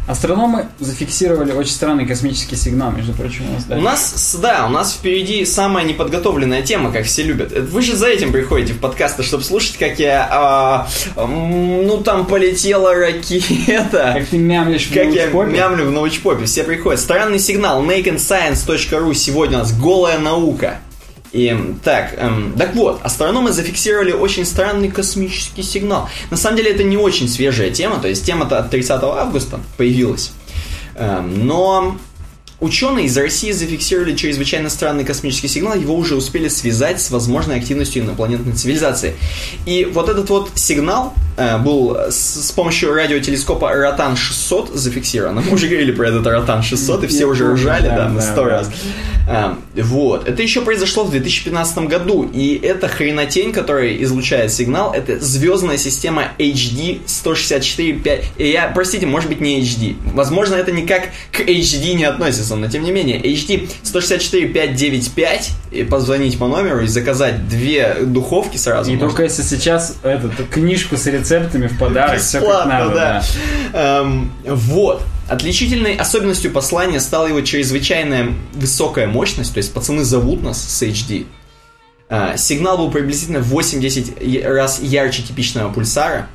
Астрономы 0.07 0.67
зафиксировали 0.79 1.51
очень 1.51 1.71
странный 1.73 2.05
космический 2.05 2.55
сигнал, 2.55 2.91
между 2.91 3.11
прочим, 3.13 3.49
у 3.49 3.53
нас, 3.53 3.65
да? 3.65 3.77
У 3.77 3.81
нас, 3.81 4.37
да, 4.41 4.65
у 4.65 4.69
нас 4.69 4.93
впереди 4.93 5.43
самая 5.45 5.83
неподготовленная 5.83 6.61
тема, 6.61 6.91
как 6.93 7.05
все 7.05 7.23
любят. 7.23 7.51
Это 7.51 7.63
Вы 7.63 7.81
же 7.81 7.95
за 7.95 8.07
этим 8.07 8.31
приходите 8.31 8.73
в 8.73 8.79
подкасты, 8.79 9.23
чтобы 9.23 9.43
слушать, 9.43 9.77
как 9.77 9.99
я, 9.99 10.27
а, 10.31 10.87
ну 11.17 12.01
там 12.03 12.25
полетела 12.25 12.93
ракета. 12.95 14.13
Как 14.17 14.27
ты 14.27 14.37
мямлишь 14.37 14.85
в 14.87 14.93
Как 14.93 15.07
я 15.07 15.23
научпопе? 15.23 15.51
мямлю 15.51 15.85
в 15.87 15.91
научпопе, 15.91 16.45
все 16.45 16.63
приходят. 16.63 16.99
Странный 17.01 17.39
сигнал, 17.39 17.83
nakeandscience.ru, 17.83 19.13
сегодня 19.13 19.57
у 19.57 19.59
нас 19.61 19.77
голая 19.77 20.19
наука. 20.19 20.79
И, 21.31 21.55
так, 21.83 22.13
эм, 22.17 22.53
так 22.57 22.73
вот, 22.75 23.01
астрономы 23.03 23.51
зафиксировали 23.51 24.11
очень 24.11 24.45
странный 24.45 24.89
космический 24.89 25.63
сигнал. 25.63 26.09
На 26.31 26.37
самом 26.37 26.57
деле 26.57 26.71
это 26.71 26.83
не 26.83 26.97
очень 26.97 27.27
свежая 27.27 27.71
тема, 27.71 27.99
то 27.99 28.07
есть 28.07 28.25
тема-то 28.25 28.59
от 28.59 28.69
30 28.69 29.03
августа 29.03 29.59
появилась. 29.77 30.31
Эм, 30.95 31.45
но 31.45 31.97
ученые 32.59 33.05
из 33.05 33.17
России 33.17 33.51
зафиксировали 33.51 34.15
чрезвычайно 34.15 34.69
странный 34.69 35.03
космический 35.03 35.47
сигнал, 35.47 35.75
его 35.75 35.95
уже 35.95 36.15
успели 36.15 36.47
связать 36.47 37.01
с 37.01 37.11
возможной 37.11 37.57
активностью 37.57 38.03
инопланетной 38.03 38.53
цивилизации. 38.53 39.15
И 39.65 39.85
вот 39.85 40.09
этот 40.09 40.29
вот 40.29 40.51
сигнал 40.55 41.13
был 41.63 41.97
с, 42.09 42.47
с 42.47 42.51
помощью 42.51 42.93
радиотелескопа 42.93 43.71
Ротан-600 43.73 44.75
зафиксирован. 44.75 45.35
Мы 45.35 45.53
уже 45.53 45.67
говорили 45.67 45.91
про 45.91 46.07
этот 46.07 46.25
Ротан-600, 46.25 47.05
и 47.05 47.07
все 47.07 47.25
уже 47.25 47.51
ржали, 47.53 47.87
да, 47.87 48.09
на 48.09 48.21
сто 48.21 48.45
раз. 48.45 48.69
А, 49.29 49.57
вот. 49.75 50.27
Это 50.27 50.41
еще 50.41 50.61
произошло 50.61 51.03
в 51.03 51.11
2015 51.11 51.79
году, 51.79 52.29
и 52.33 52.55
эта 52.55 52.87
хренотень, 52.87 53.51
которая 53.51 53.95
излучает 53.97 54.53
сигнал, 54.53 54.93
это 54.93 55.19
звездная 55.19 55.77
система 55.77 56.31
HD 56.39 57.01
164.5. 57.05 58.23
И 58.37 58.49
Я, 58.49 58.71
простите, 58.73 59.05
может 59.05 59.29
быть 59.29 59.41
не 59.41 59.61
HD. 59.61 59.95
Возможно, 60.13 60.55
это 60.55 60.71
никак 60.71 61.09
к 61.31 61.41
HD 61.41 61.93
не 61.93 62.05
относится, 62.05 62.55
но 62.55 62.69
тем 62.69 62.83
не 62.83 62.91
менее, 62.91 63.21
HD 63.21 63.69
164.595, 63.83 65.49
и 65.71 65.83
позвонить 65.83 66.37
по 66.39 66.47
номеру 66.47 66.81
и 66.81 66.87
заказать 66.87 67.49
две 67.49 67.97
духовки 68.01 68.55
сразу. 68.57 68.89
И 68.89 68.93
можно. 68.93 69.09
только 69.09 69.23
если 69.23 69.41
сейчас 69.41 69.97
эту 70.03 70.29
книжку 70.49 70.95
с 70.95 71.05
рецептами 71.31 71.67
в 71.67 71.77
подарок, 71.77 72.19
все 72.19 72.41
как 72.41 72.65
надо, 72.65 72.93
да. 72.93 73.23
да. 73.73 74.01
Эм, 74.01 74.31
вот. 74.45 75.03
Отличительной 75.29 75.95
особенностью 75.95 76.51
послания 76.51 77.01
стала 77.01 77.27
его 77.27 77.41
чрезвычайная 77.41 78.33
высокая 78.53 79.07
мощность, 79.07 79.53
то 79.53 79.57
есть 79.57 79.73
пацаны 79.73 80.05
зовут 80.05 80.41
нас 80.41 80.57
с 80.61 80.81
HD. 80.81 81.25
А, 82.09 82.37
сигнал 82.37 82.77
был 82.77 82.89
приблизительно 82.89 83.39
в 83.39 83.53
8-10 83.53 84.23
я- 84.23 84.49
раз 84.49 84.79
ярче 84.81 85.23
типичного 85.23 85.71
пульсара. 85.71 86.27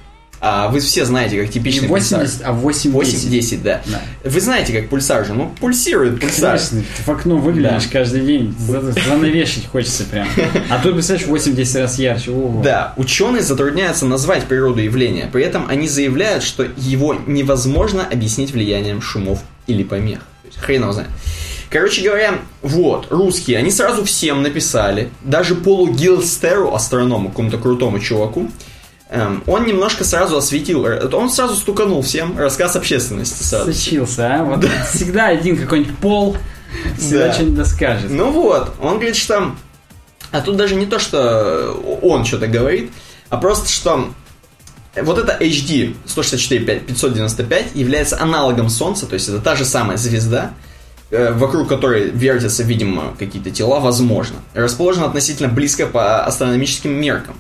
А 0.45 0.67
вы 0.67 0.81
все 0.81 1.05
знаете, 1.05 1.41
как 1.41 1.53
типичный 1.53 1.87
пульсар. 1.87 2.19
80, 2.23 2.41
а 2.45 2.53
8 2.53 2.91
8-10, 2.91 3.63
да. 3.63 3.81
Да. 3.87 4.03
Вы 4.29 4.41
знаете, 4.41 4.73
как 4.73 4.89
пульсар 4.89 5.25
же, 5.25 5.35
ну, 5.35 5.55
пульсирует 5.61 6.19
пульсар. 6.21 6.57
Конечно, 6.59 6.81
ты 6.97 7.03
в 7.05 7.09
окно 7.11 7.37
выглянешь 7.37 7.85
Да. 7.85 7.91
каждый 7.93 8.23
день, 8.23 8.53
за- 8.59 8.81
занавешить 8.91 9.69
хочется 9.69 10.03
прям. 10.03 10.27
А 10.69 10.81
тут, 10.83 10.95
представляешь, 10.95 11.29
80 11.29 11.77
раз 11.77 11.97
ярче. 12.01 12.33
Ого. 12.33 12.61
Да, 12.61 12.93
ученые 12.97 13.43
затрудняются 13.45 14.05
назвать 14.05 14.43
природу 14.47 14.81
явления, 14.81 15.29
при 15.33 15.45
этом 15.45 15.67
они 15.69 15.87
заявляют, 15.87 16.43
что 16.43 16.67
его 16.77 17.15
невозможно 17.29 18.05
объяснить 18.05 18.51
влиянием 18.51 19.01
шумов 19.01 19.39
или 19.69 19.85
помех. 19.85 20.19
Хрен 20.57 20.83
его 20.83 20.93
знает. 20.93 21.09
Короче 21.71 22.03
говоря, 22.03 22.35
вот, 22.63 23.07
русские, 23.11 23.59
они 23.59 23.71
сразу 23.71 24.05
всем 24.05 24.43
написали, 24.43 25.09
даже 25.23 25.55
Полу 25.55 25.87
Гилстеру, 25.87 26.75
астроному, 26.75 27.29
какому-то 27.31 27.59
крутому 27.59 28.01
чуваку, 28.01 28.51
эм, 29.13 29.43
он 29.47 29.67
немножко 29.67 30.05
сразу 30.05 30.37
осветил, 30.37 30.85
э, 30.87 31.09
он 31.13 31.31
сразу 31.31 31.55
стуканул 31.55 32.03
всем 32.03 32.37
рассказ 32.39 32.77
общественности 32.77 33.43
сразу. 33.43 33.73
Сочился, 33.73 34.35
а? 34.35 34.45
Вот 34.45 34.65
всегда 34.93 35.27
один 35.29 35.57
какой-нибудь 35.57 35.97
пол 35.99 36.37
всегда 36.99 37.27
Да. 37.27 37.33
что-нибудь 37.33 37.57
доскажет. 37.57 38.11
Ну 38.11 38.31
вот, 38.31 38.75
он 38.81 38.95
говорит, 38.95 39.17
что... 39.17 39.53
А 40.31 40.41
тут 40.41 40.57
даже 40.57 40.75
не 40.75 40.87
то, 40.87 40.99
что 40.99 41.99
он 42.03 42.25
что-то 42.25 42.47
говорит, 42.47 42.91
а 43.29 43.37
просто, 43.37 43.69
что 43.69 44.09
вот 44.97 45.19
это 45.19 45.37
HD 45.43 45.95
164-595 46.07 47.65
является 47.75 48.21
аналогом 48.21 48.69
Солнца, 48.69 49.07
то 49.07 49.15
есть 49.15 49.29
это 49.29 49.39
та 49.41 49.57
же 49.57 49.65
самая 49.65 49.97
звезда, 49.99 50.53
э, 51.11 51.33
вокруг 51.33 51.69
которой 51.69 52.11
вертятся, 52.11 52.63
видимо, 52.63 53.15
какие-то 53.19 53.51
тела, 53.51 53.81
возможно. 53.81 54.37
Расположена 54.55 55.07
относительно 55.07 55.49
близко 55.49 55.87
по 55.87 56.25
астрономическим 56.25 56.93
меркам. 56.93 57.35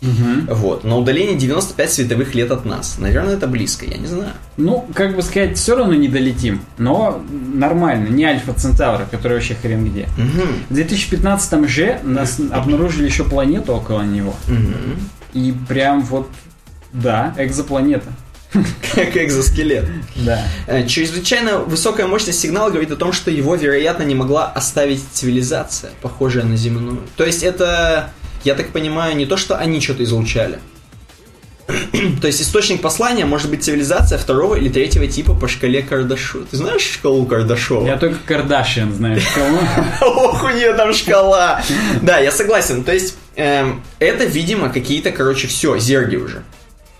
Мгм. 0.00 0.46
Вот. 0.50 0.84
На 0.84 0.96
удалении 0.96 1.36
95 1.36 1.92
световых 1.92 2.34
лет 2.34 2.50
от 2.50 2.64
нас. 2.64 2.96
Наверное, 2.98 3.34
это 3.34 3.46
близко, 3.46 3.84
я 3.84 3.98
не 3.98 4.06
знаю. 4.06 4.32
Ну, 4.56 4.88
как 4.94 5.14
бы 5.14 5.22
сказать, 5.22 5.58
все 5.58 5.76
равно 5.76 5.94
не 5.94 6.08
долетим, 6.08 6.62
но 6.78 7.22
нормально, 7.30 8.08
не 8.08 8.24
Альфа 8.24 8.54
Центавра, 8.54 9.06
который 9.10 9.34
вообще 9.34 9.54
хрен 9.54 9.84
где. 9.84 10.08
Мгм. 10.16 10.64
В 10.70 10.74
2015 10.74 11.68
же 11.68 12.00
нас 12.02 12.40
обнаружили 12.50 13.06
еще 13.06 13.24
планету 13.24 13.74
около 13.74 14.02
него. 14.02 14.34
Мгм. 14.48 14.98
И 15.34 15.54
прям 15.68 16.02
вот, 16.02 16.28
да, 16.92 17.34
экзопланета. 17.36 18.10
Как 18.94 19.16
экзоскелет. 19.16 19.84
Да. 20.16 20.42
Э, 20.66 20.84
Чрезвычайно 20.86 21.58
высокая 21.58 22.06
мощность 22.08 22.40
сигнала 22.40 22.70
говорит 22.70 22.90
о 22.90 22.96
том, 22.96 23.12
что 23.12 23.30
его, 23.30 23.54
вероятно, 23.54 24.02
не 24.02 24.16
могла 24.16 24.46
оставить 24.46 25.02
цивилизация, 25.12 25.92
похожая 26.02 26.44
на 26.44 26.56
земную. 26.56 27.00
То 27.16 27.24
есть 27.24 27.44
это, 27.44 28.10
я 28.44 28.54
так 28.54 28.70
понимаю, 28.70 29.16
не 29.16 29.26
то, 29.26 29.36
что 29.36 29.56
они 29.56 29.80
что-то 29.80 30.04
излучали. 30.04 30.58
То 32.20 32.26
есть 32.26 32.42
источник 32.42 32.82
послания 32.82 33.24
может 33.24 33.50
быть 33.50 33.64
цивилизация 33.64 34.18
второго 34.18 34.56
или 34.56 34.68
третьего 34.68 35.06
типа 35.06 35.34
по 35.34 35.48
шкале 35.48 35.82
Кардашова. 35.82 36.44
Ты 36.50 36.56
знаешь 36.56 36.82
шкалу 36.82 37.26
Кардашова? 37.26 37.86
Я 37.86 37.96
только 37.96 38.18
Кардашьян 38.26 38.92
знаю. 38.92 39.20
кого. 39.34 39.58
Ох, 40.00 40.44
у 40.44 40.48
нее 40.48 40.72
там 40.74 40.92
шкала. 40.92 41.62
Да, 42.02 42.18
я 42.18 42.32
согласен. 42.32 42.84
То 42.84 42.92
есть 42.92 43.16
эм, 43.36 43.82
это, 43.98 44.24
видимо, 44.24 44.70
какие-то, 44.70 45.12
короче, 45.12 45.48
все, 45.48 45.78
зерги 45.78 46.16
уже. 46.16 46.42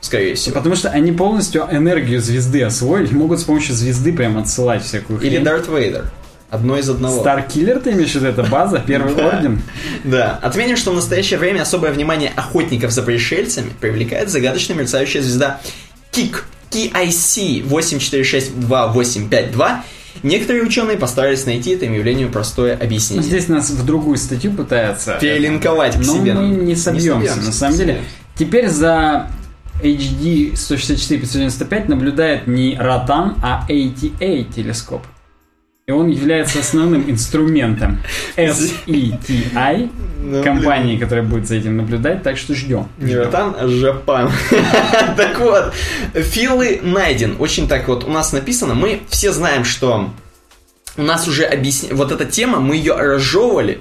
Скорее 0.00 0.34
всего. 0.34 0.54
Потому 0.54 0.76
что 0.76 0.88
они 0.88 1.12
полностью 1.12 1.66
энергию 1.70 2.20
звезды 2.20 2.62
освоили, 2.62 3.12
могут 3.12 3.40
с 3.40 3.44
помощью 3.44 3.74
звезды 3.74 4.12
прям 4.12 4.38
отсылать 4.38 4.82
всякую 4.82 5.20
Или 5.20 5.30
хрень. 5.30 5.44
Дарт 5.44 5.68
Вейдер. 5.68 6.10
Одно 6.51 6.77
из 6.77 6.90
одного. 6.90 7.20
Старкиллер 7.20 7.78
ты 7.78 7.93
имеешь 7.93 8.10
в 8.10 8.16
виду? 8.16 8.27
Это 8.27 8.43
база, 8.43 8.82
первый 8.85 9.14
орден? 9.14 9.62
Да. 10.02 10.36
Отметим, 10.43 10.77
что 10.77 10.90
в 10.90 10.94
настоящее 10.94 11.39
время 11.39 11.62
особое 11.62 11.93
внимание 11.93 12.32
охотников 12.35 12.90
за 12.90 13.02
пришельцами 13.02 13.70
привлекает 13.81 14.31
загадочная 14.31 14.77
мерцающая 14.77 15.22
звезда 15.22 15.60
КИК, 16.10 16.47
KIC 16.70 17.62
84628552 17.68 19.82
Некоторые 20.22 20.64
ученые 20.64 20.97
постарались 20.97 21.47
найти 21.47 21.70
этому 21.70 21.94
явлению 21.94 22.31
простое 22.31 22.77
Ну, 22.77 22.85
объяснение. 22.85 23.24
Здесь 23.24 23.48
нас 23.48 23.70
в 23.70 23.86
другую 23.86 24.18
статью 24.18 24.52
пытаются... 24.52 25.16
Перелинковать 25.20 25.94
к 25.94 25.98
Но 25.98 26.14
себе. 26.14 26.35
мы 26.35 26.48
не 26.48 26.77
собьемся, 26.77 27.28
собьемся, 27.28 27.47
на 27.47 27.52
самом 27.52 27.72
не 27.72 27.78
деле. 27.78 28.01
Теперь 28.36 28.68
за 28.68 29.28
HD 29.82 30.52
164-595 30.52 31.89
наблюдает 31.89 32.47
не 32.47 32.77
Ротан, 32.78 33.36
а 33.43 33.66
ATA 33.68 34.52
телескоп. 34.52 35.06
И 35.90 35.92
он 35.92 36.08
является 36.08 36.60
основным 36.60 37.10
инструментом 37.10 38.00
SETI, 38.36 39.90
Ну, 40.22 40.40
компании, 40.44 40.96
которая 40.96 41.24
будет 41.24 41.48
за 41.48 41.56
этим 41.56 41.78
наблюдать, 41.78 42.22
так 42.22 42.38
что 42.38 42.54
ждем. 42.54 42.86
Не 42.98 43.16
Ротан, 43.16 43.56
а 43.58 43.66
Жапан. 43.66 44.30
так 45.16 45.40
вот, 45.40 45.74
Филы 46.14 46.78
найден. 46.80 47.34
Очень 47.40 47.66
так 47.66 47.88
вот 47.88 48.04
у 48.04 48.08
нас 48.08 48.32
написано. 48.32 48.74
Мы 48.74 49.00
все 49.08 49.32
знаем, 49.32 49.64
что 49.64 50.10
у 50.96 51.02
нас 51.02 51.26
уже 51.26 51.42
объясня... 51.42 51.88
Вот 51.92 52.12
эта 52.12 52.24
тема, 52.24 52.60
мы 52.60 52.76
ее 52.76 52.94
разжевывали. 52.94 53.80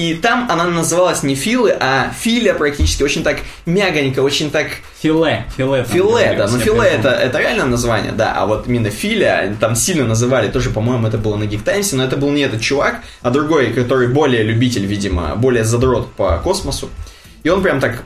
И 0.00 0.14
там 0.14 0.50
она 0.50 0.64
называлась 0.64 1.22
не 1.22 1.34
Филы, 1.34 1.76
а 1.78 2.10
Филя 2.18 2.54
практически. 2.54 3.02
Очень 3.02 3.22
так 3.22 3.40
мягонько, 3.66 4.20
очень 4.20 4.50
так... 4.50 4.68
Филе, 5.02 5.44
филе. 5.54 5.84
Филе, 5.84 6.34
да. 6.38 6.48
Ну, 6.48 6.58
все, 6.58 6.72
филе 6.72 6.88
это, 6.88 7.10
это 7.10 7.38
реально 7.38 7.66
название, 7.66 8.12
да. 8.12 8.32
А 8.34 8.46
вот 8.46 8.66
именно 8.66 8.88
Филя, 8.88 9.54
там 9.60 9.76
сильно 9.76 10.06
называли. 10.06 10.48
Тоже, 10.48 10.70
по-моему, 10.70 11.06
это 11.06 11.18
было 11.18 11.36
на 11.36 11.44
Geek 11.44 11.62
Times, 11.64 11.94
но 11.94 12.02
это 12.02 12.16
был 12.16 12.30
не 12.30 12.40
этот 12.40 12.62
чувак, 12.62 13.02
а 13.20 13.28
другой, 13.28 13.74
который 13.74 14.08
более 14.08 14.42
любитель, 14.42 14.86
видимо, 14.86 15.36
более 15.36 15.64
задрот 15.64 16.10
по 16.14 16.38
космосу. 16.38 16.88
И 17.42 17.50
он 17.50 17.62
прям 17.62 17.78
так 17.78 18.02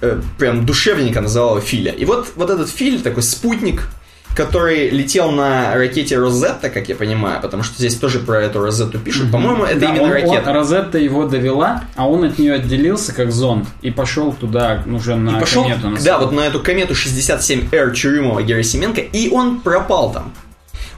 э, 0.00 0.20
прям 0.36 0.66
душевненько 0.66 1.20
называл 1.20 1.60
Филя. 1.60 1.92
И 1.92 2.04
вот, 2.06 2.32
вот 2.34 2.50
этот 2.50 2.68
Филь, 2.70 3.02
такой 3.02 3.22
спутник, 3.22 3.82
который 4.34 4.88
летел 4.90 5.30
на 5.30 5.74
ракете 5.74 6.16
Розетта, 6.16 6.70
как 6.70 6.88
я 6.88 6.94
понимаю, 6.94 7.40
потому 7.42 7.62
что 7.62 7.74
здесь 7.76 7.96
тоже 7.96 8.18
про 8.20 8.40
эту 8.42 8.60
Розетту 8.60 8.98
пишут. 8.98 9.30
По-моему, 9.30 9.64
это 9.64 9.80
Да, 9.80 9.86
именно 9.90 10.02
он- 10.04 10.12
ракета. 10.12 10.50
он- 10.50 10.56
Розетта 10.56 10.98
его 10.98 11.26
довела, 11.26 11.84
а 11.96 12.08
он 12.08 12.24
от 12.24 12.38
нее 12.38 12.54
отделился 12.54 13.12
как 13.14 13.32
зонд 13.32 13.66
и 13.82 13.90
пошел 13.90 14.32
туда 14.32 14.82
уже 14.86 15.16
на 15.16 15.36
И 15.36 15.40
пошел, 15.40 15.64
комету. 15.64 15.88
на 15.90 16.00
да, 16.00 16.18
вот 16.18 16.32
на 16.32 16.40
эту 16.40 16.60
комету 16.60 16.94
67R 16.94 17.92
Чурюмова 17.94 18.42
Герасименко, 18.42 19.00
и 19.00 19.28
он 19.30 19.60
пропал 19.60 20.12
там. 20.12 20.32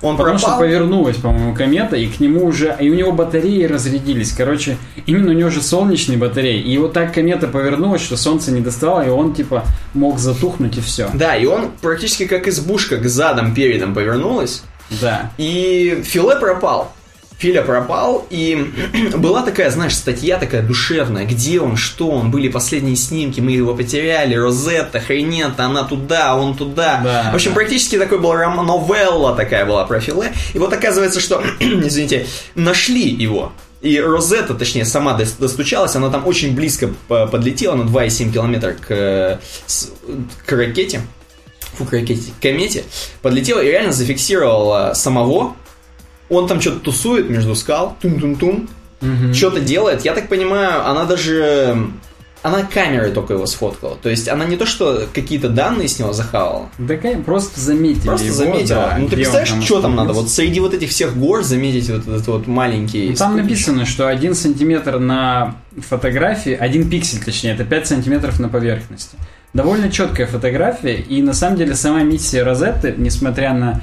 Он 0.02 0.16
Потому 0.16 0.38
пропал. 0.38 0.56
что 0.56 0.58
повернулась, 0.58 1.16
по-моему, 1.16 1.54
комета, 1.54 1.96
и 1.96 2.08
к 2.08 2.18
нему 2.18 2.44
уже... 2.44 2.76
И 2.80 2.90
у 2.90 2.94
него 2.94 3.12
батареи 3.12 3.64
разрядились. 3.64 4.32
Короче, 4.32 4.76
именно 5.06 5.30
у 5.30 5.34
него 5.34 5.48
же 5.48 5.62
солнечные 5.62 6.18
батареи. 6.18 6.60
И 6.60 6.76
вот 6.76 6.92
так 6.92 7.14
комета 7.14 7.46
повернулась, 7.46 8.02
что 8.02 8.16
солнце 8.16 8.50
не 8.50 8.60
доставало, 8.60 9.02
и 9.06 9.08
он, 9.08 9.32
типа, 9.32 9.64
мог 9.94 10.18
затухнуть, 10.18 10.76
и 10.76 10.80
все. 10.80 11.08
Да, 11.14 11.36
и 11.36 11.46
он 11.46 11.70
практически 11.80 12.26
как 12.26 12.48
избушка 12.48 12.96
к 12.96 13.08
задом 13.08 13.54
передом 13.54 13.94
повернулась. 13.94 14.64
Да. 15.00 15.30
И 15.38 16.02
Филе 16.04 16.36
пропал. 16.36 16.92
Филя 17.42 17.62
пропал, 17.62 18.24
и 18.30 18.70
была 19.16 19.42
такая, 19.42 19.68
знаешь, 19.70 19.96
статья 19.96 20.38
такая 20.38 20.62
душевная, 20.62 21.26
где 21.26 21.58
он, 21.60 21.76
что 21.76 22.08
он, 22.08 22.30
были 22.30 22.46
последние 22.46 22.94
снимки, 22.94 23.40
мы 23.40 23.50
его 23.50 23.74
потеряли, 23.74 24.36
Розетта, 24.36 25.00
хренета, 25.00 25.64
она 25.64 25.82
туда, 25.82 26.36
он 26.36 26.56
туда. 26.56 27.00
Да, 27.02 27.30
в 27.32 27.34
общем, 27.34 27.50
да. 27.50 27.56
практически 27.56 27.98
такой 27.98 28.20
был 28.20 28.32
роман, 28.32 28.64
новелла 28.64 29.34
такая 29.34 29.66
была 29.66 29.84
про 29.86 29.98
Филе. 29.98 30.32
И 30.54 30.58
вот 30.60 30.72
оказывается, 30.72 31.18
что, 31.18 31.42
извините, 31.60 32.26
нашли 32.54 33.08
его. 33.08 33.52
И 33.80 33.98
Розетта, 33.98 34.54
точнее, 34.54 34.84
сама 34.84 35.18
дос- 35.18 35.34
достучалась, 35.40 35.96
она 35.96 36.10
там 36.10 36.24
очень 36.28 36.54
близко 36.54 36.90
по- 37.08 37.26
подлетела 37.26 37.74
на 37.74 37.82
2,7 37.82 38.32
километра 38.32 38.74
к, 38.74 39.40
к 40.46 40.52
ракете 40.52 41.00
фу, 41.76 41.84
к 41.84 41.92
ракете, 41.92 42.30
к 42.38 42.42
комете, 42.42 42.84
подлетела 43.20 43.60
и 43.60 43.66
реально 43.66 43.92
зафиксировала 43.92 44.92
самого. 44.94 45.56
Он 46.32 46.48
там 46.48 46.60
что-то 46.60 46.80
тусует 46.80 47.28
между 47.28 47.54
скал, 47.54 47.96
тун-тун-тун, 48.00 48.68
что-то 49.34 49.60
делает. 49.60 50.04
Я 50.04 50.14
так 50.14 50.28
понимаю, 50.28 50.88
она 50.88 51.04
даже... 51.04 51.76
Она 52.42 52.64
камерой 52.64 53.12
только 53.12 53.34
его 53.34 53.46
сфоткала. 53.46 53.96
То 54.02 54.08
есть 54.08 54.28
она 54.28 54.44
не 54.44 54.56
то, 54.56 54.66
что 54.66 55.06
какие-то 55.14 55.48
данные 55.48 55.86
с 55.86 56.00
него 56.00 56.12
захавала, 56.12 56.70
Да 56.76 56.96
просто 57.24 57.60
заметили 57.60 58.06
просто 58.06 58.26
его, 58.26 58.36
заметила. 58.36 58.88
да, 58.90 58.96
ну 58.98 59.08
ты 59.08 59.14
представляешь, 59.14 59.64
что 59.64 59.80
там 59.80 59.94
надо? 59.94 60.12
Вот 60.12 60.28
среди 60.28 60.58
вот 60.58 60.74
этих 60.74 60.90
всех 60.90 61.16
гор 61.16 61.44
заметить 61.44 61.88
вот 61.88 62.08
этот 62.08 62.26
вот 62.26 62.46
маленький... 62.48 63.10
Ну, 63.10 63.14
Там 63.14 63.36
написано, 63.36 63.86
что 63.86 64.08
один 64.08 64.34
сантиметр 64.34 64.98
на 64.98 65.54
фотографии, 65.78 66.52
один 66.52 66.90
пиксель, 66.90 67.22
точнее, 67.24 67.52
это 67.52 67.64
5 67.64 67.86
сантиметров 67.86 68.40
на 68.40 68.48
поверхности. 68.48 69.16
Довольно 69.52 69.88
четкая 69.88 70.26
фотография, 70.26 70.96
и 70.96 71.22
на 71.22 71.34
самом 71.34 71.58
деле 71.58 71.76
сама 71.76 72.02
миссия 72.02 72.42
Розетты, 72.42 72.94
несмотря 72.96 73.54
на 73.54 73.82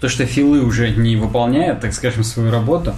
то, 0.00 0.08
что 0.08 0.24
Филы 0.24 0.60
уже 0.60 0.90
не 0.90 1.16
выполняет, 1.16 1.80
так 1.80 1.92
скажем, 1.92 2.24
свою 2.24 2.50
работу, 2.50 2.94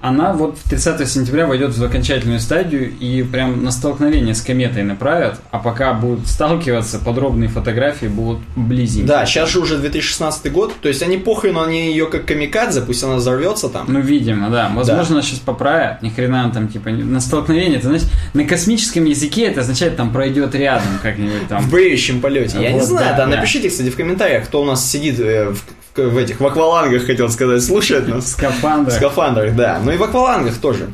она 0.00 0.32
вот 0.32 0.58
30 0.60 1.08
сентября 1.08 1.46
войдет 1.46 1.74
в 1.76 1.82
окончательную 1.84 2.40
стадию 2.40 2.90
и 2.98 3.22
прям 3.22 3.64
на 3.64 3.70
столкновение 3.70 4.34
с 4.34 4.42
кометой 4.42 4.82
направят, 4.82 5.40
а 5.50 5.58
пока 5.58 5.92
будут 5.94 6.26
сталкиваться, 6.28 6.98
подробные 6.98 7.48
фотографии 7.48 8.06
будут 8.06 8.40
близенько. 8.56 9.08
Да, 9.08 9.26
сейчас 9.26 9.50
же 9.50 9.60
уже 9.60 9.78
2016 9.78 10.52
год, 10.52 10.74
то 10.80 10.88
есть 10.88 11.02
они 11.02 11.16
похрену, 11.16 11.62
они 11.62 11.90
ее 11.90 12.06
как 12.06 12.26
камикадзе, 12.26 12.82
пусть 12.82 13.02
она 13.02 13.16
взорвется 13.16 13.68
там. 13.68 13.86
Ну, 13.88 14.00
видимо, 14.00 14.50
да. 14.50 14.70
Возможно, 14.74 15.16
нас 15.16 15.26
сейчас 15.26 15.38
поправят. 15.38 16.02
Ни 16.02 16.10
хрена 16.10 16.50
там, 16.52 16.68
типа, 16.68 16.88
не- 16.88 17.02
на 17.02 17.20
столкновение. 17.20 17.78
Это, 17.78 17.88
значит, 17.88 18.08
на 18.34 18.44
космическом 18.44 19.04
языке 19.04 19.46
это 19.46 19.60
означает, 19.60 19.96
там 19.96 20.12
пройдет 20.12 20.54
рядом 20.54 20.98
как-нибудь 21.02 21.48
там. 21.48 21.62
В 21.62 21.70
бреющем 21.70 22.20
полете. 22.20 22.58
Я 22.60 22.72
не 22.72 22.78
Вот, 22.78 22.88
знаю, 22.88 23.06
да, 23.16 23.16
да, 23.24 23.26
да. 23.26 23.36
напишите, 23.36 23.68
кстати, 23.70 23.88
в 23.90 23.96
комментариях, 23.96 24.44
кто 24.44 24.62
у 24.62 24.64
нас 24.64 24.88
сидит 24.88 25.18
э, 25.20 25.50
в, 25.50 25.62
в- 25.96 26.00
в 26.10 26.16
этих 26.16 26.40
в 26.40 26.46
аквалангах, 26.46 27.04
хотел 27.06 27.28
сказать, 27.30 27.62
слушает 27.64 28.08
нас. 28.08 28.24
В 28.24 28.28
Скафандр. 28.28 28.90
скафандрах, 28.90 29.54
да. 29.54 29.80
Ну 29.84 29.92
и 29.92 29.96
в 29.96 30.02
аквалангах 30.02 30.56
тоже. 30.58 30.90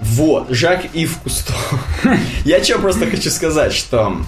Вот, 0.00 0.48
Жак 0.50 0.84
Ив 0.94 1.16
Кусто. 1.22 1.54
Я 2.44 2.62
что 2.62 2.78
просто 2.78 3.06
хочу 3.06 3.30
сказать, 3.30 3.72
что 3.72 4.18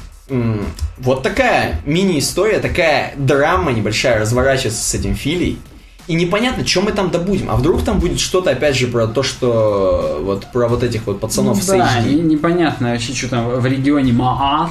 вот 0.99 1.23
такая 1.23 1.81
мини-история, 1.87 2.59
такая 2.59 3.13
драма 3.17 3.73
небольшая 3.73 4.21
разворачивается 4.21 4.83
с 4.83 4.95
этим 4.95 5.15
Филей. 5.15 5.59
И 6.07 6.15
непонятно, 6.15 6.67
что 6.67 6.81
мы 6.81 6.93
там 6.93 7.11
добудем. 7.11 7.51
А 7.51 7.57
вдруг 7.57 7.83
там 7.85 7.99
будет 7.99 8.19
что-то, 8.19 8.51
опять 8.51 8.75
же, 8.77 8.87
про 8.87 9.07
то, 9.07 9.23
что 9.23 10.21
вот 10.23 10.47
про 10.53 10.67
вот 10.67 10.83
этих 10.83 11.07
вот 11.07 11.21
пацанов 11.21 11.57
Ну 11.59 11.63
с 11.63 11.67
да, 11.67 12.01
не- 12.01 12.15
непонятно 12.23 12.93
вообще, 12.93 13.15
что 13.15 13.29
там 13.29 13.47
в 13.61 13.67
регионе 13.67 14.13
Маат. 14.15 14.71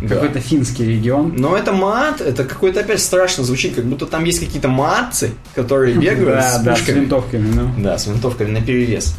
Да. 0.00 0.16
Какой-то 0.16 0.40
финский 0.40 0.84
регион. 0.84 1.34
Но 1.36 1.56
это 1.56 1.72
мат, 1.72 2.20
это 2.20 2.44
какой-то 2.44 2.80
опять 2.80 3.00
страшно 3.00 3.44
звучит, 3.44 3.74
как 3.74 3.84
будто 3.84 4.06
там 4.06 4.24
есть 4.24 4.40
какие-то 4.40 4.68
матцы, 4.68 5.32
которые 5.54 5.96
бегают 5.96 6.44
с 6.44 6.58
да, 6.60 6.76
с 6.76 6.88
винтовками, 6.88 7.52
ну. 7.52 7.70
Да, 7.78 7.98
с 7.98 8.06
винтовками 8.06 8.50
на 8.50 8.60
перевес. 8.60 9.14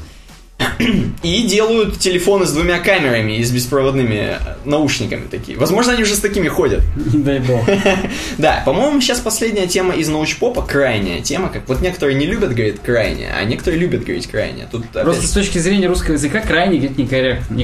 И 1.23 1.43
делают 1.43 1.99
телефоны 1.99 2.45
с 2.45 2.51
двумя 2.51 2.79
камерами 2.79 3.37
и 3.37 3.43
с 3.43 3.51
беспроводными 3.51 4.37
наушниками 4.65 5.27
такие. 5.29 5.57
Возможно, 5.57 5.93
они 5.93 6.03
уже 6.03 6.15
с 6.15 6.19
такими 6.19 6.47
ходят. 6.47 6.81
Дай 6.95 7.39
бог. 7.39 7.61
Да, 8.37 8.61
по-моему, 8.65 9.01
сейчас 9.01 9.19
последняя 9.19 9.67
тема 9.67 9.93
из 9.95 10.07
научпопа, 10.07 10.61
крайняя 10.61 11.21
тема, 11.21 11.49
как 11.49 11.67
вот 11.67 11.81
некоторые 11.81 12.17
не 12.17 12.25
любят 12.25 12.49
говорить 12.53 12.79
крайняя, 12.81 13.35
а 13.35 13.43
некоторые 13.43 13.79
любят 13.79 14.03
говорить 14.03 14.27
крайняя. 14.27 14.67
Тут 14.71 14.87
Просто 14.87 15.27
с 15.27 15.31
точки 15.31 15.57
зрения 15.57 15.87
русского 15.87 16.13
языка 16.13 16.41
крайне 16.41 16.77
говорить 16.77 16.97
некорректно. 16.97 17.55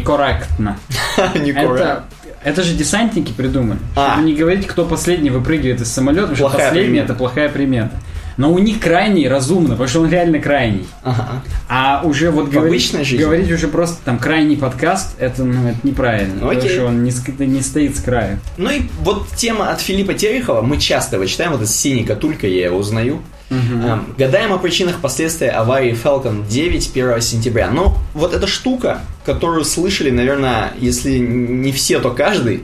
Некорректно. 1.35 1.75
Это. 1.75 2.03
Это 2.45 2.61
же 2.61 2.75
десантники 2.75 3.33
придумали. 3.33 3.79
А. 3.95 4.13
Чтобы 4.13 4.27
не 4.27 4.35
говорить, 4.35 4.67
кто 4.67 4.85
последний 4.85 5.31
выпрыгивает 5.31 5.81
из 5.81 5.91
самолета, 5.91 6.27
потому 6.27 6.35
что 6.37 6.43
Плохая 6.45 6.67
последний 6.69 6.89
примета. 6.91 7.05
это 7.11 7.15
плохая 7.15 7.49
примета. 7.49 7.99
Но 8.37 8.53
у 8.53 8.59
них 8.59 8.79
крайний 8.79 9.27
разумно, 9.27 9.69
потому 9.69 9.87
что 9.87 10.01
он 10.01 10.11
реально 10.11 10.39
крайний. 10.39 10.85
Ага. 11.03 11.41
А 11.67 12.01
уже 12.03 12.29
вот 12.29 12.49
говорить, 12.49 12.93
говорить 13.17 13.51
уже 13.51 13.67
просто 13.67 13.97
там 14.05 14.19
крайний 14.19 14.57
подкаст, 14.57 15.15
это, 15.19 15.43
ну, 15.43 15.69
это 15.69 15.79
неправильно. 15.83 16.33
Ну, 16.35 16.39
потому 16.41 16.59
окей. 16.59 16.69
что 16.69 16.85
он 16.85 17.03
не, 17.03 17.11
не 17.47 17.61
стоит 17.61 17.97
с 17.97 18.01
краю. 18.01 18.39
Ну 18.57 18.69
и 18.69 18.83
вот 18.99 19.27
тема 19.35 19.71
от 19.71 19.81
Филиппа 19.81 20.13
Терехова, 20.13 20.61
мы 20.61 20.77
часто 20.77 21.15
его 21.15 21.25
читаем, 21.25 21.53
вот 21.53 21.63
из 21.63 21.75
синей 21.75 22.03
катулька, 22.03 22.45
я 22.45 22.65
его 22.65 22.77
узнаю. 22.77 23.21
Эм, 23.49 24.15
Гадаем 24.17 24.53
о 24.53 24.57
причинах 24.57 25.01
последствий 25.01 25.47
аварии 25.47 25.93
Falcon 25.93 26.47
9 26.47 26.89
1 26.93 27.21
сентября. 27.21 27.69
Ну, 27.69 27.93
вот 28.13 28.33
эта 28.33 28.47
штука, 28.47 29.01
которую 29.25 29.65
слышали, 29.65 30.09
наверное, 30.09 30.73
если 30.79 31.17
не 31.17 31.71
все, 31.71 31.99
то 31.99 32.11
каждый, 32.11 32.63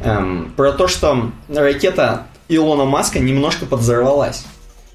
эм, 0.00 0.52
про 0.56 0.72
то, 0.72 0.86
что 0.86 1.32
ракета 1.48 2.26
Илона 2.48 2.84
Маска 2.84 3.18
немножко 3.18 3.66
подзорвалась. 3.66 4.44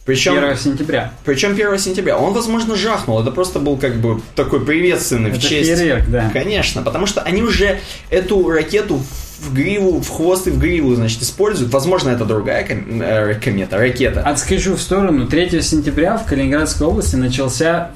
Причем, 0.05 0.37
1 0.37 0.55
сентября. 0.57 1.11
причем 1.25 1.51
1 1.51 1.77
сентября. 1.77 2.17
Он, 2.17 2.33
возможно, 2.33 2.77
жахнул. 2.77 3.19
Это 3.19 3.29
просто 3.29 3.59
был 3.59 3.75
как 3.75 3.97
бы 3.97 4.21
такой 4.35 4.65
приветственный 4.65 5.31
в 5.31 5.33
Это 5.33 5.41
честь. 5.45 5.69
фейерверк, 5.69 6.07
да. 6.07 6.29
Конечно, 6.31 6.81
потому 6.81 7.05
что 7.05 7.21
они 7.21 7.43
уже 7.43 7.79
эту 8.09 8.49
ракету 8.49 9.01
в 9.39 9.53
гриву, 9.53 10.01
в 10.01 10.09
хвост 10.09 10.47
и 10.47 10.51
в 10.51 10.59
гриву, 10.59 10.95
значит, 10.95 11.21
используют. 11.21 11.71
Возможно, 11.71 12.09
это 12.09 12.25
другая 12.25 12.65
э, 12.67 13.35
комета, 13.35 13.77
ракета. 13.77 14.21
Отскочу 14.21 14.75
в 14.75 14.81
сторону. 14.81 15.27
3 15.27 15.61
сентября 15.61 16.17
в 16.17 16.25
Калининградской 16.25 16.87
области 16.87 17.15
начался 17.15 17.91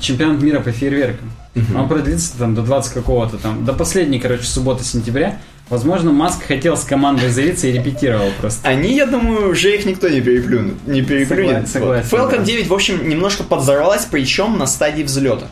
чемпионат 0.00 0.42
мира 0.42 0.60
по 0.60 0.72
фейерверкам. 0.72 1.32
Он 1.76 1.88
продлится 1.88 2.36
там 2.38 2.54
до 2.54 2.62
20 2.62 2.92
какого-то 2.94 3.36
там, 3.36 3.64
до 3.64 3.72
последней, 3.72 4.18
короче, 4.18 4.44
субботы 4.44 4.84
сентября. 4.84 5.38
Возможно, 5.68 6.12
Маск 6.12 6.42
хотел 6.46 6.76
с 6.76 6.84
командой 6.84 7.30
заявиться 7.30 7.66
и 7.66 7.72
репетировал 7.72 8.28
просто. 8.40 8.68
Они, 8.68 8.94
я 8.94 9.06
думаю, 9.06 9.50
уже 9.50 9.74
их 9.74 9.86
никто 9.86 10.08
не 10.08 10.20
переплюнет. 10.20 10.74
Не 10.86 11.02
переплюнет. 11.02 11.68
Согласен, 11.68 12.08
Вот. 12.10 12.20
Falcon 12.20 12.38
да. 12.38 12.44
9, 12.44 12.68
в 12.68 12.74
общем, 12.74 13.08
немножко 13.08 13.42
подзорвалась, 13.42 14.06
причем 14.10 14.58
на 14.58 14.66
стадии 14.66 15.02
взлета. 15.02 15.46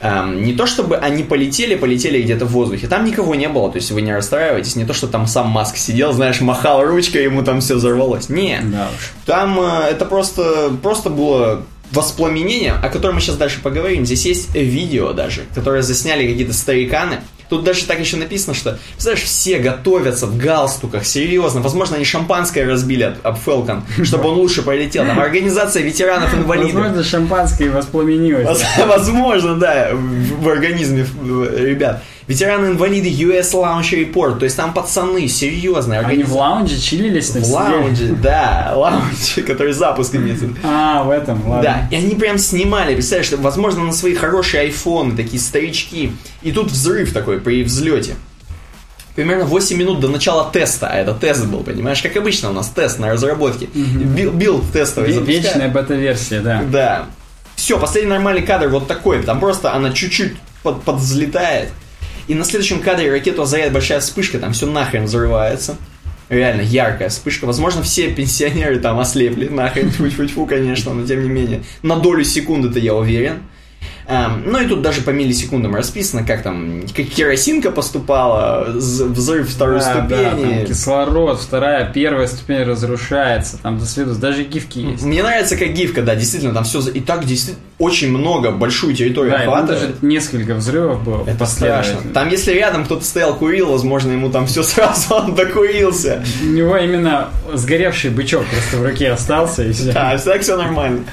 Эм, 0.00 0.44
не 0.44 0.52
то 0.52 0.66
чтобы 0.66 0.96
они 0.96 1.24
полетели, 1.24 1.74
полетели 1.74 2.22
где-то 2.22 2.44
в 2.44 2.52
воздухе. 2.52 2.86
Там 2.86 3.04
никого 3.04 3.34
не 3.34 3.48
было, 3.48 3.68
то 3.70 3.76
есть 3.76 3.90
вы 3.90 4.00
не 4.00 4.12
расстраивайтесь. 4.12 4.76
Не 4.76 4.84
то, 4.84 4.92
что 4.92 5.08
там 5.08 5.26
сам 5.26 5.48
Маск 5.48 5.76
сидел, 5.76 6.12
знаешь, 6.12 6.40
махал 6.40 6.84
ручкой, 6.84 7.24
ему 7.24 7.42
там 7.42 7.60
все 7.60 7.74
взорвалось. 7.74 8.28
Нет. 8.28 8.70
Да 8.70 8.90
уж. 8.96 9.12
Там 9.26 9.58
э, 9.58 9.88
это 9.90 10.04
просто, 10.04 10.70
просто 10.82 11.10
было 11.10 11.64
воспламенение, 11.90 12.74
о 12.74 12.90
котором 12.90 13.16
мы 13.16 13.20
сейчас 13.20 13.36
дальше 13.36 13.60
поговорим. 13.60 14.06
Здесь 14.06 14.24
есть 14.26 14.54
видео 14.54 15.12
даже, 15.12 15.46
которое 15.54 15.82
засняли 15.82 16.28
какие-то 16.28 16.52
стариканы. 16.52 17.20
Тут 17.48 17.64
даже 17.64 17.84
так 17.86 17.98
еще 17.98 18.16
написано, 18.16 18.54
что, 18.54 18.78
представляешь, 18.92 19.24
все 19.24 19.58
готовятся 19.58 20.26
в 20.26 20.36
галстуках, 20.36 21.04
серьезно. 21.06 21.60
Возможно, 21.60 21.96
они 21.96 22.04
шампанское 22.04 22.64
разбили 22.66 23.16
об, 23.22 23.36
Falcon, 23.38 23.82
чтобы 24.04 24.28
он 24.28 24.34
лучше 24.38 24.62
полетел. 24.62 25.06
Там 25.06 25.18
организация 25.18 25.82
ветеранов-инвалидов. 25.82 26.74
Возможно, 26.74 27.04
шампанское 27.04 27.70
воспламенилось. 27.70 28.46
Воз- 28.46 28.64
Возможно, 28.86 29.54
да, 29.56 29.90
в 29.92 30.48
организме 30.48 31.06
ребят. 31.56 32.02
Ветераны-инвалиды 32.28 33.08
US 33.08 33.52
Launch 33.54 33.92
Report, 33.92 34.38
то 34.38 34.44
есть 34.44 34.54
там 34.54 34.74
пацаны, 34.74 35.26
серьезные. 35.28 36.00
Они 36.00 36.22
в 36.22 36.36
лаунже 36.36 36.78
чилились 36.78 37.30
в 37.30 37.50
лаунже, 37.50 38.14
да, 38.22 38.72
лаунже, 38.76 39.42
который 39.42 39.72
запуск 39.72 40.14
имеется. 40.14 40.50
А, 40.62 41.04
в 41.04 41.10
этом, 41.10 41.40
ладно. 41.48 41.62
Да, 41.62 41.88
и 41.90 41.96
они 41.98 42.14
прям 42.16 42.36
снимали, 42.36 42.92
представляешь, 42.92 43.32
возможно, 43.32 43.82
на 43.84 43.92
свои 43.92 44.14
хорошие 44.14 44.60
айфоны, 44.64 45.16
такие 45.16 45.40
старички. 45.40 46.12
И 46.42 46.52
тут 46.52 46.70
взрыв 46.70 47.14
такой 47.14 47.40
при 47.40 47.64
взлете. 47.64 48.14
Примерно 49.14 49.46
8 49.46 49.76
минут 49.78 50.00
до 50.00 50.08
начала 50.08 50.50
теста, 50.52 50.88
а 50.88 50.96
это 50.96 51.14
тест 51.14 51.46
был, 51.46 51.64
понимаешь, 51.64 52.02
как 52.02 52.14
обычно 52.18 52.50
у 52.50 52.52
нас 52.52 52.68
тест 52.68 52.98
на 52.98 53.10
разработке. 53.10 53.68
Бил, 53.74 54.32
билд 54.32 54.70
тестовый 54.70 55.12
запускают. 55.12 55.44
Вечная 55.44 55.68
бета-версия, 55.70 56.40
да. 56.40 56.62
Да. 56.70 57.06
Все, 57.56 57.78
последний 57.80 58.10
нормальный 58.10 58.42
кадр 58.42 58.68
вот 58.68 58.86
такой. 58.86 59.22
Там 59.22 59.40
просто 59.40 59.72
она 59.72 59.92
чуть-чуть 59.92 60.34
под, 60.62 60.82
подвзлетает. 60.82 61.70
И 62.28 62.34
на 62.34 62.44
следующем 62.44 62.80
кадре 62.80 63.10
ракету 63.10 63.42
озаряет 63.42 63.72
большая 63.72 64.00
вспышка, 64.00 64.38
там 64.38 64.52
все 64.52 64.66
нахрен 64.66 65.04
взрывается. 65.04 65.76
Реально 66.28 66.60
яркая 66.60 67.08
вспышка. 67.08 67.46
Возможно, 67.46 67.82
все 67.82 68.12
пенсионеры 68.12 68.78
там 68.78 69.00
ослепли. 69.00 69.48
Нахрен, 69.48 69.90
тьфу-тьфу-тьфу, 69.90 70.46
конечно, 70.46 70.92
но 70.92 71.06
тем 71.06 71.22
не 71.22 71.30
менее. 71.30 71.62
На 71.82 71.96
долю 71.96 72.22
секунды-то 72.24 72.78
я 72.78 72.94
уверен. 72.94 73.38
Эм, 74.10 74.44
ну 74.46 74.58
и 74.58 74.66
тут 74.66 74.80
даже 74.80 75.02
по 75.02 75.10
миллисекундам 75.10 75.74
расписано, 75.74 76.24
как 76.24 76.42
там, 76.42 76.80
как 76.96 77.04
керосинка 77.08 77.70
поступала, 77.70 78.64
взрыв 78.70 79.50
второй 79.50 79.80
Да, 79.80 80.06
да, 80.08 80.30
там 80.30 80.38
ступени. 80.38 80.64
кислород, 80.64 81.38
вторая, 81.38 81.92
первая 81.92 82.26
ступень 82.26 82.62
разрушается, 82.62 83.58
там 83.62 83.78
до 83.78 83.84
свидос, 83.84 84.16
даже 84.16 84.44
гифки 84.44 84.78
есть. 84.78 85.04
Мне 85.04 85.22
нравится 85.22 85.58
как 85.58 85.74
гифка, 85.74 86.00
да, 86.00 86.14
действительно, 86.14 86.54
там 86.54 86.64
все 86.64 86.80
и 86.88 87.00
так 87.00 87.26
действительно 87.26 87.62
очень 87.78 88.10
много, 88.10 88.50
большую 88.50 88.94
территорию 88.94 89.32
Да, 89.32 89.42
охватывает. 89.42 89.80
даже 89.82 89.94
несколько 90.00 90.54
взрывов 90.54 91.04
было 91.04 91.24
Это 91.26 91.44
страшно. 91.44 91.98
Там, 92.14 92.30
если 92.30 92.52
рядом 92.52 92.86
кто-то 92.86 93.04
стоял, 93.04 93.34
курил, 93.36 93.70
возможно, 93.70 94.12
ему 94.12 94.30
там 94.30 94.46
все 94.46 94.62
сразу 94.64 95.16
он 95.16 95.34
докурился. 95.34 96.24
У 96.42 96.46
него 96.46 96.78
именно 96.78 97.28
сгоревший 97.52 98.08
бычок 98.10 98.44
просто 98.46 98.78
в 98.78 98.82
руке 98.86 99.10
остался 99.10 99.64
и 99.64 99.72
все. 99.72 99.92
Да, 99.92 100.16
так 100.16 100.40
все 100.40 100.56
нормально. 100.56 101.04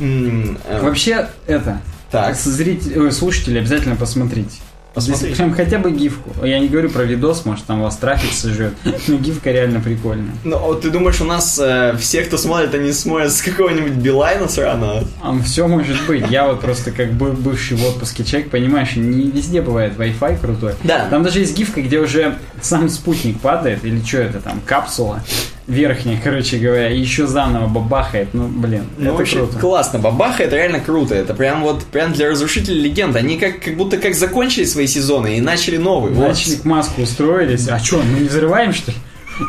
Э, 0.00 0.80
Вообще, 0.82 1.28
это, 1.46 1.80
Так. 2.10 2.36
зрители, 2.36 2.98
ой, 2.98 3.12
слушатели 3.12 3.58
обязательно 3.58 3.96
посмотрите. 3.96 4.58
Посмотрите. 4.96 5.26
Здесь 5.26 5.36
Прям 5.36 5.52
хотя 5.52 5.78
бы 5.78 5.92
гифку. 5.92 6.30
Я 6.42 6.58
не 6.58 6.68
говорю 6.68 6.88
про 6.88 7.02
видос, 7.02 7.44
может 7.44 7.66
там 7.66 7.82
вас 7.82 7.98
трафик 7.98 8.32
сожжет. 8.32 8.72
Но 9.08 9.16
гифка 9.16 9.52
реально 9.52 9.80
прикольная. 9.80 10.32
Ну, 10.42 10.58
вот 10.58 10.80
ты 10.80 10.90
думаешь, 10.90 11.20
у 11.20 11.24
нас 11.24 11.58
э, 11.62 11.94
все, 11.98 12.22
кто 12.22 12.38
смотрит, 12.38 12.72
они 12.72 12.92
смотрят 12.92 13.30
с 13.30 13.42
какого-нибудь 13.42 13.92
Билайна 13.92 14.48
сраного? 14.48 15.04
все 15.44 15.68
может 15.68 16.06
быть. 16.06 16.30
Я 16.30 16.46
вот 16.46 16.62
просто 16.62 16.92
как 16.92 17.12
бы 17.12 17.32
бывший 17.32 17.76
в 17.76 17.84
отпуске 17.84 18.24
человек, 18.24 18.48
понимаешь, 18.48 18.96
не 18.96 19.30
везде 19.30 19.60
бывает 19.60 19.98
Wi-Fi 19.98 20.40
крутой. 20.40 20.72
Да. 20.82 21.08
Там 21.10 21.22
даже 21.22 21.40
есть 21.40 21.54
гифка, 21.54 21.82
где 21.82 21.98
уже 21.98 22.38
сам 22.62 22.88
спутник 22.88 23.38
падает, 23.38 23.84
или 23.84 24.02
что 24.02 24.18
это 24.18 24.40
там, 24.40 24.62
капсула 24.64 25.22
верхняя, 25.66 26.20
короче 26.22 26.58
говоря, 26.58 26.88
еще 26.88 27.26
заново 27.26 27.66
бабахает. 27.66 28.28
Ну, 28.32 28.46
блин, 28.48 28.84
Ну, 28.98 29.08
это 29.10 29.14
вообще 29.18 29.36
круто. 29.38 29.58
классно. 29.58 29.98
Бабаха 29.98 30.42
это 30.44 30.56
реально 30.56 30.80
круто. 30.80 31.14
Это 31.14 31.34
прям 31.34 31.62
вот 31.62 31.84
прям 31.84 32.12
для 32.12 32.30
разрушителей 32.30 32.82
легенд. 32.82 33.16
Они 33.16 33.36
как, 33.36 33.60
как 33.60 33.76
будто 33.76 33.96
как 33.98 34.14
закончили 34.14 34.64
свои 34.64 34.86
сезоны 34.86 35.38
и 35.38 35.40
начали 35.40 35.76
новый. 35.76 36.12
Вот. 36.12 36.28
Начали 36.28 36.54
к 36.56 36.64
маску 36.64 37.02
устроились. 37.02 37.68
А 37.68 37.78
что, 37.78 37.98
мы 37.98 38.20
не 38.20 38.28
взрываем, 38.28 38.72
что 38.72 38.92
ли? 38.92 38.96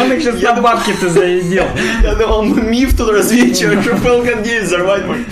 Он 0.00 0.12
их 0.12 0.22
сейчас 0.22 0.40
на 0.40 0.60
бабки-то 0.62 1.08
заведел. 1.10 1.66
Я 2.02 2.14
думал, 2.14 2.38
он 2.38 2.70
миф 2.70 2.96
тут 2.96 3.10
развенчивает, 3.10 3.82
что 3.82 3.90
Falcon 3.90 4.42
9 4.42 4.62
взорвать 4.64 5.04
может. 5.04 5.26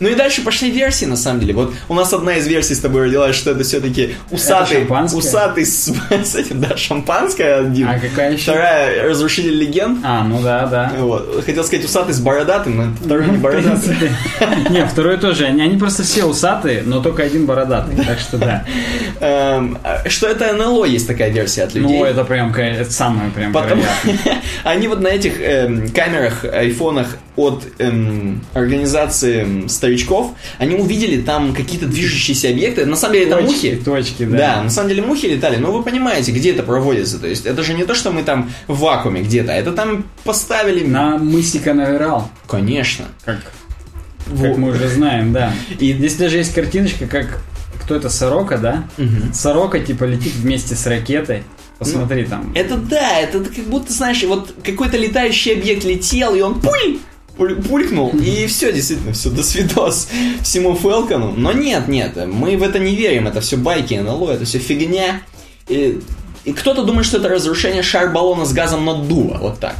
Ну 0.00 0.08
и 0.08 0.14
дальше 0.14 0.42
пошли 0.42 0.70
версии, 0.70 1.04
на 1.04 1.16
самом 1.16 1.40
деле. 1.40 1.54
Вот 1.54 1.74
у 1.88 1.94
нас 1.94 2.12
одна 2.12 2.36
из 2.36 2.46
версий 2.46 2.74
с 2.74 2.80
тобой 2.80 3.06
родилась, 3.06 3.34
что 3.34 3.50
это 3.50 3.64
все-таки 3.64 4.14
усатый, 4.30 4.78
шампанское? 4.78 5.18
усатый 5.18 5.66
с, 5.66 5.92
с 6.24 6.34
этим, 6.34 6.60
да, 6.60 6.76
шампанское 6.76 7.60
один. 7.60 7.88
А 7.88 7.98
какая 7.98 8.32
еще? 8.32 8.52
Вторая 8.52 9.08
разрушитель 9.08 9.56
легенд. 9.56 9.98
А, 10.04 10.22
ну 10.24 10.40
да, 10.42 10.66
да. 10.66 10.92
Вот. 10.98 11.42
Хотел 11.44 11.64
сказать 11.64 11.84
усатый 11.84 12.14
с 12.14 12.20
бородатым, 12.20 12.76
но 12.76 12.82
это 12.84 13.04
второй 13.04 13.26
не 13.26 13.36
В 13.36 13.40
бородатый. 13.40 13.96
Не, 14.70 14.86
второй 14.86 15.18
тоже. 15.18 15.46
Они, 15.46 15.76
просто 15.76 16.02
все 16.02 16.24
усатые, 16.24 16.82
но 16.84 17.00
только 17.00 17.22
один 17.22 17.46
бородатый. 17.46 17.96
Так 18.04 18.18
что 18.18 18.38
да. 18.38 18.64
Эм, 19.20 19.78
а 19.82 20.08
Что 20.08 20.28
это 20.28 20.52
НЛО 20.52 20.84
есть 20.84 21.06
такая 21.06 21.30
версия 21.30 21.64
от 21.64 21.74
людей. 21.74 21.98
Ну, 21.98 22.04
это 22.04 22.24
прям 22.24 22.54
это 22.54 22.90
самое 22.90 23.30
прям 23.30 23.52
они 24.64 24.88
вот 24.88 25.00
на 25.00 25.08
этих 25.08 25.40
эм, 25.40 25.88
камерах, 25.90 26.44
айфонах 26.44 27.16
от 27.38 27.64
эм, 27.78 28.44
организации 28.54 29.42
эм, 29.42 29.68
старичков, 29.68 30.32
они 30.58 30.74
увидели 30.76 31.20
там 31.22 31.54
какие-то 31.54 31.86
движущиеся 31.86 32.50
объекты. 32.50 32.84
На 32.84 32.96
самом 32.96 33.14
деле 33.14 33.26
это 33.26 33.36
Точки, 33.36 33.66
мухи. 33.74 33.76
точки, 33.84 34.24
Да. 34.24 34.36
да. 34.56 34.62
на 34.64 34.70
самом 34.70 34.88
деле 34.88 35.02
мухи 35.02 35.26
летали, 35.26 35.56
но 35.56 35.72
вы 35.72 35.82
понимаете, 35.82 36.32
где 36.32 36.50
это 36.52 36.62
проводится. 36.62 37.18
То 37.18 37.26
есть 37.28 37.46
это 37.46 37.62
же 37.62 37.74
не 37.74 37.84
то, 37.84 37.94
что 37.94 38.10
мы 38.10 38.22
там 38.22 38.50
в 38.66 38.78
вакууме 38.80 39.22
где-то, 39.22 39.52
это 39.52 39.72
там 39.72 40.04
поставили... 40.24 40.84
На 40.84 41.16
мысе 41.18 41.58
Канаверал, 41.60 42.28
Конечно. 42.46 43.06
как, 43.24 43.38
как 44.40 44.56
мы 44.56 44.70
уже 44.70 44.88
знаем, 44.88 45.32
да. 45.32 45.52
И- 45.78 45.92
здесь 45.92 46.14
даже 46.16 46.38
есть 46.38 46.54
картиночка, 46.54 47.06
как 47.06 47.40
кто 47.82 47.94
это, 47.94 48.10
Сорока, 48.10 48.58
да? 48.58 48.84
Мгм. 48.98 49.32
Сорока, 49.32 49.78
типа, 49.78 50.04
летит 50.04 50.32
вместе 50.34 50.74
с 50.74 50.86
ракетой. 50.86 51.42
Посмотри 51.78 52.24
Ну, 52.24 52.28
там. 52.28 52.52
Это 52.56 52.76
да, 52.76 53.20
это 53.20 53.38
как 53.40 53.64
будто, 53.66 53.92
знаешь, 53.92 54.22
вот 54.24 54.52
какой-то 54.64 54.96
летающий 54.96 55.52
объект 55.52 55.84
летел, 55.84 56.34
и 56.34 56.40
он 56.40 56.60
пуль! 56.60 56.98
Пуль- 57.38 57.62
Пулькнул, 57.62 58.10
и 58.10 58.46
все, 58.46 58.72
действительно, 58.72 59.12
все, 59.12 59.30
до 59.30 59.42
свидос 59.42 60.08
всему 60.42 60.74
Фелкону. 60.74 61.32
Но 61.36 61.52
нет, 61.52 61.88
нет, 61.88 62.16
мы 62.26 62.56
в 62.56 62.62
это 62.62 62.78
не 62.78 62.94
верим, 62.94 63.26
это 63.28 63.40
все 63.40 63.56
байки, 63.56 63.94
НЛО, 63.94 64.32
это 64.32 64.44
все 64.44 64.58
фигня. 64.58 65.22
И, 65.68 66.00
и 66.44 66.52
кто-то 66.52 66.84
думает, 66.84 67.06
что 67.06 67.18
это 67.18 67.28
разрушение 67.28 67.82
шар-баллона 67.82 68.44
с 68.44 68.52
газом 68.52 68.84
наддува, 68.84 69.38
вот 69.38 69.60
так. 69.60 69.76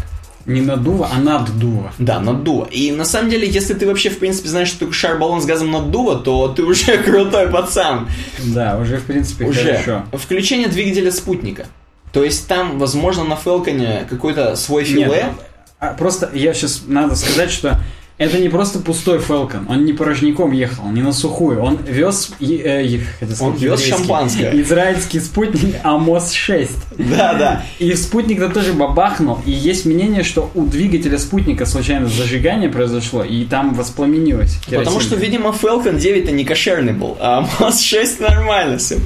Не 0.47 0.63
наддува, 0.63 1.11
а 1.15 1.19
наддува. 1.19 1.93
Да, 1.99 2.21
наддува. 2.21 2.67
И 2.71 2.91
на 2.91 3.05
самом 3.05 3.29
деле, 3.29 3.47
если 3.47 3.75
ты 3.75 3.87
вообще, 3.87 4.09
в 4.09 4.19
принципе, 4.19 4.49
знаешь, 4.49 4.69
что 4.69 4.79
такое 4.81 4.95
шар-баллон 4.95 5.43
с 5.43 5.45
газом 5.45 5.71
наддува, 5.71 6.17
то 6.17 6.49
ты 6.49 6.63
уже 6.63 6.97
крутой 7.05 7.49
пацан. 7.49 8.09
Да, 8.39 8.79
уже, 8.79 8.97
в 8.97 9.05
принципе, 9.05 9.45
Уже. 9.45 9.75
хорошо. 9.77 10.05
Включение 10.15 10.69
двигателя 10.69 11.11
спутника. 11.13 11.67
То 12.15 12.25
есть 12.25 12.49
там, 12.49 12.79
возможно, 12.79 13.25
на 13.25 13.37
Фелконе 13.37 14.07
какой-то 14.09 14.57
свой 14.57 14.85
филе. 14.85 15.07
Нет, 15.07 15.25
а 15.25 15.48
просто 15.97 16.31
я 16.35 16.55
сейчас 16.55 16.83
надо 16.87 17.15
сказать, 17.17 17.51
что 17.51 17.79
это 18.19 18.39
не 18.41 18.49
просто 18.49 18.81
пустой 18.81 19.19
Falcon. 19.19 19.67
Он 19.69 19.85
не 19.85 19.93
порожняком 19.93 20.51
ехал, 20.51 20.89
не 20.89 21.03
на 21.03 21.13
сухую. 21.13 21.63
Он 21.63 21.77
вез, 21.77 22.33
э, 22.41 22.99
хотел 23.21 23.37
сказать, 23.37 23.41
Он 23.41 23.55
вез 23.55 23.85
шампанское. 23.85 24.61
Израильский 24.61 25.21
спутник 25.21 25.77
АМОС-6. 25.85 26.71
Да, 26.99 27.35
да. 27.35 27.63
И 27.79 27.95
спутник-то 27.95 28.49
тоже 28.49 28.73
бабахнул. 28.73 29.39
И 29.47 29.53
есть 29.53 29.87
мнение, 29.87 30.25
что 30.25 30.51
у 30.55 30.67
двигателя 30.67 31.17
спутника 31.17 31.65
случайно 31.65 32.09
зажигание 32.09 32.69
произошло, 32.69 33.23
и 33.23 33.45
там 33.45 33.75
воспламенилось. 33.75 34.57
Потому 34.65 34.83
керосинка. 34.83 35.01
что, 35.05 35.15
видимо, 35.15 35.51
Falcon 35.51 35.97
9-то 35.97 36.33
не 36.33 36.45
кошерный 36.45 36.95
был, 36.95 37.17
а 37.21 37.47
МАЗ 37.61 37.81
6 37.81 38.19
нормально 38.19 38.79
все. 38.79 38.99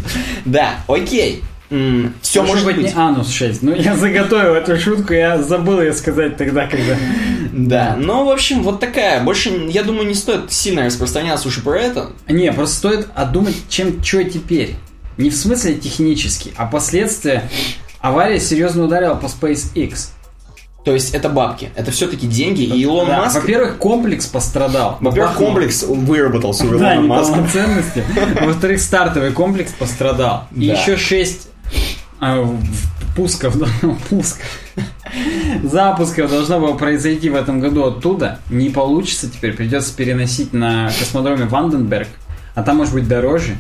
Да, 0.47 0.77
окей. 0.89 1.43
Все 2.21 2.43
может 2.43 2.65
быть. 2.65 2.77
не 2.79 2.93
анус 2.95 3.31
6. 3.31 3.63
Ну, 3.63 3.75
я 3.75 3.97
заготовил 3.97 4.55
эту 4.55 4.79
шутку, 4.79 5.13
я 5.15 5.43
забыл 5.43 5.81
ее 5.81 5.93
сказать 5.93 6.37
тогда, 6.37 6.67
когда... 6.67 6.97
Да, 7.53 7.97
ну, 7.99 8.25
в 8.25 8.31
общем, 8.31 8.63
вот 8.63 8.81
такая. 8.81 9.23
Больше, 9.23 9.51
я 9.69 9.83
думаю, 9.83 10.07
не 10.09 10.15
стоит 10.15 10.51
сильно 10.51 10.87
распространяться 10.87 11.49
уж 11.49 11.59
и 11.59 11.61
про 11.61 11.79
это. 11.79 12.11
Не, 12.27 12.51
просто 12.53 12.77
стоит 12.77 13.09
отдумать, 13.15 13.55
чем, 13.69 14.03
что 14.03 14.25
теперь. 14.25 14.77
Не 15.19 15.29
в 15.29 15.37
смысле 15.37 15.75
технически, 15.75 16.53
а 16.57 16.65
последствия. 16.67 17.43
Авария 18.01 18.41
серьезно 18.41 18.85
ударила 18.85 19.15
по 19.17 19.27
SpaceX. 19.27 20.09
То 20.85 20.93
есть 20.95 21.15
это 21.15 21.29
бабки, 21.29 21.71
это 21.77 21.93
все-таки 21.93 22.27
деньги, 22.27 22.63
и 22.63 22.81
Илон 22.83 23.07
Да, 23.07 23.19
Маск... 23.19 23.41
Во-первых, 23.43 23.77
комплекс 23.77 24.27
пострадал. 24.27 24.97
Во-первых, 25.01 25.35
комплекс 25.35 25.85
выработался 25.85 26.65
у 26.65 26.71
Да, 26.79 26.95
Илона 26.97 27.07
Маска. 27.07 27.33
неполноценности. 27.35 28.05
Во-вторых, 28.41 28.81
стартовый 28.81 29.31
комплекс 29.33 29.71
пострадал. 29.79 30.49
И 30.57 30.67
Да. 30.69 30.73
еще 30.75 30.97
6 30.97 31.43
в- 31.43 31.52
пусков, 33.17 33.57
пуск, 34.11 34.41
запусков 35.63 36.31
должно 36.31 36.61
было 36.61 36.75
произойти 36.75 37.29
в 37.31 37.35
этом 37.35 37.61
году 37.61 37.85
оттуда, 37.85 38.39
не 38.49 38.71
получится 38.71 39.29
теперь, 39.29 39.55
придется 39.55 39.95
переносить 39.95 40.53
на 40.53 40.91
космодроме 40.99 41.47
Ванденберг, 41.47 42.09
а 42.55 42.63
там 42.63 42.79
может 42.79 42.95
быть 42.95 43.09
дороже. 43.09 43.57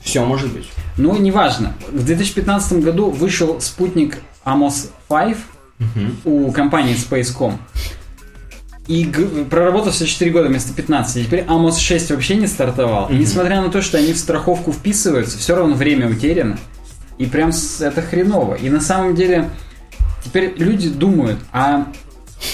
Все 0.00 0.24
может 0.24 0.52
быть. 0.52 0.68
Ну, 0.96 1.16
неважно. 1.16 1.72
В 1.90 2.04
2015 2.04 2.84
году 2.84 3.10
вышел 3.10 3.60
спутник 3.60 4.18
Amos 4.44 4.90
5 5.08 5.36
у 6.24 6.52
компании 6.52 6.94
Spacecom. 6.94 7.54
И 8.86 9.04
проработал 9.50 9.90
всего 9.90 10.06
4 10.06 10.30
года 10.30 10.46
вместо 10.46 10.72
15. 10.72 11.16
И 11.16 11.24
теперь 11.24 11.40
Amos 11.46 11.80
6 11.80 12.12
вообще 12.12 12.36
не 12.36 12.46
стартовал. 12.46 13.08
И 13.08 13.16
несмотря 13.16 13.60
на 13.60 13.68
то, 13.68 13.82
что 13.82 13.98
они 13.98 14.12
в 14.12 14.18
страховку 14.18 14.70
вписываются, 14.70 15.38
все 15.38 15.56
равно 15.56 15.74
время 15.74 16.08
утеряно. 16.08 16.56
И 17.18 17.26
прям 17.26 17.50
это 17.80 18.02
хреново. 18.02 18.54
И 18.54 18.68
на 18.68 18.80
самом 18.80 19.14
деле 19.14 19.50
теперь 20.24 20.54
люди 20.56 20.88
думают, 20.88 21.38
а 21.52 21.86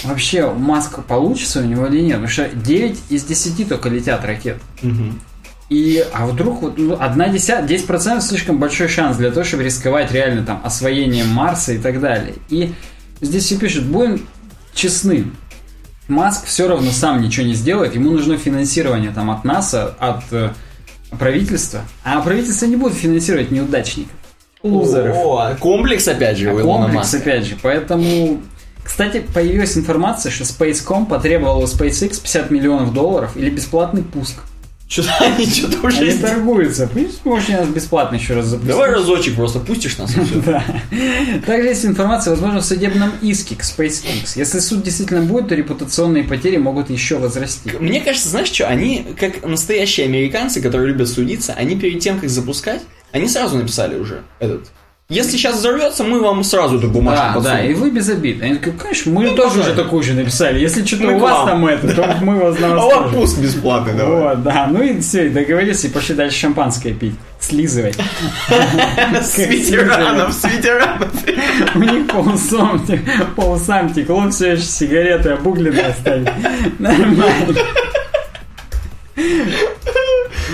вообще 0.03 0.51
Маска 0.51 1.01
получится 1.01 1.59
у 1.59 1.63
него 1.63 1.87
или 1.87 2.01
нет? 2.01 2.13
Потому 2.21 2.29
что 2.29 2.49
9 2.49 2.99
из 3.09 3.23
10 3.23 3.67
только 3.67 3.89
летят 3.89 4.23
ракет. 4.25 4.57
И, 5.69 6.05
а 6.13 6.27
вдруг 6.27 6.61
вот 6.61 6.77
ну, 6.77 6.97
одна 6.99 7.29
десятая, 7.29 7.67
10% 7.67 8.21
слишком 8.21 8.59
большой 8.59 8.87
шанс 8.87 9.17
для 9.17 9.31
того, 9.31 9.43
чтобы 9.43 9.63
рисковать 9.63 10.11
реально 10.11 10.45
там 10.45 10.61
освоением 10.63 11.29
Марса 11.29 11.73
и 11.73 11.79
так 11.79 11.99
далее. 11.99 12.35
И 12.49 12.73
здесь 13.21 13.45
все 13.45 13.57
пишут, 13.57 13.85
будем 13.85 14.27
честны, 14.73 15.31
Маск 16.07 16.45
все 16.45 16.67
равно 16.67 16.91
сам 16.91 17.21
ничего 17.21 17.45
не 17.45 17.53
сделает, 17.53 17.95
ему 17.95 18.11
нужно 18.11 18.37
финансирование 18.37 19.11
там 19.11 19.31
от 19.31 19.45
НАСА, 19.45 19.95
от 19.99 20.23
э, 20.31 20.51
правительства, 21.17 21.81
а 22.03 22.19
правительство 22.21 22.65
не 22.65 22.75
будет 22.75 22.93
финансировать 22.93 23.51
неудачников, 23.51 24.11
лузеров. 24.63 25.15
О, 25.17 25.55
комплекс 25.59 26.07
опять 26.07 26.37
же 26.37 26.49
А 26.49 26.61
комплекс, 26.61 27.13
опять 27.13 27.45
же, 27.45 27.57
поэтому... 27.61 28.41
Кстати, 28.83 29.23
появилась 29.33 29.77
информация, 29.77 30.29
что 30.29 30.43
Spacecom 30.43 31.05
потребовал 31.05 31.61
у 31.61 31.65
SpaceX 31.65 32.21
50 32.21 32.51
миллионов 32.51 32.93
долларов 32.93 33.37
или 33.37 33.49
бесплатный 33.49 34.03
пуск. 34.03 34.35
Что-то 34.89 35.11
они 35.21 35.45
что-то 35.45 35.87
уже 35.87 36.01
Они 36.01 36.11
сделали. 36.11 36.33
торгуются. 36.33 36.89
Можете 37.23 37.57
нас 37.57 37.67
бесплатно 37.69 38.15
еще 38.17 38.33
раз 38.33 38.45
запустить. 38.47 38.73
Давай 38.75 38.91
разочек 38.91 39.35
просто 39.35 39.59
пустишь 39.59 39.97
нас 39.97 40.15
и 40.15 40.19
все. 40.19 40.41
Да. 40.45 40.63
Также 41.45 41.69
есть 41.69 41.85
информация, 41.85 42.31
возможно, 42.31 42.59
в 42.59 42.65
судебном 42.65 43.11
иске 43.21 43.55
к 43.55 43.61
SpaceX. 43.61 44.33
Если 44.35 44.59
суд 44.59 44.83
действительно 44.83 45.21
будет, 45.21 45.47
то 45.47 45.55
репутационные 45.55 46.25
потери 46.25 46.57
могут 46.57 46.89
еще 46.89 47.15
возрасти. 47.17 47.71
Мне 47.79 48.01
кажется, 48.01 48.29
знаешь 48.29 48.49
что, 48.51 48.67
они, 48.67 49.07
как 49.17 49.45
настоящие 49.45 50.05
американцы, 50.07 50.61
которые 50.61 50.89
любят 50.89 51.07
судиться, 51.07 51.53
они 51.53 51.75
перед 51.77 52.01
тем, 52.01 52.19
как 52.19 52.29
запускать, 52.29 52.81
они 53.13 53.27
сразу 53.29 53.57
написали 53.57 53.97
уже 53.97 54.23
этот. 54.39 54.69
Если 55.09 55.31
сейчас 55.31 55.57
взорвется, 55.57 56.03
мы 56.05 56.21
вам 56.21 56.43
сразу 56.45 56.77
эту 56.79 56.87
бумажку 56.87 57.25
Да, 57.25 57.27
да, 57.33 57.49
подсунем. 57.51 57.71
и 57.71 57.73
вы 57.75 57.91
без 57.91 58.09
обид. 58.09 58.41
Они 58.41 58.55
такие, 58.55 58.71
конечно, 58.75 59.11
мы 59.11 59.25
Ну, 59.29 59.35
тоже 59.35 59.59
уже 59.59 59.73
такую 59.75 60.01
же 60.01 60.13
написали. 60.13 60.59
Если 60.59 60.83
что-то 60.85 61.03
Мы 61.03 61.13
у 61.15 61.19
вас 61.19 61.37
вам. 61.39 61.47
там 61.49 61.65
это, 61.67 61.93
то 61.93 62.17
мы 62.21 62.39
вас 62.39 62.57
на 62.57 62.67
А 62.67 62.75
вас 62.75 62.83
вот 62.85 63.03
тоже. 63.03 63.15
пуск 63.17 63.37
бесплатный, 63.39 63.93
давай. 63.95 64.21
Вот, 64.35 64.43
да, 64.43 64.67
ну 64.71 64.81
и 64.81 64.99
все, 65.01 65.27
и 65.27 65.29
договорились, 65.29 65.83
и 65.83 65.89
пошли 65.89 66.15
дальше 66.15 66.39
шампанское 66.39 66.93
пить, 66.93 67.15
слизывать. 67.39 67.97
С 69.21 69.37
ветеранов, 69.37 70.33
с 70.33 70.43
ветеранов. 70.45 71.09
У 71.75 71.79
них 71.79 72.07
по 72.07 72.15
усам, 72.19 72.83
те- 72.87 73.01
по 73.35 73.41
усам 73.41 73.93
текло, 73.93 74.29
все 74.31 74.53
еще 74.53 74.63
сигареты 74.63 75.31
обугленные 75.31 75.87
остались. 75.87 76.29
Нормально. 76.79 77.25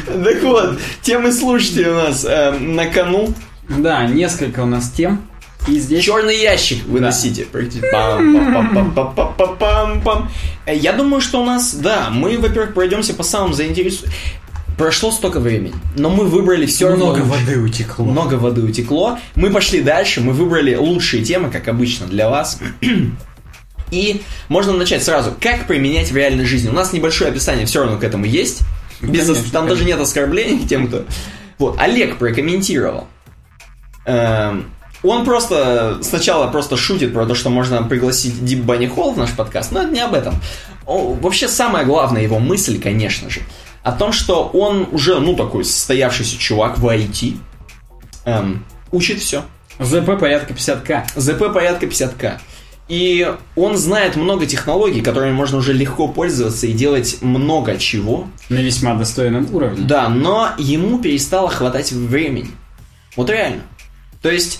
Так 0.23 0.43
вот, 0.43 0.79
темы 1.01 1.31
слушателей 1.31 1.89
у 1.89 1.95
нас 1.95 2.25
э, 2.25 2.51
на 2.51 2.87
кону. 2.87 3.33
Да, 3.67 4.05
несколько 4.05 4.61
у 4.61 4.65
нас 4.65 4.89
тем. 4.89 5.21
И 5.67 5.79
здесь... 5.79 6.03
Черный 6.03 6.39
ящик 6.41 6.85
выносите. 6.85 7.45
Э, 10.65 10.75
Я 10.75 10.93
думаю, 10.93 11.21
что 11.21 11.41
у 11.41 11.45
нас, 11.45 11.73
да, 11.75 12.09
мы, 12.11 12.37
во-первых, 12.37 12.73
пройдемся 12.73 13.13
по 13.13 13.23
самым 13.23 13.53
заинтересующим. 13.53 14.11
Прошло 14.77 15.11
столько 15.11 15.41
времени, 15.41 15.73
но 15.97 16.09
мы 16.09 16.23
выбрали 16.23 16.65
все 16.65 16.89
Много 16.95 17.19
воды 17.19 17.59
утекло. 17.59 18.05
Много 18.05 18.35
воды 18.35 18.61
утекло. 18.61 19.19
Мы 19.35 19.49
пошли 19.49 19.81
дальше, 19.81 20.21
мы 20.21 20.31
выбрали 20.31 20.73
лучшие 20.75 21.21
темы, 21.21 21.49
как 21.51 21.67
обычно, 21.67 22.07
для 22.07 22.29
вас. 22.29 22.59
И 23.91 24.21
можно 24.47 24.71
начать 24.71 25.03
сразу. 25.03 25.33
Как 25.37 25.67
применять 25.67 26.11
в 26.11 26.15
реальной 26.15 26.45
жизни? 26.45 26.69
У 26.69 26.73
нас 26.73 26.93
небольшое 26.93 27.29
описание 27.29 27.65
все 27.65 27.81
равно 27.81 27.97
к 27.97 28.03
этому 28.05 28.23
есть. 28.23 28.61
Без, 29.01 29.27
Конечно, 29.27 29.51
там 29.51 29.67
даже 29.67 29.85
нет 29.85 29.99
оскорблений 29.99 30.67
тем, 30.67 30.87
кто... 30.87 31.05
Вот, 31.57 31.79
Олег 31.79 32.17
прокомментировал. 32.17 33.07
Эм, 34.05 34.71
он 35.03 35.25
просто 35.25 35.99
сначала 36.01 36.47
просто 36.47 36.77
шутит 36.77 37.13
про 37.13 37.25
то, 37.25 37.35
что 37.35 37.49
можно 37.49 37.81
пригласить 37.83 38.43
Дип 38.43 38.63
Банни 38.63 38.87
Холл 38.87 39.13
в 39.13 39.17
наш 39.17 39.31
подкаст, 39.31 39.71
но 39.71 39.83
это 39.83 39.91
не 39.91 40.01
об 40.01 40.13
этом. 40.13 40.35
О, 40.85 41.13
вообще 41.13 41.47
самая 41.47 41.85
главная 41.85 42.23
его 42.23 42.39
мысль, 42.39 42.81
конечно 42.81 43.29
же, 43.29 43.41
о 43.83 43.91
том, 43.91 44.11
что 44.11 44.47
он 44.47 44.87
уже, 44.91 45.19
ну, 45.19 45.35
такой 45.35 45.63
состоявшийся 45.63 46.37
чувак 46.37 46.77
в 46.77 46.87
IT, 46.87 47.37
эм, 48.25 48.65
учит 48.91 49.19
все. 49.19 49.43
ЗП 49.79 50.19
порядка 50.19 50.53
50к. 50.53 51.03
ЗП 51.15 51.53
порядка 51.53 51.85
50к. 51.85 52.39
И 52.89 53.31
он 53.55 53.77
знает 53.77 54.15
много 54.15 54.47
технологий, 54.47 55.01
которыми 55.01 55.31
можно 55.31 55.59
уже 55.59 55.73
легко 55.73 56.07
пользоваться 56.07 56.65
и 56.65 56.73
делать 56.73 57.19
много 57.21 57.77
чего. 57.77 58.27
На 58.49 58.57
весьма 58.57 58.95
достойном 58.95 59.47
уровне. 59.53 59.85
Да, 59.85 60.09
но 60.09 60.49
ему 60.57 60.99
перестало 60.99 61.49
хватать 61.49 61.91
времени. 61.91 62.49
Вот 63.15 63.29
реально. 63.29 63.61
То 64.23 64.31
есть, 64.31 64.59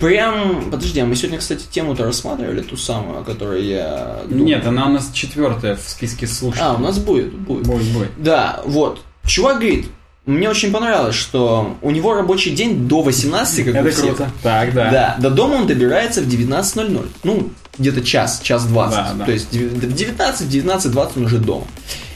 прям... 0.00 0.70
Подожди, 0.70 0.98
а 1.00 1.06
мы 1.06 1.14
сегодня, 1.14 1.38
кстати, 1.38 1.64
тему-то 1.70 2.04
рассматривали, 2.04 2.60
ту 2.60 2.76
самую, 2.76 3.20
о 3.20 3.24
которой 3.24 3.64
я... 3.64 4.18
думал. 4.28 4.44
Нет, 4.44 4.66
она 4.66 4.86
у 4.86 4.92
нас 4.92 5.10
четвертая 5.12 5.76
в 5.76 5.88
списке 5.88 6.26
А, 6.26 6.28
слушателей. 6.28 6.74
у 6.74 6.78
нас 6.78 6.98
будет, 6.98 7.32
будет. 7.32 7.66
Будет, 7.68 7.86
будет. 7.92 8.10
Да, 8.18 8.60
вот. 8.64 9.00
Чувак 9.24 9.58
говорит, 9.58 9.86
мне 10.26 10.48
очень 10.48 10.70
понравилось, 10.72 11.14
что 11.16 11.76
у 11.82 11.90
него 11.90 12.14
рабочий 12.14 12.50
день 12.50 12.86
до 12.86 13.02
18, 13.02 13.64
как 13.64 13.74
у 13.74 13.78
Это 13.78 13.90
всех. 13.90 14.04
круто. 14.16 14.30
Так, 14.42 14.74
да. 14.74 14.90
Да, 14.90 15.16
до 15.20 15.30
дома 15.30 15.54
он 15.56 15.66
добирается 15.66 16.20
в 16.22 16.26
19.00. 16.28 17.08
Ну, 17.24 17.50
где-то 17.78 18.02
час, 18.02 18.40
час 18.42 18.64
20. 18.66 18.96
Да, 18.96 19.12
да. 19.18 19.24
То 19.24 19.32
есть 19.32 19.52
в 19.52 19.94
19, 19.94 20.46
в 20.46 20.50
19.20 20.50 21.10
он 21.16 21.24
уже 21.24 21.38
дома. 21.38 21.64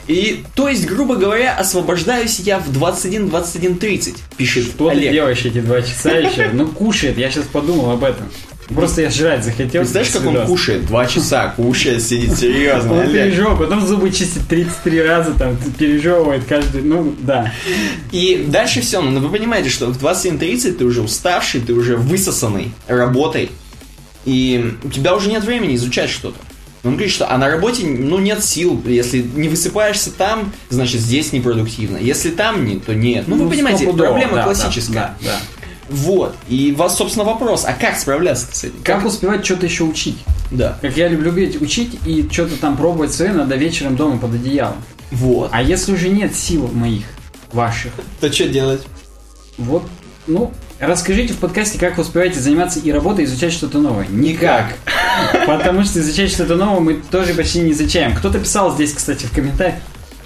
И, 0.07 0.45
то 0.55 0.69
есть, 0.69 0.85
грубо 0.87 1.17
говоря, 1.17 1.57
освобождаюсь 1.57 2.39
я 2.41 2.59
в 2.59 2.69
21-21.30, 2.71 4.17
пишет 4.37 4.65
Что 4.67 4.91
ты 4.91 4.97
Олег. 4.97 5.13
делаешь 5.13 5.45
эти 5.45 5.61
два 5.61 5.81
часа 5.81 6.11
еще? 6.11 6.51
Ну, 6.53 6.67
кушает, 6.69 7.17
я 7.17 7.31
сейчас 7.31 7.47
подумал 7.47 7.91
об 7.91 8.05
этом. 8.05 8.29
Просто 8.69 9.03
я 9.03 9.11
жрать 9.11 9.45
захотел. 9.45 9.83
Представляешь, 9.83 10.13
как 10.13 10.27
он 10.27 10.47
кушает? 10.47 10.87
Два 10.87 11.07
часа 11.07 11.49
кушает, 11.49 12.03
сидит 12.03 12.39
серьезно. 12.39 12.95
Он 12.95 13.07
пережевывает, 13.07 13.59
потом 13.59 13.87
зубы 13.87 14.11
чистит 14.11 14.47
33 14.49 15.03
раза, 15.03 15.33
там, 15.35 15.57
пережевывает 15.79 16.45
каждый, 16.45 16.83
ну, 16.83 17.15
да. 17.21 17.53
И 18.11 18.45
дальше 18.49 18.81
все, 18.81 19.01
ну 19.01 19.21
вы 19.21 19.29
понимаете, 19.29 19.69
что 19.69 19.87
в 19.87 20.03
27.30 20.03 20.73
ты 20.73 20.85
уже 20.85 21.03
уставший, 21.03 21.61
ты 21.61 21.75
уже 21.75 21.97
высосанный 21.97 22.73
работой, 22.87 23.51
и 24.25 24.75
у 24.83 24.89
тебя 24.89 25.15
уже 25.15 25.29
нет 25.29 25.45
времени 25.45 25.77
изучать 25.77 26.11
что-то. 26.11 26.39
Он 26.85 26.93
говорит, 26.93 27.13
что 27.13 27.31
а 27.31 27.39
на 27.39 27.49
работе, 27.49 27.87
ну, 27.87 28.19
нет 28.19 28.45
сил. 28.45 28.81
Если 28.85 29.25
не 29.35 29.49
высыпаешься 29.49 30.11
там, 30.11 30.53
значит, 30.69 31.01
здесь 31.01 31.33
непродуктивно. 31.33 31.97
Если 31.97 32.31
там 32.31 32.65
нет, 32.67 32.85
то 32.85 32.95
нет. 32.95 33.27
Ну, 33.27 33.37
вы 33.37 33.49
понимаете, 33.51 33.87
проблема 33.87 34.37
да, 34.37 34.43
классическая. 34.45 34.95
Да, 34.95 35.17
да. 35.23 35.41
Вот. 35.89 36.35
И 36.49 36.73
у 36.73 36.77
вас, 36.79 36.97
собственно, 36.97 37.25
вопрос, 37.25 37.65
а 37.67 37.73
как 37.73 37.99
справляться 37.99 38.47
с 38.51 38.65
этим? 38.65 38.83
Как 38.83 39.05
успевать 39.05 39.45
что-то 39.45 39.67
еще 39.67 39.85
учить? 39.85 40.19
Да. 40.51 40.79
Как 40.81 40.97
я 40.97 41.09
люблю 41.09 41.31
говорить, 41.31 41.61
учить 41.61 41.99
и 42.07 42.29
что-то 42.31 42.57
там 42.57 42.77
пробовать 42.77 43.13
свое 43.13 43.33
надо 43.33 43.57
вечером 43.57 43.97
дома 43.97 44.19
под 44.19 44.35
одеялом. 44.35 44.77
Вот. 45.11 45.51
А 45.53 45.63
если 45.63 45.93
уже 45.93 46.09
нет 46.09 46.35
сил 46.35 46.69
моих, 46.69 47.05
ваших, 47.53 47.93
То 48.21 48.33
что 48.33 48.49
делать? 48.49 48.83
вот, 49.59 49.85
ну, 50.27 50.53
расскажите 50.81 51.35
в 51.35 51.39
подкасте, 51.39 51.79
как 51.79 51.97
вы 51.97 52.03
успеваете 52.03 52.41
заниматься 52.41 52.81
и 52.81 52.91
работой, 52.91 53.25
изучать 53.25 53.53
что-то 53.53 53.79
новое. 53.79 54.07
Никак. 54.09 54.75
Потому 55.47 55.85
что 55.85 56.01
изучать 56.01 56.33
что-то 56.33 56.57
новое 56.57 56.81
мы 56.81 56.95
тоже 56.95 57.35
почти 57.35 57.61
не 57.61 57.73
изучаем. 57.73 58.15
Кто-то 58.17 58.39
писал 58.39 58.75
здесь, 58.75 58.93
кстати, 58.93 59.27
в 59.27 59.33
комментариях, 59.33 59.79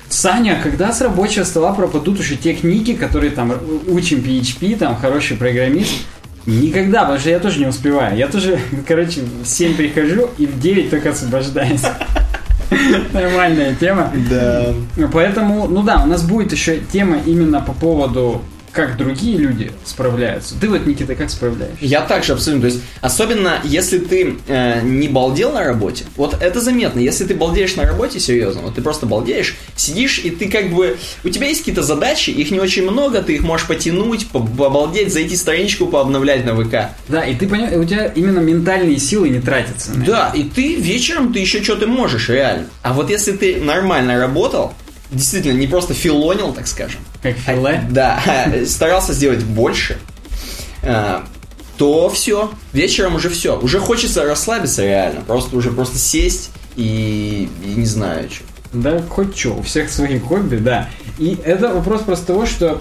Саня, 0.08 0.58
когда 0.62 0.92
с 0.92 1.00
рабочего 1.00 1.44
стола 1.44 1.72
пропадут 1.72 2.20
уже 2.20 2.36
те 2.36 2.54
книги, 2.54 2.92
которые 2.92 3.30
там 3.30 3.52
учим 3.88 4.18
PHP, 4.18 4.76
там 4.76 4.96
хороший 4.96 5.36
программист? 5.36 5.92
Никогда, 6.46 7.00
потому 7.02 7.18
что 7.18 7.28
я 7.28 7.40
тоже 7.40 7.60
не 7.60 7.66
успеваю. 7.66 8.16
Я 8.16 8.28
тоже, 8.28 8.58
короче, 8.88 9.20
в 9.42 9.46
7 9.46 9.76
прихожу 9.76 10.30
и 10.38 10.46
в 10.46 10.58
9 10.58 10.90
только 10.90 11.10
освобождаюсь. 11.10 11.82
Нормальная 13.12 13.74
тема. 13.74 14.12
Да. 14.30 14.74
Поэтому, 15.12 15.68
ну 15.68 15.82
да, 15.82 16.02
у 16.02 16.06
нас 16.06 16.22
будет 16.22 16.52
еще 16.52 16.80
тема 16.90 17.18
именно 17.24 17.60
по 17.60 17.72
поводу 17.72 18.42
как 18.72 18.96
другие 18.96 19.36
люди 19.36 19.72
справляются. 19.84 20.54
Ты 20.60 20.68
вот, 20.68 20.86
Никита, 20.86 21.14
как 21.14 21.30
справляешься? 21.30 21.78
Я 21.80 22.02
также 22.02 22.32
абсолютно. 22.32 22.68
То 22.68 22.74
есть, 22.74 22.84
особенно 23.00 23.60
если 23.64 23.98
ты 23.98 24.36
э, 24.46 24.80
не 24.82 25.08
балдел 25.08 25.52
на 25.52 25.64
работе, 25.64 26.04
вот 26.16 26.36
это 26.40 26.60
заметно. 26.60 27.00
Если 27.00 27.24
ты 27.24 27.34
балдеешь 27.34 27.76
на 27.76 27.84
работе, 27.84 28.20
серьезно, 28.20 28.62
вот 28.62 28.74
ты 28.74 28.82
просто 28.82 29.06
балдеешь, 29.06 29.56
сидишь, 29.76 30.18
и 30.18 30.30
ты 30.30 30.48
как 30.48 30.70
бы... 30.70 30.96
У 31.24 31.28
тебя 31.28 31.48
есть 31.48 31.60
какие-то 31.60 31.82
задачи, 31.82 32.30
их 32.30 32.50
не 32.50 32.60
очень 32.60 32.82
много, 32.82 33.22
ты 33.22 33.34
их 33.34 33.42
можешь 33.42 33.66
потянуть, 33.66 34.28
побалдеть, 34.28 35.12
зайти 35.12 35.36
страничку, 35.36 35.86
пообновлять 35.86 36.44
на 36.44 36.54
ВК. 36.54 36.90
Да, 37.08 37.24
и 37.24 37.34
ты 37.34 37.48
понимаешь, 37.48 37.76
у 37.76 37.84
тебя 37.84 38.06
именно 38.06 38.40
ментальные 38.40 38.98
силы 38.98 39.28
не 39.28 39.40
тратятся. 39.40 39.92
Да, 39.94 40.32
и 40.34 40.44
ты 40.44 40.74
вечером 40.74 41.32
ты 41.32 41.40
еще 41.40 41.62
что-то 41.62 41.86
можешь, 41.86 42.28
реально. 42.28 42.66
А 42.82 42.92
вот 42.92 43.10
если 43.10 43.32
ты 43.32 43.56
нормально 43.56 44.18
работал, 44.18 44.74
действительно 45.10 45.58
не 45.58 45.66
просто 45.66 45.94
филонил, 45.94 46.52
так 46.52 46.66
скажем. 46.66 47.00
Как 47.22 47.36
филе? 47.36 47.82
А, 47.86 47.90
да, 47.90 48.22
старался 48.66 49.12
сделать 49.12 49.42
больше, 49.44 49.98
а, 50.82 51.24
то 51.76 52.08
все, 52.08 52.50
вечером 52.72 53.14
уже 53.14 53.30
все. 53.30 53.58
Уже 53.58 53.78
хочется 53.78 54.24
расслабиться 54.24 54.82
реально, 54.82 55.20
просто 55.22 55.56
уже 55.56 55.70
просто 55.70 55.98
сесть 55.98 56.50
и, 56.76 57.48
и 57.64 57.68
не 57.68 57.86
знаю 57.86 58.28
что. 58.30 58.44
Да, 58.72 59.02
хоть 59.08 59.36
что, 59.36 59.54
у 59.54 59.62
всех 59.62 59.90
свои 59.90 60.18
хобби, 60.18 60.56
да. 60.56 60.90
И 61.18 61.38
это 61.42 61.72
вопрос 61.72 62.02
просто 62.02 62.26
того, 62.26 62.44
что 62.44 62.80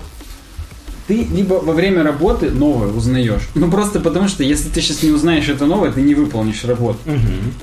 ты 1.08 1.24
либо 1.24 1.56
во 1.56 1.74
время 1.74 2.04
работы 2.04 2.52
новое 2.52 2.90
узнаешь. 2.90 3.44
Ну 3.56 3.72
просто 3.72 4.00
потому 4.00 4.28
что 4.28 4.44
если 4.44 4.70
ты 4.70 4.82
сейчас 4.82 5.04
не 5.04 5.12
узнаешь 5.12 5.48
это 5.48 5.66
новое, 5.66 5.92
ты 5.92 6.02
не 6.02 6.14
выполнишь 6.14 6.66
работу. 6.66 7.00
Угу. 7.06 7.18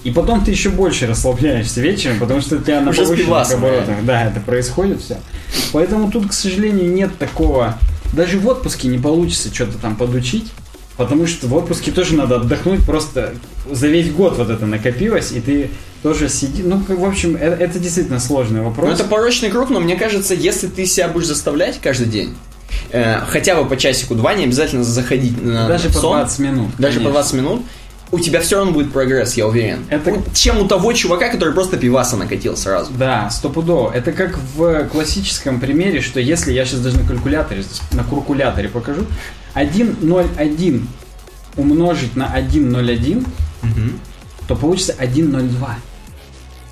И 0.05 0.11
потом 0.11 0.45
ты 0.45 0.51
еще 0.51 0.71
больше 0.71 1.07
расслабляешься 1.07 1.81
вечером, 1.81 2.19
потому 2.19 2.41
что 2.41 2.57
у 2.57 2.61
тебя 2.61 2.81
на 2.81 2.91
Уже 2.91 3.03
повышенных 3.03 3.53
оборотах. 3.53 4.05
Да, 4.05 4.25
это 4.25 4.41
происходит 4.41 5.03
все. 5.03 5.19
Поэтому 5.73 6.11
тут, 6.11 6.29
к 6.29 6.33
сожалению, 6.33 6.91
нет 6.91 7.17
такого. 7.19 7.79
Даже 8.15 8.39
в 8.39 8.47
отпуске 8.49 8.89
не 8.89 8.99
получится 8.99 9.53
что-то 9.53 9.79
там 9.79 9.97
подучить. 9.97 10.51
Потому 10.97 11.27
что 11.27 11.49
в 11.49 11.55
отпуске 11.55 11.91
тоже 11.91 12.15
надо 12.15 12.37
отдохнуть, 12.37 12.85
просто 12.87 13.35
за 13.69 13.89
весь 13.89 14.13
год 14.13 14.39
вот 14.39 14.49
это 14.49 14.65
накопилось, 14.65 15.33
и 15.33 15.41
ты 15.41 15.71
тоже 16.05 16.29
сиди. 16.29 16.63
Ну, 16.63 16.81
в 16.87 17.05
общем, 17.05 17.35
это, 17.35 17.57
это 17.57 17.81
действительно 17.81 18.21
сложный 18.21 18.61
вопрос. 18.61 18.89
Ну, 18.89 18.95
это 18.95 19.03
порочный 19.03 19.51
круг, 19.51 19.71
но 19.71 19.81
мне 19.81 19.97
кажется, 19.97 20.35
если 20.35 20.69
ты 20.69 20.87
себя 20.87 21.09
будешь 21.09 21.27
заставлять 21.27 21.81
каждый 21.81 22.07
день, 22.07 22.37
э, 22.91 23.21
хотя 23.29 23.61
бы 23.61 23.69
по 23.69 23.77
часику-два, 23.77 24.35
не 24.35 24.45
обязательно 24.45 24.85
заходить 24.85 25.43
на 25.43 25.69
Даже 25.69 25.91
сон, 25.91 26.03
по 26.03 26.09
20 26.19 26.39
минут. 26.41 26.71
Даже 26.79 26.99
конечно. 26.99 27.05
по 27.05 27.11
20 27.13 27.33
минут, 27.35 27.63
у 28.11 28.19
тебя 28.21 28.41
все 28.41 28.57
равно 28.57 28.73
будет 28.73 28.93
прогресс, 28.93 29.35
я 29.35 29.47
уверен. 29.47 29.85
Это- 29.91 30.11
У- 30.13 30.23
Чем 30.35 30.59
у 30.61 30.69
того 30.69 30.93
чувака, 30.93 31.29
который 31.31 31.53
просто 31.55 31.77
пиваса 31.77 32.17
накатил 32.17 32.57
сразу. 32.57 32.93
Да, 32.97 33.29
стопудово. 33.31 33.91
Это 33.93 34.13
как 34.13 34.39
в 34.57 34.85
классическом 34.89 35.59
примере, 35.61 36.01
что 36.01 36.21
если 36.21 36.53
я 36.53 36.65
сейчас 36.65 36.81
даже 36.81 36.99
на 36.99 37.07
калькуляторе, 37.09 37.65
на 37.93 38.05
калькуляторе 38.05 38.69
покажу, 38.69 39.07
1,01 39.55 40.87
умножить 41.57 42.17
на 42.17 42.27
1,01, 42.37 43.27
то 44.47 44.55
получится 44.57 44.95
1,02. 44.99 45.69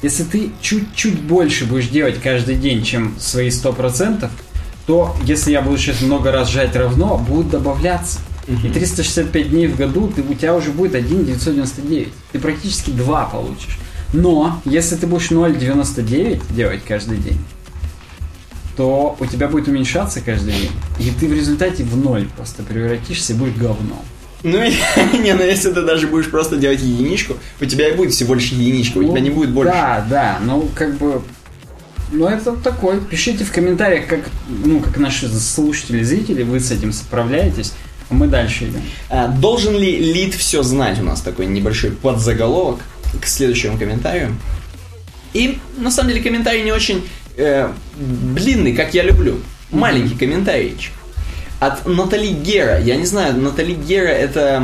Если 0.03 0.25
ты 0.25 0.51
чуть-чуть 0.61 1.21
больше 1.23 1.65
будешь 1.65 1.89
делать 1.89 2.21
каждый 2.21 2.57
день, 2.57 2.83
чем 2.85 3.15
свои 3.21 3.51
100%, 3.51 4.29
то 4.87 5.15
если 5.25 5.53
я 5.53 5.63
буду 5.63 5.79
сейчас 5.79 6.01
много 6.03 6.33
раз 6.33 6.51
жать 6.51 6.75
равно, 6.77 7.17
будет 7.19 7.51
добавляться. 7.51 8.19
И 8.49 8.69
365 8.69 9.51
дней 9.51 9.69
в 9.69 9.77
году 9.77 10.13
ты, 10.15 10.23
у 10.23 10.35
тебя 10.35 10.55
уже 10.55 10.71
будет 10.71 10.95
1,999. 10.97 12.09
Ты 12.33 12.39
практически 12.41 12.91
2 12.91 13.25
получишь. 13.27 13.79
Но, 14.13 14.61
если 14.65 14.97
ты 14.97 15.07
будешь 15.07 15.31
0,99 15.31 16.43
делать 16.55 16.83
каждый 16.87 17.19
день, 17.19 17.39
то 18.77 19.17
у 19.21 19.27
тебя 19.27 19.49
будет 19.49 19.69
уменьшаться 19.69 20.21
каждый 20.21 20.53
день. 20.55 20.71
И 20.99 21.11
ты 21.11 21.29
в 21.29 21.33
результате 21.33 21.85
в 21.85 21.97
ноль 21.97 22.27
просто 22.37 22.63
превратишься 22.63 23.33
и 23.33 23.37
будешь 23.37 23.55
говном. 23.55 24.01
Ну, 24.43 24.59
и- 24.65 25.19
не, 25.19 25.35
ну 25.35 25.45
если 25.45 25.71
ты 25.73 25.83
даже 25.83 26.09
будешь 26.09 26.31
просто 26.31 26.57
делать 26.57 26.81
единичку, 26.83 27.37
у 27.61 27.65
тебя 27.65 27.89
и 27.89 27.97
будет 27.97 28.13
всего 28.13 28.35
лишь 28.35 28.49
единичка, 28.51 28.99
у 28.99 29.03
Ну, 29.03 29.11
тебя 29.13 29.21
не 29.21 29.31
будет 29.31 29.51
больше. 29.51 29.73
Да, 29.73 30.05
да, 30.09 30.39
ну 30.45 30.69
как 30.75 30.95
бы... 30.97 31.23
Ну 32.13 32.29
это 32.29 32.53
такой. 32.53 33.01
Пишите 33.01 33.43
в 33.45 33.53
комментариях, 33.53 34.07
как, 34.07 34.21
ну, 34.49 34.81
как 34.81 34.99
наши 34.99 35.29
слушатели, 35.29 36.03
зрители, 36.03 36.43
вы 36.43 36.61
с 36.61 36.71
этим 36.71 36.93
справляетесь. 36.93 37.73
А 38.11 38.15
мы 38.15 38.27
дальше 38.27 38.67
идем. 38.67 38.83
А, 39.09 39.29
Должен 39.29 39.75
ли 39.79 40.13
лид 40.13 40.35
все 40.35 40.63
знать? 40.63 41.01
У 41.01 41.05
нас 41.05 41.23
такой 41.23 41.47
небольшой 41.47 41.91
подзаголовок 41.91 42.81
к 43.21 43.27
следующему 43.27 43.79
комментарию. 43.79 44.37
И 45.33 45.59
на 45.79 45.91
самом 45.91 46.11
деле 46.11 46.23
комментарий 46.23 46.63
не 46.63 46.73
очень 46.73 47.09
э, 47.39 47.73
длинный, 47.97 48.75
как 48.75 48.93
я 48.93 49.03
люблю. 49.03 49.41
Маленький 49.71 50.15
комментарийчик. 50.15 50.93
От 51.61 51.87
Натали 51.87 52.27
Гера. 52.29 52.79
Я 52.79 52.97
не 52.97 53.07
знаю, 53.07 53.41
Натали 53.41 53.73
Гера 53.73 54.09
это 54.09 54.63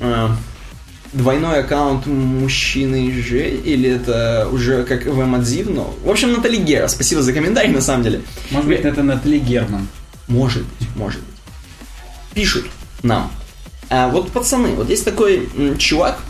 э, 0.00 0.28
двойной 1.12 1.60
аккаунт 1.60 2.06
мужчины 2.06 3.12
же, 3.12 3.48
или 3.48 3.90
это 3.90 4.48
уже 4.50 4.84
как 4.84 5.06
в 5.06 5.22
Эмадзив, 5.22 5.68
но... 5.68 5.94
В 6.04 6.10
общем, 6.10 6.32
Натали 6.32 6.56
Гера. 6.56 6.88
Спасибо 6.88 7.22
за 7.22 7.32
комментарий, 7.32 7.70
на 7.72 7.80
самом 7.80 8.02
деле. 8.04 8.22
Может 8.50 8.68
быть, 8.68 8.80
это 8.80 9.02
Натали 9.02 9.38
Герман. 9.38 9.88
Может 10.28 10.62
быть, 10.62 10.88
может 10.96 11.20
быть. 11.20 11.34
Пишут 12.34 12.66
нам. 13.02 13.30
А 13.88 14.08
вот, 14.08 14.30
пацаны, 14.30 14.68
вот 14.74 14.88
есть 14.88 15.04
такой 15.04 15.48
чувак, 15.78 16.20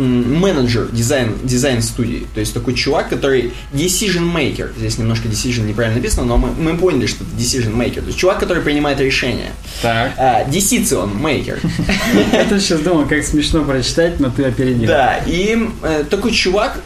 менеджер 0.00 0.88
дизайн, 0.92 1.34
дизайн 1.42 1.82
студии. 1.82 2.26
То 2.34 2.40
есть 2.40 2.54
такой 2.54 2.74
чувак, 2.74 3.08
который 3.08 3.52
decision 3.72 4.32
maker. 4.32 4.70
Здесь 4.76 4.98
немножко 4.98 5.28
decision 5.28 5.66
неправильно 5.66 5.98
написано, 5.98 6.24
но 6.26 6.36
мы, 6.36 6.50
мы 6.52 6.76
поняли, 6.76 7.06
что 7.06 7.24
это 7.24 7.32
decision 7.34 7.74
maker. 7.74 8.00
То 8.00 8.06
есть 8.06 8.18
чувак, 8.18 8.38
который 8.40 8.62
принимает 8.62 9.00
решения. 9.00 9.52
Так. 9.82 10.12
А, 10.16 10.44
decision 10.44 11.20
maker. 11.20 11.58
Я 12.32 12.44
тоже 12.44 12.60
сейчас 12.60 12.80
думал, 12.80 13.06
как 13.06 13.24
смешно 13.24 13.64
прочитать, 13.64 14.20
но 14.20 14.30
ты 14.30 14.44
опередил. 14.44 14.88
Да, 14.88 15.18
и 15.26 15.68
э, 15.82 16.04
такой 16.08 16.32
чувак, 16.32 16.80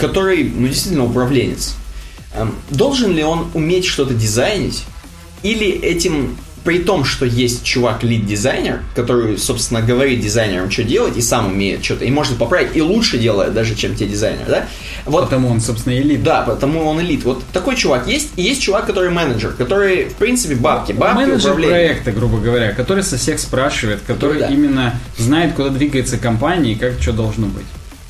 который, 0.00 0.44
ну, 0.44 0.66
действительно 0.68 1.04
управленец. 1.04 1.74
Эм, 2.34 2.54
Должен 2.70 3.14
ли 3.14 3.22
он 3.22 3.48
уметь 3.54 3.84
что-то 3.86 4.14
дизайнить? 4.14 4.84
Или 5.42 5.68
этим, 5.68 6.36
при 6.64 6.78
том, 6.78 7.04
что 7.04 7.26
есть 7.26 7.62
чувак 7.62 8.02
лид-дизайнер, 8.02 8.80
который, 8.94 9.36
собственно, 9.38 9.82
говорит 9.82 10.20
дизайнерам, 10.20 10.70
что 10.70 10.82
делать, 10.82 11.16
и 11.16 11.20
сам 11.20 11.48
умеет 11.48 11.84
что-то, 11.84 12.04
и 12.06 12.10
может 12.10 12.38
поправить, 12.38 12.74
и 12.74 12.80
лучше 12.80 13.18
делает 13.18 13.52
даже, 13.52 13.74
чем 13.74 13.94
те 13.94 14.06
дизайнеры, 14.06 14.46
да? 14.48 14.66
Вот 15.04 15.24
Потому 15.24 15.48
он, 15.50 15.60
собственно, 15.60 15.94
элит. 15.98 16.22
да, 16.22 16.40
потому 16.42 16.84
он 16.86 17.00
элит. 17.02 17.24
Вот 17.24 17.42
такой 17.52 17.76
чувак 17.76 18.08
есть, 18.08 18.30
и 18.36 18.42
есть 18.42 18.62
чувак, 18.62 18.86
который 18.86 19.10
менеджер, 19.10 19.52
который, 19.52 20.06
в 20.06 20.14
принципе, 20.14 20.54
бабки, 20.54 20.92
бабки, 20.92 21.16
Менеджер 21.16 21.50
управление. 21.50 21.88
проекта, 21.88 22.12
грубо 22.12 22.38
говоря, 22.38 22.72
который 22.72 23.02
со 23.02 23.18
всех 23.18 23.38
спрашивает, 23.38 24.00
который 24.06 24.40
Да. 24.40 24.48
именно 24.48 24.98
знает, 25.18 25.52
куда 25.54 25.68
двигается 25.68 26.16
компания 26.16 26.72
и 26.72 26.76
как 26.76 26.94
что 27.00 27.12
должно 27.12 27.46
быть. 27.46 27.66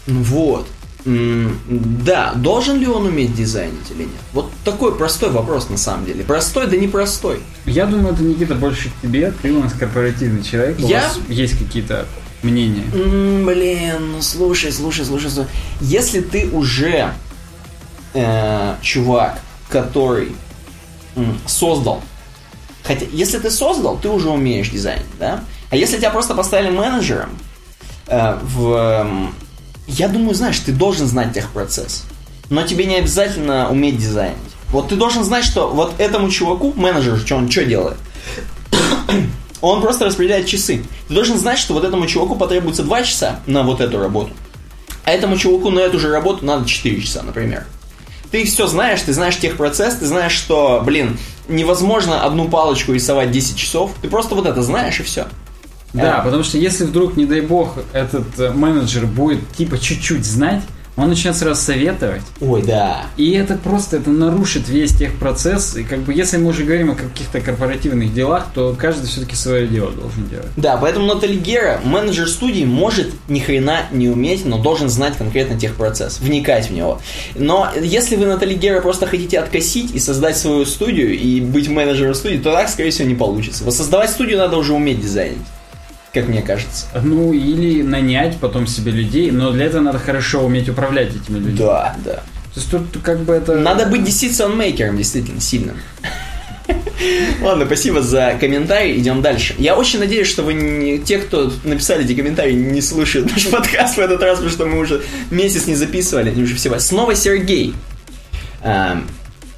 Ну 0.07 0.23
Вот. 0.23 0.69
Да, 1.05 2.33
должен 2.35 2.79
ли 2.79 2.87
он 2.87 3.07
уметь 3.07 3.35
дизайнить 3.35 3.91
или 3.91 4.05
нет? 4.05 4.11
Вот 4.33 4.51
такой 4.65 4.95
простой 4.97 5.31
вопрос 5.31 5.69
на 5.69 5.77
самом 5.77 6.07
деле. 6.07 6.25
Простой, 6.25 6.67
да 6.67 6.77
непростой. 6.77 7.41
Я 7.67 7.85
думаю, 7.87 8.15
это 8.15 8.23
Никита 8.23 8.55
больше 8.55 8.89
к 8.89 9.03
тебе. 9.03 9.31
Ты 9.43 9.53
у 9.53 9.61
нас 9.63 9.73
корпоративный 9.75 10.43
человек. 10.43 10.79
У 10.79 10.89
Я? 10.89 11.03
вас 11.03 11.19
есть 11.29 11.59
какие-то 11.59 12.07
мнения. 12.43 12.85
Блин, 12.93 14.13
ну 14.13 14.23
слушай, 14.23 14.73
слушай, 14.73 15.05
слушай, 15.05 15.31
слушай. 15.31 15.49
Если 15.83 16.21
ты 16.21 16.49
уже 16.51 17.13
э, 18.15 18.75
чувак, 18.81 19.41
который 19.69 20.35
м, 21.17 21.39
создал, 21.47 22.03
хотя 22.83 23.05
если 23.13 23.39
ты 23.39 23.51
создал, 23.51 23.99
ты 23.99 24.09
уже 24.09 24.31
умеешь 24.31 24.71
дизайнить, 24.71 25.05
да? 25.19 25.45
А 25.71 25.77
если 25.77 25.99
тебя 25.99 26.11
просто 26.11 26.35
поставили 26.35 26.71
менеджером, 26.71 27.31
э, 28.07 28.39
в, 28.43 29.31
я 29.87 30.09
думаю, 30.09 30.35
знаешь, 30.35 30.59
ты 30.59 30.73
должен 30.73 31.07
знать 31.07 31.33
техпроцесс, 31.33 32.05
но 32.51 32.63
тебе 32.63 32.87
не 32.87 32.97
обязательно 32.97 33.71
уметь 33.71 33.99
дизайнить. 33.99 34.39
Вот 34.71 34.89
ты 34.89 34.97
должен 34.97 35.25
знать, 35.25 35.45
что 35.45 35.69
вот 35.69 35.95
этому 35.99 36.31
чуваку, 36.31 36.73
менеджеру, 36.75 37.19
что 37.19 37.37
он 37.37 37.51
что 37.51 37.65
делает? 37.65 37.97
Он 39.61 39.81
просто 39.81 40.05
распределяет 40.05 40.47
часы. 40.47 40.85
Ты 41.09 41.15
должен 41.15 41.39
знать, 41.39 41.59
что 41.59 41.73
вот 41.73 41.85
этому 41.85 42.07
чуваку 42.07 42.37
потребуется 42.37 42.83
2 42.83 43.03
часа 43.05 43.41
на 43.47 43.63
вот 43.63 43.81
эту 43.81 43.99
работу. 43.99 44.35
А 45.05 45.11
этому 45.11 45.39
чуваку 45.39 45.71
на 45.71 45.81
эту 45.81 45.99
же 45.99 46.11
работу 46.11 46.45
надо 46.45 46.69
4 46.69 47.01
часа, 47.01 47.23
например. 47.23 47.65
Ты 48.31 48.45
все 48.45 48.67
знаешь, 48.67 49.01
ты 49.01 49.15
знаешь 49.15 49.39
техпроцесс, 49.39 49.95
ты 49.95 50.07
знаешь, 50.07 50.33
что, 50.33 50.83
блин, 50.85 51.17
невозможно 51.49 52.25
одну 52.25 52.49
палочку 52.49 52.93
рисовать 52.93 53.31
10 53.31 53.57
часов. 53.57 53.93
Ты 54.03 54.09
просто 54.09 54.35
вот 54.35 54.45
это 54.45 54.61
знаешь 54.61 55.01
и 55.01 55.03
все. 55.03 55.29
Да, 55.95 56.21
потому 56.25 56.43
что 56.43 56.59
если 56.59 56.85
вдруг, 56.85 57.17
не 57.17 57.25
дай 57.25 57.41
бог, 57.41 57.79
этот 57.93 58.39
э, 58.39 58.51
менеджер 58.51 59.07
будет 59.07 59.49
типа 59.53 59.79
чуть-чуть 59.79 60.25
знать, 60.25 60.63
он 60.97 61.09
начнет 61.09 61.35
сразу 61.35 61.61
советовать. 61.61 62.23
Ой, 62.41 62.63
да. 62.63 63.07
И 63.17 63.33
это 63.33 63.57
просто, 63.57 63.97
это 63.97 64.11
нарушит 64.11 64.69
весь 64.69 64.95
техпроцесс. 64.95 65.77
И 65.77 65.83
как 65.83 66.01
бы, 66.01 66.15
если 66.15 66.37
мы 66.37 66.51
уже 66.51 66.63
говорим 66.63 66.93
о 66.93 66.95
каких-то 66.95 67.41
корпоративных 67.41 68.15
делах, 68.15 68.47
то 68.55 68.77
каждый 68.79 69.07
все-таки 69.07 69.35
свое 69.35 69.67
дело 69.67 69.91
должен 69.91 70.29
делать. 70.29 70.47
Да, 70.57 70.77
поэтому 70.77 71.07
Натали 71.07 71.37
Гера, 71.37 71.81
менеджер 71.85 72.29
студии, 72.29 72.65
может 72.65 73.09
ни 73.29 73.41
хрена 73.41 73.87
не 73.91 74.09
уметь, 74.09 74.45
но 74.45 74.59
должен 74.59 74.89
знать 74.89 75.17
конкретно 75.17 75.59
техпроцесс, 75.59 76.21
вникать 76.21 76.71
в 76.71 76.73
него. 76.73 77.01
Но 77.35 77.69
если 77.81 78.15
вы 78.15 78.27
Натали 78.27 78.55
Гера 78.55 78.81
просто 78.81 79.07
хотите 79.07 79.41
откосить 79.41 79.93
и 79.95 79.99
создать 79.99 80.37
свою 80.37 80.65
студию 80.65 81.19
и 81.19 81.41
быть 81.41 81.69
менеджером 81.69 82.15
студии, 82.15 82.39
то 82.39 82.53
так, 82.53 82.69
скорее 82.69 82.91
всего, 82.91 83.09
не 83.09 83.17
получится. 83.17 83.65
Воссоздавать 83.65 84.11
студию 84.11 84.39
надо 84.39 84.57
уже 84.57 84.73
уметь 84.73 85.01
дизайнить 85.01 85.39
как 86.15 86.29
мне 86.29 86.43
кажется. 86.43 86.87
Ну, 87.03 87.33
или 87.33 87.83
нанять 87.83 88.39
потом 88.39 88.67
себе 88.67 88.93
людей, 88.93 89.31
но 89.33 89.51
для 89.51 89.67
этого 89.67 89.83
надо 89.83 89.99
хорошо 89.99 90.45
уметь 90.45 90.69
управлять 90.69 91.11
этими 91.11 91.39
людьми. 91.39 91.59
Да, 91.59 91.97
да. 92.05 92.23
То 92.55 92.61
есть 92.61 92.71
тут 92.71 92.87
как 93.03 93.19
бы 93.21 93.35
это... 93.35 93.57
Надо 93.57 93.87
быть 93.87 94.03
decision 94.03 94.57
maker 94.57 94.97
действительно 94.97 95.41
сильным. 95.41 95.77
Ладно, 97.43 97.67
спасибо 97.67 98.01
за 98.01 98.37
комментарий. 98.39 98.97
Идем 98.97 99.23
дальше. 99.23 99.57
Я 99.59 99.77
очень 99.77 99.99
надеюсь, 99.99 100.29
что 100.29 100.45
вы 100.45 100.55
не, 100.55 100.99
те, 100.99 101.19
кто 101.19 101.53
написали 101.65 102.05
эти 102.05 102.15
комментарии, 102.15 102.55
не 102.55 102.81
слушают 102.81 103.31
наш 103.33 103.47
подкаст 103.51 103.97
в 103.97 104.01
этот 104.01 104.23
раз, 104.23 104.37
потому 104.37 104.51
что 104.51 104.67
мы 104.67 104.79
уже 104.79 105.03
месяц 105.31 105.67
не 105.67 105.75
записывали. 105.75 106.31
Они 106.31 106.45
уже 106.45 106.55
все. 106.55 106.79
Снова 106.79 107.17
Сергей. 107.17 107.75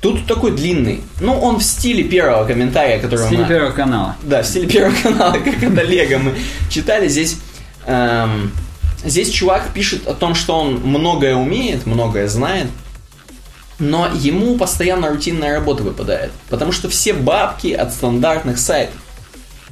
Тут 0.07 0.25
такой 0.25 0.53
длинный. 0.53 1.01
Ну, 1.21 1.37
он 1.37 1.59
в 1.59 1.65
стиле 1.65 2.05
первого 2.05 2.47
комментария, 2.47 3.01
который 3.01 3.25
В 3.25 3.27
стиле 3.27 3.43
мы... 3.43 3.49
первого 3.49 3.73
канала. 3.73 4.15
Да, 4.23 4.45
в 4.45 4.47
стиле 4.47 4.69
первого 4.69 4.95
канала, 5.03 5.33
как 5.45 5.61
это 5.61 5.83
Лего 5.83 6.19
мы 6.19 6.35
читали. 6.71 7.09
Здесь, 7.09 7.39
эм, 7.87 8.53
здесь 9.05 9.31
чувак 9.31 9.71
пишет 9.75 10.07
о 10.07 10.15
том, 10.15 10.37
что 10.37 10.61
он 10.61 10.75
многое 10.77 11.35
умеет, 11.35 11.87
многое 11.87 12.29
знает, 12.29 12.69
но 13.81 14.09
ему 14.15 14.57
постоянно 14.57 15.09
рутинная 15.09 15.55
работа 15.55 15.83
выпадает. 15.83 16.31
Потому 16.51 16.71
что 16.71 16.89
все 16.89 17.13
бабки 17.13 17.73
от 17.73 17.93
стандартных 17.93 18.59
сайтов. 18.59 18.95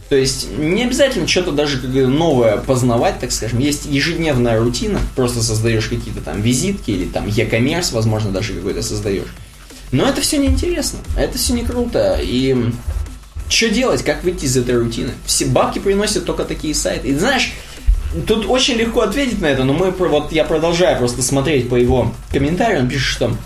То 0.08 0.16
есть 0.16 0.48
не 0.58 0.82
обязательно 0.82 1.28
что-то 1.28 1.52
даже 1.52 1.80
новое 2.08 2.56
познавать, 2.56 3.20
так 3.20 3.30
скажем. 3.30 3.60
Есть 3.60 3.86
ежедневная 3.86 4.58
рутина, 4.58 4.98
просто 5.14 5.44
создаешь 5.44 5.86
какие-то 5.86 6.22
там 6.22 6.40
визитки 6.40 6.90
или 6.90 7.04
там 7.04 7.28
e-commerce, 7.28 7.94
возможно, 7.94 8.32
даже 8.32 8.52
какой-то 8.52 8.82
создаешь. 8.82 9.28
Но 9.92 10.08
это 10.08 10.20
все 10.20 10.38
неинтересно, 10.38 10.98
это 11.16 11.38
все 11.38 11.52
не 11.52 11.62
круто. 11.62 12.18
И 12.20 12.72
что 13.48 13.68
делать, 13.68 14.02
как 14.02 14.24
выйти 14.24 14.46
из 14.46 14.56
этой 14.56 14.76
рутины? 14.76 15.12
Все 15.26 15.46
бабки 15.46 15.78
приносят 15.78 16.24
только 16.24 16.44
такие 16.44 16.74
сайты. 16.74 17.08
И 17.08 17.14
знаешь, 17.14 17.52
тут 18.26 18.46
очень 18.48 18.74
легко 18.74 19.02
ответить 19.02 19.40
на 19.40 19.46
это, 19.46 19.64
но 19.64 19.72
мы 19.72 19.90
вот 19.90 20.32
я 20.32 20.44
продолжаю 20.44 20.98
просто 20.98 21.22
смотреть 21.22 21.68
по 21.68 21.76
его 21.76 22.12
комментариям, 22.30 22.84
он 22.84 22.88
пишет, 22.88 23.06
что 23.06 23.36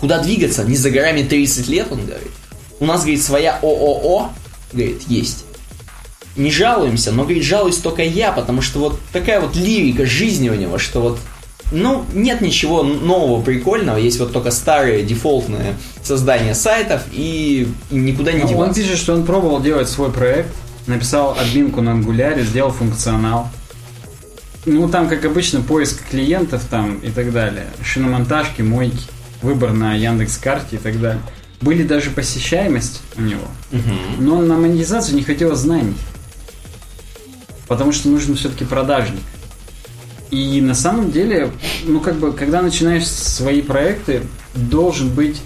куда 0.00 0.22
двигаться, 0.22 0.64
не 0.64 0.76
за 0.76 0.90
горами 0.90 1.22
30 1.22 1.68
лет, 1.68 1.88
он 1.90 2.06
говорит. 2.06 2.30
У 2.78 2.86
нас, 2.86 3.02
говорит, 3.02 3.22
своя 3.22 3.58
ООО, 3.62 4.30
говорит, 4.72 5.02
есть. 5.06 5.44
Не 6.36 6.50
жалуемся, 6.50 7.12
но, 7.12 7.24
говорит, 7.24 7.44
жалуюсь 7.44 7.76
только 7.76 8.02
я, 8.02 8.32
потому 8.32 8.62
что 8.62 8.78
вот 8.78 9.00
такая 9.12 9.40
вот 9.40 9.54
лирика 9.56 10.06
жизни 10.06 10.48
у 10.48 10.54
него, 10.54 10.78
что 10.78 11.00
вот 11.00 11.18
ну, 11.70 12.04
нет 12.12 12.40
ничего 12.40 12.82
нового, 12.82 13.42
прикольного. 13.42 13.96
Есть 13.96 14.18
вот 14.18 14.32
только 14.32 14.50
старые 14.50 15.02
дефолтные 15.04 15.76
создания 16.02 16.54
сайтов 16.54 17.02
и, 17.12 17.68
никуда 17.90 18.32
не 18.32 18.42
Ну, 18.42 18.48
деваться. 18.48 18.68
он 18.68 18.74
пишет, 18.74 18.98
что 18.98 19.14
он 19.14 19.24
пробовал 19.24 19.60
делать 19.60 19.88
свой 19.88 20.10
проект, 20.10 20.50
написал 20.86 21.36
админку 21.38 21.80
на 21.80 21.92
ангуляре, 21.92 22.42
сделал 22.42 22.70
функционал. 22.70 23.48
Ну, 24.66 24.88
там, 24.88 25.08
как 25.08 25.24
обычно, 25.24 25.60
поиск 25.62 26.02
клиентов 26.10 26.62
там 26.70 26.98
и 26.98 27.10
так 27.10 27.32
далее. 27.32 27.66
Шиномонтажки, 27.82 28.62
мойки, 28.62 28.98
выбор 29.42 29.72
на 29.72 29.94
Яндекс 29.94 30.36
карте 30.38 30.76
и 30.76 30.78
так 30.78 31.00
далее. 31.00 31.22
Были 31.60 31.82
даже 31.82 32.10
посещаемость 32.10 33.02
у 33.16 33.22
него. 33.22 33.46
Но 34.18 34.36
он 34.36 34.48
на 34.48 34.56
монетизацию 34.56 35.14
не 35.16 35.22
хотел 35.22 35.54
знаний. 35.54 35.94
Потому 37.68 37.92
что 37.92 38.08
нужен 38.08 38.34
все-таки 38.34 38.64
продажник. 38.64 39.20
И 40.30 40.60
на 40.60 40.74
самом 40.74 41.10
деле, 41.10 41.50
ну 41.84 42.00
как 42.00 42.16
бы, 42.16 42.32
когда 42.32 42.62
начинаешь 42.62 43.06
свои 43.06 43.62
проекты, 43.62 44.22
должен 44.54 45.08
быть 45.08 45.40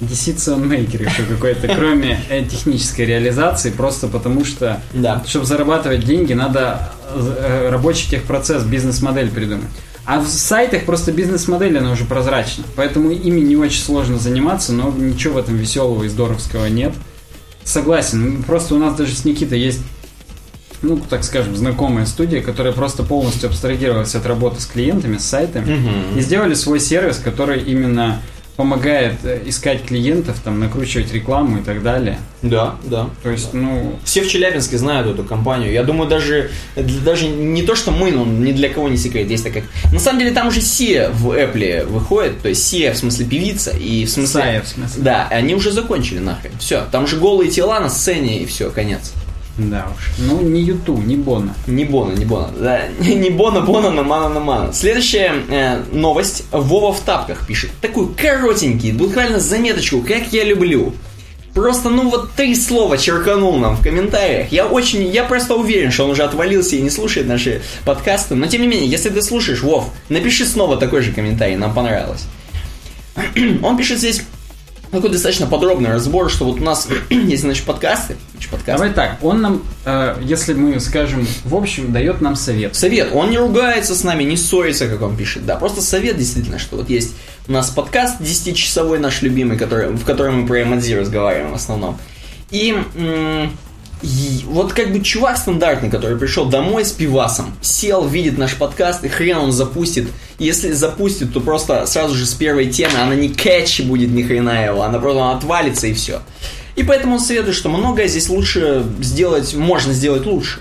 decision 0.00 0.68
maker 0.68 1.04
еще 1.04 1.22
какой-то, 1.22 1.68
кроме 1.68 2.20
э, 2.30 2.44
технической 2.44 3.06
реализации, 3.06 3.70
просто 3.70 4.08
потому 4.08 4.44
что, 4.44 4.80
Да. 4.92 5.22
чтобы 5.26 5.46
зарабатывать 5.46 6.04
деньги, 6.04 6.32
надо 6.32 6.92
э, 7.14 7.68
рабочий 7.70 8.10
техпроцесс, 8.10 8.62
бизнес-модель 8.64 9.30
придумать. 9.30 9.68
А 10.04 10.20
в 10.20 10.28
сайтах 10.28 10.84
просто 10.84 11.12
бизнес-модель, 11.12 11.78
она 11.78 11.90
уже 11.90 12.04
прозрачна. 12.04 12.64
Поэтому 12.76 13.10
ими 13.10 13.40
не 13.40 13.56
очень 13.56 13.82
сложно 13.82 14.18
заниматься, 14.18 14.72
но 14.72 14.90
ничего 14.96 15.34
в 15.34 15.38
этом 15.38 15.56
веселого 15.56 16.04
и 16.04 16.08
здоровского 16.08 16.66
нет. 16.66 16.92
Согласен. 17.64 18.44
Просто 18.44 18.76
у 18.76 18.78
нас 18.78 18.94
даже 18.94 19.16
с 19.16 19.24
Никитой 19.24 19.58
есть 19.58 19.80
ну, 20.82 21.00
так 21.08 21.24
скажем, 21.24 21.56
знакомая 21.56 22.06
студия, 22.06 22.42
которая 22.42 22.72
просто 22.72 23.02
полностью 23.02 23.48
абстрагировалась 23.48 24.14
от 24.14 24.26
работы 24.26 24.60
с 24.60 24.66
клиентами, 24.66 25.18
с 25.18 25.24
сайтами, 25.24 25.80
и 26.16 26.20
сделали 26.20 26.54
свой 26.54 26.80
сервис, 26.80 27.18
который 27.18 27.60
именно 27.60 28.20
помогает 28.56 29.16
э, 29.24 29.42
искать 29.46 29.84
клиентов, 29.84 30.40
там, 30.42 30.58
накручивать 30.58 31.12
рекламу 31.12 31.58
и 31.58 31.62
так 31.62 31.82
далее. 31.82 32.18
Да, 32.42 32.76
да. 32.84 33.10
То 33.22 33.30
есть, 33.30 33.52
ну, 33.52 33.98
Все 34.04 34.22
в 34.22 34.28
Челябинске 34.28 34.78
знают 34.78 35.06
эту 35.06 35.24
компанию. 35.24 35.72
Я 35.72 35.84
думаю, 35.84 36.08
даже, 36.08 36.50
даже 36.74 37.28
не 37.28 37.62
то, 37.62 37.74
что 37.74 37.90
мы, 37.90 38.12
но 38.12 38.24
ни 38.24 38.52
для 38.52 38.70
кого 38.70 38.88
не 38.88 38.96
секрет. 38.96 39.28
Есть 39.30 39.44
такая... 39.44 39.64
На 39.92 39.98
самом 39.98 40.20
деле, 40.20 40.30
там 40.30 40.48
уже 40.48 40.60
Сия 40.60 41.10
в 41.10 41.30
Apple 41.32 41.84
выходит. 41.86 42.40
То 42.40 42.48
есть 42.48 42.66
Сия, 42.66 42.92
в 42.92 42.96
смысле 42.96 43.26
певица, 43.26 43.70
и 43.72 44.06
в 44.06 44.10
смысле... 44.10 44.40
Сая, 44.40 44.62
в 44.62 44.68
смысле. 44.68 45.02
Да, 45.02 45.28
они 45.30 45.54
уже 45.54 45.70
закончили 45.70 46.18
нахрен. 46.18 46.52
Все, 46.58 46.84
там 46.90 47.04
уже 47.04 47.18
голые 47.18 47.50
тела 47.50 47.80
на 47.80 47.90
сцене, 47.90 48.40
и 48.40 48.46
все, 48.46 48.70
конец. 48.70 49.12
Да 49.58 49.86
уж. 49.96 50.10
Ну, 50.18 50.40
не 50.42 50.60
Юту, 50.60 50.98
не 50.98 51.16
Бона. 51.16 51.54
Не 51.66 51.84
Бона, 51.84 52.12
не 52.12 52.24
Бона. 52.24 52.50
Да, 52.58 52.82
не 53.00 53.30
Бона, 53.30 53.60
Бона, 53.62 53.90
на 53.90 54.02
Мана, 54.02 54.28
на 54.28 54.40
Мана. 54.40 54.72
Следующая 54.72 55.32
э, 55.48 55.82
новость. 55.92 56.44
Вова 56.52 56.92
в 56.92 57.00
тапках 57.00 57.46
пишет. 57.46 57.70
Такую 57.80 58.14
коротенький, 58.16 58.92
буквально 58.92 59.40
заметочку, 59.40 60.02
как 60.02 60.32
я 60.32 60.44
люблю. 60.44 60.92
Просто, 61.54 61.88
ну 61.88 62.10
вот 62.10 62.32
три 62.32 62.54
слова 62.54 62.98
черканул 62.98 63.56
нам 63.56 63.76
в 63.76 63.82
комментариях. 63.82 64.52
Я 64.52 64.66
очень, 64.66 65.08
я 65.08 65.24
просто 65.24 65.54
уверен, 65.54 65.90
что 65.90 66.04
он 66.04 66.10
уже 66.10 66.22
отвалился 66.22 66.76
и 66.76 66.82
не 66.82 66.90
слушает 66.90 67.26
наши 67.26 67.62
подкасты. 67.86 68.34
Но 68.34 68.46
тем 68.46 68.60
не 68.60 68.68
менее, 68.68 68.86
если 68.86 69.08
ты 69.08 69.22
слушаешь, 69.22 69.62
Вов, 69.62 69.88
напиши 70.10 70.44
снова 70.44 70.76
такой 70.76 71.00
же 71.00 71.12
комментарий, 71.12 71.56
нам 71.56 71.72
понравилось. 71.72 72.26
Он 73.62 73.78
пишет 73.78 74.00
здесь 74.00 74.22
такой 74.90 75.10
достаточно 75.10 75.46
подробный 75.46 75.90
разбор, 75.90 76.30
что 76.30 76.44
вот 76.44 76.60
у 76.60 76.64
нас 76.64 76.88
есть, 77.10 77.42
значит, 77.42 77.64
подкасты. 77.64 78.16
Значит, 78.32 78.50
подкасты. 78.50 78.78
Давай 78.78 78.94
так, 78.94 79.18
он 79.22 79.40
нам, 79.42 79.62
э, 79.84 80.16
если 80.22 80.54
мы 80.54 80.78
скажем, 80.80 81.26
в 81.44 81.54
общем, 81.54 81.92
дает 81.92 82.20
нам 82.20 82.36
совет. 82.36 82.76
Совет. 82.76 83.10
Он 83.12 83.30
не 83.30 83.38
ругается 83.38 83.94
с 83.94 84.04
нами, 84.04 84.24
не 84.24 84.36
ссорится, 84.36 84.88
как 84.88 85.02
он 85.02 85.16
пишет. 85.16 85.46
Да, 85.46 85.56
просто 85.56 85.82
совет 85.82 86.16
действительно, 86.16 86.58
что 86.58 86.76
вот 86.76 86.88
есть 86.90 87.14
у 87.48 87.52
нас 87.52 87.70
подкаст 87.70 88.20
10-часовой 88.20 88.98
наш 88.98 89.22
любимый, 89.22 89.56
который, 89.56 89.88
в 89.88 90.04
котором 90.04 90.42
мы 90.42 90.46
про 90.48 90.60
M1 90.62 91.00
разговариваем 91.00 91.52
в 91.52 91.54
основном. 91.54 91.98
И, 92.50 92.76
м- 92.96 93.56
и 94.02 94.42
вот 94.44 94.72
как 94.72 94.92
бы 94.92 95.00
чувак 95.00 95.38
стандартный, 95.38 95.90
который 95.90 96.18
пришел 96.18 96.46
домой 96.46 96.84
с 96.84 96.92
пивасом, 96.92 97.56
сел, 97.62 98.06
видит 98.06 98.36
наш 98.36 98.54
подкаст, 98.56 99.04
и 99.04 99.08
хрен 99.08 99.38
он 99.38 99.52
запустит. 99.52 100.08
Если 100.38 100.72
запустит, 100.72 101.32
то 101.32 101.40
просто 101.40 101.86
сразу 101.86 102.14
же 102.14 102.26
с 102.26 102.34
первой 102.34 102.66
темы 102.66 102.98
она 102.98 103.14
не 103.14 103.30
кэтчи 103.30 103.82
будет 103.82 104.10
ни 104.10 104.22
хрена 104.22 104.66
его, 104.66 104.82
она 104.82 104.98
просто 104.98 105.30
отвалится 105.32 105.86
и 105.86 105.94
все. 105.94 106.20
И 106.76 106.82
поэтому 106.82 107.14
он 107.14 107.20
советует, 107.20 107.56
что 107.56 107.70
многое 107.70 108.06
здесь 108.06 108.28
лучше 108.28 108.84
сделать, 109.00 109.54
можно 109.54 109.94
сделать 109.94 110.26
лучше. 110.26 110.60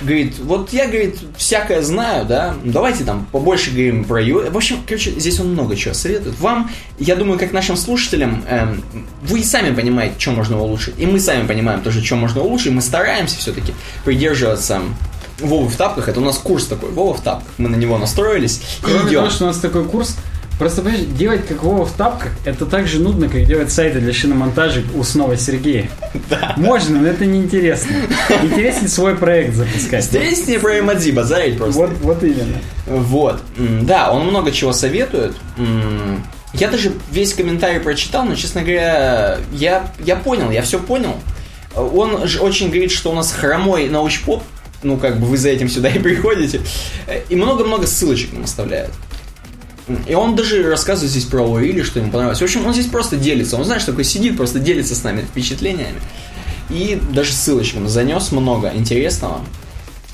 Говорит, 0.00 0.38
вот 0.38 0.72
я, 0.72 0.86
говорит, 0.86 1.18
всякое 1.36 1.82
знаю, 1.82 2.24
да, 2.24 2.54
давайте 2.64 3.04
там 3.04 3.26
побольше 3.32 3.70
говорим 3.70 4.04
про 4.04 4.22
UI. 4.22 4.50
В 4.50 4.56
общем, 4.56 4.78
короче, 4.86 5.10
здесь 5.18 5.40
он 5.40 5.52
много 5.52 5.76
чего 5.76 5.94
советует. 5.94 6.38
Вам, 6.38 6.70
я 6.98 7.16
думаю, 7.16 7.38
как 7.38 7.52
нашим 7.52 7.76
слушателям, 7.76 8.44
эм, 8.48 8.84
вы 9.22 9.40
и 9.40 9.44
сами 9.44 9.74
понимаете, 9.74 10.14
что 10.18 10.30
можно 10.30 10.60
улучшить. 10.60 10.94
И 10.98 11.06
мы 11.06 11.18
сами 11.18 11.46
понимаем 11.46 11.80
тоже, 11.82 12.04
что 12.04 12.16
можно 12.16 12.42
улучшить. 12.42 12.72
Мы 12.72 12.80
стараемся 12.82 13.36
все-таки 13.38 13.74
придерживаться 14.04 14.80
Вовы 15.40 15.68
в 15.68 15.76
тапках. 15.76 16.08
Это 16.08 16.20
у 16.20 16.24
нас 16.24 16.38
курс 16.38 16.66
такой, 16.66 16.90
Вова 16.90 17.14
в 17.14 17.20
тапках. 17.20 17.52
Мы 17.58 17.68
на 17.68 17.76
него 17.76 17.96
настроились 17.98 18.60
и 18.80 18.84
Кроме 18.84 19.08
идем. 19.08 19.20
того, 19.20 19.30
что 19.30 19.44
у 19.44 19.46
нас 19.48 19.58
такой 19.58 19.84
курс, 19.84 20.16
просто, 20.58 20.82
понимаешь, 20.82 21.06
делать 21.06 21.46
как 21.46 21.62
Вова 21.62 21.86
в 21.86 21.92
тапках, 21.92 22.32
это 22.44 22.66
так 22.66 22.86
же 22.86 23.00
нудно, 23.00 23.28
как 23.28 23.44
делать 23.44 23.70
сайты 23.70 24.00
для 24.00 24.12
шиномонтажа 24.12 24.82
у 24.94 25.02
снова 25.04 25.36
Сергея. 25.36 25.88
Можно, 26.56 27.00
но 27.00 27.08
это 27.08 27.24
неинтересно. 27.26 27.92
Интереснее 28.42 28.88
свой 28.88 29.16
проект 29.16 29.54
запускать. 29.54 30.06
Интереснее 30.06 30.58
про 30.58 30.78
эмодзи 30.80 31.12
базарить 31.12 31.58
просто. 31.58 31.80
Вот, 31.80 31.90
вот 32.00 32.22
именно. 32.22 32.58
Вот. 32.86 33.40
Да, 33.82 34.10
он 34.10 34.26
много 34.26 34.52
чего 34.52 34.72
советует. 34.72 35.34
Я 36.54 36.68
даже 36.68 36.92
весь 37.12 37.34
комментарий 37.34 37.78
прочитал, 37.78 38.24
но, 38.24 38.34
честно 38.34 38.62
говоря, 38.62 39.38
я, 39.52 39.92
я 40.00 40.16
понял, 40.16 40.50
я 40.50 40.62
все 40.62 40.78
понял. 40.78 41.14
Он 41.74 42.26
же 42.26 42.40
очень 42.40 42.68
говорит, 42.68 42.90
что 42.90 43.10
у 43.10 43.14
нас 43.14 43.30
хромой 43.32 43.88
научпоп, 43.88 44.42
ну, 44.82 44.96
как 44.96 45.20
бы 45.20 45.26
вы 45.26 45.36
за 45.36 45.50
этим 45.50 45.68
сюда 45.68 45.90
и 45.90 45.98
приходите. 45.98 46.60
И 47.28 47.36
много-много 47.36 47.86
ссылочек 47.86 48.32
нам 48.32 48.44
оставляет. 48.44 48.90
И 50.06 50.14
он 50.14 50.36
даже 50.36 50.68
рассказывает 50.68 51.10
здесь 51.10 51.24
про 51.24 51.42
Уилли, 51.42 51.82
что 51.82 51.98
ему 52.00 52.10
понравилось. 52.10 52.40
В 52.40 52.44
общем, 52.44 52.66
он 52.66 52.72
здесь 52.72 52.86
просто 52.86 53.16
делится. 53.16 53.56
Он, 53.56 53.64
знаешь, 53.64 53.84
такой 53.84 54.04
сидит, 54.04 54.36
просто 54.36 54.58
делится 54.58 54.94
с 54.94 55.02
нами 55.02 55.22
впечатлениями. 55.22 56.00
И 56.70 57.00
даже 57.12 57.32
ссылочками 57.32 57.86
занес 57.86 58.30
много 58.32 58.70
интересного. 58.74 59.40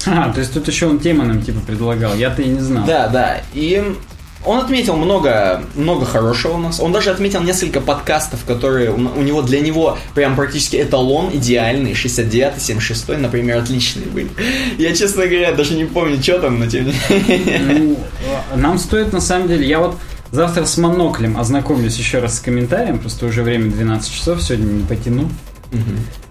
А, 0.06 0.32
то 0.32 0.40
есть 0.40 0.52
тут 0.52 0.68
еще 0.68 0.86
он 0.86 0.98
темы 0.98 1.24
нам 1.24 1.42
типа 1.42 1.60
предлагал, 1.60 2.14
я-то 2.14 2.42
и 2.42 2.48
не 2.48 2.60
знал. 2.60 2.86
Да, 2.86 3.08
да. 3.08 3.42
И 3.54 3.82
он 4.44 4.58
отметил 4.58 4.96
много, 4.96 5.62
много 5.74 6.04
хорошего 6.04 6.54
у 6.54 6.58
нас. 6.58 6.80
Он 6.80 6.92
даже 6.92 7.10
отметил 7.10 7.40
несколько 7.42 7.80
подкастов, 7.80 8.44
которые 8.44 8.90
у, 8.90 8.96
у 8.96 9.22
него 9.22 9.42
для 9.42 9.60
него 9.60 9.98
прям 10.14 10.36
практически 10.36 10.76
эталон 10.76 11.30
идеальный. 11.32 11.94
69 11.94 12.60
76 12.60 13.08
например, 13.18 13.58
отличные 13.58 14.06
были. 14.06 14.28
Я, 14.78 14.94
честно 14.94 15.26
говоря, 15.26 15.52
даже 15.52 15.74
не 15.74 15.84
помню, 15.84 16.22
что 16.22 16.38
там, 16.38 16.58
но 16.58 16.66
тем 16.66 16.86
не 16.86 16.94
менее. 17.10 17.58
Ну, 17.58 17.98
а, 18.52 18.56
нам 18.56 18.78
стоит 18.78 19.12
на 19.12 19.20
самом 19.20 19.48
деле, 19.48 19.66
я 19.66 19.78
вот 19.78 19.96
завтра 20.30 20.64
с 20.64 20.76
моноклем 20.78 21.38
ознакомлюсь 21.38 21.96
еще 21.96 22.18
раз 22.18 22.36
с 22.36 22.40
комментарием, 22.40 22.98
просто 22.98 23.26
уже 23.26 23.42
время 23.42 23.70
12 23.70 24.12
часов, 24.12 24.42
сегодня 24.42 24.66
не 24.66 24.84
потяну. 24.84 25.28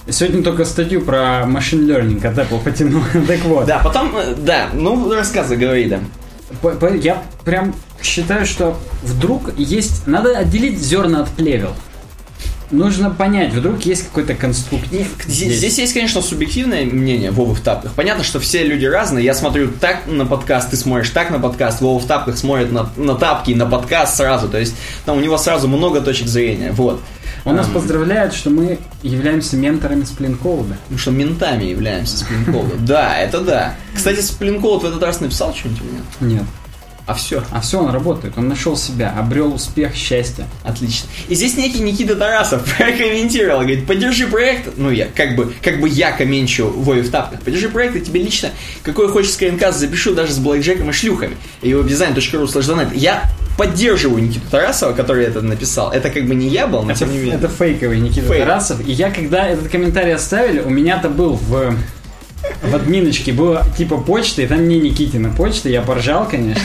Сегодня 0.10 0.44
только 0.44 0.66
статью 0.66 1.02
про 1.02 1.46
машин 1.46 1.90
learning 1.90 2.26
от 2.26 2.38
Apple 2.38 2.62
потяну. 2.62 3.02
так 3.28 3.40
вот. 3.46 3.66
Да, 3.66 3.80
потом, 3.80 4.14
э, 4.18 4.36
да, 4.38 4.70
ну, 4.74 5.14
рассказывай, 5.14 5.58
говори, 5.58 5.86
да. 5.86 6.00
Я 7.02 7.24
прям 7.44 7.76
считаю, 8.02 8.46
что 8.46 8.78
вдруг 9.02 9.58
есть... 9.58 10.08
Надо 10.08 10.38
отделить 10.38 10.80
зерна 10.80 11.22
от 11.22 11.30
плевел. 11.30 11.74
Нужно 12.72 13.12
понять, 13.12 13.54
вдруг 13.54 13.86
есть 13.86 14.08
какой-то 14.08 14.34
конструктив. 14.34 15.08
Здесь, 15.28 15.58
здесь 15.58 15.78
есть, 15.78 15.94
конечно, 15.94 16.24
субъективное 16.24 16.86
мнение 16.86 17.30
Вовы 17.30 17.54
в 17.54 17.62
тапках. 17.62 17.92
Понятно, 17.94 18.24
что 18.24 18.40
все 18.40 18.64
люди 18.64 18.86
разные. 18.86 19.24
Я 19.24 19.36
смотрю 19.36 19.70
так 19.70 20.08
на 20.08 20.26
подкаст, 20.26 20.72
ты 20.72 20.78
смотришь 20.78 21.12
так 21.12 21.30
на 21.30 21.38
подкаст. 21.38 21.82
Вова 21.82 22.00
в 22.00 22.08
тапках 22.08 22.36
смотрит 22.36 22.72
на, 22.72 22.90
на 22.98 23.14
тапки 23.14 23.52
и 23.52 23.56
на 23.56 23.68
подкаст 23.68 24.18
сразу. 24.18 24.50
То 24.50 24.58
есть 24.58 24.76
там 25.06 25.18
у 25.18 25.20
него 25.20 25.38
сразу 25.38 25.68
много 25.68 26.02
точек 26.02 26.28
зрения. 26.28 26.72
Вот. 26.72 27.00
Он 27.46 27.56
нас 27.56 27.68
Эм, 27.68 27.74
поздравляет, 27.74 28.34
что 28.34 28.50
мы 28.50 28.80
являемся 29.02 29.58
менторами 29.58 30.04
сплинкоуда. 30.06 30.78
Ну 30.90 30.98
что, 30.98 31.12
ментами 31.12 31.66
являемся 31.66 32.18
Сплинкоуда. 32.18 32.76
Да, 32.80 33.18
это 33.18 33.42
да. 33.42 33.76
Кстати, 33.94 34.22
Сплинкоуд 34.22 34.84
в 34.84 34.86
этот 34.86 35.04
раз 35.04 35.20
написал 35.20 35.54
что-нибудь 35.54 35.82
или 35.82 35.92
нет? 35.92 36.04
Нет. 36.40 36.44
А 37.06 37.14
все. 37.14 37.44
А 37.52 37.60
все, 37.62 37.80
он 37.80 37.92
работает, 37.92 38.34
он 38.38 38.48
нашел 38.48 38.78
себя, 38.78 39.14
обрел 39.18 39.54
успех, 39.54 39.94
счастье. 39.96 40.46
Отлично. 40.64 41.10
И 41.28 41.36
здесь 41.36 41.58
некий 41.58 41.80
Никита 41.80 42.16
Тарасов 42.16 42.64
прокомментировал, 42.78 43.60
говорит, 43.60 43.86
поддержи 43.86 44.28
проект, 44.28 44.78
ну 44.78 44.90
я, 44.90 45.08
как 45.08 45.36
бы, 45.36 45.54
как 45.62 45.82
бы 45.82 45.90
я 45.90 46.12
комменчу 46.12 46.68
Вове 46.70 47.02
в 47.02 47.12
тапках, 47.12 47.42
поддержи 47.42 47.70
проект, 47.70 47.96
и 47.98 48.02
тебе 48.02 48.22
лично, 48.24 48.52
какой 48.84 49.10
хочешь 49.10 49.32
скринкаст 49.34 49.80
запишу 49.80 50.14
даже 50.14 50.32
с 50.34 50.40
блэкджеком 50.40 50.90
и 50.90 50.94
шлюхами. 50.94 51.36
И 51.62 51.70
его 51.70 51.82
design.ru 51.82 52.46
slash 52.46 52.96
Я 52.96 53.24
поддерживаю 53.58 54.24
Никиту 54.24 54.50
Тарасова, 54.50 54.94
который 54.94 55.26
это 55.26 55.42
написал. 55.42 55.92
Это 55.92 56.10
как 56.10 56.26
бы 56.26 56.36
не 56.36 56.48
я 56.48 56.68
был, 56.68 56.84
но 56.84 56.92
Это, 56.92 57.02
тем 57.02 57.12
не 57.12 57.18
менее. 57.18 57.36
это 57.36 57.48
фейковый 57.48 58.00
Никита 58.00 58.28
Фейк. 58.28 58.44
Тарасов. 58.44 58.88
И 58.88 58.92
я, 58.92 59.12
когда 59.12 59.48
этот 59.48 59.70
комментарий 59.70 60.14
оставили, 60.14 60.60
у 60.62 60.70
меня-то 60.70 61.10
был 61.10 61.34
в, 61.34 61.76
в 62.62 62.76
админочке 62.76 63.34
было 63.34 63.66
типа 63.78 63.98
почта, 63.98 64.42
и 64.42 64.48
там 64.48 64.68
не 64.68 64.80
Никитина 64.80 65.30
почта, 65.30 65.70
я 65.70 65.82
поржал, 65.82 66.28
конечно. 66.28 66.64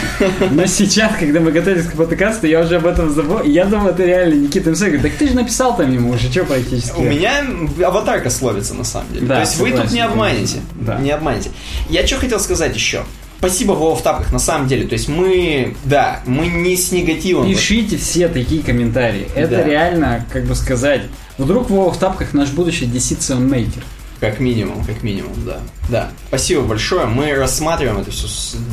Но 0.50 0.66
сейчас, 0.66 1.12
когда 1.18 1.40
мы 1.40 1.52
готовились 1.52 1.86
к 1.86 1.94
подкасту, 1.94 2.46
я 2.46 2.60
уже 2.60 2.76
об 2.76 2.86
этом 2.86 3.12
забыл. 3.12 3.42
Я 3.42 3.64
думал, 3.64 3.88
это 3.88 4.04
реально 4.04 4.34
Никита 4.34 4.70
написал. 4.70 4.88
Говорит, 4.88 5.02
так 5.02 5.18
ты 5.18 5.28
же 5.28 5.34
написал 5.34 5.76
там 5.76 5.92
ему 5.92 6.10
уже, 6.10 6.30
что 6.30 6.44
практически. 6.44 6.96
У 6.96 7.02
меня 7.02 7.44
аватарка 7.84 8.30
словится 8.30 8.74
на 8.74 8.84
самом 8.84 9.12
деле. 9.12 9.26
Да, 9.26 9.34
То 9.36 9.40
есть 9.42 9.56
вы 9.58 9.72
тут 9.72 9.92
не 9.92 10.00
обманете. 10.00 10.58
Да. 10.74 10.98
Не 10.98 11.10
обманете. 11.10 11.50
Я 11.90 12.06
что 12.06 12.16
хотел 12.16 12.40
сказать 12.40 12.74
еще. 12.74 13.04
Спасибо, 13.38 13.72
Вова, 13.72 13.94
в 13.94 14.02
тапках, 14.02 14.32
на 14.32 14.40
самом 14.40 14.66
деле. 14.66 14.86
То 14.88 14.94
есть 14.94 15.08
мы, 15.08 15.76
да, 15.84 16.22
мы 16.26 16.48
не 16.48 16.76
с 16.76 16.90
негативом. 16.90 17.46
Пишите 17.46 17.96
все 17.96 18.26
такие 18.28 18.62
комментарии. 18.64 19.28
Это 19.34 19.58
Да. 19.58 19.62
реально, 19.64 20.26
как 20.32 20.44
бы 20.44 20.56
сказать, 20.56 21.02
вдруг 21.38 21.70
Вова 21.70 21.92
в 21.92 21.98
тапках 21.98 22.34
наш 22.34 22.48
будущий 22.50 22.86
maker. 22.86 23.82
Как 24.20 24.40
минимум, 24.40 24.84
как 24.84 25.02
минимум, 25.02 25.32
да. 25.46 25.60
Да. 25.88 26.10
Спасибо 26.28 26.62
большое. 26.62 27.06
Мы 27.06 27.34
рассматриваем 27.34 27.98
это 27.98 28.10
все, 28.10 28.26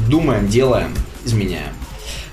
думаем, 0.09 0.47
делаем, 0.47 0.93
изменяем. 1.23 1.73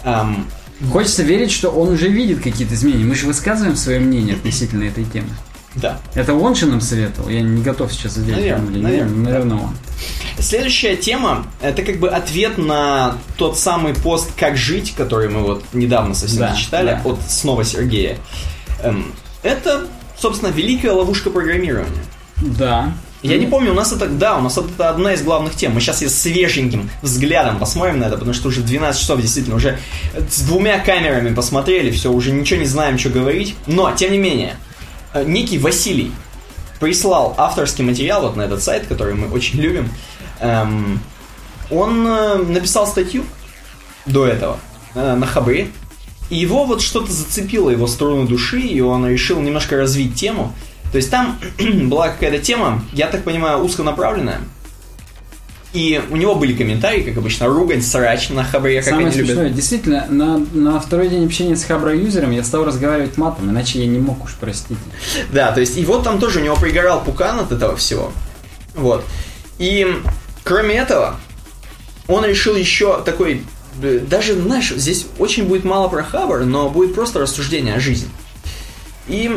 Ам, 0.04 0.46
Хочется 0.90 1.22
верить, 1.22 1.52
что 1.52 1.70
он 1.70 1.90
уже 1.90 2.08
видит 2.08 2.40
какие-то 2.42 2.74
изменения. 2.74 3.04
Мы 3.04 3.14
же 3.14 3.26
высказываем 3.26 3.76
свое 3.76 4.00
мнение 4.00 4.34
относительно 4.34 4.82
этой 4.84 5.04
темы. 5.04 5.28
да. 5.76 6.00
Это 6.14 6.34
он 6.34 6.56
же 6.56 6.66
нам 6.66 6.80
советовал? 6.80 7.28
Я 7.28 7.42
не 7.42 7.62
готов 7.62 7.92
сейчас 7.92 8.14
задеть 8.14 8.34
Наверно, 8.34 8.64
фамилию. 8.66 8.82
наверно, 8.82 9.14
да. 9.24 9.30
наверное, 9.30 9.56
он. 9.58 9.70
Следующая 10.40 10.96
тема 10.96 11.46
это 11.60 11.82
как 11.84 11.98
бы 11.98 12.08
ответ 12.08 12.58
на 12.58 13.16
тот 13.36 13.56
самый 13.58 13.94
пост 13.94 14.30
«Как 14.36 14.56
жить», 14.56 14.94
который 14.96 15.28
мы 15.28 15.42
вот 15.42 15.62
недавно 15.72 16.14
совсем 16.14 16.40
Да, 16.40 16.50
зачитали 16.54 16.86
да. 16.86 17.02
от 17.08 17.20
снова 17.30 17.62
Сергея. 17.64 18.16
Эм, 18.82 19.12
это, 19.44 19.86
собственно, 20.18 20.50
великая 20.50 20.92
ловушка 20.92 21.30
программирования. 21.30 22.02
Да. 22.42 22.92
Я 23.22 23.38
не 23.38 23.46
помню, 23.46 23.70
у 23.70 23.74
нас 23.74 23.92
это, 23.92 24.08
да, 24.08 24.36
у 24.36 24.40
нас 24.40 24.58
это 24.58 24.90
одна 24.90 25.14
из 25.14 25.22
главных 25.22 25.54
тем. 25.54 25.74
Мы 25.74 25.80
сейчас 25.80 26.00
с 26.00 26.12
свеженьким 26.12 26.90
взглядом 27.02 27.60
посмотрим 27.60 28.00
на 28.00 28.06
это, 28.06 28.14
потому 28.14 28.34
что 28.34 28.48
уже 28.48 28.62
12 28.62 29.00
часов 29.00 29.20
действительно 29.20 29.56
уже 29.56 29.78
с 30.28 30.40
двумя 30.42 30.80
камерами 30.80 31.32
посмотрели, 31.32 31.92
все, 31.92 32.10
уже 32.10 32.32
ничего 32.32 32.58
не 32.58 32.66
знаем, 32.66 32.98
что 32.98 33.10
говорить. 33.10 33.54
Но, 33.68 33.92
тем 33.92 34.10
не 34.10 34.18
менее, 34.18 34.56
э, 35.14 35.22
некий 35.24 35.58
Василий 35.58 36.10
прислал 36.80 37.34
авторский 37.38 37.84
материал 37.84 38.22
вот 38.22 38.34
на 38.34 38.42
этот 38.42 38.60
сайт, 38.60 38.86
который 38.88 39.14
мы 39.14 39.28
очень 39.28 39.60
любим. 39.60 39.88
Эм, 40.40 40.98
он 41.70 42.04
э, 42.04 42.36
написал 42.38 42.88
статью 42.88 43.24
до 44.04 44.26
этого 44.26 44.58
э, 44.96 45.14
на 45.14 45.26
Хабре, 45.26 45.68
и 46.28 46.36
его 46.36 46.64
вот 46.64 46.82
что-то 46.82 47.12
зацепило, 47.12 47.70
его 47.70 47.86
струну 47.86 48.26
души, 48.26 48.60
и 48.60 48.80
он 48.80 49.06
решил 49.06 49.40
немножко 49.40 49.76
развить 49.76 50.16
тему. 50.16 50.52
То 50.92 50.96
есть 50.96 51.10
там 51.10 51.38
была 51.88 52.10
какая-то 52.10 52.38
тема, 52.38 52.84
я 52.92 53.08
так 53.08 53.24
понимаю, 53.24 53.58
узконаправленная. 53.64 54.40
И 55.72 56.02
у 56.10 56.16
него 56.16 56.34
были 56.34 56.52
комментарии, 56.52 57.02
как 57.02 57.16
обычно, 57.16 57.46
ругань, 57.46 57.80
срач 57.80 58.28
на 58.28 58.44
хабре, 58.44 58.82
как 58.82 58.90
Самое 58.90 59.06
они 59.06 59.16
любят. 59.16 59.30
смешное, 59.30 59.50
действительно, 59.50 60.06
на, 60.10 60.36
на 60.52 60.78
второй 60.78 61.08
день 61.08 61.24
общения 61.24 61.56
с 61.56 61.64
Хабра-юзером 61.64 62.30
я 62.30 62.44
стал 62.44 62.66
разговаривать 62.66 63.16
матом, 63.16 63.48
иначе 63.48 63.78
я 63.78 63.86
не 63.86 63.98
мог 63.98 64.22
уж, 64.22 64.36
простите. 64.38 64.78
Да, 65.32 65.50
то 65.50 65.60
есть, 65.60 65.78
и 65.78 65.84
вот 65.86 66.04
там 66.04 66.18
тоже 66.18 66.40
у 66.40 66.42
него 66.42 66.56
пригорал 66.56 67.02
пукан 67.02 67.40
от 67.40 67.52
этого 67.52 67.74
всего. 67.76 68.12
Вот. 68.74 69.02
И 69.58 69.96
кроме 70.44 70.74
этого, 70.74 71.16
он 72.06 72.26
решил 72.26 72.54
еще 72.54 73.02
такой, 73.02 73.42
э, 73.82 74.00
даже, 74.00 74.34
знаешь, 74.34 74.74
здесь 74.76 75.06
очень 75.18 75.44
будет 75.44 75.64
мало 75.64 75.88
про 75.88 76.02
Хабр, 76.02 76.40
но 76.40 76.68
будет 76.68 76.94
просто 76.94 77.18
рассуждение 77.18 77.76
о 77.76 77.80
жизни. 77.80 78.10
И 79.08 79.34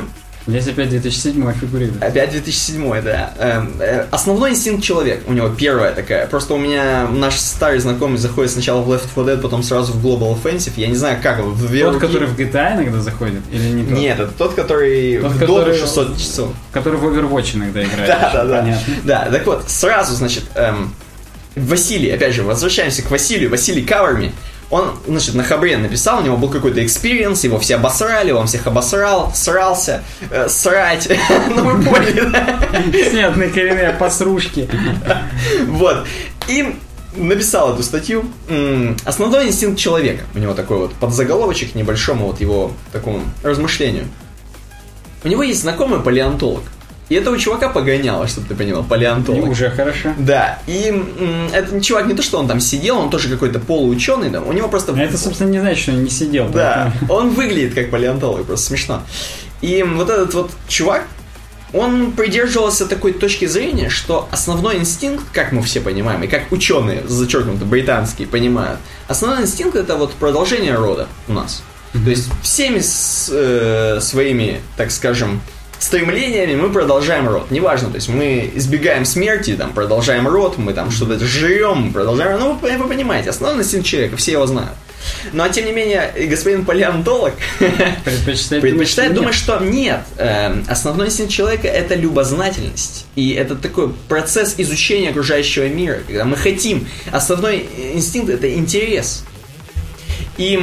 Здесь 0.47 0.67
опять 0.67 0.89
2007 0.89 1.53
фигурирует. 1.59 2.03
Опять 2.03 2.29
2007, 2.31 3.01
да. 3.01 3.33
Эм, 3.39 3.73
э, 3.79 4.05
Основной 4.11 4.51
инстинкт 4.51 4.83
человек. 4.83 5.23
У 5.25 5.33
него 5.33 5.49
первая 5.49 5.91
такая. 5.91 6.27
Просто 6.27 6.53
у 6.53 6.57
меня 6.59 7.07
наш 7.07 7.35
старый 7.39 7.79
знакомый 7.79 8.19
заходит 8.19 8.51
сначала 8.51 8.81
в 8.81 8.91
Left 8.91 9.07
4 9.15 9.25
Dead, 9.37 9.41
потом 9.41 9.63
сразу 9.63 9.91
в 9.93 10.05
Global 10.05 10.37
Offensive. 10.39 10.73
Я 10.77 10.87
не 10.87 10.95
знаю, 10.95 11.17
как. 11.23 11.39
В 11.39 11.67
две 11.67 11.83
Тот, 11.83 11.95
руки. 11.95 12.05
который 12.05 12.27
в 12.27 12.37
GTA 12.37 12.75
иногда 12.75 12.99
заходит, 13.01 13.41
или 13.51 13.69
не 13.69 13.83
тот? 13.85 13.97
Нет, 13.97 14.19
это 14.19 14.31
тот, 14.37 14.53
который 14.53 15.17
Тот, 15.19 15.31
в 15.31 15.39
который- 15.39 15.73
Dota 15.75 15.79
600 15.79 16.17
часов. 16.19 16.49
Который 16.71 16.99
в 16.99 17.05
Overwatch 17.05 17.55
иногда 17.55 17.83
играет. 17.83 18.07
Да, 18.07 18.29
да, 18.31 18.45
да. 18.45 18.61
Понятно. 18.61 18.93
Да, 19.03 19.27
так 19.31 19.45
вот, 19.47 19.63
сразу, 19.69 20.13
значит, 20.13 20.43
эм, 20.53 20.93
Василий, 21.55 22.09
опять 22.11 22.35
же, 22.35 22.43
возвращаемся 22.43 23.01
к 23.01 23.09
Василию. 23.09 23.49
Василий 23.49 23.81
Каверми. 23.83 24.31
Он, 24.71 24.91
значит, 25.07 25.35
на 25.35 25.43
Хабре 25.43 25.77
написал, 25.77 26.19
у 26.19 26.21
него 26.23 26.37
был 26.37 26.49
какой-то 26.49 26.83
experience, 26.83 27.43
его 27.43 27.59
все 27.59 27.75
обосрали, 27.75 28.31
он 28.31 28.47
всех 28.47 28.65
обосрал, 28.65 29.31
срался, 29.35 30.03
э, 30.31 30.49
срать. 30.49 31.07
Ну, 31.49 31.63
вы 31.63 31.83
поняли, 31.83 32.21
да? 32.29 32.59
Снятные 33.09 33.49
коренные 33.49 33.91
посрушки. 33.91 34.67
Вот. 35.67 36.05
И 36.47 36.75
написал 37.15 37.73
эту 37.73 37.83
статью. 37.83 38.25
Основной 39.05 39.47
инстинкт 39.47 39.79
человека. 39.79 40.23
У 40.33 40.39
него 40.39 40.53
такой 40.53 40.79
вот 40.79 40.93
подзаголовочек 40.93 41.75
небольшому 41.75 42.27
вот 42.27 42.41
его 42.41 42.71
такому 42.91 43.21
размышлению. 43.43 44.07
У 45.23 45.27
него 45.27 45.43
есть 45.43 45.61
знакомый 45.61 45.99
палеонтолог. 46.01 46.63
И 47.09 47.15
этого 47.15 47.37
чувака 47.37 47.69
погоняло, 47.69 48.27
чтобы 48.27 48.47
ты 48.47 48.55
понимал, 48.55 48.81
И 48.81 48.85
палеонтолог. 48.87 49.49
уже 49.49 49.69
хорошо. 49.69 50.13
Да, 50.17 50.59
и 50.65 50.87
м, 50.89 51.49
этот 51.53 51.83
чувак 51.83 52.07
не 52.07 52.15
то, 52.15 52.23
что 52.23 52.39
он 52.39 52.47
там 52.47 52.59
сидел, 52.59 52.97
он 52.97 53.09
тоже 53.11 53.29
какой-то 53.29 53.59
полуученый, 53.59 54.29
да, 54.29 54.41
у 54.41 54.51
него 54.53 54.67
просто... 54.67 54.93
А 54.93 54.99
это, 54.99 55.17
собственно, 55.17 55.49
не 55.49 55.59
значит, 55.59 55.83
что 55.83 55.91
он 55.91 56.03
не 56.03 56.09
сидел. 56.09 56.49
Да, 56.49 56.91
поэтому- 56.99 57.13
он 57.19 57.29
выглядит 57.29 57.75
как 57.75 57.91
палеонтолог, 57.91 58.45
просто 58.45 58.65
смешно. 58.67 59.03
И 59.61 59.83
вот 59.83 60.09
этот 60.09 60.33
вот 60.33 60.51
чувак, 60.67 61.03
он 61.73 62.13
придерживался 62.13 62.85
такой 62.87 63.13
точки 63.13 63.45
зрения, 63.45 63.89
что 63.89 64.27
основной 64.31 64.77
инстинкт, 64.77 65.25
как 65.31 65.51
мы 65.51 65.61
все 65.61 65.81
понимаем, 65.81 66.23
и 66.23 66.27
как 66.27 66.51
ученые, 66.51 67.03
зачеркнуто, 67.07 67.65
британские, 67.65 68.27
понимают, 68.27 68.79
основной 69.07 69.43
инстинкт 69.43 69.75
это 69.75 69.95
вот 69.95 70.11
продолжение 70.13 70.73
рода 70.75 71.07
у 71.27 71.33
нас. 71.33 71.61
То 71.93 72.09
есть 72.09 72.29
всеми 72.41 72.79
с- 72.79 73.29
э, 73.31 73.99
своими, 74.01 74.61
так 74.77 74.89
скажем, 74.91 75.41
стремлениями 75.79 76.55
мы 76.55 76.69
продолжаем 76.69 77.27
род. 77.27 77.51
Неважно, 77.51 77.89
то 77.89 77.95
есть 77.95 78.09
мы 78.09 78.51
избегаем 78.55 79.05
смерти, 79.05 79.55
там, 79.55 79.73
продолжаем 79.73 80.27
род, 80.27 80.57
мы 80.57 80.73
там 80.73 80.91
что-то 80.91 81.19
жрем, 81.19 81.93
продолжаем... 81.93 82.39
Ну, 82.39 82.53
вы, 82.61 82.77
вы 82.77 82.87
понимаете, 82.87 83.29
основной 83.29 83.63
инстинкт 83.63 83.87
человека, 83.87 84.17
все 84.17 84.33
его 84.33 84.45
знают. 84.45 84.73
Но, 85.33 85.47
тем 85.49 85.65
не 85.65 85.71
менее, 85.71 86.11
господин 86.27 86.65
палеонтолог 86.65 87.33
Предпочитает, 88.03 88.61
предпочитает 88.61 89.13
думать, 89.13 89.35
что 89.35 89.59
нет. 89.59 90.01
Эм, 90.17 90.65
Основной 90.67 91.07
инстинкт 91.07 91.31
человека– 91.31 91.67
это 91.69 91.95
любознательность. 91.95 93.05
И 93.15 93.33
это 93.33 93.55
такой 93.55 93.89
процесс 94.07 94.55
изучения 94.57 95.09
окружающего 95.09 95.67
мира, 95.67 95.99
когда 96.07 96.25
мы 96.25 96.37
хотим. 96.37 96.87
Основной 97.11 97.67
инстинкт– 97.93 98.29
это 98.31 98.51
интерес. 98.53 99.25
И 100.37 100.59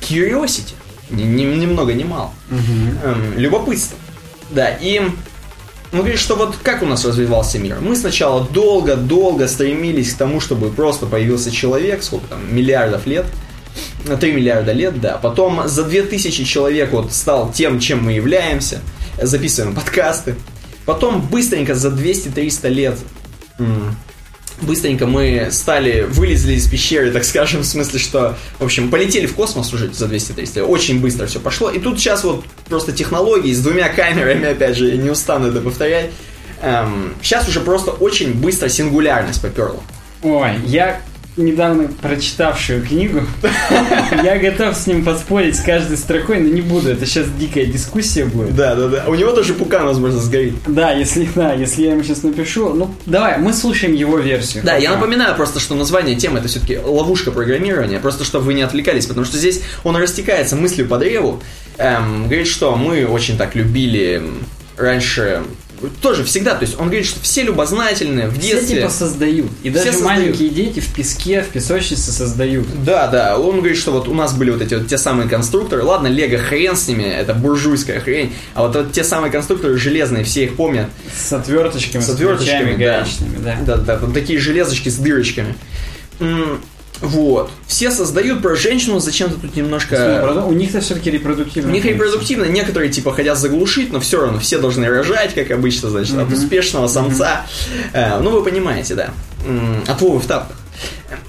curiosity, 0.00 0.74
ни, 1.10 1.24
ни, 1.24 1.42
ни 1.42 1.66
много, 1.66 1.92
ни 1.92 2.04
мало. 2.04 2.32
Эм, 2.50 3.38
любопытство. 3.38 3.98
Да, 4.50 4.68
и 4.68 5.00
он 5.92 5.98
говорит, 5.98 6.18
что 6.18 6.36
вот 6.36 6.56
как 6.62 6.82
у 6.82 6.86
нас 6.86 7.04
развивался 7.04 7.58
мир. 7.58 7.78
Мы 7.80 7.96
сначала 7.96 8.46
долго-долго 8.48 9.48
стремились 9.48 10.14
к 10.14 10.18
тому, 10.18 10.40
чтобы 10.40 10.70
просто 10.70 11.06
появился 11.06 11.50
человек, 11.50 12.02
сколько 12.02 12.28
там, 12.28 12.54
миллиардов 12.54 13.06
лет. 13.06 13.26
3 14.04 14.32
миллиарда 14.32 14.72
лет, 14.72 15.00
да. 15.00 15.18
Потом 15.18 15.68
за 15.68 15.84
2000 15.84 16.44
человек 16.44 16.92
вот 16.92 17.12
стал 17.12 17.52
тем, 17.52 17.78
чем 17.80 18.04
мы 18.04 18.12
являемся. 18.12 18.80
Записываем 19.20 19.74
подкасты. 19.74 20.34
Потом 20.86 21.20
быстренько 21.20 21.74
за 21.74 21.88
200-300 21.88 22.68
лет 22.68 22.98
быстренько 24.62 25.06
мы 25.06 25.48
стали, 25.50 26.02
вылезли 26.02 26.54
из 26.54 26.68
пещеры, 26.68 27.10
так 27.10 27.24
скажем, 27.24 27.62
в 27.62 27.66
смысле, 27.66 27.98
что, 27.98 28.36
в 28.58 28.64
общем, 28.64 28.90
полетели 28.90 29.26
в 29.26 29.34
космос 29.34 29.72
уже 29.72 29.92
за 29.92 30.06
200-300 30.06 30.62
Очень 30.62 31.00
быстро 31.00 31.26
все 31.26 31.40
пошло. 31.40 31.70
И 31.70 31.78
тут 31.78 31.98
сейчас 31.98 32.24
вот 32.24 32.44
просто 32.68 32.92
технологии 32.92 33.52
с 33.52 33.62
двумя 33.62 33.88
камерами, 33.88 34.48
опять 34.48 34.76
же, 34.76 34.96
не 34.96 35.10
устану 35.10 35.48
это 35.48 35.60
повторять. 35.60 36.10
Эм, 36.62 37.14
сейчас 37.22 37.48
уже 37.48 37.60
просто 37.60 37.90
очень 37.90 38.34
быстро 38.34 38.68
сингулярность 38.68 39.40
поперла. 39.40 39.80
Ой, 40.22 40.52
я 40.66 41.00
недавно 41.36 41.88
прочитавшую 42.00 42.84
книгу, 42.84 43.22
я 44.24 44.38
готов 44.38 44.76
с 44.76 44.86
ним 44.86 45.04
поспорить 45.04 45.56
с 45.56 45.60
каждой 45.60 45.96
строкой, 45.96 46.40
но 46.40 46.48
не 46.48 46.60
буду, 46.60 46.90
это 46.90 47.06
сейчас 47.06 47.26
дикая 47.38 47.66
дискуссия 47.66 48.24
будет. 48.24 48.54
Да, 48.54 48.74
да, 48.74 48.88
да. 48.88 49.04
У 49.06 49.14
него 49.14 49.32
тоже 49.32 49.54
пукан, 49.54 49.86
возможно, 49.86 50.20
сгорит. 50.20 50.54
Да, 50.66 50.92
если, 50.92 51.28
да, 51.34 51.54
если 51.54 51.82
я 51.82 51.92
ему 51.92 52.02
сейчас 52.02 52.22
напишу, 52.22 52.74
ну, 52.74 52.94
давай, 53.06 53.38
мы 53.38 53.52
слушаем 53.52 53.94
его 53.94 54.18
версию. 54.18 54.64
Да, 54.64 54.76
я 54.76 54.92
напоминаю 54.92 55.34
просто, 55.34 55.60
что 55.60 55.74
название 55.74 56.16
темы 56.16 56.38
это 56.38 56.48
все-таки 56.48 56.78
ловушка 56.78 57.30
программирования, 57.30 57.98
просто 57.98 58.24
чтобы 58.24 58.46
вы 58.46 58.54
не 58.54 58.62
отвлекались, 58.62 59.06
потому 59.06 59.24
что 59.24 59.36
здесь 59.36 59.62
он 59.84 59.96
растекается 59.96 60.56
мыслью 60.56 60.88
по 60.88 60.98
древу, 60.98 61.42
эм, 61.78 62.24
говорит, 62.24 62.48
что 62.48 62.76
мы 62.76 63.06
очень 63.06 63.36
так 63.36 63.54
любили 63.54 64.22
раньше 64.76 65.42
тоже 66.02 66.24
всегда, 66.24 66.54
то 66.54 66.64
есть 66.64 66.78
он 66.78 66.86
говорит, 66.86 67.06
что 67.06 67.20
все 67.20 67.42
любознательные 67.42 68.28
в 68.28 68.38
Все 68.38 68.52
детстве. 68.56 68.76
типа 68.76 68.88
создают. 68.90 69.50
И 69.62 69.70
даже 69.70 69.92
создают. 69.92 70.04
маленькие 70.06 70.48
дети 70.50 70.80
в 70.80 70.92
песке, 70.94 71.42
в 71.42 71.48
песочнице 71.48 72.12
создают. 72.12 72.66
Да, 72.84 73.06
да, 73.08 73.38
он 73.38 73.58
говорит, 73.58 73.78
что 73.78 73.92
вот 73.92 74.08
у 74.08 74.14
нас 74.14 74.32
были 74.34 74.50
вот 74.50 74.62
эти 74.62 74.74
вот 74.74 74.86
те 74.88 74.98
самые 74.98 75.28
конструкторы. 75.28 75.82
Ладно, 75.82 76.08
Лего 76.08 76.38
хрен 76.38 76.76
с 76.76 76.86
ними, 76.88 77.04
это 77.04 77.34
буржуйская 77.34 78.00
хрень. 78.00 78.32
А 78.54 78.62
вот, 78.66 78.74
вот 78.76 78.92
те 78.92 79.04
самые 79.04 79.30
конструкторы 79.32 79.76
железные, 79.78 80.24
все 80.24 80.44
их 80.44 80.56
помнят. 80.56 80.88
С 81.16 81.32
отверточками, 81.32 82.02
С 82.02 82.08
отверточками, 82.10 82.74
ключами 82.74 82.84
да. 82.84 82.98
гаечными, 82.98 83.36
да. 83.42 83.58
Да, 83.66 83.76
да, 83.76 83.98
там 83.98 84.12
такие 84.12 84.38
железочки 84.38 84.88
с 84.88 84.96
дырочками. 84.96 85.54
Вот. 87.00 87.50
Все 87.66 87.90
создают 87.90 88.42
про 88.42 88.56
женщину, 88.56 88.98
зачем-то 88.98 89.40
тут 89.40 89.56
немножко... 89.56 90.32
Ну, 90.34 90.48
У 90.48 90.52
них-то 90.52 90.80
все-таки 90.80 91.10
репродуктивно. 91.10 91.70
У 91.70 91.72
них 91.72 91.84
репродуктивно, 91.84 92.44
некоторые 92.44 92.90
типа 92.90 93.12
хотят 93.12 93.38
заглушить, 93.38 93.92
но 93.92 94.00
все 94.00 94.20
равно 94.20 94.38
все 94.38 94.58
должны 94.58 94.86
рожать, 94.86 95.34
как 95.34 95.50
обычно, 95.50 95.90
значит, 95.90 96.18
от 96.18 96.30
успешного 96.32 96.88
самца. 96.88 97.46
Э, 97.92 98.18
ну, 98.20 98.30
вы 98.30 98.42
понимаете, 98.42 98.94
да. 98.94 99.10
От 99.86 100.00
Вовы 100.00 100.20
в 100.20 100.26
тапках. 100.26 100.56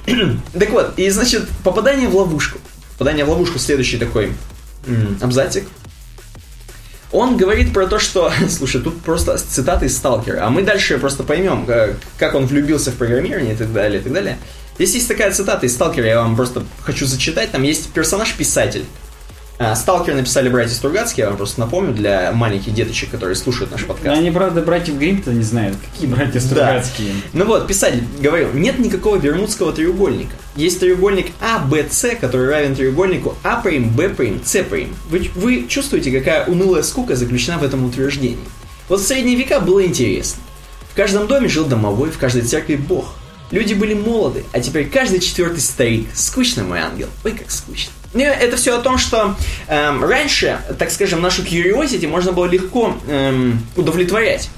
Так 0.58 0.70
вот, 0.72 0.94
и 0.98 1.10
значит, 1.10 1.48
попадание 1.64 2.08
в 2.08 2.16
ловушку. 2.16 2.60
Попадание 2.98 3.26
в 3.26 3.30
ловушку 3.30 3.60
следующий 3.60 3.98
такой 3.98 4.34
абзацик. 5.22 5.64
Он 7.12 7.36
говорит 7.36 7.74
про 7.74 7.88
то, 7.88 8.00
что, 8.00 8.32
слушай, 8.50 8.82
тут 8.82 9.02
просто 9.02 9.38
цитаты 9.38 9.88
из 9.88 9.98
Сталкера, 9.98 10.46
а 10.46 10.50
мы 10.50 10.64
дальше 10.64 10.98
просто 10.98 11.24
поймем, 11.24 11.66
как, 11.66 11.96
как 12.18 12.36
он 12.36 12.46
влюбился 12.46 12.92
в 12.92 12.96
программирование 12.96 13.54
и 13.54 13.58
так 13.58 13.74
далее, 13.74 14.00
и 14.00 14.04
так 14.04 14.14
далее. 14.14 14.38
Здесь 14.82 14.96
есть 14.96 15.08
такая 15.10 15.32
цитата 15.32 15.64
из 15.68 15.76
Сталкера, 15.76 16.08
я 16.08 16.22
вам 16.24 16.36
просто 16.36 16.64
хочу 16.82 17.06
зачитать. 17.06 17.52
Там 17.52 17.62
есть 17.62 17.90
персонаж-писатель. 17.90 18.86
А, 19.60 19.76
Сталкер 19.76 20.16
написали 20.16 20.50
братья 20.50 20.74
Стругацкие, 20.74 21.26
я 21.26 21.30
вам 21.30 21.38
просто 21.38 21.60
напомню, 21.60 21.94
для 21.94 22.32
маленьких 22.32 22.74
деточек, 22.74 23.12
которые 23.12 23.36
слушают 23.36 23.70
наш 23.70 23.82
Да, 23.82 23.88
подкаст. 23.90 24.18
они, 24.18 24.32
правда, 24.32 24.64
братьев 24.64 24.96
Гримм-то 24.96 25.34
не 25.34 25.44
знают. 25.44 25.78
Какие 25.94 26.10
братья 26.10 26.40
Стругацкие? 26.40 27.14
Ну 27.34 27.46
вот, 27.46 27.68
писатель 27.68 28.04
говорил, 28.20 28.54
нет 28.54 28.80
никакого 28.80 29.20
бермудского 29.20 29.72
треугольника. 29.72 30.34
Есть 30.56 30.80
треугольник 30.80 31.28
АБЦ, 31.42 32.20
который 32.20 32.50
равен 32.50 32.74
треугольнику 32.76 33.36
А', 33.44 33.62
Б', 33.62 34.42
С'. 34.44 34.88
Вы, 35.12 35.30
вы 35.36 35.68
чувствуете, 35.68 36.12
какая 36.12 36.48
унылая 36.48 36.82
скука 36.82 37.16
заключена 37.16 37.60
в 37.60 37.64
этом 37.64 37.86
утверждении? 37.86 38.40
Вот 38.90 39.00
в 39.02 39.06
средние 39.06 39.36
века 39.36 39.60
было 39.60 39.86
интересно. 39.86 40.42
В 40.92 40.96
каждом 40.96 41.28
доме 41.28 41.48
жил 41.48 41.66
домовой, 41.66 42.10
в 42.10 42.18
каждой 42.18 42.42
церкви 42.42 42.78
бог. 42.78 43.14
Люди 43.52 43.74
были 43.74 43.94
молоды, 43.94 44.44
а 44.54 44.60
теперь 44.60 44.90
каждый 44.90 45.20
четвертый 45.20 45.60
старик. 45.60 46.08
Скучно, 46.14 46.64
мой 46.64 46.80
ангел. 46.80 47.08
Ой, 47.24 47.34
как 47.34 47.52
скучно. 47.52 47.92
Ну, 48.14 48.22
это 48.22 48.58
все 48.58 48.78
о 48.78 48.82
том, 48.82 48.98
что 48.98 49.36
эм, 49.68 50.04
раньше, 50.04 50.60
так 50.78 50.92
скажем, 50.92 51.22
нашу 51.22 51.44
curiosity 51.44 52.08
можно 52.08 52.32
было 52.34 52.46
легко 52.46 52.98
эм, 53.08 53.66
удовлетворять 53.76 54.50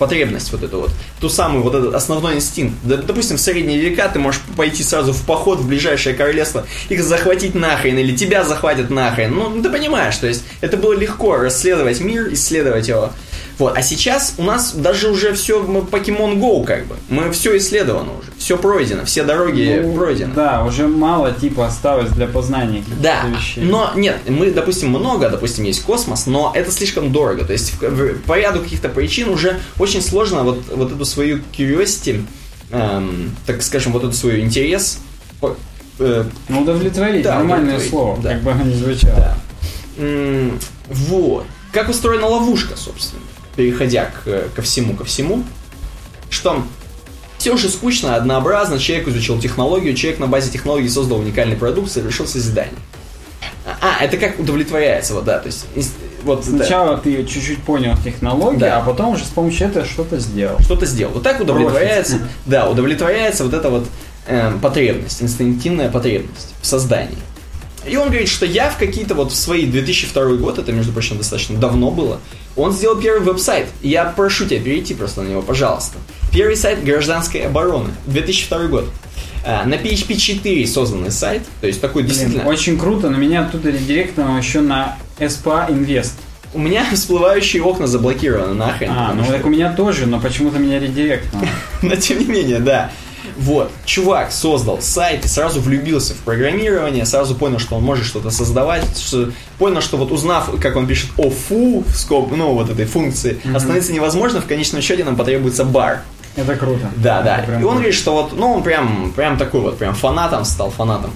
потребность 0.00 0.50
вот 0.50 0.62
эту 0.62 0.80
вот, 0.80 0.90
ту 1.20 1.28
самую 1.28 1.62
вот 1.62 1.74
этот 1.74 1.94
основной 1.94 2.36
инстинкт. 2.36 2.74
Допустим, 2.82 3.36
в 3.36 3.40
средние 3.40 3.78
века 3.78 4.08
ты 4.08 4.18
можешь 4.18 4.40
пойти 4.56 4.82
сразу 4.82 5.12
в 5.12 5.22
поход 5.26 5.60
в 5.60 5.68
ближайшее 5.68 6.14
королевство, 6.14 6.66
их 6.88 7.04
захватить 7.04 7.54
нахрен, 7.54 7.98
или 7.98 8.16
тебя 8.16 8.42
захватят 8.42 8.88
нахрен. 8.88 9.34
Ну, 9.34 9.62
ты 9.62 9.68
понимаешь, 9.68 10.16
то 10.16 10.26
есть 10.26 10.42
это 10.62 10.78
было 10.78 10.94
легко 10.94 11.36
расследовать 11.36 12.00
мир, 12.00 12.32
исследовать 12.32 12.88
его. 12.88 13.12
Вот, 13.60 13.76
а 13.76 13.82
сейчас 13.82 14.34
у 14.38 14.42
нас 14.42 14.72
даже 14.72 15.10
уже 15.10 15.34
все 15.34 15.62
Pokemon 15.62 16.38
Go 16.40 16.64
как 16.64 16.86
бы. 16.86 16.96
Мы 17.10 17.30
все 17.30 17.56
исследовано 17.58 18.12
уже, 18.18 18.30
все 18.38 18.56
пройдено, 18.56 19.04
все 19.04 19.22
дороги 19.22 19.80
Ну, 19.84 19.94
пройдены. 19.94 20.32
Да, 20.34 20.64
уже 20.64 20.88
мало 20.88 21.30
типа 21.32 21.66
осталось 21.66 22.10
для 22.10 22.26
познания 22.26 22.82
Да, 23.02 23.22
вещей. 23.26 23.62
но 23.62 23.92
нет, 23.94 24.16
мы, 24.28 24.50
допустим, 24.50 24.88
много, 24.88 25.28
допустим, 25.28 25.64
есть 25.64 25.82
космос, 25.82 26.26
но 26.26 26.52
это 26.54 26.70
слишком 26.72 27.12
дорого. 27.12 27.44
То 27.44 27.52
есть 27.52 27.74
по 28.26 28.38
ряду 28.38 28.60
каких-то 28.60 28.88
причин 28.88 29.28
уже 29.28 29.60
очень 29.78 30.00
сложно 30.00 30.42
вот, 30.42 30.62
вот 30.74 30.90
эту 30.92 31.04
свою 31.04 31.40
curiosity, 31.56 32.24
эм, 32.70 33.36
так 33.44 33.60
скажем, 33.62 33.92
вот 33.92 34.04
эту 34.04 34.14
свой 34.14 34.40
интерес 34.40 35.00
э, 35.98 36.24
Ну, 36.48 36.62
удовлетворить, 36.62 37.24
Да, 37.24 37.34
нормальное 37.34 37.76
удовлетворить, 37.76 37.90
слово, 37.90 38.18
да. 38.22 38.30
как 38.30 38.42
бы 38.42 38.52
оно 38.52 38.64
ни 38.64 38.72
звучало. 38.72 39.14
да. 39.16 39.36
М, 39.98 40.58
вот. 40.88 41.44
Как 41.72 41.88
устроена 41.90 42.26
ловушка, 42.26 42.74
собственно, 42.76 43.22
переходя 43.60 44.06
к, 44.06 44.48
ко 44.56 44.62
всему, 44.62 44.94
ко 44.94 45.04
всему, 45.04 45.44
что 46.30 46.62
все 47.36 47.52
уже 47.52 47.68
скучно, 47.68 48.16
однообразно, 48.16 48.78
человек 48.78 49.08
изучил 49.08 49.38
технологию, 49.38 49.94
человек 49.94 50.18
на 50.18 50.28
базе 50.28 50.50
технологии 50.50 50.88
создал 50.88 51.18
уникальный 51.18 51.56
продукт, 51.56 51.92
совершил 51.92 52.26
созидание. 52.26 52.72
А, 53.82 54.02
это 54.02 54.16
как 54.16 54.38
удовлетворяется, 54.40 55.12
вот, 55.12 55.24
да, 55.24 55.38
то 55.40 55.48
есть, 55.48 55.66
вот, 56.24 56.40
да, 56.46 56.56
Сначала 56.56 56.96
ты 56.96 57.22
чуть-чуть 57.26 57.62
понял 57.62 57.94
технологию, 58.02 58.60
Да. 58.60 58.78
а 58.78 58.80
потом 58.82 59.10
уже 59.10 59.24
с 59.24 59.28
помощью 59.28 59.68
этого 59.68 59.84
что-то 59.84 60.18
сделал. 60.18 60.58
что-то 60.60 60.86
сделал. 60.86 61.12
Вот 61.12 61.22
так 61.22 61.38
удовлетворяется, 61.38 62.18
да, 62.46 62.66
удовлетворяется 62.66 63.44
вот 63.44 63.52
эта 63.52 63.68
вот 63.68 63.86
эм, 64.26 64.58
потребность, 64.58 65.22
инстинктивная 65.22 65.90
потребность 65.90 66.54
в 66.62 66.66
создании. 66.66 67.18
И 67.86 67.96
он 67.96 68.08
говорит, 68.08 68.28
что 68.28 68.44
я 68.46 68.68
в 68.70 68.76
какие-то 68.76 69.14
вот 69.14 69.32
в 69.32 69.36
свои 69.36 69.64
2002 69.66 70.24
год, 70.36 70.58
это, 70.58 70.72
между 70.72 70.92
прочим, 70.92 71.16
достаточно 71.16 71.56
давно 71.58 71.90
было, 71.90 72.20
он 72.56 72.72
сделал 72.72 73.00
первый 73.00 73.22
веб-сайт. 73.22 73.68
Я 73.80 74.04
прошу 74.04 74.44
тебя 74.46 74.60
перейти 74.60 74.94
просто 74.94 75.22
на 75.22 75.28
него, 75.28 75.42
пожалуйста. 75.42 75.96
Первый 76.32 76.56
сайт 76.56 76.84
гражданской 76.84 77.46
обороны, 77.46 77.90
2002 78.06 78.66
год. 78.66 78.84
А, 79.44 79.64
На 79.64 79.74
PHP 79.74 80.16
4 80.16 80.66
созданный 80.66 81.10
сайт, 81.10 81.42
то 81.62 81.66
есть 81.66 81.80
такой 81.80 82.02
Блин, 82.02 82.14
действительно... 82.14 82.48
очень 82.48 82.78
круто, 82.78 83.08
но 83.08 83.16
меня 83.16 83.42
оттуда 83.42 83.70
редиректнуло 83.70 84.36
еще 84.36 84.60
на 84.60 84.98
SPA 85.18 85.68
Invest. 85.70 86.12
У 86.52 86.58
меня 86.58 86.84
всплывающие 86.92 87.62
окна 87.62 87.86
заблокированы 87.86 88.52
нахрен. 88.54 88.90
А, 88.90 89.14
ну 89.14 89.24
что- 89.24 89.32
так 89.32 89.46
у 89.46 89.48
меня 89.48 89.72
тоже, 89.72 90.06
но 90.06 90.20
почему-то 90.20 90.58
меня 90.58 90.78
редиректнуло. 90.78 91.46
Но 91.82 91.96
тем 91.96 92.18
не 92.18 92.26
менее, 92.26 92.58
да. 92.58 92.90
Вот, 93.40 93.70
чувак 93.86 94.32
создал 94.32 94.82
сайт 94.82 95.24
и 95.24 95.28
сразу 95.28 95.60
влюбился 95.62 96.12
в 96.12 96.18
программирование, 96.18 97.06
сразу 97.06 97.34
понял, 97.34 97.58
что 97.58 97.76
он 97.76 97.82
может 97.82 98.04
что-то 98.04 98.30
создавать, 98.30 98.84
что- 98.98 99.32
понял, 99.58 99.80
что 99.80 99.96
вот 99.96 100.12
узнав, 100.12 100.50
как 100.60 100.76
он 100.76 100.86
пишет 100.86 101.08
офу 101.16 101.82
в 101.86 101.96
скоб, 101.96 102.30
ну, 102.36 102.52
вот 102.52 102.68
этой 102.68 102.84
функции, 102.84 103.40
остановиться 103.54 103.92
невозможно, 103.94 104.42
в 104.42 104.46
конечном 104.46 104.82
счете 104.82 105.04
нам 105.04 105.16
потребуется 105.16 105.64
бар. 105.64 106.02
Это 106.36 106.54
круто. 106.54 106.90
Да, 106.96 107.22
да. 107.22 107.38
Это 107.38 107.52
И 107.52 107.54
он 107.54 107.60
круто. 107.60 107.74
говорит, 107.76 107.94
что 107.94 108.12
вот, 108.12 108.32
ну, 108.38 108.52
он 108.52 108.62
прям, 108.62 109.10
прям 109.16 109.38
такой 109.38 109.60
вот, 109.62 109.78
прям 109.78 109.94
фанатом 109.94 110.44
стал, 110.44 110.70
фанатом. 110.70 111.10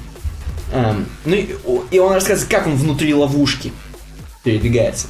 Эм, 0.73 1.07
ну, 1.27 1.35
и, 1.37 1.55
и 1.91 1.99
он 1.99 2.15
рассказывает, 2.15 2.51
как 2.51 2.67
он 2.67 2.75
внутри 2.77 3.13
ловушки 3.15 3.71
передвигается. 4.43 5.09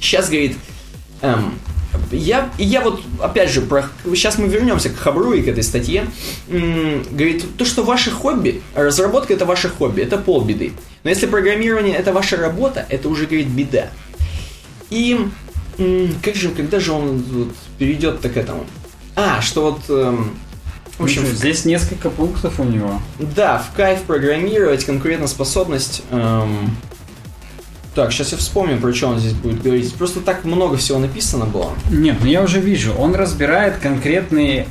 Сейчас, 0.00 0.28
говорит, 0.28 0.56
эм, 1.22 1.58
я, 2.12 2.50
и 2.58 2.64
я 2.64 2.80
вот, 2.80 3.00
опять 3.20 3.50
же, 3.50 3.60
про, 3.62 3.88
сейчас 4.04 4.38
мы 4.38 4.48
вернемся 4.48 4.90
к 4.90 4.96
Хабру 4.96 5.32
и 5.32 5.42
к 5.42 5.48
этой 5.48 5.62
статье. 5.62 6.06
М, 6.48 7.02
говорит, 7.10 7.44
то, 7.56 7.64
что 7.64 7.82
ваше 7.82 8.10
хобби, 8.10 8.62
разработка 8.74 9.32
это 9.34 9.44
ваше 9.44 9.68
хобби, 9.68 10.02
это 10.02 10.18
полбеды. 10.18 10.72
Но 11.04 11.10
если 11.10 11.26
программирование 11.26 11.96
это 11.96 12.12
ваша 12.12 12.36
работа, 12.36 12.84
это 12.88 13.08
уже, 13.08 13.24
говорит, 13.26 13.48
беда. 13.48 13.88
И 14.90 15.28
м, 15.78 16.14
как 16.22 16.34
же, 16.34 16.50
когда 16.50 16.80
же 16.80 16.92
он 16.92 17.18
вот, 17.22 17.48
перейдет 17.78 18.20
к 18.20 18.36
этому? 18.36 18.66
А, 19.16 19.40
что 19.40 19.62
вот... 19.62 19.80
эм, 19.88 20.34
в 20.98 21.04
общем, 21.04 21.22
Ну, 21.22 21.28
здесь 21.30 21.64
несколько 21.64 22.10
пунктов 22.10 22.60
у 22.60 22.64
него. 22.64 23.00
да, 23.18 23.58
в 23.58 23.74
кайф 23.74 24.02
программировать, 24.02 24.84
конкурентоспособность. 24.84 26.02
эм, 26.10 26.76
Так, 27.94 28.12
сейчас 28.12 28.32
я 28.32 28.38
вспомню, 28.38 28.78
про 28.78 28.92
что 28.92 29.08
он 29.08 29.18
здесь 29.18 29.32
будет 29.32 29.62
говорить. 29.62 29.92
Просто 29.94 30.20
так 30.20 30.44
много 30.44 30.76
всего 30.76 30.98
написано 30.98 31.44
было. 31.46 31.72
Нет, 31.90 32.18
ну 32.20 32.26
я 32.26 32.42
уже 32.42 32.60
вижу, 32.60 32.92
он 32.94 33.14
разбирает 33.16 33.78
конкретные 33.78 34.66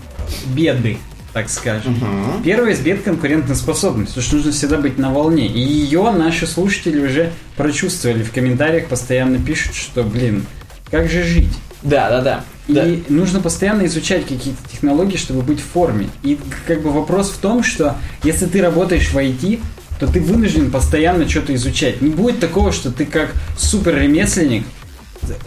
беды, 0.55 0.97
так 1.33 1.49
скажем. 1.49 1.93
Мгм. 1.93 2.43
Первый 2.43 2.73
из 2.73 2.79
бед 2.79 3.03
конкурентная 3.03 3.55
способность, 3.57 4.11
потому 4.11 4.25
что 4.25 4.35
нужно 4.37 4.51
всегда 4.53 4.77
быть 4.77 4.97
на 4.97 5.11
волне. 5.13 5.47
И 5.47 5.59
ее 5.59 6.09
наши 6.11 6.47
слушатели 6.47 7.05
уже 7.05 7.31
прочувствовали. 7.57 8.23
В 8.23 8.31
комментариях 8.31 8.87
постоянно 8.87 9.37
пишут, 9.37 9.75
что, 9.75 10.03
блин, 10.03 10.45
как 10.89 11.09
же 11.09 11.23
жить? 11.23 11.53
Да, 11.83 12.09
да, 12.09 12.21
да. 12.21 12.43
И 12.67 12.73
Да. 12.73 12.85
нужно 13.13 13.39
постоянно 13.41 13.85
изучать 13.85 14.23
какие-то 14.23 14.61
технологии, 14.71 15.17
чтобы 15.17 15.41
быть 15.41 15.59
в 15.59 15.65
форме. 15.65 16.09
И 16.23 16.37
как 16.67 16.81
бы 16.83 16.91
вопрос 16.91 17.31
в 17.31 17.37
том, 17.39 17.63
что 17.63 17.95
если 18.23 18.45
ты 18.45 18.61
работаешь 18.61 19.09
в 19.09 19.17
IT, 19.17 19.59
то 19.99 20.07
ты 20.07 20.19
вынужден 20.21 20.71
постоянно 20.71 21.27
что-то 21.27 21.53
изучать. 21.55 22.01
Не 22.01 22.09
будет 22.09 22.39
такого, 22.39 22.71
что 22.71 22.91
ты 22.91 23.05
как 23.05 23.33
супер 23.57 23.97
ремесленник 23.97 24.63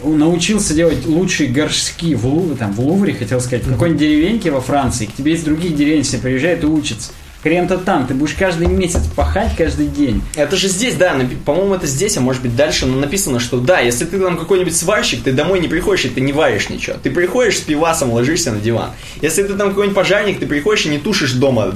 научился 0.03 0.73
делать 0.73 1.05
лучшие 1.05 1.49
горшки 1.49 2.15
в, 2.15 2.25
Лу- 2.25 2.55
там, 2.55 2.73
в 2.73 2.79
Лувре, 2.79 3.13
хотел 3.13 3.41
сказать, 3.41 3.65
в 3.65 3.71
какой-нибудь 3.71 3.99
деревеньке 3.99 4.51
во 4.51 4.61
Франции, 4.61 5.07
к 5.07 5.13
тебе 5.13 5.33
из 5.33 5.43
других 5.43 5.75
деревень 5.75 6.03
все 6.03 6.19
приезжают 6.19 6.63
и 6.63 6.67
учатся. 6.67 7.11
Хрен-то 7.41 7.77
там, 7.77 8.07
ты 8.07 8.13
будешь 8.13 8.35
каждый 8.35 8.67
месяц 8.67 9.01
пахать 9.17 9.51
каждый 9.57 9.87
день. 9.87 10.21
Это 10.35 10.55
же 10.55 10.69
здесь, 10.69 10.95
да, 10.95 11.19
по-моему, 11.43 11.73
это 11.73 11.87
здесь, 11.87 12.15
а 12.15 12.21
может 12.21 12.41
быть 12.41 12.55
дальше 12.55 12.85
но 12.85 12.97
написано, 12.97 13.41
что 13.41 13.59
да, 13.59 13.81
если 13.81 14.05
ты 14.05 14.17
там 14.17 14.37
какой-нибудь 14.37 14.73
сварщик, 14.73 15.23
ты 15.23 15.33
домой 15.33 15.59
не 15.59 15.67
приходишь 15.67 16.05
и 16.05 16.09
ты 16.09 16.21
не 16.21 16.31
варишь 16.31 16.69
ничего. 16.69 16.95
Ты 17.03 17.11
приходишь 17.11 17.57
с 17.57 17.61
пивасом, 17.61 18.11
ложишься 18.13 18.53
на 18.53 18.61
диван. 18.61 18.91
Если 19.21 19.43
ты 19.43 19.55
там 19.55 19.69
какой-нибудь 19.69 19.95
пожарник, 19.95 20.39
ты 20.39 20.45
приходишь 20.45 20.85
и 20.85 20.89
не 20.89 20.99
тушишь 20.99 21.33
дома 21.33 21.75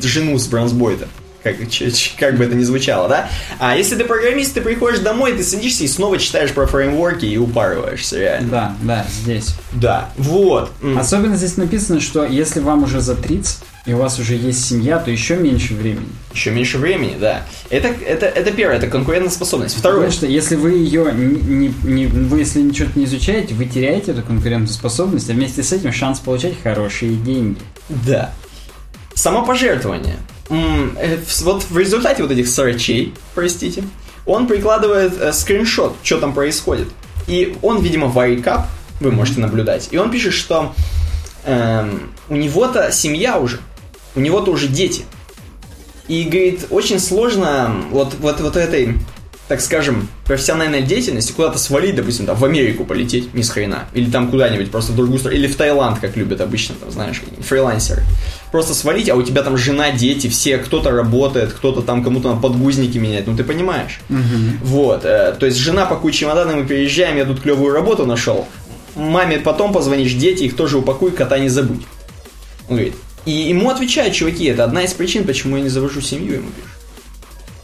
жену 0.00 0.38
с 0.38 0.46
бронзбойта. 0.46 1.06
Как, 1.44 1.56
как 2.18 2.36
бы 2.36 2.44
это 2.44 2.54
ни 2.56 2.62
звучало, 2.64 3.08
да? 3.08 3.28
А 3.58 3.76
если 3.76 3.94
ты 3.96 4.04
программист, 4.04 4.54
ты 4.54 4.62
приходишь 4.62 5.00
домой, 5.00 5.34
ты 5.34 5.44
садишься 5.44 5.84
и 5.84 5.88
снова 5.88 6.18
читаешь 6.18 6.50
про 6.52 6.66
фреймворки 6.66 7.26
и 7.26 7.36
упарываешься, 7.36 8.18
реально. 8.18 8.48
Да, 8.50 8.76
да, 8.82 9.06
здесь. 9.22 9.54
Да, 9.72 10.08
вот. 10.16 10.72
Особенно 10.98 11.36
здесь 11.36 11.56
написано, 11.58 12.00
что 12.00 12.24
если 12.24 12.60
вам 12.60 12.84
уже 12.84 13.00
за 13.00 13.14
30, 13.14 13.58
и 13.86 13.92
у 13.92 13.98
вас 13.98 14.18
уже 14.18 14.34
есть 14.34 14.64
семья, 14.64 14.98
то 14.98 15.10
еще 15.10 15.36
меньше 15.36 15.74
времени. 15.74 16.08
Еще 16.32 16.50
меньше 16.50 16.78
времени, 16.78 17.16
да. 17.20 17.42
Это, 17.68 17.88
это, 17.88 18.24
это 18.24 18.50
первое, 18.50 18.78
это 18.78 18.86
конкурентоспособность. 18.86 19.76
Второе. 19.76 20.06
Потому 20.06 20.12
что 20.16 20.26
если 20.26 20.56
вы 20.56 20.70
ее 20.72 21.12
не, 21.12 21.74
не- 21.82 22.06
вы 22.06 22.38
если 22.38 22.62
ничего 22.62 22.88
не 22.94 23.04
изучаете, 23.04 23.52
вы 23.54 23.66
теряете 23.66 24.12
эту 24.12 24.22
конкурентоспособность, 24.22 25.28
а 25.28 25.34
вместе 25.34 25.62
с 25.62 25.70
этим 25.72 25.92
шанс 25.92 26.20
получать 26.20 26.54
хорошие 26.62 27.14
деньги. 27.14 27.58
Да. 27.90 28.32
Самопожертвование. 29.14 30.16
Э, 30.50 31.18
Вот 31.42 31.64
в 31.64 31.78
результате 31.78 32.22
вот 32.22 32.32
этих 32.32 32.48
срачей, 32.48 33.14
простите, 33.34 33.84
он 34.26 34.46
прикладывает 34.46 35.20
э, 35.20 35.32
скриншот, 35.32 35.96
что 36.02 36.18
там 36.18 36.32
происходит. 36.32 36.88
И 37.26 37.56
он, 37.62 37.80
видимо, 37.80 38.08
в 38.08 38.18
iCap, 38.18 38.66
вы 39.00 39.10
можете 39.10 39.40
наблюдать. 39.40 39.88
И 39.90 39.96
он 39.96 40.10
пишет, 40.10 40.34
что 40.34 40.74
эм, 41.44 42.12
у 42.28 42.36
него-то 42.36 42.92
семья 42.92 43.38
уже, 43.38 43.60
у 44.14 44.20
него-то 44.20 44.50
уже 44.50 44.68
дети. 44.68 45.04
И, 46.06 46.24
говорит, 46.24 46.66
очень 46.70 46.98
сложно 46.98 47.74
вот, 47.90 48.14
вот, 48.20 48.40
вот 48.40 48.56
этой, 48.56 48.98
так 49.46 49.60
скажем, 49.60 50.08
профессиональной 50.24 50.82
деятельности 50.82 51.32
куда-то 51.32 51.58
свалить, 51.58 51.94
допустим, 51.94 52.24
там, 52.24 52.36
в 52.36 52.44
Америку 52.44 52.84
полететь, 52.84 53.34
ни 53.34 53.42
с 53.42 53.50
хрена. 53.50 53.84
Или 53.92 54.10
там 54.10 54.30
куда-нибудь 54.30 54.70
просто 54.70 54.92
в 54.92 54.96
другую 54.96 55.18
страну. 55.18 55.36
Или 55.36 55.46
в 55.46 55.56
Таиланд, 55.56 55.98
как 55.98 56.16
любят 56.16 56.40
обычно, 56.40 56.74
там, 56.76 56.90
знаешь, 56.90 57.20
фрилансеры. 57.40 58.04
Просто 58.50 58.72
свалить, 58.72 59.10
а 59.10 59.16
у 59.16 59.22
тебя 59.22 59.42
там 59.42 59.58
жена, 59.58 59.90
дети, 59.90 60.28
все, 60.28 60.56
кто-то 60.56 60.90
работает, 60.90 61.52
кто-то 61.52 61.82
там 61.82 62.02
кому-то 62.02 62.30
там 62.30 62.40
подгузники 62.40 62.96
меняет. 62.96 63.26
Ну, 63.26 63.36
ты 63.36 63.44
понимаешь. 63.44 64.00
Вот. 64.62 65.04
э, 65.04 65.34
то 65.38 65.44
есть, 65.44 65.58
жена 65.58 65.84
пакует 65.84 66.14
чемоданы, 66.14 66.56
мы 66.56 66.66
переезжаем, 66.66 67.18
я 67.18 67.26
тут 67.26 67.42
клевую 67.42 67.74
работу 67.74 68.06
нашел. 68.06 68.48
Маме 68.96 69.38
потом 69.38 69.72
позвонишь, 69.74 70.14
дети, 70.14 70.44
их 70.44 70.56
тоже 70.56 70.78
упакуй, 70.78 71.10
кота 71.10 71.38
не 71.38 71.50
забудь. 71.50 71.82
Он 72.68 72.76
говорит. 72.76 72.94
И 73.26 73.32
ему 73.32 73.68
отвечают, 73.68 74.14
чуваки, 74.14 74.46
это 74.46 74.64
одна 74.64 74.82
из 74.82 74.92
причин, 74.92 75.24
почему 75.24 75.56
я 75.56 75.62
не 75.62 75.68
завожу 75.68 76.00
семью, 76.00 76.34
ему 76.34 76.50
пишут. 76.50 76.73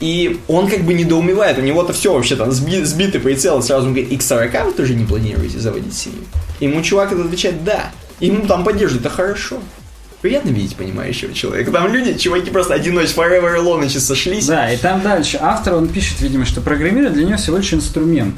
И 0.01 0.41
он 0.49 0.69
как 0.69 0.81
бы 0.85 0.95
недоумевает, 0.95 1.59
у 1.59 1.61
него-то 1.61 1.93
все 1.93 2.15
вообще 2.15 2.35
там 2.35 2.49
сби- 2.51 2.85
сбитый 2.85 3.21
прицел, 3.21 3.63
сразу 3.63 3.87
он 3.87 3.93
говорит, 3.93 4.11
и 4.11 4.17
к 4.17 4.23
40 4.23 4.65
вы 4.65 4.73
тоже 4.73 4.95
не 4.95 5.05
планируете 5.05 5.59
заводить 5.59 5.95
семью? 5.95 6.23
Ему 6.59 6.81
чувак 6.83 7.13
отвечает, 7.13 7.63
да. 7.65 7.91
Ему 8.19 8.47
там 8.47 8.65
поддерживают, 8.65 9.05
это 9.05 9.15
хорошо. 9.15 9.59
Приятно 10.23 10.51
видеть 10.51 10.77
понимающего 10.77 11.33
человека. 11.35 11.71
Там 11.71 11.93
люди, 11.93 12.15
чуваки 12.19 12.51
просто 12.51 12.75
одиночь, 12.75 13.09
forever 13.11 13.57
alone 13.59 13.85
еще 13.87 14.01
сошлись. 14.01 14.47
Да, 14.47 14.71
и 14.73 14.77
там 14.79 15.03
дальше 15.03 15.39
автор, 15.41 15.75
он 15.75 15.89
пишет, 15.89 16.21
видимо, 16.21 16.45
что 16.47 16.61
программирование 16.61 17.11
для 17.11 17.25
него 17.25 17.37
всего 17.39 17.57
лишь 17.59 17.73
инструмент. 17.75 18.35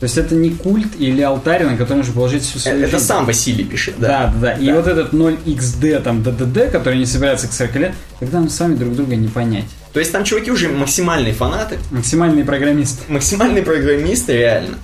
То 0.00 0.04
есть 0.04 0.18
это 0.18 0.34
не 0.34 0.50
культ 0.50 0.88
или 0.98 1.22
алтарь, 1.22 1.64
на 1.64 1.76
который 1.78 1.98
нужно 1.98 2.12
положить 2.12 2.42
всю 2.42 2.58
свою 2.58 2.80
Это 2.82 2.92
жизнь. 2.92 3.04
сам 3.06 3.24
Василий 3.24 3.64
пишет, 3.64 3.94
да. 3.98 4.08
Да, 4.08 4.26
да, 4.34 4.40
да. 4.40 4.52
И 4.60 4.66
Да. 4.66 4.74
вот 4.74 4.86
этот 4.86 5.12
0xd, 5.14 6.00
там, 6.02 6.22
ДДД, 6.22 6.70
который 6.70 6.98
не 6.98 7.06
собирается 7.06 7.48
к 7.48 7.52
40 7.54 7.76
лет, 7.76 7.94
когда 8.20 8.40
мы 8.40 8.50
сами 8.50 8.74
друг 8.74 8.94
друга 8.94 9.16
не 9.16 9.28
понять. 9.28 9.64
То 9.96 10.00
есть 10.00 10.12
там 10.12 10.24
чуваки 10.24 10.50
уже 10.50 10.68
максимальные 10.68 11.32
фанаты, 11.32 11.78
Максимальный 11.90 12.44
программист. 12.44 13.08
максимальные 13.08 13.62
программисты, 13.62 14.34
реально, 14.34 14.76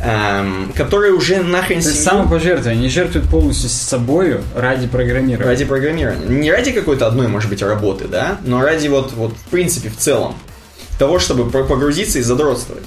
эм, 0.00 0.72
которые 0.74 1.12
уже 1.12 1.40
нахрен 1.40 1.80
То 1.80 1.86
есть 1.86 2.02
семью 2.02 2.22
самопожертвование. 2.22 2.80
Они 2.80 2.88
жертвуют 2.88 3.28
полностью 3.30 3.70
собою 3.70 4.42
ради 4.56 4.88
программирования. 4.88 5.48
ради 5.48 5.64
программирования. 5.64 6.26
Не 6.26 6.50
ради 6.50 6.72
какой-то 6.72 7.06
одной, 7.06 7.28
может 7.28 7.48
быть, 7.48 7.62
работы, 7.62 8.08
да, 8.08 8.38
но 8.44 8.60
ради 8.60 8.88
вот, 8.88 9.12
вот 9.12 9.34
в 9.34 9.50
принципе, 9.50 9.88
в 9.88 9.98
целом, 9.98 10.34
того, 10.98 11.20
чтобы 11.20 11.48
погрузиться 11.48 12.18
и 12.18 12.22
задротствовать. 12.22 12.82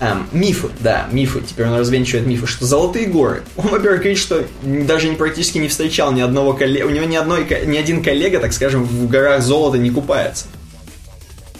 Эм, 0.00 0.26
мифы, 0.30 0.68
да, 0.80 1.08
мифы. 1.10 1.40
Теперь 1.40 1.68
он 1.68 1.78
развенчивает 1.78 2.26
мифы, 2.26 2.46
что 2.46 2.66
золотые 2.66 3.06
горы. 3.06 3.44
Он, 3.56 3.68
во-первых, 3.68 4.00
говорит, 4.00 4.18
что 4.18 4.44
даже 4.62 5.08
не, 5.08 5.16
практически 5.16 5.56
не 5.56 5.68
встречал 5.68 6.12
ни 6.12 6.20
одного 6.20 6.52
коллега, 6.52 6.84
у 6.84 6.90
него 6.90 7.06
ни, 7.06 7.16
одной, 7.16 7.46
ни 7.64 7.78
один 7.78 8.04
коллега, 8.04 8.40
так 8.40 8.52
скажем, 8.52 8.84
в 8.84 9.08
горах 9.08 9.40
золота 9.40 9.78
не 9.78 9.88
купается. 9.88 10.48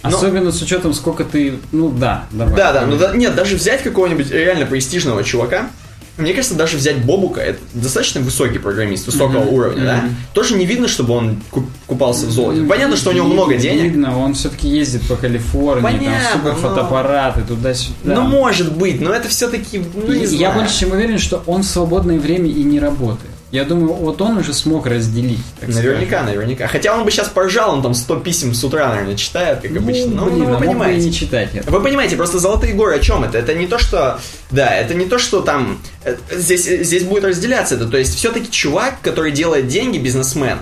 Но- 0.04 0.16
Особенно 0.16 0.52
с 0.52 0.60
учетом, 0.62 0.92
сколько 0.94 1.24
ты... 1.24 1.54
Ну 1.72 1.90
да, 1.90 2.24
давай. 2.30 2.54
Да, 2.54 2.72
да, 2.72 2.86
ну 2.86 2.96
да, 2.98 3.14
нет, 3.16 3.34
даже 3.34 3.56
взять 3.56 3.82
какого-нибудь 3.82 4.30
реально 4.30 4.66
престижного 4.66 5.24
чувака, 5.24 5.70
мне 6.16 6.32
кажется, 6.32 6.54
даже 6.54 6.76
взять 6.76 7.04
Бобука, 7.04 7.40
это 7.40 7.58
достаточно 7.72 8.20
высокий 8.20 8.58
программист, 8.60 9.06
высокого 9.06 9.40
Мгм, 9.40 9.52
уровня, 9.52 9.84
да, 9.84 9.96
мгм. 9.96 10.16
тоже 10.32 10.54
не 10.54 10.64
видно, 10.64 10.86
чтобы 10.86 11.12
он 11.14 11.40
ку- 11.50 11.66
купался 11.88 12.26
в 12.26 12.30
золоте. 12.30 12.62
Понятно, 12.62 12.96
что 12.96 13.10
у 13.10 13.12
него 13.14 13.26
много 13.26 13.56
денег, 13.56 13.82
Видно, 13.84 14.16
он 14.16 14.34
все-таки 14.34 14.68
ездит 14.68 15.02
по 15.08 15.16
Калифорнии, 15.16 15.82
Понятно, 15.82 16.28
там 16.30 16.32
супер 16.40 16.52
но- 16.52 16.68
фотоаппараты, 16.68 17.40
туда-сюда. 17.42 18.14
ну, 18.14 18.22
может 18.22 18.76
быть, 18.76 19.00
но 19.00 19.12
это 19.12 19.28
все-таки, 19.28 19.82
ну, 19.92 20.12
не 20.12 20.22
И 20.22 20.26
знаю. 20.26 20.40
я 20.40 20.50
больше 20.52 20.78
чем 20.78 20.92
уверен, 20.92 21.18
что 21.18 21.42
он 21.48 21.62
в 21.62 21.66
свободное 21.66 22.20
время 22.20 22.48
и 22.48 22.62
не 22.62 22.78
работает. 22.78 23.33
Я 23.54 23.64
думаю, 23.64 23.92
вот 23.92 24.20
он 24.20 24.38
уже 24.38 24.52
смог 24.52 24.84
разделить. 24.84 25.38
Наверняка, 25.62 26.24
наверняка. 26.24 26.66
Хотя 26.66 26.92
он 26.92 27.04
бы 27.04 27.12
сейчас 27.12 27.28
поржал, 27.28 27.72
он 27.72 27.82
там 27.82 27.94
100 27.94 28.16
писем 28.16 28.52
с 28.52 28.64
утра, 28.64 28.88
наверное, 28.88 29.14
читает, 29.14 29.60
как 29.60 29.70
скажем. 29.70 29.84
обычно. 29.84 30.06
Ну, 30.08 30.24
блин, 30.26 30.38
ну, 30.38 30.44
а 30.44 30.44
вы 30.44 30.54
мог 30.54 30.58
бы 30.58 30.66
понимаете. 30.66 31.06
не 31.06 31.12
читать 31.12 31.50
это. 31.54 31.70
Вы 31.70 31.80
понимаете, 31.80 32.16
просто 32.16 32.40
золотые 32.40 32.74
горы 32.74 32.96
о 32.96 32.98
чем 32.98 33.22
это? 33.22 33.38
Это 33.38 33.54
не 33.54 33.68
то, 33.68 33.78
что. 33.78 34.18
Да, 34.50 34.74
это 34.74 34.94
не 34.94 35.04
то, 35.04 35.18
что 35.20 35.40
там. 35.40 35.78
э, 36.04 36.16
Здесь, 36.32 36.64
здесь 36.64 37.04
будет 37.04 37.22
разделяться 37.22 37.76
это. 37.76 37.86
То 37.86 37.96
есть, 37.96 38.16
все-таки 38.16 38.50
чувак, 38.50 38.96
который 39.02 39.30
делает 39.30 39.68
деньги, 39.68 39.98
бизнесмен. 39.98 40.58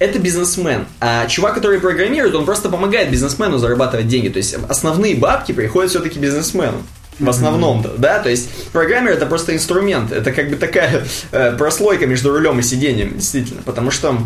Это 0.00 0.18
бизнесмен. 0.18 0.86
А 0.98 1.28
чувак, 1.28 1.54
который 1.54 1.78
программирует, 1.78 2.34
он 2.34 2.46
просто 2.46 2.68
помогает 2.68 3.12
бизнесмену 3.12 3.58
зарабатывать 3.58 4.08
деньги. 4.08 4.28
То 4.28 4.38
есть 4.38 4.56
основные 4.68 5.14
бабки 5.14 5.52
приходят 5.52 5.92
все-таки 5.92 6.18
бизнесмену. 6.18 6.82
В 7.18 7.28
основном, 7.28 7.82
то 7.82 7.94
да, 7.98 8.20
то 8.20 8.28
есть 8.30 8.48
программер 8.72 9.12
это 9.12 9.26
просто 9.26 9.54
инструмент, 9.54 10.12
это 10.12 10.30
как 10.32 10.50
бы 10.50 10.56
такая 10.56 11.04
э, 11.32 11.56
прослойка 11.56 12.06
между 12.06 12.30
рулем 12.32 12.60
и 12.60 12.62
сиденьем, 12.62 13.14
действительно, 13.14 13.62
потому 13.62 13.90
что 13.90 14.16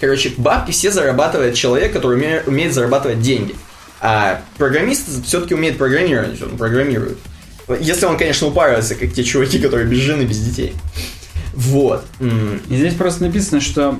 Короче, 0.00 0.32
бабки 0.36 0.72
все 0.72 0.90
зарабатывает 0.90 1.54
человек, 1.54 1.92
который 1.92 2.18
уме- 2.20 2.42
умеет 2.46 2.74
зарабатывать 2.74 3.22
деньги. 3.22 3.54
А 4.00 4.42
программист 4.58 5.24
все-таки 5.24 5.54
умеет 5.54 5.78
программировать, 5.78 6.42
он 6.42 6.58
программирует. 6.58 7.16
Если 7.80 8.04
он, 8.04 8.18
конечно, 8.18 8.48
упаривается, 8.48 8.96
как 8.96 9.12
те 9.12 9.24
чуваки, 9.24 9.58
которые 9.60 9.86
без 9.86 9.98
жены, 10.00 10.22
без 10.24 10.40
детей. 10.40 10.74
Вот. 11.54 12.04
М, 12.20 12.60
И 12.68 12.76
здесь 12.76 12.94
просто 12.94 13.22
написано, 13.22 13.60
что 13.62 13.96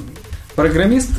программист, 0.57 1.11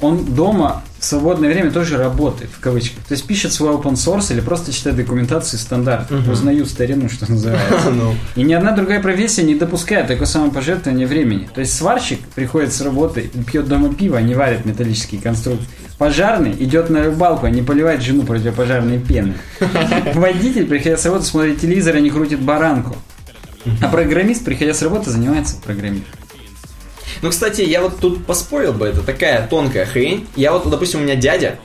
он 0.00 0.24
дома 0.24 0.82
в 0.98 1.04
свободное 1.04 1.48
время 1.48 1.70
тоже 1.70 1.96
работает, 1.96 2.50
в 2.50 2.60
кавычках. 2.60 3.04
То 3.04 3.12
есть 3.12 3.26
пишет 3.26 3.52
свой 3.52 3.74
open 3.74 3.94
source 3.94 4.32
или 4.32 4.40
просто 4.40 4.72
читает 4.72 4.96
документацию 4.96 5.58
стандарт. 5.58 6.10
Мгм. 6.10 6.30
Узнают 6.30 6.68
старину, 6.68 7.08
что 7.08 7.30
называется. 7.30 7.90
Ну, 7.98 8.14
И 8.36 8.42
ни 8.42 8.52
одна 8.52 8.72
другая 8.72 9.00
профессия 9.00 9.42
не 9.42 9.54
допускает 9.54 10.08
такое 10.08 10.26
самопожертвование 10.26 11.06
времени. 11.06 11.48
То 11.52 11.60
есть 11.60 11.74
сварщик 11.76 12.20
приходит 12.34 12.72
с 12.72 12.80
работы, 12.80 13.30
пьет 13.46 13.68
дома 13.68 13.94
пиво, 13.94 14.18
а 14.18 14.22
не 14.22 14.34
варит 14.34 14.64
металлические 14.64 15.20
конструкции. 15.20 15.66
Пожарный 15.98 16.52
идет 16.52 16.90
на 16.90 17.02
рыбалку, 17.02 17.46
а 17.46 17.50
не 17.50 17.62
поливает 17.62 18.02
жену 18.02 18.22
противопожарной 18.22 19.00
пены. 19.00 19.34
Водитель, 20.14 20.66
приходя 20.66 20.96
с 20.96 21.04
работы, 21.04 21.24
смотрит 21.24 21.60
телевизор, 21.60 21.96
а 21.96 22.00
не 22.00 22.10
крутит 22.10 22.40
баранку. 22.40 22.96
А 23.82 23.88
программист, 23.88 24.44
приходя 24.44 24.74
с 24.74 24.82
работы, 24.82 25.10
занимается 25.10 25.56
программированием. 25.56 26.04
Ну, 27.22 27.30
кстати, 27.30 27.62
я 27.62 27.82
вот 27.82 27.98
тут 28.00 28.24
поспорил 28.26 28.72
бы, 28.72 28.86
это 28.86 29.00
такая 29.02 29.46
тонкая 29.46 29.86
хрень. 29.86 30.26
Я 30.36 30.52
вот, 30.52 30.68
допустим, 30.68 31.00
у 31.00 31.02
меня 31.04 31.14
дядя, 31.16 31.58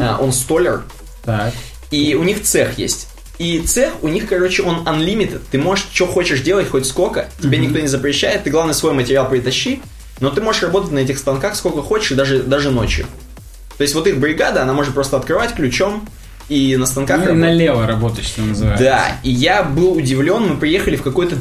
а, 0.00 0.18
он 0.20 0.32
столер, 0.32 0.82
Так. 1.24 1.52
и 1.90 2.14
у 2.14 2.22
них 2.22 2.42
цех 2.42 2.78
есть. 2.78 3.08
И 3.38 3.58
цех 3.60 3.92
у 4.02 4.08
них, 4.08 4.28
короче, 4.28 4.62
он 4.62 4.86
unlimited. 4.86 5.40
Ты 5.50 5.58
можешь, 5.58 5.88
что 5.92 6.06
хочешь 6.06 6.40
делать, 6.40 6.68
хоть 6.70 6.86
сколько. 6.86 7.28
Тебе 7.42 7.58
никто 7.58 7.80
не 7.80 7.88
запрещает. 7.88 8.44
Ты, 8.44 8.50
главное, 8.50 8.74
свой 8.74 8.92
материал 8.92 9.28
притащи. 9.28 9.82
Но 10.20 10.30
ты 10.30 10.40
можешь 10.40 10.62
работать 10.62 10.92
на 10.92 11.00
этих 11.00 11.18
станках 11.18 11.56
сколько 11.56 11.82
хочешь, 11.82 12.16
даже, 12.16 12.44
даже 12.44 12.70
ночью. 12.70 13.06
То 13.76 13.82
есть 13.82 13.92
вот 13.96 14.06
их 14.06 14.18
бригада, 14.20 14.62
она 14.62 14.72
может 14.72 14.94
просто 14.94 15.16
открывать 15.16 15.52
ключом 15.54 16.08
и 16.48 16.76
на 16.76 16.86
станках 16.86 17.18
Ну, 17.18 17.26
работать. 17.26 17.42
налево 17.44 17.86
работать, 17.88 18.24
что 18.24 18.42
называется. 18.42 18.84
Да, 18.84 19.16
и 19.24 19.30
я 19.30 19.64
был 19.64 19.94
удивлен, 19.94 20.42
мы 20.46 20.56
приехали 20.56 20.94
в 20.94 21.02
какое-то 21.02 21.36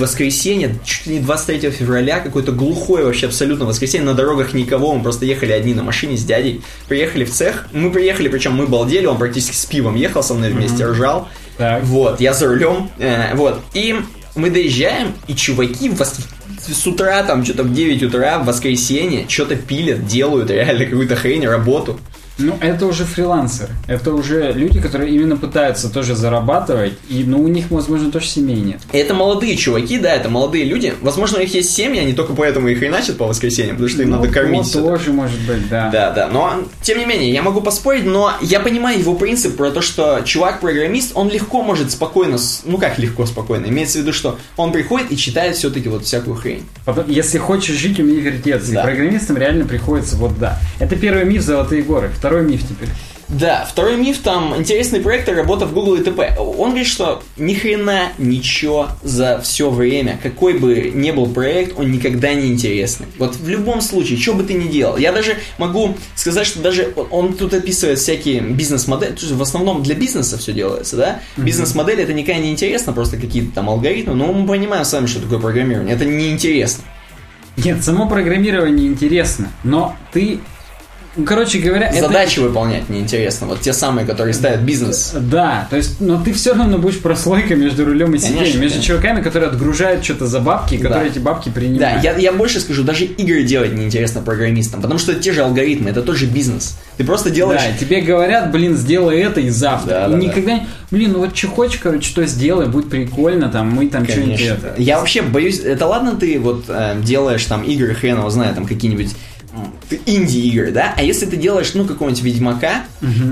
воскресенье, 0.00 0.76
чуть 0.84 1.06
ли 1.06 1.14
не 1.14 1.20
23 1.20 1.70
февраля, 1.70 2.20
какое-то 2.20 2.52
глухое 2.52 3.04
вообще 3.04 3.26
абсолютно 3.26 3.64
воскресенье, 3.64 4.04
на 4.06 4.14
дорогах 4.14 4.52
никого, 4.54 4.94
мы 4.94 5.02
просто 5.02 5.24
ехали 5.26 5.52
одни 5.52 5.74
на 5.74 5.82
машине 5.82 6.16
с 6.16 6.24
дядей, 6.24 6.62
приехали 6.88 7.24
в 7.24 7.30
цех, 7.30 7.66
мы 7.72 7.90
приехали, 7.90 8.28
причем 8.28 8.52
мы 8.54 8.66
балдели, 8.66 9.06
он 9.06 9.18
практически 9.18 9.56
с 9.56 9.64
пивом 9.66 9.94
ехал 9.94 10.22
со 10.22 10.34
мной 10.34 10.50
вместе, 10.50 10.84
ржал, 10.86 11.28
Так. 11.56 11.82
вот, 11.84 12.20
я 12.20 12.32
за 12.34 12.48
рулем, 12.48 12.90
э, 12.98 13.34
вот, 13.34 13.60
и 13.72 13.96
мы 14.34 14.50
доезжаем, 14.50 15.12
и 15.28 15.34
чуваки 15.34 15.88
вос- 15.90 16.20
с 16.66 16.86
утра, 16.86 17.22
там, 17.24 17.44
что-то 17.44 17.62
в 17.62 17.72
9 17.74 18.02
утра, 18.02 18.38
в 18.38 18.46
воскресенье, 18.46 19.26
что-то 19.28 19.54
пилят, 19.56 20.06
делают 20.06 20.50
реально 20.50 20.86
какую-то 20.86 21.14
хрень, 21.14 21.46
работу. 21.46 22.00
Ну, 22.38 22.56
это 22.60 22.86
уже 22.86 23.04
фрилансеры. 23.04 23.70
Это 23.86 24.12
уже 24.12 24.52
люди, 24.52 24.80
которые 24.80 25.14
именно 25.14 25.36
пытаются 25.36 25.88
тоже 25.88 26.14
зарабатывать, 26.14 26.94
и, 27.08 27.22
ну, 27.24 27.40
у 27.42 27.48
них, 27.48 27.70
возможно, 27.70 28.10
тоже 28.10 28.26
семей 28.26 28.56
нет. 28.56 28.80
И 28.92 28.98
это 28.98 29.14
молодые 29.14 29.56
чуваки, 29.56 29.98
да, 29.98 30.12
это 30.12 30.28
молодые 30.28 30.64
люди. 30.64 30.94
Возможно, 31.00 31.38
у 31.38 31.40
них 31.40 31.54
есть 31.54 31.70
семьи, 31.72 32.00
они 32.00 32.12
только 32.12 32.34
поэтому 32.34 32.68
их 32.68 32.78
хреначат 32.78 33.16
по 33.18 33.26
воскресеньям, 33.26 33.76
потому 33.76 33.88
что 33.88 34.02
им 34.02 34.10
Ну, 34.10 34.16
надо 34.16 34.28
кормить. 34.28 34.68
это. 34.68 34.82
тоже 34.82 35.12
может 35.12 35.38
быть, 35.40 35.68
да. 35.68 35.90
Да, 35.90 36.10
да, 36.10 36.28
но 36.28 36.64
тем 36.82 36.98
не 36.98 37.04
менее, 37.04 37.32
я 37.32 37.42
могу 37.42 37.60
поспорить, 37.60 38.04
но 38.04 38.32
я 38.40 38.60
понимаю 38.60 38.98
его 38.98 39.14
принцип 39.14 39.56
про 39.56 39.70
то, 39.70 39.80
что 39.80 40.20
чувак-программист, 40.24 41.12
он 41.14 41.28
легко 41.30 41.62
может 41.62 41.90
спокойно, 41.90 42.38
ну 42.64 42.78
как 42.78 42.98
легко 42.98 43.26
спокойно, 43.26 43.66
имеется 43.66 43.98
в 43.98 44.02
виду, 44.02 44.12
что 44.12 44.38
он 44.56 44.72
приходит 44.72 45.12
и 45.12 45.16
читает 45.16 45.56
все-таки 45.56 45.88
вот 45.88 46.04
всякую 46.04 46.36
хрень. 46.36 46.64
Потом, 46.84 47.04
если 47.08 47.38
хочешь 47.38 47.76
жить, 47.76 47.98
умей 48.00 48.20
вертеться. 48.20 48.72
Да. 48.72 48.80
И 48.80 48.84
программистам 48.84 49.36
реально 49.36 49.64
приходится 49.66 50.16
вот 50.16 50.38
да. 50.38 50.58
Это 50.78 50.96
первый 50.96 51.24
миф 51.24 51.42
«Золотые 51.42 51.82
горы». 51.82 52.10
Второй 52.24 52.42
миф 52.44 52.62
теперь. 52.66 52.88
Да, 53.28 53.68
второй 53.70 53.98
миф, 53.98 54.20
там 54.20 54.56
интересный 54.56 55.00
проект 55.00 55.28
работа 55.28 55.66
в 55.66 55.74
Google 55.74 55.96
и 55.96 56.02
т.п. 56.02 56.36
Он 56.38 56.70
говорит, 56.70 56.86
что 56.86 57.22
ни 57.36 57.52
хрена 57.52 58.12
ничего 58.16 58.88
за 59.02 59.42
все 59.42 59.68
время, 59.68 60.18
какой 60.22 60.58
бы 60.58 60.90
ни 60.94 61.10
был 61.10 61.26
проект, 61.26 61.78
он 61.78 61.92
никогда 61.92 62.32
не 62.32 62.46
интересный. 62.46 63.06
Вот 63.18 63.36
в 63.36 63.46
любом 63.46 63.82
случае, 63.82 64.18
что 64.18 64.32
бы 64.32 64.42
ты 64.42 64.54
ни 64.54 64.68
делал. 64.68 64.96
Я 64.96 65.12
даже 65.12 65.36
могу 65.58 65.96
сказать, 66.14 66.46
что 66.46 66.60
даже 66.60 66.94
он 67.10 67.34
тут 67.34 67.52
описывает 67.52 67.98
всякие 67.98 68.40
бизнес-модели, 68.40 69.12
то 69.12 69.20
есть 69.20 69.32
в 69.32 69.42
основном 69.42 69.82
для 69.82 69.94
бизнеса 69.94 70.38
все 70.38 70.54
делается, 70.54 70.96
да? 70.96 71.20
Бизнес-модели 71.36 72.04
это 72.04 72.14
никогда 72.14 72.40
не 72.40 72.50
интересно, 72.50 72.94
просто 72.94 73.18
какие-то 73.18 73.54
там 73.54 73.68
алгоритмы, 73.68 74.14
но 74.14 74.32
мы 74.32 74.48
понимаем 74.48 74.86
сами, 74.86 75.04
что 75.04 75.20
такое 75.20 75.40
программирование. 75.40 75.94
Это 75.94 76.06
неинтересно. 76.06 76.84
Нет, 77.58 77.84
само 77.84 78.08
программирование 78.08 78.86
интересно, 78.86 79.50
но 79.62 79.94
ты... 80.10 80.40
Ну, 81.16 81.24
короче 81.24 81.58
говоря, 81.58 81.88
это- 81.88 82.08
Задачи 82.08 82.40
выполнять 82.40 82.88
неинтересно. 82.88 83.46
Вот 83.46 83.60
те 83.60 83.72
самые, 83.72 84.06
которые 84.06 84.34
ставят 84.34 84.60
бизнес. 84.60 85.12
Да, 85.18 85.66
то 85.70 85.76
есть, 85.76 86.00
но 86.00 86.20
ты 86.22 86.32
все 86.32 86.54
равно 86.54 86.78
будешь 86.78 86.98
прослойкой 86.98 87.56
между 87.56 87.84
рулем 87.84 88.14
и 88.14 88.18
сиденьем, 88.18 88.60
между 88.60 88.82
чуваками, 88.82 89.22
которые 89.22 89.50
отгружают 89.50 90.04
что-то 90.04 90.26
за 90.26 90.40
бабки, 90.40 90.76
которые 90.76 91.04
Да. 91.04 91.10
эти 91.10 91.18
бабки 91.18 91.48
Да, 91.48 91.54
принимают. 91.54 92.02
я, 92.02 92.16
я 92.16 92.32
больше 92.32 92.60
скажу, 92.60 92.82
даже 92.82 93.04
игры 93.04 93.44
делать 93.44 93.72
неинтересно 93.74 94.22
программистам, 94.22 94.80
потому 94.82 94.98
что 94.98 95.12
это 95.12 95.20
те 95.22 95.32
же 95.32 95.42
алгоритмы, 95.42 95.90
это 95.90 96.02
тот 96.02 96.16
же 96.16 96.26
бизнес. 96.26 96.76
Ты 96.96 97.04
просто 97.04 97.30
делаешь... 97.30 97.62
Да, 97.62 97.76
тебе 97.78 98.00
говорят, 98.00 98.50
блин, 98.50 98.76
сделай 98.76 99.18
это 99.20 99.40
и 99.40 99.50
завтра. 99.50 99.90
Да, 99.90 100.06
и 100.06 100.10
да, 100.10 100.16
да. 100.16 100.22
никогда 100.22 100.52
не... 100.54 100.66
Блин, 100.90 101.12
ну 101.12 101.20
вот 101.20 101.36
что 101.36 101.48
хочешь, 101.48 101.80
короче, 101.82 102.08
что 102.08 102.24
сделай, 102.26 102.66
будет 102.66 102.88
прикольно, 102.88 103.48
там, 103.48 103.70
мы 103.70 103.88
там 103.88 104.06
что-нибудь 104.06 104.40
это... 104.40 104.74
Я 104.78 104.98
вообще 104.98 105.22
боюсь, 105.22 105.60
это 105.60 105.86
ладно 105.86 106.16
ты 106.16 106.38
вот 106.38 106.64
э, 106.68 106.96
делаешь 107.02 107.44
там 107.46 107.62
игры, 107.64 107.94
хрен 107.94 108.18
его 108.18 108.30
знает, 108.30 108.54
там 108.54 108.66
какие-нибудь 108.66 109.10
инди-игры, 110.06 110.72
да? 110.72 110.94
А 110.96 111.02
если 111.02 111.26
ты 111.26 111.36
делаешь, 111.36 111.72
ну, 111.74 111.84
какого-нибудь 111.84 112.22
Ведьмака, 112.22 112.84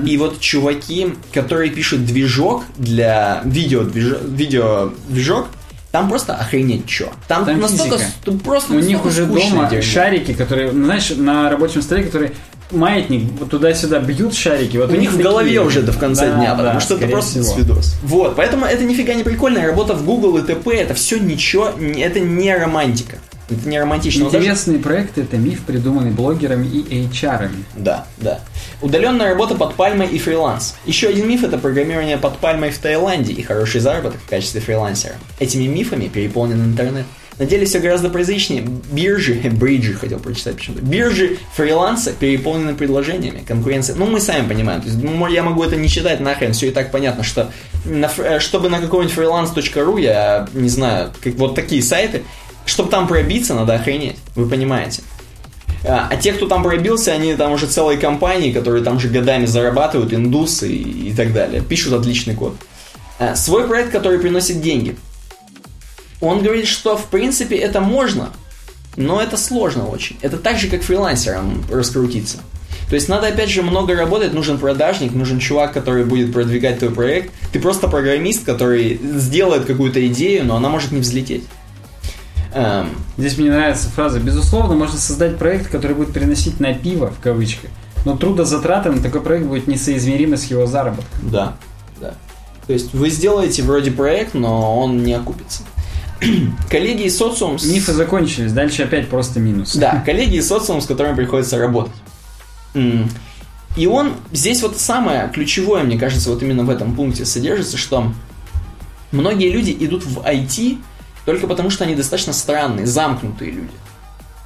и 0.05 0.17
вот 0.17 0.39
чуваки, 0.39 1.15
которые 1.33 1.69
пишут 1.71 2.05
движок 2.05 2.63
для 2.77 3.41
видео, 3.45 3.81
видео 3.81 4.91
движок, 5.09 5.47
там 5.91 6.09
просто 6.09 6.33
охренеть 6.33 6.89
что. 6.89 7.11
Там, 7.27 7.45
Там 7.45 7.59
настолько, 7.59 7.99
физика. 7.99 8.31
просто 8.43 8.73
У 8.73 8.79
них 8.79 9.05
уже 9.05 9.25
дома 9.27 9.67
дерьмо. 9.69 9.81
шарики, 9.83 10.33
которые, 10.33 10.71
ну, 10.71 10.85
знаешь, 10.85 11.11
на 11.15 11.51
рабочем 11.51 11.83
столе, 11.83 12.03
которые 12.05 12.31
маятник 12.71 13.29
вот 13.39 13.51
туда-сюда 13.51 13.99
бьют 13.99 14.33
шарики. 14.33 14.77
Вот 14.77 14.89
У 14.89 14.95
них 14.95 15.09
в 15.11 15.17
такие. 15.17 15.29
голове 15.29 15.61
уже 15.61 15.83
до 15.83 15.91
в 15.91 15.99
конце 15.99 16.29
Да, 16.31 16.37
дня, 16.37 16.49
да, 16.55 16.57
потому 16.63 16.79
что 16.79 16.95
это 16.95 17.07
просто 17.07 17.41
всего. 17.43 17.53
свидос. 17.55 17.95
Вот, 18.01 18.35
поэтому 18.35 18.65
это 18.65 18.83
нифига 18.83 19.13
не 19.13 19.23
прикольная 19.23 19.67
работа 19.67 19.93
в 19.93 20.03
Google 20.03 20.37
и 20.37 20.41
т.п. 20.41 20.71
Это 20.75 20.95
все 20.95 21.19
ничего, 21.19 21.69
это 21.97 22.19
не 22.19 22.55
романтика. 22.57 23.17
Это 23.53 23.69
не 23.69 23.79
романтично. 23.79 24.25
Но 24.25 24.29
даже- 24.29 24.79
проекты 24.79 25.21
это 25.21 25.37
миф, 25.37 25.61
придуманный 25.61 26.11
блогерами 26.11 26.67
и 26.67 27.03
HR. 27.07 27.49
Да, 27.75 28.05
да. 28.17 28.39
Удаленная 28.81 29.29
работа 29.29 29.55
под 29.55 29.75
пальмой 29.75 30.07
и 30.07 30.19
фриланс. 30.19 30.75
Еще 30.85 31.07
один 31.07 31.27
миф 31.27 31.43
это 31.43 31.57
программирование 31.57 32.17
под 32.17 32.37
пальмой 32.37 32.71
в 32.71 32.77
Таиланде 32.77 33.33
и 33.33 33.41
хороший 33.41 33.81
заработок 33.81 34.19
в 34.25 34.29
качестве 34.29 34.61
фрилансера. 34.61 35.15
Этими 35.39 35.67
мифами 35.67 36.07
переполнен 36.07 36.63
интернет. 36.63 37.05
На 37.39 37.45
деле 37.45 37.65
все 37.65 37.79
гораздо 37.79 38.09
прозаичнее. 38.09 38.61
Биржи, 38.91 39.33
бриджи 39.51 39.93
хотел 39.93 40.19
прочитать 40.19 40.55
почему-то. 40.57 40.83
Биржи 40.83 41.37
фриланса 41.55 42.13
переполнены 42.13 42.75
предложениями, 42.75 43.43
конкуренция. 43.47 43.95
Ну, 43.95 44.05
мы 44.05 44.19
сами 44.19 44.47
понимаем. 44.47 44.81
То 44.81 44.87
есть, 44.87 45.01
ну, 45.01 45.27
я 45.27 45.43
могу 45.43 45.63
это 45.63 45.75
не 45.75 45.89
читать 45.89 46.19
нахрен, 46.19 46.53
все 46.53 46.67
и 46.67 46.71
так 46.71 46.91
понятно, 46.91 47.23
что 47.23 47.51
на 47.85 48.09
э, 48.17 48.39
чтобы 48.39 48.69
на 48.69 48.79
какой-нибудь 48.79 49.17
freelance.ru, 49.17 49.99
я 49.99 50.47
не 50.53 50.69
знаю, 50.69 51.11
как 51.21 51.33
вот 51.35 51.55
такие 51.55 51.81
сайты, 51.81 52.23
чтобы 52.65 52.89
там 52.89 53.07
пробиться, 53.07 53.53
надо 53.53 53.75
охренеть. 53.75 54.17
Вы 54.35 54.47
понимаете. 54.47 55.01
А, 55.85 56.07
а 56.09 56.15
те, 56.15 56.33
кто 56.33 56.47
там 56.47 56.63
пробился, 56.63 57.11
они 57.11 57.35
там 57.35 57.51
уже 57.51 57.67
целые 57.67 57.97
компании, 57.97 58.51
которые 58.51 58.83
там 58.83 58.99
же 58.99 59.09
годами 59.09 59.45
зарабатывают, 59.45 60.13
индусы 60.13 60.69
и, 60.69 61.09
и 61.09 61.13
так 61.13 61.33
далее. 61.33 61.61
Пишут 61.61 61.93
отличный 61.93 62.35
код. 62.35 62.55
А, 63.19 63.35
свой 63.35 63.67
проект, 63.67 63.91
который 63.91 64.19
приносит 64.19 64.61
деньги. 64.61 64.95
Он 66.21 66.41
говорит, 66.41 66.67
что 66.67 66.95
в 66.95 67.05
принципе 67.07 67.57
это 67.57 67.81
можно, 67.81 68.29
но 68.95 69.21
это 69.21 69.35
сложно 69.35 69.87
очень. 69.87 70.17
Это 70.21 70.37
так 70.37 70.57
же, 70.57 70.69
как 70.69 70.81
фрилансерам 70.81 71.63
раскрутиться. 71.69 72.37
То 72.89 72.95
есть 72.95 73.09
надо 73.09 73.27
опять 73.27 73.49
же 73.49 73.61
много 73.61 73.95
работать, 73.95 74.33
нужен 74.33 74.57
продажник, 74.57 75.13
нужен 75.13 75.39
чувак, 75.39 75.73
который 75.73 76.05
будет 76.05 76.31
продвигать 76.31 76.79
твой 76.79 76.91
проект. 76.91 77.33
Ты 77.51 77.59
просто 77.59 77.87
программист, 77.87 78.45
который 78.45 78.99
сделает 79.15 79.65
какую-то 79.65 80.05
идею, 80.07 80.45
но 80.45 80.55
она 80.55 80.69
может 80.69 80.91
не 80.91 80.99
взлететь. 80.99 81.43
Эм, 82.53 82.89
Здесь 83.17 83.37
мне 83.37 83.49
нравится 83.51 83.89
фраза. 83.89 84.19
Безусловно, 84.19 84.75
можно 84.75 84.97
создать 84.97 85.37
проект, 85.37 85.69
который 85.69 85.95
будет 85.95 86.13
приносить 86.13 86.59
на 86.59 86.73
пиво, 86.73 87.11
в 87.11 87.19
кавычках. 87.19 87.69
Но 88.05 88.17
трудозатраты 88.17 88.91
на 88.91 89.01
такой 89.01 89.21
проект 89.21 89.45
будет 89.47 89.67
несоизмеримы 89.67 90.37
с 90.37 90.45
его 90.45 90.65
заработком. 90.67 91.29
Да, 91.29 91.55
да. 92.01 92.15
То 92.67 92.73
есть 92.73 92.93
вы 92.93 93.09
сделаете 93.09 93.63
вроде 93.63 93.91
проект, 93.91 94.33
но 94.33 94.79
он 94.79 95.03
не 95.03 95.13
окупится. 95.13 95.63
коллеги 96.69 97.03
и 97.03 97.09
социум... 97.09 97.59
с- 97.59 97.65
Мифы 97.65 97.93
закончились, 97.93 98.51
дальше 98.53 98.83
опять 98.83 99.09
просто 99.09 99.39
минус. 99.39 99.75
Да, 99.75 100.01
коллеги 100.05 100.35
и 100.37 100.41
социум, 100.41 100.81
с 100.81 100.85
которыми 100.85 101.15
приходится 101.15 101.57
работать. 101.57 101.93
И 103.75 103.87
он, 103.87 104.13
здесь 104.31 104.61
вот 104.61 104.79
самое 104.79 105.29
ключевое, 105.33 105.83
мне 105.83 105.97
кажется, 105.97 106.29
вот 106.29 106.43
именно 106.43 106.63
в 106.63 106.69
этом 106.69 106.95
пункте 106.95 107.25
содержится, 107.25 107.77
что 107.77 108.11
многие 109.11 109.49
люди 109.51 109.75
идут 109.79 110.05
в 110.05 110.19
IT 110.19 110.77
только 111.25 111.47
потому, 111.47 111.69
что 111.69 111.83
они 111.83 111.95
достаточно 111.95 112.33
странные, 112.33 112.85
замкнутые 112.85 113.51
люди. 113.51 113.71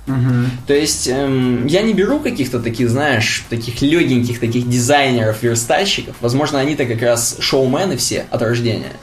Мгм. 0.05 0.49
То 0.65 0.73
есть 0.73 1.07
эм, 1.09 1.65
я 1.67 1.81
не 1.81 1.93
беру 1.93 2.19
каких-то 2.19 2.59
таких, 2.61 2.89
знаешь, 2.89 3.43
таких 3.49 3.81
легеньких 3.81 4.39
таких 4.39 4.69
дизайнеров, 4.69 5.43
верстальщиков. 5.43 6.15
Возможно, 6.21 6.59
они-то 6.59 6.85
как 6.85 7.01
раз 7.01 7.35
шоумены 7.39 7.97
все 7.97 8.25
от 8.31 8.41
рождения. 8.41 8.93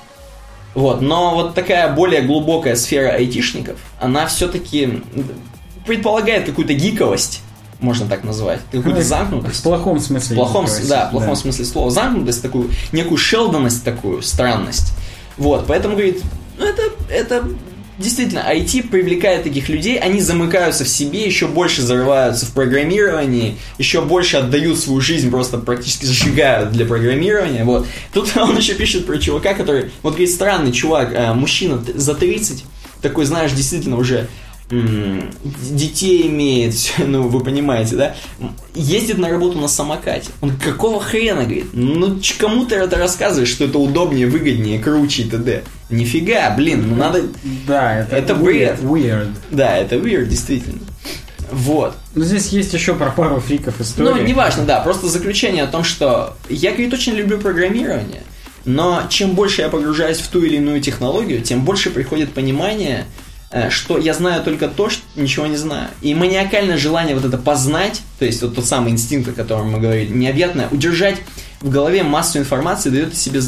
Вот, 0.74 1.02
но 1.02 1.34
вот 1.34 1.55
такая 1.55 1.92
более 1.92 2.22
глубокая 2.22 2.74
сфера 2.74 3.10
айтишников, 3.10 3.78
она 4.01 4.26
все-таки 4.26 5.02
предполагает 5.86 6.46
какую-то 6.46 6.72
гиковость. 6.74 7.42
можно 7.80 8.06
так 8.06 8.24
назвать. 8.24 8.60
Какую-то 8.72 9.01
В 9.01 9.05
замкнутость. 9.05 9.62
плохом 9.62 10.01
смысле. 10.01 10.36
В 10.36 10.38
плохом, 10.38 10.66
да, 10.88 11.09
в 11.09 11.10
плохом 11.10 11.30
да. 11.30 11.36
смысле 11.36 11.64
слова. 11.66 11.90
Замкнутость 11.90 12.40
такую, 12.40 12.70
некую 12.92 13.18
шелдонность 13.18 13.84
такую, 13.84 14.22
странность. 14.22 14.94
Вот, 15.36 15.66
поэтому, 15.68 15.94
говорит, 15.94 16.22
ну 16.59 16.64
это, 16.66 16.82
это 17.09 17.44
действительно, 17.98 18.40
IT 18.40 18.89
привлекает 18.89 19.44
таких 19.44 19.68
людей, 19.68 19.98
они 19.98 20.20
замыкаются 20.20 20.85
в 20.85 20.89
себе, 20.89 21.24
еще 21.24 21.47
больше 21.47 21.82
зарываются 21.82 22.47
в 22.47 22.52
программировании, 22.52 23.56
еще 23.78 24.02
больше 24.02 24.39
отдают 24.39 24.78
свою 24.78 25.01
жизнь, 25.01 25.31
просто 25.31 25.59
практически 25.59 26.06
сжигают 26.06 26.72
для 26.72 26.86
программирования, 26.86 27.64
вот. 27.64 27.86
Тут 28.12 28.32
он 28.36 28.56
еще 28.56 28.74
пишет 28.74 29.06
про 29.06 29.18
чувака, 29.18 29.55
который, 29.55 29.90
вот 30.02 30.14
говорит, 30.14 30.31
странный 30.31 30.72
чувак, 30.72 31.12
э, 31.12 31.32
мужчина 31.35 31.82
за 31.94 32.14
30, 32.14 32.64
такой, 33.01 33.24
знаешь, 33.26 33.52
действительно 33.52 33.97
уже 33.97 34.28
детей 34.70 36.26
имеет, 36.26 36.74
ну, 36.98 37.28
вы 37.28 37.40
понимаете, 37.40 37.97
да? 37.97 38.14
Ездит 38.74 39.18
на 39.18 39.28
работу 39.28 39.59
на 39.59 39.68
самокате. 39.68 40.31
Он 40.40 40.56
какого 40.56 41.01
хрена, 41.01 41.43
говорит? 41.43 41.66
Ну, 41.74 42.18
кому 42.39 42.64
ты 42.64 42.76
это 42.76 42.97
рассказываешь, 42.97 43.51
что 43.51 43.64
это 43.64 43.78
удобнее, 43.78 44.26
выгоднее, 44.26 44.78
круче 44.78 45.22
и 45.22 45.28
т.д.? 45.28 45.64
Нифига, 45.90 46.51
блин, 46.56 46.89
ну 46.89 46.97
надо... 46.97 47.23
Да, 47.66 48.01
это, 48.01 48.16
Это 48.16 48.32
weird. 48.35 48.43
бред. 48.43 48.81
weird. 48.81 49.28
Да, 49.51 49.77
это 49.77 49.97
weird, 49.97 50.27
действительно. 50.27 50.81
Вот. 51.51 51.94
Но 52.15 52.24
здесь 52.24 52.48
есть 52.48 52.73
еще 52.73 52.94
про 52.94 53.11
пару 53.11 53.40
фриков 53.40 53.81
истории. 53.81 54.09
Ну, 54.09 54.23
неважно, 54.23 54.65
да, 54.65 54.81
просто 54.81 55.09
заключение 55.09 55.65
о 55.65 55.66
том, 55.66 55.85
что 55.85 56.36
я, 56.48 56.70
говорит, 56.70 56.93
очень 56.93 57.12
люблю 57.12 57.39
программирование, 57.39 58.23
но 58.65 59.02
чем 59.09 59.32
больше 59.32 59.62
я 59.62 59.69
погружаюсь 59.69 60.19
в 60.19 60.28
ту 60.28 60.43
или 60.43 60.56
иную 60.56 60.81
технологию, 60.81 61.43
тем 61.43 61.65
больше 61.65 61.90
приходит 61.90 62.32
понимание, 62.32 63.05
э, 63.51 63.69
что 63.70 63.98
я 63.98 64.15
знаю 64.15 64.43
только 64.43 64.69
то, 64.69 64.89
что 64.89 65.02
ничего 65.16 65.47
не 65.47 65.56
знаю. 65.56 65.89
И 66.01 66.15
маниакальное 66.15 66.78
желание 66.78 67.15
вот 67.15 67.24
это 67.24 67.36
познать, 67.36 68.01
то 68.19 68.24
есть 68.24 68.43
вот 68.43 68.56
тот 68.56 68.65
самый 68.65 68.90
инстинкт, 68.90 69.28
о 69.28 69.32
котором 69.32 69.70
мы 69.70 69.81
говорили, 69.81 70.11
необъятное, 70.12 70.69
удержать 70.70 71.19
в 71.61 71.69
голове 71.70 72.02
массу 72.02 72.39
информации 72.39 72.90
дает 72.90 73.12
о 73.12 73.16
себе, 73.16 73.40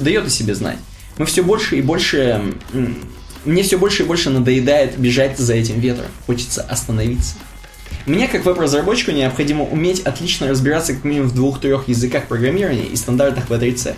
дает 0.00 0.26
о 0.26 0.30
себе 0.30 0.54
знать. 0.54 0.78
Мы 1.18 1.26
все 1.26 1.42
больше 1.42 1.78
и 1.78 1.82
больше... 1.82 2.54
Мне 3.44 3.62
все 3.62 3.78
больше 3.78 4.02
и 4.02 4.06
больше 4.06 4.30
надоедает 4.30 4.98
бежать 4.98 5.38
за 5.38 5.54
этим 5.54 5.78
ветром. 5.78 6.06
Хочется 6.26 6.62
остановиться. 6.62 7.36
Мне, 8.04 8.28
как 8.28 8.44
веб-разработчику, 8.44 9.12
необходимо 9.12 9.64
уметь 9.64 10.00
отлично 10.00 10.48
разбираться 10.48 10.94
как 10.94 11.04
минимум 11.04 11.28
в 11.28 11.34
двух-трех 11.34 11.88
языках 11.88 12.26
программирования 12.26 12.86
и 12.86 12.96
стандартах 12.96 13.48
V3C. 13.48 13.94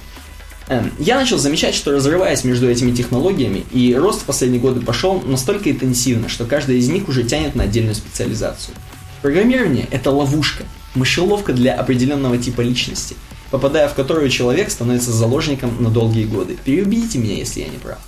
Эм, 0.69 0.93
Я 0.99 1.17
начал 1.17 1.39
замечать, 1.39 1.75
что 1.75 1.93
разрываясь 1.93 2.45
между 2.45 2.69
этими 2.69 2.95
технологиями, 2.95 3.65
и 3.73 3.95
рост 3.95 4.23
в 4.23 4.25
последние 4.25 4.61
годы 4.61 4.81
пошел 4.81 5.21
настолько 5.23 5.71
интенсивно, 5.71 6.29
что 6.29 6.45
каждая 6.45 6.77
из 6.77 6.89
них 6.89 7.09
уже 7.09 7.23
тянет 7.23 7.55
на 7.55 7.65
отдельную 7.65 7.95
специализацию. 7.95 8.75
Программирование– 9.23 9.89
это 9.91 10.11
ловушка, 10.11 10.65
мышеловка 10.95 11.53
для 11.53 11.75
определенного 11.75 12.39
типа 12.39 12.61
личности, 12.61 13.17
попадая 13.51 13.89
в 13.89 13.95
которую 13.95 14.29
человек 14.31 14.71
становится 14.71 15.13
заложником 15.13 15.83
на 15.83 15.91
долгие 15.91 16.25
годы. 16.25 16.57
Переубедите 16.65 17.19
меня, 17.19 17.37
если 17.37 17.61
я 17.61 17.69
не 17.69 17.79
прав. 17.79 17.99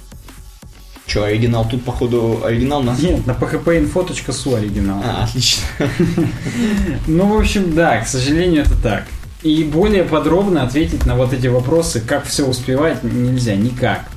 Че, 1.07 1.25
оригинал? 1.25 1.69
Тут, 1.69 1.85
походу, 1.85 2.41
оригинал 2.45 2.83
на... 2.83 2.95
Нет, 2.97 3.27
на 3.27 3.33
phpinfo.su 3.33 4.57
оригинал. 4.57 5.03
А, 5.05 5.25
отлично. 5.25 5.65
Ну, 7.07 7.27
в 7.27 7.41
общем, 7.41 7.75
да, 7.75 8.01
к 8.01 8.07
сожалению, 8.07 8.63
это 8.63 8.77
так. 8.81 9.05
И 9.43 9.65
более 9.65 10.05
подробно 10.05 10.63
ответить 10.63 11.07
на 11.07 11.17
вот 11.17 11.33
эти 11.33 11.47
вопросы, 11.47 12.01
как 12.01 12.27
все 12.27 12.47
успевать, 12.47 13.03
нельзя 13.03 13.57
никак. 13.57 14.10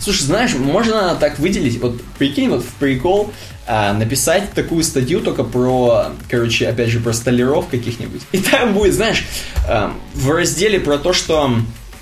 Слушай, 0.00 0.22
знаешь, 0.24 0.54
можно 0.54 1.14
так 1.14 1.38
выделить, 1.38 1.80
вот 1.80 2.00
прикинь, 2.18 2.48
вот 2.48 2.62
в 2.62 2.74
прикол 2.74 3.32
а, 3.66 3.94
написать 3.94 4.52
такую 4.52 4.84
статью 4.84 5.20
только 5.20 5.44
про, 5.44 6.08
короче, 6.28 6.68
опять 6.68 6.90
же, 6.90 7.00
про 7.00 7.12
столяров 7.12 7.68
каких-нибудь. 7.68 8.20
И 8.32 8.38
там 8.38 8.74
будет, 8.74 8.94
знаешь, 8.94 9.24
а, 9.66 9.94
в 10.14 10.30
разделе 10.30 10.78
про 10.80 10.98
то, 10.98 11.12
что 11.12 11.50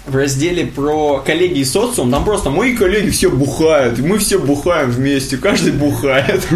в 0.07 0.17
разделе 0.17 0.67
про 0.67 1.19
коллеги 1.25 1.61
и 1.61 1.65
социум, 1.65 2.11
там 2.11 2.25
просто 2.25 2.51
мои 2.51 2.75
коллеги 2.77 3.11
все 3.11 3.31
бухают, 3.31 3.99
и 3.99 4.03
мы 4.03 4.19
все 4.19 4.39
бухаем 4.39 4.91
вместе, 4.91 5.37
каждый 5.37 5.73
бухает. 5.73 6.43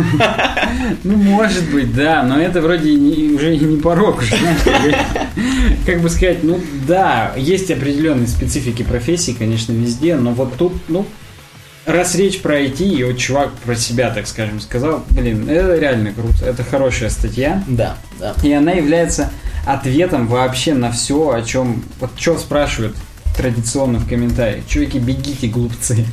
Ну, 1.05 1.16
может 1.16 1.70
быть, 1.70 1.94
да, 1.94 2.23
но 2.23 2.39
это 2.40 2.60
вроде 2.60 2.93
не- 2.94 3.32
уже 3.35 3.56
не 3.56 3.81
порог 3.81 4.18
уже, 4.18 4.36
знаешь, 4.36 4.60
как 4.64 4.82
бы- 4.82 4.97
Как 5.86 6.01
бы 6.01 6.10
сказать, 6.10 6.43
ну 6.43 6.60
да, 6.86 7.32
есть 7.36 7.70
определенные 7.70 8.27
специфики 8.27 8.82
профессии, 8.82 9.32
конечно, 9.39 9.73
везде, 9.73 10.16
но 10.16 10.32
вот 10.32 10.56
тут, 10.56 10.73
ну, 10.89 11.06
раз 11.86 12.14
речь 12.16 12.40
про 12.40 12.60
IT, 12.62 12.81
и 12.85 13.05
вот 13.05 13.16
чувак 13.18 13.52
про 13.64 13.74
себя, 13.77 14.10
так 14.10 14.27
скажем, 14.27 14.60
сказал, 14.60 15.05
блин, 15.10 15.48
это 15.48 15.77
реально 15.78 16.12
круто, 16.12 16.44
это 16.44 16.64
хорошая 16.64 17.10
статья, 17.10 17.62
Да, 17.68 17.97
да. 18.18 18.35
и 18.43 18.52
она 18.52 18.73
является 18.73 19.31
ответом 19.66 20.27
вообще 20.27 20.74
на 20.74 20.90
все, 20.90 21.31
о 21.31 21.43
чем, 21.43 21.85
вот 22.01 22.10
что 22.18 22.36
спрашивают 22.39 22.97
традиционно 23.36 23.98
в 23.98 24.08
комментариях. 24.08 24.66
Чуваки, 24.66 24.98
бегите, 24.98 25.48
глупцы. 25.48 25.94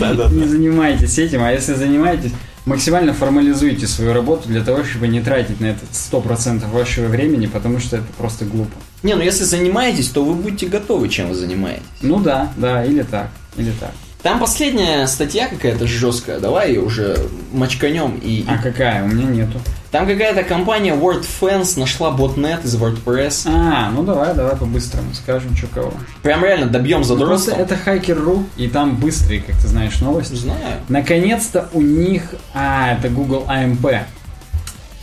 Не 0.00 0.46
занимайтесь 0.46 1.18
этим, 1.18 1.42
а 1.42 1.52
если 1.52 1.74
занимаетесь, 1.74 2.32
максимально 2.66 3.14
формализуйте 3.14 3.86
свою 3.86 4.12
работу 4.12 4.48
для 4.48 4.62
того, 4.62 4.84
чтобы 4.84 5.08
не 5.08 5.20
тратить 5.20 5.60
на 5.60 5.66
это 5.66 5.80
100% 5.92 6.70
вашего 6.70 7.06
времени, 7.06 7.46
потому 7.46 7.78
что 7.78 7.96
это 7.96 8.06
просто 8.18 8.44
глупо. 8.44 8.74
Не, 9.02 9.14
ну 9.14 9.22
если 9.22 9.44
занимаетесь, 9.44 10.08
то 10.08 10.24
вы 10.24 10.34
будете 10.34 10.66
готовы, 10.66 11.08
чем 11.08 11.28
вы 11.28 11.34
занимаетесь. 11.34 11.84
Ну 12.02 12.20
да, 12.20 12.52
да, 12.56 12.84
или 12.84 13.02
так, 13.02 13.30
или 13.56 13.72
так. 13.78 13.92
Там 14.26 14.40
последняя 14.40 15.06
статья 15.06 15.46
какая-то 15.46 15.86
жесткая, 15.86 16.40
давай 16.40 16.70
ее 16.70 16.80
уже 16.80 17.16
мочканем 17.52 18.18
и... 18.20 18.44
А 18.48 18.58
какая? 18.58 19.04
У 19.04 19.06
меня 19.06 19.22
нету. 19.26 19.60
Там 19.92 20.04
какая-то 20.04 20.42
компания 20.42 20.94
WordFans 20.94 21.78
нашла 21.78 22.10
ботнет 22.10 22.64
из 22.64 22.74
WordPress. 22.74 23.46
А, 23.46 23.88
ну 23.92 24.02
давай, 24.02 24.34
давай 24.34 24.56
по-быстрому 24.56 25.14
скажем, 25.14 25.54
что 25.54 25.68
кого. 25.68 25.94
Прям 26.24 26.42
реально 26.42 26.66
добьем 26.66 27.02
Ну, 27.06 27.16
просто 27.16 27.52
это 27.52 27.76
хакер.ру, 27.76 28.44
и 28.56 28.66
там 28.66 28.96
быстрые, 28.96 29.42
как 29.42 29.54
ты 29.60 29.68
знаешь, 29.68 30.00
новости. 30.00 30.34
Знаю. 30.34 30.80
Наконец-то 30.88 31.68
у 31.72 31.80
них... 31.80 32.34
А, 32.52 32.94
это 32.94 33.08
Google 33.08 33.46
AMP. 33.48 34.00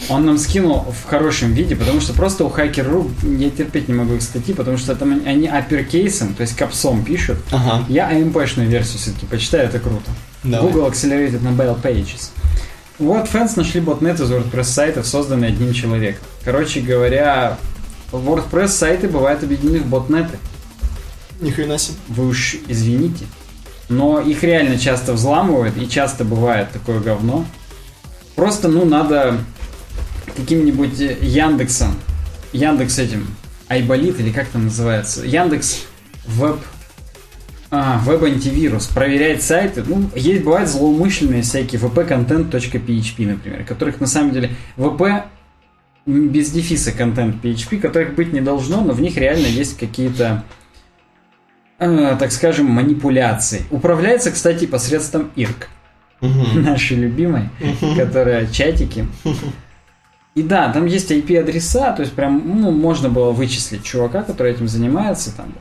Он 0.09 0.25
нам 0.25 0.37
скинул 0.37 0.81
в 0.81 1.07
хорошем 1.09 1.53
виде, 1.53 1.75
потому 1.75 2.01
что 2.01 2.13
просто 2.13 2.43
у 2.45 2.49
Hacker.ru 2.49 3.09
я 3.37 3.49
терпеть 3.49 3.87
не 3.87 3.93
могу 3.93 4.15
их 4.15 4.21
статьи, 4.21 4.53
потому 4.53 4.77
что 4.77 4.95
там 4.95 5.21
они- 5.25 5.47
uppercase 5.47 6.12
ом, 6.12 6.33
то 6.33 6.41
есть 6.41 6.55
капсом 6.55 7.03
пишут. 7.03 7.37
Ага. 7.51 7.85
Я 7.87 8.11
AMP-шную 8.11 8.67
версию 8.67 8.99
все-таки 8.99 9.25
почитаю, 9.25 9.65
это 9.69 9.79
круто. 9.79 10.11
Давай. 10.43 10.71
Google 10.71 10.87
Accelerated 10.89 11.41
Mobile 11.41 11.81
Pages. 11.81 12.29
Wordfence 12.99 13.55
нашли 13.55 13.81
ботнет 13.81 14.19
из 14.19 14.29
WordPress 14.31 14.63
сайтов, 14.65 15.07
созданный 15.07 15.47
одним 15.47 15.73
человеком. 15.73 16.23
Короче 16.43 16.81
говоря, 16.81 17.57
WordPress 18.11 18.67
сайты 18.67 19.07
бывают 19.07 19.43
объединены 19.43 19.79
в 19.79 19.87
ботнеты. 19.87 20.37
Ни 21.41 21.49
хрена 21.49 21.77
себе. 21.77 21.97
Вы 22.09 22.27
уж 22.27 22.55
извините. 22.67 23.25
Но 23.89 24.19
их 24.19 24.43
реально 24.43 24.77
часто 24.77 25.13
взламывают, 25.13 25.75
и 25.77 25.89
часто 25.89 26.23
бывает 26.23 26.71
такое 26.71 26.99
говно. 26.99 27.45
Просто, 28.35 28.67
ну, 28.67 28.85
надо 28.85 29.37
каким-нибудь 30.35 30.99
Яндексом, 31.21 31.95
Яндекс 32.51 32.99
этим, 32.99 33.27
Айболит 33.67 34.19
или 34.19 34.31
как 34.31 34.47
там 34.47 34.65
называется, 34.65 35.25
Яндекс 35.25 35.85
Веб, 36.25 36.59
а, 37.75 37.99
веб-антивирус, 37.99 38.85
проверять 38.85 39.41
сайты. 39.41 39.83
Ну, 39.83 40.09
есть, 40.15 40.43
бывают 40.43 40.69
злоумышленные 40.69 41.41
всякие 41.41 41.81
vpcontent.php, 41.81 43.25
например, 43.25 43.65
которых 43.65 43.99
на 43.99 44.07
самом 44.07 44.31
деле 44.31 44.51
vp 44.77 45.23
без 46.05 46.51
дефиса 46.51 46.91
контент 46.91 47.43
PHP, 47.43 47.79
которых 47.79 48.15
быть 48.15 48.33
не 48.33 48.41
должно, 48.41 48.81
но 48.81 48.93
в 48.93 49.01
них 49.01 49.17
реально 49.17 49.47
есть 49.47 49.77
какие-то 49.77 50.43
э, 51.79 52.15
так 52.19 52.31
скажем, 52.31 52.67
манипуляции. 52.67 53.63
Управляется, 53.71 54.31
кстати, 54.31 54.65
посредством 54.65 55.31
IRC, 55.35 55.67
нашей 56.59 56.97
любимой, 56.97 57.49
которая 57.97 58.47
чатики. 58.47 59.07
И 60.35 60.41
да, 60.41 60.71
там 60.71 60.85
есть 60.87 61.11
IP-адреса, 61.11 61.93
то 61.93 62.01
есть 62.01 62.13
прям 62.13 62.41
ну, 62.61 62.71
можно 62.71 63.07
было 63.09 63.31
вычислить 63.31 63.83
чувака, 63.83 64.23
который 64.23 64.53
этим 64.53 64.67
занимается, 64.67 65.35
там 65.35 65.53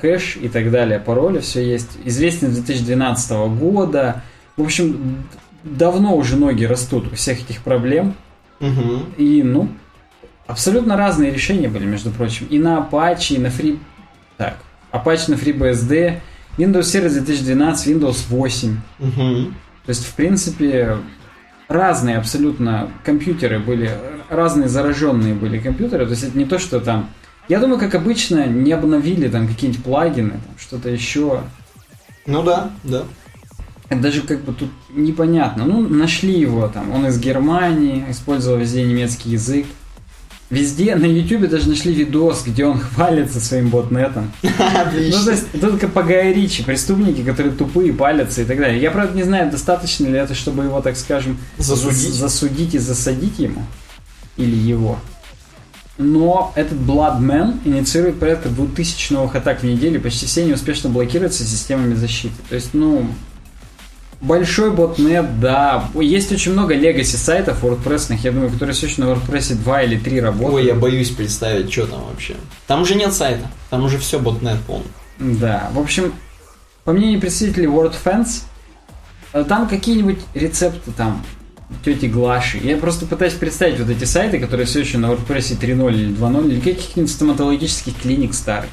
хэш 0.00 0.38
и 0.40 0.48
так 0.48 0.70
далее, 0.70 0.98
пароли, 0.98 1.40
все 1.40 1.62
есть. 1.62 1.98
Известен 2.04 2.50
с 2.52 2.54
2012 2.54 3.30
года. 3.58 4.22
В 4.56 4.62
общем, 4.62 5.24
давно 5.64 6.16
уже 6.16 6.36
ноги 6.36 6.64
растут 6.64 7.12
у 7.12 7.14
всех 7.14 7.40
этих 7.40 7.62
проблем. 7.62 8.14
Мгм. 8.60 9.14
И, 9.16 9.42
ну, 9.42 9.68
абсолютно 10.46 10.96
разные 10.96 11.32
решения 11.32 11.68
были, 11.68 11.84
между 11.84 12.10
прочим. 12.10 12.46
И 12.46 12.58
на 12.58 12.78
Apache, 12.78 13.36
и 13.36 13.38
на 13.38 13.48
Free... 13.48 13.78
Так, 14.36 14.56
Apache 14.92 15.30
на 15.30 15.34
FreeBSD, 15.34 16.20
Windows 16.56 16.80
Server 16.80 17.10
2012, 17.10 17.86
Windows 17.86 18.24
8. 18.28 18.76
Мгм. 18.98 19.54
То 19.86 19.90
есть, 19.90 20.06
в 20.06 20.14
принципе, 20.14 20.98
разные 21.70 22.18
абсолютно 22.18 22.90
компьютеры 23.04 23.60
были, 23.60 23.92
разные 24.28 24.68
зараженные 24.68 25.34
были 25.34 25.58
компьютеры. 25.58 26.04
То 26.04 26.10
есть, 26.10 26.24
это 26.24 26.36
не 26.36 26.44
то, 26.44 26.58
что 26.58 26.80
там... 26.80 27.08
Я 27.48 27.60
думаю, 27.60 27.78
как 27.78 27.94
обычно, 27.94 28.46
не 28.46 28.72
обновили 28.72 29.28
там 29.28 29.48
какие-нибудь 29.48 29.82
плагины, 29.82 30.30
там, 30.30 30.58
что-то 30.58 30.90
еще. 30.90 31.42
Ну 32.26 32.42
да, 32.42 32.70
да. 32.84 33.04
Даже 33.88 34.22
как 34.22 34.42
бы 34.42 34.52
тут 34.52 34.70
непонятно. 34.90 35.64
Ну, 35.64 35.80
нашли 35.80 36.38
его 36.38 36.68
там. 36.68 36.92
Он 36.92 37.06
из 37.06 37.18
Германии, 37.18 38.04
использовал 38.08 38.58
везде 38.58 38.84
немецкий 38.84 39.30
язык. 39.30 39.66
Везде, 40.50 40.96
на 40.96 41.04
Ютубе 41.04 41.46
даже 41.46 41.68
нашли 41.68 41.94
видос, 41.94 42.42
где 42.44 42.66
он 42.66 42.78
хвалится 42.94 43.40
своим 43.40 43.68
ботнетом. 43.68 44.32
Ну, 44.42 45.24
то 45.24 45.30
есть, 45.30 45.60
только 45.60 45.88
по 45.88 46.00
Ричи, 46.00 46.62
преступники, 46.62 47.22
которые 47.22 47.54
тупые, 47.54 47.92
палятся 47.92 48.42
и 48.42 48.44
так 48.44 48.58
далее. 48.58 48.80
Я, 48.80 48.90
правда, 48.90 49.16
не 49.16 49.22
знаю, 49.22 49.50
достаточно 49.50 50.06
ли 50.06 50.18
это, 50.18 50.34
чтобы 50.34 50.64
его, 50.64 50.80
так 50.80 50.96
скажем, 50.96 51.38
Засудить? 51.58 52.14
засудить 52.14 52.74
и 52.74 52.78
засадить 52.78 53.38
ему. 53.38 53.62
Или 54.36 54.56
его. 54.56 54.98
Но 55.98 56.52
этот 56.56 56.78
Bloodman 56.78 57.58
инициирует 57.64 58.18
порядка 58.18 58.48
2000 58.48 59.12
новых 59.12 59.36
атак 59.36 59.60
в 59.60 59.64
неделю, 59.64 60.00
почти 60.00 60.26
все 60.26 60.44
неуспешно 60.44 60.90
блокируются 60.90 61.44
системами 61.44 61.94
защиты. 61.94 62.34
То 62.48 62.54
есть, 62.54 62.70
ну, 62.72 63.06
большой 64.20 64.70
ботнет, 64.70 65.40
да. 65.40 65.88
Есть 65.94 66.32
очень 66.32 66.52
много 66.52 66.74
легаси 66.74 67.16
сайтов 67.16 67.64
WordPress, 67.64 68.14
я 68.22 68.32
думаю, 68.32 68.50
которые 68.50 68.74
все 68.74 68.86
еще 68.86 69.02
на 69.02 69.06
WordPress 69.06 69.54
2 69.54 69.82
или 69.82 69.98
3 69.98 70.20
работают. 70.20 70.54
Ой, 70.54 70.66
я 70.66 70.74
боюсь 70.74 71.10
представить, 71.10 71.72
что 71.72 71.86
там 71.86 72.04
вообще. 72.04 72.36
Там 72.66 72.82
уже 72.82 72.94
нет 72.94 73.12
сайта, 73.12 73.46
там 73.70 73.84
уже 73.84 73.98
все 73.98 74.18
ботнет 74.18 74.58
полный. 74.66 74.86
Да, 75.18 75.70
в 75.72 75.78
общем, 75.78 76.14
по 76.84 76.92
мнению 76.92 77.20
представителей 77.20 77.66
WordFans, 77.66 78.42
э, 79.32 79.44
там 79.44 79.68
какие-нибудь 79.68 80.18
рецепты 80.34 80.92
там 80.92 81.22
тети 81.84 82.06
Глаши. 82.06 82.58
Я 82.58 82.76
просто 82.76 83.06
пытаюсь 83.06 83.32
представить 83.34 83.78
вот 83.78 83.88
эти 83.88 84.04
сайты, 84.04 84.38
которые 84.38 84.66
все 84.66 84.80
еще 84.80 84.98
на 84.98 85.06
WordPress 85.06 85.58
3.0 85.58 85.94
или 85.94 86.14
2.0, 86.14 86.48
или 86.50 86.60
каких-нибудь 86.60 87.10
стоматологических 87.10 87.96
клиник 87.96 88.34
старых. 88.34 88.70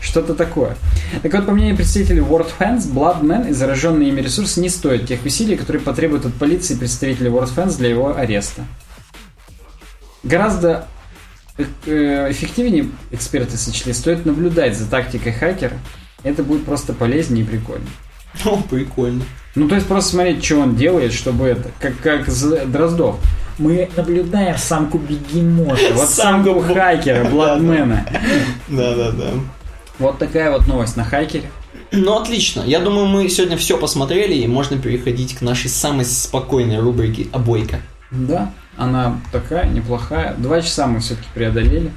Что-то 0.00 0.34
такое. 0.34 0.76
Так 1.22 1.32
вот, 1.32 1.46
по 1.46 1.52
мнению 1.52 1.76
представителей 1.76 2.20
WordFans, 2.20 2.92
Bloodman 2.92 3.50
и 3.50 3.52
зараженные 3.52 4.08
ими 4.08 4.20
ресурсы 4.20 4.60
не 4.60 4.68
стоят 4.68 5.06
тех 5.06 5.24
усилий, 5.24 5.56
которые 5.56 5.82
потребуют 5.82 6.26
от 6.26 6.34
полиции 6.34 6.74
представителей 6.74 7.30
WordFans 7.30 7.78
для 7.78 7.90
его 7.90 8.16
ареста. 8.16 8.64
Гораздо 10.24 10.88
э, 11.56 11.64
э, 11.86 12.32
эффективнее 12.32 12.88
эксперты 13.12 13.56
сочли, 13.56 13.92
стоит 13.92 14.26
наблюдать 14.26 14.76
за 14.76 14.90
тактикой 14.90 15.32
хакера. 15.32 15.78
Это 16.24 16.42
будет 16.42 16.64
просто 16.64 16.92
полезнее 16.92 17.44
и 17.44 17.46
прикольно. 17.46 17.86
О, 18.44 18.60
прикольно. 18.68 19.22
Ну, 19.56 19.68
то 19.68 19.74
есть 19.74 19.86
просто 19.86 20.10
смотреть, 20.10 20.44
что 20.44 20.58
он 20.58 20.76
делает, 20.76 21.14
чтобы 21.14 21.46
это, 21.46 21.70
как, 21.80 21.98
как 22.00 22.28
Дроздов. 22.70 23.16
Мы 23.58 23.88
наблюдаем 23.96 24.58
самку 24.58 24.98
бегемота, 24.98 25.80
вот 25.94 26.08
самку 26.10 26.60
хакера, 26.60 27.24
Бладмена. 27.24 28.06
Да-да-да. 28.68 29.30
Вот 29.98 30.18
такая 30.18 30.50
вот 30.50 30.66
новость 30.66 30.98
на 30.98 31.04
хакере. 31.04 31.50
Ну, 31.90 32.20
отлично. 32.20 32.62
Я 32.66 32.80
думаю, 32.80 33.06
мы 33.06 33.28
сегодня 33.30 33.56
все 33.56 33.78
посмотрели, 33.78 34.34
и 34.34 34.46
можно 34.46 34.76
переходить 34.76 35.34
к 35.36 35.40
нашей 35.40 35.70
самой 35.70 36.04
спокойной 36.04 36.78
рубрике 36.78 37.28
«Обойка». 37.32 37.80
Да, 38.10 38.52
она 38.76 39.18
такая, 39.32 39.66
неплохая. 39.66 40.34
Два 40.34 40.60
часа 40.60 40.86
мы 40.86 41.00
все-таки 41.00 41.28
преодолели. 41.34 41.92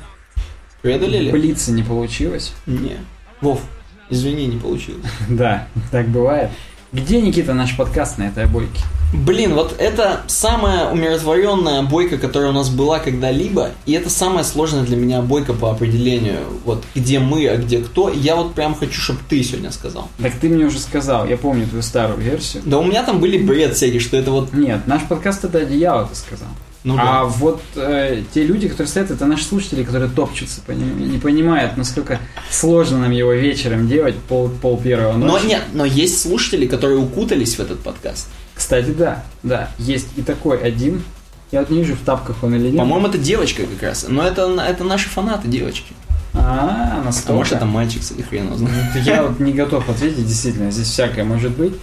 Преодолели? 0.82 1.30
Блица 1.32 1.74
не 1.74 1.84
получилось. 1.84 2.54
Не. 2.66 3.00
Вов, 3.42 3.62
извини, 4.10 4.48
не 4.48 4.58
получилось. 4.58 5.04
Да, 5.28 5.68
так 5.92 6.08
бывает. 6.08 6.52
Где, 6.92 7.22
Никита, 7.22 7.54
наш 7.54 7.78
подкаст 7.78 8.18
на 8.18 8.24
этой 8.24 8.46
обойке? 8.46 8.82
Блин, 9.14 9.54
вот 9.54 9.76
это 9.78 10.22
самая 10.26 10.90
умиротворенная 10.90 11.84
бойка, 11.84 12.18
которая 12.18 12.50
у 12.50 12.54
нас 12.54 12.70
была 12.70 12.98
когда-либо, 12.98 13.72
и 13.86 13.94
это 13.94 14.10
самая 14.10 14.44
сложная 14.44 14.84
для 14.84 14.98
меня 14.98 15.22
бойка 15.22 15.54
по 15.54 15.70
определению, 15.70 16.40
вот 16.66 16.84
где 16.96 17.20
мы, 17.20 17.48
а 17.48 17.58
где 17.58 17.80
кто. 17.80 18.10
Я 18.10 18.36
вот 18.36 18.56
прям 18.56 18.74
хочу, 18.74 19.00
чтобы 19.02 19.20
ты 19.30 19.44
сегодня 19.44 19.72
сказал. 19.72 20.10
Так 20.20 20.34
ты 20.42 20.50
мне 20.50 20.66
уже 20.66 20.80
сказал, 20.80 21.28
я 21.28 21.38
помню 21.38 21.68
твою 21.68 21.84
старую 21.84 22.20
версию. 22.20 22.64
Да 22.66 22.80
у 22.80 22.84
меня 22.84 23.04
там 23.04 23.20
были 23.20 23.38
бред 23.38 23.76
всякие, 23.76 24.00
что 24.00 24.18
это 24.18 24.32
вот... 24.32 24.54
Нет, 24.54 24.88
наш 24.88 25.04
подкаст 25.04 25.44
это 25.44 25.60
одеяло, 25.60 26.08
ты 26.08 26.16
сказал. 26.16 26.50
Ну 26.84 26.96
а 26.98 27.06
да. 27.06 27.24
вот 27.26 27.62
э, 27.76 28.24
те 28.34 28.44
люди, 28.44 28.70
которые 28.70 28.88
стоят, 28.88 29.12
это 29.12 29.26
наши 29.26 29.44
слушатели, 29.44 29.84
которые 29.84 30.10
топчутся, 30.10 30.62
по 30.62 30.72
ним, 30.72 30.98
и 30.98 31.04
не 31.04 31.18
понимают, 31.18 31.76
насколько 31.76 32.20
сложно 32.50 33.00
нам 33.00 33.12
его 33.12 33.34
вечером 33.34 33.88
делать, 33.90 34.16
пол, 34.16 34.50
пол 34.50 34.78
первого 34.78 35.14
Но 35.18 35.28
ночи. 35.28 35.46
нет, 35.46 35.64
но 35.74 35.84
есть 35.84 36.22
слушатели, 36.22 36.68
которые 36.68 37.00
укутались 37.00 37.56
в 37.56 37.60
этот 37.60 37.82
подкаст. 37.82 38.28
Кстати, 38.56 38.92
да, 38.92 39.24
да, 39.44 39.70
есть 39.78 40.08
и 40.16 40.22
такой 40.22 40.58
один. 40.58 41.04
Я 41.52 41.62
вот 41.62 41.70
не 41.70 41.80
вижу 41.80 41.96
в 41.96 42.02
тапках 42.06 42.44
он 42.44 42.56
или 42.56 42.68
нет. 42.70 42.78
По-моему, 42.78 43.08
это 43.08 43.18
девочка 43.18 43.64
как 43.64 43.82
раз. 43.82 44.06
Но 44.08 44.24
это, 44.24 44.44
это 44.66 44.84
наши 44.84 45.10
фанаты 45.10 45.48
девочки. 45.48 45.94
А, 46.34 47.00
А 47.00 47.04
настолько. 47.04 47.34
может, 47.34 47.54
это 47.54 47.66
мальчик, 47.66 48.02
кстати, 48.02 48.22
хрен 48.22 48.56
знает. 48.56 48.96
Я 49.04 49.24
вот 49.24 49.40
не 49.40 49.52
готов 49.52 49.90
ответить, 49.90 50.28
действительно, 50.28 50.72
здесь 50.72 50.88
всякое 50.88 51.24
может 51.26 51.52
быть. 51.58 51.74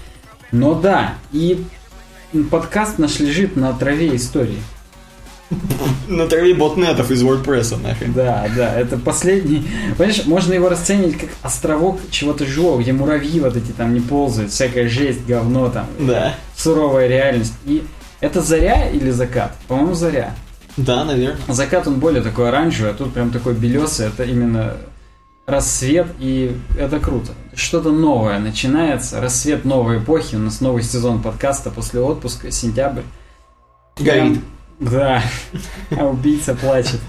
Но 0.53 0.75
да, 0.75 1.15
и 1.33 1.65
подкаст 2.51 2.99
наш 2.99 3.19
лежит 3.19 3.57
на 3.57 3.73
траве 3.73 4.15
истории. 4.17 4.59
На 6.09 6.27
траве 6.27 6.55
ботнетов 6.55 7.11
из 7.11 7.23
WordPress, 7.23 7.81
нахрен. 7.83 8.13
Да, 8.13 8.47
да, 8.57 8.75
это 8.79 8.97
последний. 8.97 9.67
Понимаешь, 9.97 10.25
можно 10.27 10.53
его 10.53 10.69
расценивать 10.69 11.19
как 11.19 11.29
островок 11.43 12.01
чего-то 12.11 12.45
живого, 12.47 12.81
где 12.81 12.93
муравьи 12.93 13.39
вот 13.41 13.57
эти 13.57 13.71
там 13.73 13.95
не 13.95 14.01
ползают, 14.01 14.51
всякая 14.51 14.89
жесть, 14.89 15.25
говно 15.27 15.69
там, 15.69 15.87
Да. 16.01 16.35
суровая 16.57 17.07
реальность. 17.09 17.55
И 17.65 17.85
это 18.21 18.41
заря 18.41 18.89
или 18.89 19.11
закат? 19.11 19.55
По-моему, 19.69 19.95
заря. 19.95 20.35
Да, 20.77 21.05
наверное. 21.05 21.39
Закат 21.49 21.87
он 21.87 22.01
более 22.01 22.23
такой 22.23 22.49
оранжевый, 22.49 22.91
а 22.91 22.95
тут 22.95 23.13
прям 23.13 23.31
такой 23.31 23.55
белесый. 23.55 24.09
Это 24.09 24.25
именно 24.25 24.75
рассвет, 25.47 26.09
и 26.19 26.57
это 26.79 26.99
круто. 26.99 27.33
Что-то 27.55 27.93
новое 27.93 28.39
начинается, 28.41 29.21
рассвет 29.21 29.65
новой 29.65 29.99
эпохи. 29.99 30.35
У 30.35 30.41
нас 30.41 30.61
новый 30.61 30.83
сезон 30.83 31.23
подкаста 31.23 31.71
после 31.71 32.01
отпуска, 32.01 32.51
сентябрь. 32.51 33.03
Горит. 33.99 34.41
Да, 34.81 35.23
а 35.91 36.05
убийца 36.07 36.55
плачет. 36.55 37.01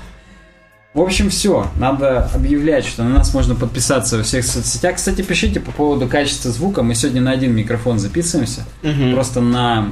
В 0.93 1.01
общем, 1.01 1.29
все. 1.29 1.67
Надо 1.77 2.25
объявлять, 2.33 2.85
что 2.85 3.03
на 3.03 3.09
нас 3.09 3.33
можно 3.33 3.53
подписаться 3.53 4.17
во 4.17 4.23
всех 4.23 4.43
соцсетях. 4.45 4.95
Кстати, 4.95 5.21
пишите 5.21 5.59
по 5.59 5.71
поводу 5.71 6.07
качества 6.07 6.49
звука. 6.49 6.81
Мы 6.81 6.95
сегодня 6.95 7.21
на 7.21 7.31
один 7.31 7.53
микрофон 7.53 7.99
записываемся. 7.99 8.65
Мгм. 8.81 9.13
Просто 9.13 9.41
на... 9.41 9.89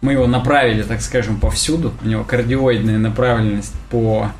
Мы 0.00 0.12
его 0.12 0.26
направили, 0.26 0.84
так 0.84 1.02
скажем, 1.02 1.38
повсюду. 1.38 1.92
У 2.02 2.08
него 2.08 2.24
кардиоидная 2.24 2.98
направленность 2.98 3.74
по 3.90 4.30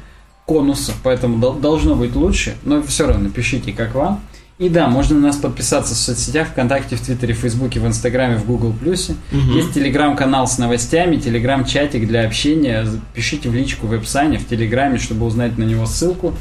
конусу, 0.46 0.92
поэтому 1.02 1.38
дол- 1.38 1.54
должно 1.58 1.94
быть 1.94 2.14
лучше. 2.14 2.54
Но 2.62 2.80
все 2.82 3.06
равно 3.06 3.28
пишите, 3.28 3.72
как 3.72 3.94
вам. 3.94 4.22
И 4.58 4.68
да, 4.68 4.88
можно 4.88 5.14
на 5.14 5.28
нас 5.28 5.36
подписаться 5.36 5.94
в 5.94 5.98
соцсетях, 5.98 6.48
ВКонтакте, 6.48 6.96
в 6.96 7.00
Твиттере, 7.00 7.32
в 7.32 7.38
Фейсбуке, 7.38 7.78
в 7.78 7.86
Инстаграме, 7.86 8.36
в 8.36 8.44
Гугл 8.44 8.72
Плюсе. 8.72 9.14
Мгм. 9.30 9.52
Есть 9.56 9.72
телеграм-канал 9.72 10.48
с 10.48 10.58
новостями, 10.58 11.16
телеграм-чатик 11.16 12.06
для 12.08 12.26
общения. 12.26 12.84
Пишите 13.14 13.48
в 13.48 13.54
личку 13.54 13.86
в 13.86 13.90
веб-сане, 13.90 14.38
в 14.38 14.48
телеграме, 14.48 14.98
чтобы 14.98 15.26
узнать 15.26 15.56
на 15.58 15.62
него 15.62 15.86
ссылку. 15.86 16.34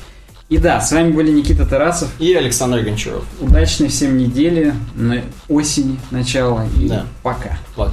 И 0.49 0.57
да, 0.57 0.81
с 0.81 0.91
вами 0.93 1.11
были 1.11 1.29
Никита 1.29 1.65
Тарасов. 1.65 2.09
И 2.19 2.33
Александр 2.33 2.79
Гончаров. 2.79 3.25
Удачной 3.39 3.89
всем 3.89 4.17
недели, 4.17 4.73
осени, 5.49 5.99
начала 6.09 6.65
и 6.79 6.87
Да. 6.87 7.05
пока. 7.21 7.59
Пока. 7.75 7.91